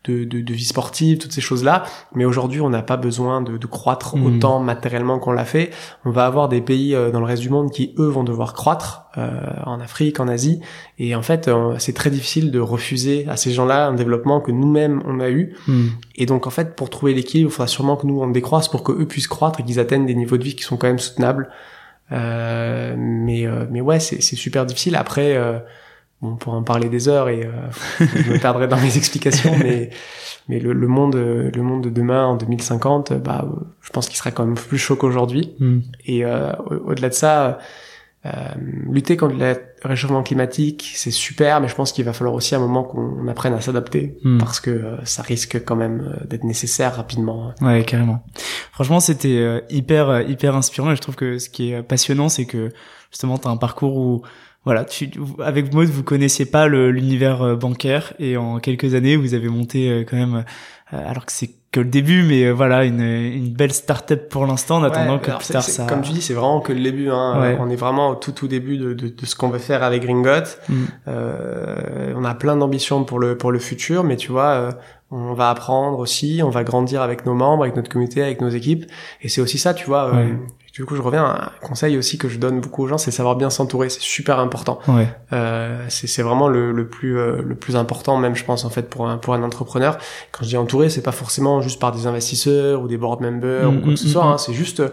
de, 0.07 0.23
de, 0.23 0.41
de 0.41 0.53
vie 0.53 0.65
sportive, 0.65 1.17
toutes 1.17 1.33
ces 1.33 1.41
choses-là. 1.41 1.83
Mais 2.15 2.25
aujourd'hui, 2.25 2.61
on 2.61 2.69
n'a 2.69 2.81
pas 2.81 2.97
besoin 2.97 3.41
de, 3.41 3.57
de 3.57 3.67
croître 3.67 4.15
Mhm. 4.15 4.25
autant 4.25 4.59
matériellement 4.59 5.19
qu'on 5.19 5.31
l'a 5.31 5.45
fait. 5.45 5.71
On 6.05 6.11
va 6.11 6.25
avoir 6.25 6.49
des 6.49 6.61
pays 6.61 6.95
euh, 6.95 7.11
dans 7.11 7.19
le 7.19 7.25
reste 7.25 7.41
du 7.41 7.49
monde 7.49 7.71
qui, 7.71 7.93
eux, 7.99 8.07
vont 8.07 8.23
devoir 8.23 8.53
croître, 8.53 9.03
euh, 9.17 9.39
en 9.65 9.79
Afrique, 9.79 10.19
en 10.19 10.27
Asie. 10.27 10.61
Et 10.99 11.15
en 11.15 11.21
fait, 11.21 11.47
euh, 11.47 11.75
c'est 11.79 11.93
très 11.93 12.09
difficile 12.09 12.51
de 12.51 12.59
refuser 12.59 13.25
à 13.27 13.35
ces 13.35 13.51
gens-là 13.51 13.87
un 13.87 13.93
développement 13.93 14.41
que 14.41 14.51
nous-mêmes, 14.51 15.01
on 15.05 15.19
a 15.19 15.29
eu. 15.29 15.55
Hmm. 15.67 15.87
Et 16.15 16.25
donc, 16.25 16.47
en 16.47 16.51
fait, 16.51 16.75
pour 16.75 16.89
trouver 16.89 17.13
l'équilibre, 17.13 17.49
il 17.49 17.53
faudra 17.53 17.67
sûrement 17.67 17.95
que 17.95 18.05
nous, 18.07 18.21
on 18.21 18.27
décroisse 18.29 18.67
pour 18.67 18.83
que 18.83 18.91
eux 18.91 19.05
puissent 19.07 19.27
croître 19.27 19.59
et 19.59 19.63
qu'ils 19.63 19.79
atteignent 19.79 20.05
des 20.05 20.15
niveaux 20.15 20.37
de 20.37 20.43
vie 20.43 20.55
qui 20.55 20.63
sont 20.63 20.77
quand 20.77 20.87
même 20.87 20.99
soutenables. 20.99 21.49
Euh, 22.11 22.95
mais, 22.97 23.45
euh, 23.45 23.65
mais 23.69 23.81
ouais, 23.81 23.99
c'est 23.99 24.21
super 24.21 24.65
difficile. 24.65 24.95
Après, 24.95 25.35
euh, 25.35 25.59
on 26.21 26.35
pourra 26.35 26.57
en 26.57 26.63
parler 26.63 26.89
des 26.89 27.07
heures 27.07 27.29
et 27.29 27.43
euh, 27.45 27.51
je 27.99 28.31
me 28.31 28.39
perdrai 28.39 28.67
dans 28.67 28.79
mes 28.79 28.97
explications, 28.97 29.55
mais, 29.63 29.91
mais 30.49 30.59
le, 30.59 30.73
le 30.73 30.87
monde, 30.87 31.15
le 31.15 31.61
monde 31.61 31.83
de 31.83 31.89
demain, 31.89 32.25
en 32.25 32.35
2050, 32.37 33.11
euh, 33.11 33.17
bah, 33.19 33.45
euh, 33.47 33.55
je 33.81 33.89
pense 33.91 34.07
qu'il 34.07 34.17
sera 34.17 34.31
quand 34.31 34.45
même 34.45 34.55
plus 34.55 34.77
chaud 34.79 34.95
qu'aujourd'hui. 34.95 35.53
Hmm. 35.59 35.79
Et 36.05 36.25
euh, 36.25 36.53
au- 36.69 36.91
au-delà 36.91 37.09
de 37.09 37.13
ça, 37.13 37.59
euh, 38.25 38.29
lutter 38.89 39.15
contre 39.15 39.35
le 39.35 39.55
réchauffement 39.83 40.23
climatique, 40.23 40.91
c'est 40.95 41.11
super, 41.11 41.61
mais 41.61 41.67
je 41.67 41.75
pense 41.75 41.91
qu'il 41.91 42.03
va 42.03 42.13
falloir 42.13 42.33
aussi 42.35 42.55
un 42.55 42.59
moment 42.59 42.83
qu'on 42.83 43.27
apprenne 43.27 43.53
à 43.53 43.61
s'adapter 43.61 44.17
Hmm. 44.23 44.39
parce 44.39 44.59
que 44.59 44.71
euh, 44.71 45.05
ça 45.05 45.21
risque 45.21 45.63
quand 45.63 45.75
même 45.75 46.17
d'être 46.27 46.43
nécessaire 46.43 46.95
rapidement. 46.95 47.53
Ouais, 47.61 47.83
carrément. 47.85 48.23
Franchement, 48.71 48.99
c'était 48.99 49.63
hyper 49.69 50.27
hyper 50.27 50.55
inspirant 50.55 50.91
et 50.91 50.95
je 50.95 51.01
trouve 51.01 51.15
que 51.15 51.37
ce 51.37 51.47
qui 51.49 51.71
est 51.73 51.83
passionnant, 51.83 52.27
c'est 52.27 52.45
que 52.45 52.69
justement, 53.11 53.37
tu 53.37 53.47
as 53.47 53.51
un 53.51 53.57
parcours 53.57 53.95
où 53.97 54.23
voilà, 54.67 54.85
tu, 54.85 55.09
avec 55.43 55.73
Maud, 55.73 55.87
vous 55.87 56.03
connaissiez 56.03 56.45
pas 56.45 56.67
le- 56.67 56.91
l'univers 56.91 57.41
euh, 57.41 57.55
bancaire 57.55 58.13
et 58.19 58.37
en 58.37 58.59
quelques 58.59 58.93
années, 58.95 59.15
vous 59.15 59.33
avez 59.33 59.47
monté 59.49 59.89
euh, 59.89 60.03
quand 60.07 60.17
même, 60.17 60.43
euh, 60.93 61.09
alors 61.09 61.25
que 61.25 61.31
c'est 61.31 61.49
que 61.71 61.79
le 61.81 61.85
début, 61.87 62.23
mais 62.23 62.49
voilà, 62.51 62.85
une, 62.85 63.01
une 63.01 63.49
belle 63.53 63.73
start-up 63.73 64.29
pour 64.29 64.45
l'instant, 64.45 64.77
en 64.77 64.83
attendant 64.83 65.15
Ouais, 65.15 65.19
que 65.21 65.31
plus 65.37 65.47
tard 65.47 65.61
ça. 65.63 65.85
Comme 65.85 66.01
tu 66.01 66.11
dis, 66.11 66.21
c'est 66.21 66.33
vraiment 66.33 66.61
que 66.61 66.71
le 66.73 66.79
début. 66.81 67.09
Hein. 67.09 67.39
Ouais. 67.41 67.57
On 67.59 67.69
est 67.69 67.75
vraiment 67.75 68.09
au 68.11 68.15
tout 68.15 68.31
tout 68.31 68.47
début 68.47 68.77
de, 68.77 68.93
de, 68.93 69.07
de 69.09 69.25
ce 69.25 69.35
qu'on 69.35 69.49
veut 69.49 69.59
faire 69.59 69.83
avec 69.83 70.01
Gringot. 70.03 70.47
Mm. 70.69 70.73
Euh, 71.07 72.13
on 72.15 72.23
a 72.23 72.33
plein 72.35 72.55
d'ambitions 72.55 73.03
pour 73.03 73.19
le 73.19 73.37
pour 73.37 73.51
le 73.51 73.59
futur, 73.59 74.03
mais 74.03 74.15
tu 74.15 74.31
vois, 74.31 74.49
euh, 74.51 74.71
on 75.11 75.33
va 75.33 75.49
apprendre 75.49 75.99
aussi, 75.99 76.41
on 76.43 76.49
va 76.49 76.63
grandir 76.63 77.01
avec 77.01 77.25
nos 77.25 77.33
membres, 77.33 77.63
avec 77.63 77.75
notre 77.75 77.89
communauté, 77.89 78.21
avec 78.23 78.41
nos 78.41 78.49
équipes, 78.49 78.85
et 79.21 79.29
c'est 79.29 79.41
aussi 79.41 79.57
ça, 79.57 79.73
tu 79.73 79.85
vois. 79.85 80.05
euh, 80.07 80.11
Ouais. 80.13 80.37
Du 80.77 80.85
coup, 80.85 80.95
je 80.95 81.01
reviens 81.01 81.25
à 81.25 81.45
un 81.45 81.67
conseil 81.67 81.97
aussi 81.97 82.17
que 82.17 82.29
je 82.29 82.37
donne 82.37 82.61
beaucoup 82.61 82.83
aux 82.83 82.87
gens, 82.87 82.97
c'est 82.97 83.11
savoir 83.11 83.35
bien 83.35 83.49
s'entourer. 83.49 83.89
C'est 83.89 84.01
super 84.01 84.39
important. 84.39 84.79
Ouais. 84.87 85.07
Euh, 85.33 85.83
c'est 85.89 86.21
vraiment 86.21 86.47
le, 86.47 86.71
le 86.71 86.87
plus 86.87 87.17
euh, 87.17 87.41
le 87.41 87.55
plus 87.55 87.75
important, 87.75 88.17
même 88.17 88.35
je 88.35 88.45
pense 88.45 88.63
en 88.65 88.69
fait 88.69 88.89
pour 88.89 89.07
un 89.07 89.17
pour 89.17 89.33
un 89.33 89.43
entrepreneur. 89.43 89.97
Quand 90.31 90.43
je 90.43 90.49
dis 90.49 90.57
entouré, 90.57 90.89
c'est 90.89 91.01
pas 91.01 91.11
forcément 91.11 91.61
juste 91.61 91.79
par 91.79 91.91
des 91.91 92.07
investisseurs 92.07 92.81
ou 92.81 92.87
des 92.87 92.97
board 92.97 93.21
members 93.21 93.71
Mm, 93.71 93.77
ou 93.77 93.81
quoi 93.81 93.89
que 93.93 93.99
ce 93.99 94.07
mm, 94.07 94.11
soit. 94.11 94.23
mm, 94.25 94.27
hein. 94.27 94.37
C'est 94.37 94.53
juste 94.53 94.79
euh, 94.79 94.89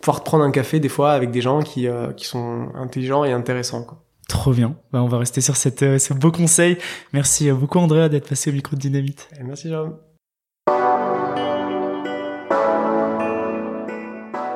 pouvoir 0.00 0.24
prendre 0.24 0.44
un 0.44 0.50
café 0.50 0.80
des 0.80 0.88
fois 0.88 1.12
avec 1.12 1.30
des 1.30 1.40
gens 1.40 1.62
qui 1.62 1.86
euh, 1.88 2.12
qui 2.12 2.26
sont 2.26 2.68
intelligents 2.74 3.24
et 3.24 3.32
intéressants. 3.32 3.84
Quoi. 3.84 3.98
Trop 4.28 4.52
bien. 4.52 4.76
Bah, 4.92 5.02
on 5.02 5.08
va 5.08 5.18
rester 5.18 5.40
sur 5.40 5.56
cette, 5.56 5.82
euh, 5.82 5.98
ce 5.98 6.12
beau 6.12 6.30
conseil. 6.30 6.76
Merci 7.14 7.48
euh, 7.48 7.54
beaucoup, 7.54 7.78
Andrea, 7.78 8.08
d'être 8.10 8.28
passé 8.28 8.50
au 8.50 8.52
micro 8.52 8.76
de 8.76 8.80
Dynamite. 8.80 9.28
Et 9.40 9.42
merci 9.42 9.68
Jérôme. 9.68 9.96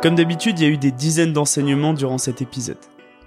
Comme 0.03 0.17
d'habitude, 0.17 0.59
il 0.59 0.65
y 0.65 0.67
a 0.67 0.73
eu 0.73 0.79
des 0.79 0.91
dizaines 0.91 1.33
d'enseignements 1.33 1.95
durant 1.95 2.19
cet 2.19 2.43
épisode. 2.43 2.77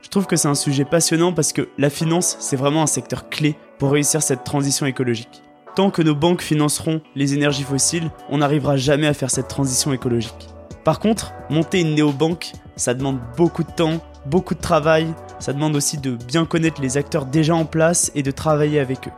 Je 0.01 0.09
trouve 0.09 0.25
que 0.25 0.35
c'est 0.35 0.49
un 0.49 0.55
sujet 0.55 0.83
passionnant 0.83 1.31
parce 1.31 1.53
que 1.53 1.69
la 1.77 1.89
finance, 1.89 2.35
c'est 2.41 2.57
vraiment 2.57 2.83
un 2.83 2.87
secteur 2.87 3.29
clé 3.29 3.55
pour 3.79 3.91
réussir 3.91 4.21
cette 4.21 4.43
transition 4.43 4.85
écologique. 4.85 5.41
Tant 5.77 5.89
que 5.89 6.01
nos 6.01 6.15
banques 6.15 6.41
financeront 6.41 6.99
les 7.15 7.33
énergies 7.33 7.63
fossiles, 7.63 8.11
on 8.29 8.39
n'arrivera 8.39 8.75
jamais 8.75 9.07
à 9.07 9.13
faire 9.13 9.31
cette 9.31 9.47
transition 9.47 9.93
écologique. 9.93 10.49
Par 10.83 10.99
contre, 10.99 11.31
monter 11.49 11.79
une 11.79 11.95
néobanque, 11.95 12.51
ça 12.75 12.93
demande 12.93 13.19
beaucoup 13.37 13.63
de 13.63 13.71
temps, 13.71 14.01
beaucoup 14.25 14.53
de 14.53 14.59
travail, 14.59 15.07
ça 15.39 15.53
demande 15.53 15.77
aussi 15.77 15.97
de 15.97 16.17
bien 16.27 16.45
connaître 16.45 16.81
les 16.81 16.97
acteurs 16.97 17.25
déjà 17.25 17.55
en 17.55 17.63
place 17.63 18.11
et 18.15 18.21
de 18.21 18.31
travailler 18.31 18.81
avec 18.81 19.07
eux. 19.07 19.13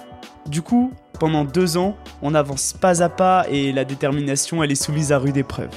Du 0.47 0.62
coup, 0.62 0.91
pendant 1.20 1.43
deux 1.43 1.76
ans, 1.78 1.97
on 2.22 2.36
avance 2.36 2.74
pas 2.80 3.01
à 3.01 3.10
pas 3.10 3.47
et 3.49 3.72
la 3.72 3.84
détermination, 3.84 4.64
elle 4.64 4.72
est 4.72 4.76
soumise 4.76 5.12
à 5.12 5.18
rude 5.18 5.38
épreuve. 5.38 5.72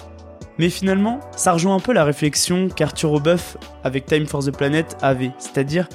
Mais 0.60 0.68
finalement, 0.68 1.20
ça 1.34 1.54
rejoint 1.54 1.74
un 1.74 1.80
peu 1.80 1.94
la 1.94 2.04
réflexion 2.04 2.68
qu'Arthur 2.68 3.12
Aubeuf, 3.12 3.56
avec 3.82 4.04
Time 4.04 4.26
for 4.26 4.44
the 4.44 4.50
Planet, 4.50 4.94
avait. 5.00 5.30
C'est-à-dire, 5.38 5.88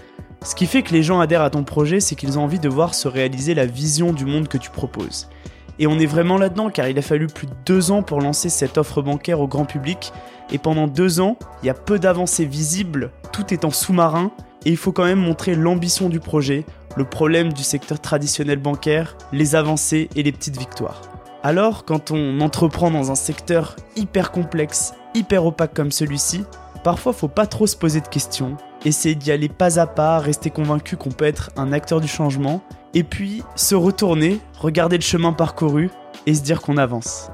ce 0.43 0.55
qui 0.55 0.65
fait 0.65 0.81
que 0.81 0.91
les 0.91 1.03
gens 1.03 1.19
adhèrent 1.19 1.43
à 1.43 1.51
ton 1.51 1.63
projet, 1.63 1.99
c'est 1.99 2.15
qu'ils 2.15 2.39
ont 2.39 2.43
envie 2.45 2.57
de 2.57 2.67
voir 2.67 2.95
se 2.95 3.07
réaliser 3.07 3.53
la 3.53 3.67
vision 3.67 4.11
du 4.11 4.25
monde 4.25 4.47
que 4.47 4.57
tu 4.57 4.71
proposes. 4.71 5.29
Et 5.77 5.85
on 5.85 5.99
est 5.99 6.07
vraiment 6.07 6.39
là-dedans, 6.39 6.71
car 6.71 6.87
il 6.87 6.97
a 6.97 7.03
fallu 7.03 7.27
plus 7.27 7.45
de 7.45 7.53
deux 7.63 7.91
ans 7.91 8.01
pour 8.01 8.21
lancer 8.21 8.49
cette 8.49 8.79
offre 8.79 9.03
bancaire 9.03 9.39
au 9.39 9.47
grand 9.47 9.65
public. 9.65 10.11
Et 10.51 10.57
pendant 10.57 10.87
deux 10.87 11.19
ans, 11.19 11.37
il 11.61 11.67
y 11.67 11.69
a 11.69 11.75
peu 11.75 11.99
d'avancées 11.99 12.45
visibles, 12.45 13.11
tout 13.31 13.53
est 13.53 13.65
en 13.65 13.69
sous-marin, 13.69 14.31
et 14.65 14.71
il 14.71 14.77
faut 14.77 14.91
quand 14.91 15.05
même 15.05 15.19
montrer 15.19 15.53
l'ambition 15.53 16.09
du 16.09 16.19
projet, 16.19 16.65
le 16.97 17.05
problème 17.05 17.53
du 17.53 17.61
secteur 17.61 17.99
traditionnel 17.99 18.57
bancaire, 18.57 19.15
les 19.31 19.53
avancées 19.53 20.09
et 20.15 20.23
les 20.23 20.31
petites 20.31 20.57
victoires. 20.57 21.03
Alors, 21.45 21.85
quand 21.85 22.09
on 22.09 22.41
entreprend 22.41 22.89
dans 22.89 23.11
un 23.11 23.15
secteur 23.15 23.75
hyper 23.95 24.31
complexe, 24.31 24.95
hyper 25.13 25.45
opaque 25.45 25.75
comme 25.75 25.91
celui-ci, 25.91 26.43
parfois 26.83 27.13
faut 27.13 27.27
pas 27.27 27.45
trop 27.45 27.67
se 27.67 27.77
poser 27.77 28.01
de 28.01 28.07
questions, 28.07 28.57
essayer 28.83 29.13
d'y 29.13 29.31
aller 29.31 29.47
pas 29.47 29.79
à 29.79 29.85
pas, 29.85 30.17
rester 30.17 30.49
convaincu 30.49 30.97
qu'on 30.97 31.11
peut 31.11 31.25
être 31.25 31.51
un 31.55 31.71
acteur 31.71 32.01
du 32.01 32.07
changement, 32.07 32.63
et 32.95 33.03
puis 33.03 33.43
se 33.55 33.75
retourner, 33.75 34.39
regarder 34.57 34.97
le 34.97 35.03
chemin 35.03 35.33
parcouru 35.33 35.91
et 36.25 36.33
se 36.33 36.41
dire 36.41 36.63
qu'on 36.63 36.77
avance. 36.77 37.29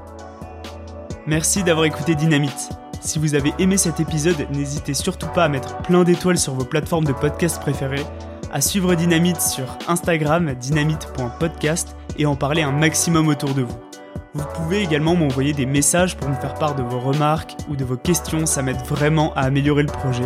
Merci 1.26 1.62
d'avoir 1.62 1.86
écouté 1.86 2.14
Dynamite. 2.14 2.68
Si 3.00 3.18
vous 3.18 3.34
avez 3.34 3.54
aimé 3.58 3.78
cet 3.78 3.98
épisode, 3.98 4.46
n'hésitez 4.52 4.92
surtout 4.92 5.28
pas 5.28 5.44
à 5.44 5.48
mettre 5.48 5.78
plein 5.78 6.04
d'étoiles 6.04 6.36
sur 6.36 6.52
vos 6.52 6.66
plateformes 6.66 7.06
de 7.06 7.14
podcast 7.14 7.62
préférées, 7.62 8.04
à 8.52 8.60
suivre 8.60 8.94
Dynamite 8.94 9.40
sur 9.40 9.78
Instagram 9.88 10.52
dynamite.podcast 10.52 11.96
et 12.18 12.26
en 12.26 12.36
parler 12.36 12.60
un 12.60 12.72
maximum 12.72 13.28
autour 13.28 13.54
de 13.54 13.62
vous. 13.62 13.91
Vous 14.34 14.46
pouvez 14.54 14.80
également 14.80 15.14
m'envoyer 15.14 15.52
des 15.52 15.66
messages 15.66 16.16
pour 16.16 16.26
me 16.26 16.34
faire 16.34 16.54
part 16.54 16.74
de 16.74 16.82
vos 16.82 16.98
remarques 16.98 17.54
ou 17.68 17.76
de 17.76 17.84
vos 17.84 17.98
questions, 17.98 18.46
ça 18.46 18.62
m'aide 18.62 18.80
vraiment 18.88 19.34
à 19.34 19.42
améliorer 19.42 19.82
le 19.82 19.92
projet. 19.92 20.24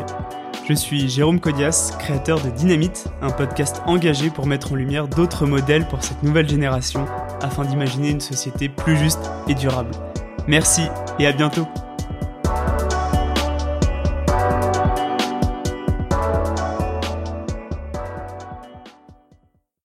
Je 0.69 0.75
suis 0.75 1.09
Jérôme 1.09 1.41
Codias, 1.41 1.97
créateur 1.99 2.41
de 2.41 2.51
Dynamite, 2.51 3.09
un 3.21 3.31
podcast 3.31 3.83
engagé 3.85 4.31
pour 4.31 4.47
mettre 4.47 4.73
en 4.73 4.77
lumière 4.77 5.09
d'autres 5.09 5.45
modèles 5.45 5.89
pour 5.89 6.05
cette 6.05 6.23
nouvelle 6.23 6.49
génération 6.49 7.05
afin 7.43 7.65
d'imaginer 7.65 8.11
une 8.11 8.21
société 8.21 8.69
plus 8.69 8.97
juste 8.97 9.31
et 9.49 9.55
durable. 9.55 9.91
Merci 10.47 10.83
et 11.19 11.27
à 11.27 11.33
bientôt. 11.33 11.67